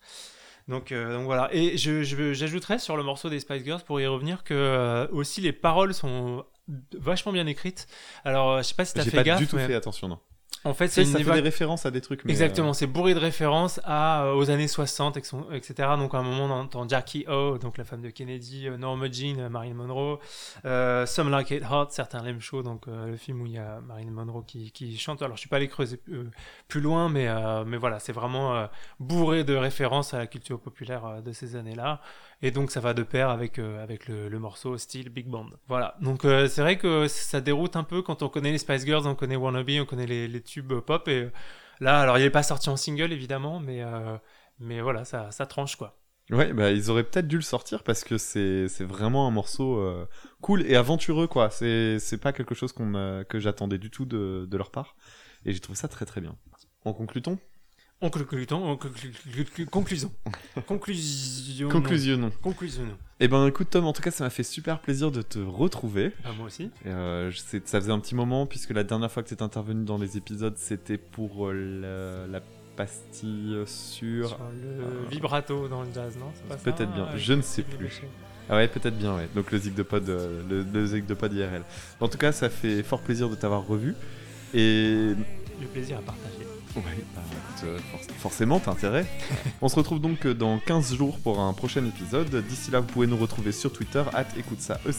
Donc, 0.69 0.93
euh, 0.93 1.15
donc 1.15 1.25
voilà, 1.25 1.49
et 1.53 1.77
je, 1.79 2.03
je- 2.03 2.35
j'ajouterais 2.35 2.79
sur 2.79 2.97
le 2.97 3.03
morceau 3.03 3.31
des 3.31 3.41
Spice 3.41 3.65
Girls, 3.65 3.83
pour 3.85 4.01
y 4.01 4.07
revenir, 4.07 4.45
que 4.45 4.55
euh, 4.55 5.07
aussi 5.13 5.41
les 5.41 5.53
paroles 5.53 5.95
sont 5.95 6.45
vachement 6.99 7.33
bien 7.33 7.47
écrites. 7.47 7.87
Alors, 8.25 8.59
je 8.59 8.63
sais 8.69 8.75
pas 8.75 8.85
si 8.85 8.95
t'as 8.95 9.03
J'ai 9.05 9.11
fait 9.11 9.17
pas 9.17 9.23
gaffe, 9.25 9.41
du 9.41 9.47
tout 9.47 9.57
mais 9.57 9.67
fait 9.67 9.75
attention, 9.75 10.09
non. 10.09 10.19
En 10.65 10.75
fait, 10.75 10.89
c'est 10.89 11.05
ça 11.05 11.19
fait 11.19 11.25
éva- 11.25 11.35
des 11.35 11.41
références 11.41 11.87
à 11.87 11.91
des 11.91 12.01
trucs, 12.01 12.25
mais... 12.25 12.33
Exactement, 12.33 12.73
c'est 12.73 12.89
bourré 12.89 13.15
de 13.15 13.19
références 13.21 13.81
à, 13.85 14.25
euh, 14.25 14.35
aux 14.35 14.51
années 14.51 14.67
60, 14.69 15.17
ex- 15.17 15.33
etc. 15.53 15.91
Donc 15.97 16.15
à 16.15 16.19
un 16.19 16.23
moment, 16.23 16.47
on 16.47 16.51
entend 16.61 16.87
Jackie 16.89 17.25
O, 17.29 17.59
donc 17.59 17.79
la 17.79 17.85
femme 17.85 18.03
de 18.03 18.11
Kennedy, 18.11 18.67
euh, 18.69 18.77
Norma 18.77 19.07
Jean, 19.11 19.39
euh, 19.39 19.49
Marilyn 19.49 19.75
Monroe, 19.75 20.19
euh, 20.65 21.07
Some 21.07 21.31
Like 21.31 21.53
It 21.53 21.63
Hot, 21.71 21.87
certains 21.91 22.23
l'aiment 22.23 22.41
chaud, 22.41 22.63
donc 22.63 22.89
euh, 22.89 23.07
le 23.07 23.17
film 23.17 23.41
où 23.43 23.47
il 23.47 23.53
y 23.53 23.59
a 23.59 23.81
Marilyn 23.87 24.11
Monroe 24.11 24.43
qui, 24.47 24.73
qui 24.73 24.99
chante. 24.99 25.23
Alors 25.23 25.37
je 25.37 25.41
suis 25.41 25.49
pas 25.49 25.57
allé 25.57 25.69
creuser 25.69 26.01
euh, 26.11 26.25
plus 26.67 26.81
loin, 26.81 27.09
mais, 27.09 27.29
euh, 27.29 27.65
mais 27.65 27.77
voilà, 27.77 28.01
c'est 28.01 28.13
vraiment 28.13 28.57
euh, 28.57 28.67
bourré 28.99 29.45
de 29.45 29.55
références 29.55 30.13
à 30.13 30.19
la 30.19 30.27
culture 30.27 30.59
populaire 30.61 31.07
euh, 31.07 31.21
de 31.21 31.33
ces 31.33 31.55
années-là. 31.57 32.01
Et 32.41 32.53
donc 32.53 32.71
ça 32.71 32.81
va 32.81 32.95
de 32.95 33.03
pair 33.03 33.31
avec, 33.31 33.59
euh, 33.59 33.83
avec 33.83 34.07
le, 34.07 34.39
morceau 34.39 34.79
style 34.79 35.09
Big 35.09 35.27
Band. 35.27 35.49
Voilà, 35.67 35.97
donc 36.01 36.25
euh, 36.25 36.47
c'est 36.47 36.61
vrai 36.61 36.79
que 36.79 37.09
ça 37.09 37.41
déroute 37.41 37.75
un 37.75 37.83
peu 37.83 38.01
quand 38.01 38.23
on 38.23 38.29
connaît 38.29 38.53
les 38.53 38.59
Spice 38.59 38.85
Girls, 38.85 39.07
on 39.07 39.17
connaît 39.17 39.35
Wannabe, 39.35 39.71
on 39.81 39.85
connaît 39.85 40.07
les, 40.07 40.41
tubes 40.41 40.73
pop, 40.81 41.09
et 41.09 41.23
euh, 41.23 41.33
là, 41.81 42.01
alors 42.01 42.17
il 42.17 42.23
n'est 42.23 42.31
pas 42.31 42.45
sorti 42.45 42.69
en 42.69 42.77
single 42.77 43.13
évidemment, 43.13 43.59
mais, 43.59 43.83
mais 44.61 44.81
voilà, 44.81 45.05
ça, 45.05 45.31
ça 45.33 45.47
tranche 45.47 45.77
quoi. 45.77 45.99
Ouais, 46.31 46.53
bah 46.53 46.71
ils 46.71 46.91
auraient 46.91 47.05
peut-être 47.05 47.27
dû 47.27 47.37
le 47.37 47.43
sortir 47.43 47.83
parce 47.83 48.05
que 48.05 48.19
c'est 48.19 48.85
vraiment 48.85 49.27
un 49.27 49.31
morceau 49.31 49.83
cool 50.41 50.63
et 50.67 50.77
aventureux 50.77 51.27
quoi. 51.27 51.51
C'est 51.51 52.21
pas 52.21 52.33
quelque 52.33 52.55
chose 52.55 52.73
qu'on 52.73 53.25
que 53.29 53.41
j'attendais 53.41 53.79
du 53.79 53.91
tout 53.91 54.05
de, 54.05 54.47
de 54.49 54.57
leur 54.57 54.71
part 54.71 54.95
et 55.45 55.53
j'ai 55.53 55.61
trouvé 55.61 55.77
ça 55.77 55.89
très 55.89 56.05
très 56.05 56.21
bien. 56.21 56.37
En 56.85 56.93
conclut-on 56.93 57.39
On 58.01 58.11
conclut, 58.11 58.47
on 58.53 58.77
conclut, 58.77 59.11
conclu- 59.35 59.67
conclusion. 59.67 60.13
Conclusion. 60.69 61.69
Conclusionnons. 61.69 62.31
Conclusion. 62.43 62.85
Eh 63.19 63.27
ben 63.27 63.45
écoute 63.49 63.71
Tom, 63.71 63.87
en 63.87 63.93
tout 63.93 64.03
cas 64.03 64.13
ça 64.13 64.23
m'a 64.23 64.31
fait 64.31 64.45
super 64.45 64.81
plaisir 64.81 65.11
de 65.11 65.21
te 65.21 65.41
retrouver. 65.41 66.13
Ah, 66.25 66.29
moi 66.37 66.47
aussi. 66.47 66.71
Euh, 66.87 67.33
ça 67.65 67.81
faisait 67.81 67.91
un 67.91 67.99
petit 67.99 68.15
moment 68.15 68.47
puisque 68.47 68.71
la 68.71 68.85
dernière 68.85 69.11
fois 69.11 69.25
que 69.25 69.35
tu 69.35 69.43
intervenu 69.43 69.85
dans 69.85 69.99
les 69.99 70.17
épisodes 70.17 70.55
c'était 70.57 70.97
pour 70.97 71.49
euh, 71.49 72.27
la, 72.29 72.39
la 72.39 72.45
pastille 72.77 73.57
sur... 73.67 74.29
Sur 74.29 74.39
le 74.63 75.09
vibrato 75.11 75.67
dans 75.67 75.83
le 75.83 75.89
jazz, 75.93 76.17
non? 76.17 76.31
Peut-être 76.63 76.93
bien, 76.93 77.07
Avec 77.07 77.21
je 77.21 77.33
ne 77.33 77.43
sais 77.43 77.63
plus. 77.65 78.03
Ah 78.49 78.55
ouais, 78.55 78.69
peut-être 78.69 78.97
bien, 78.97 79.17
ouais. 79.17 79.29
Donc 79.35 79.51
le 79.51 79.59
zig 79.59 79.75
de 79.75 79.83
pod, 79.83 80.09
euh, 80.09 80.41
le, 80.49 80.63
le 80.63 80.87
zig 80.87 81.05
de 81.05 81.15
pod 81.15 81.33
IRL. 81.33 81.65
En 81.99 82.07
tout 82.09 82.17
cas, 82.19 82.31
ça 82.31 82.49
fait 82.49 82.85
fort 82.85 83.01
plaisir 83.01 83.29
de 83.29 83.35
t'avoir 83.35 83.67
revu. 83.67 83.97
Et 84.55 85.15
Du 85.61 85.67
plaisir 85.67 85.99
à 85.99 86.03
partager. 86.03 86.47
Ouais, 86.77 87.05
bah, 87.15 87.23
euh, 87.65 87.79
forcément, 88.19 88.61
t'as 88.61 88.73
intérêt. 88.73 89.07
On 89.63 89.69
se 89.69 89.77
retrouve 89.77 90.01
donc 90.01 90.27
euh, 90.27 90.35
dans 90.35 90.59
15 90.59 90.95
jours 90.95 91.19
pour 91.19 91.41
un 91.41 91.53
prochain 91.53 91.85
épisode. 91.85 92.45
D'ici 92.47 92.71
là, 92.71 92.81
vous 92.81 92.87
pouvez 92.87 93.07
nous 93.07 93.17
retrouver 93.17 93.53
sur 93.53 93.73
Twitter, 93.73 94.03
at 94.15 94.27
écoute 94.37 94.61
ça, 94.61 94.81
E 94.87 94.93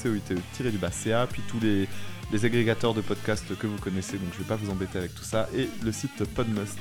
tiré 0.53 0.71
du 0.71 0.77
bas 0.77 0.91
CA, 0.91 1.27
puis 1.27 1.41
tous 1.47 1.59
les, 1.59 1.87
les 2.31 2.45
agrégateurs 2.45 2.93
de 2.93 3.01
podcasts 3.01 3.57
que 3.57 3.67
vous 3.67 3.77
connaissez, 3.77 4.17
donc 4.17 4.29
je 4.33 4.39
vais 4.39 4.47
pas 4.47 4.55
vous 4.55 4.69
embêter 4.69 4.97
avec 4.97 5.15
tout 5.15 5.23
ça, 5.23 5.47
et 5.55 5.69
le 5.83 5.91
site 5.91 6.23
Podmust. 6.35 6.79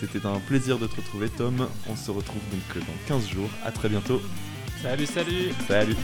C'était 0.00 0.26
un 0.26 0.38
plaisir 0.40 0.78
de 0.78 0.86
te 0.86 0.96
retrouver, 0.96 1.28
Tom. 1.28 1.66
On 1.88 1.96
se 1.96 2.10
retrouve 2.10 2.42
donc 2.50 2.84
dans 2.84 3.06
15 3.06 3.28
jours. 3.28 3.48
À 3.64 3.70
très 3.70 3.88
bientôt. 3.88 4.20
Salut, 4.82 5.06
salut 5.06 5.52
Salut 5.66 5.96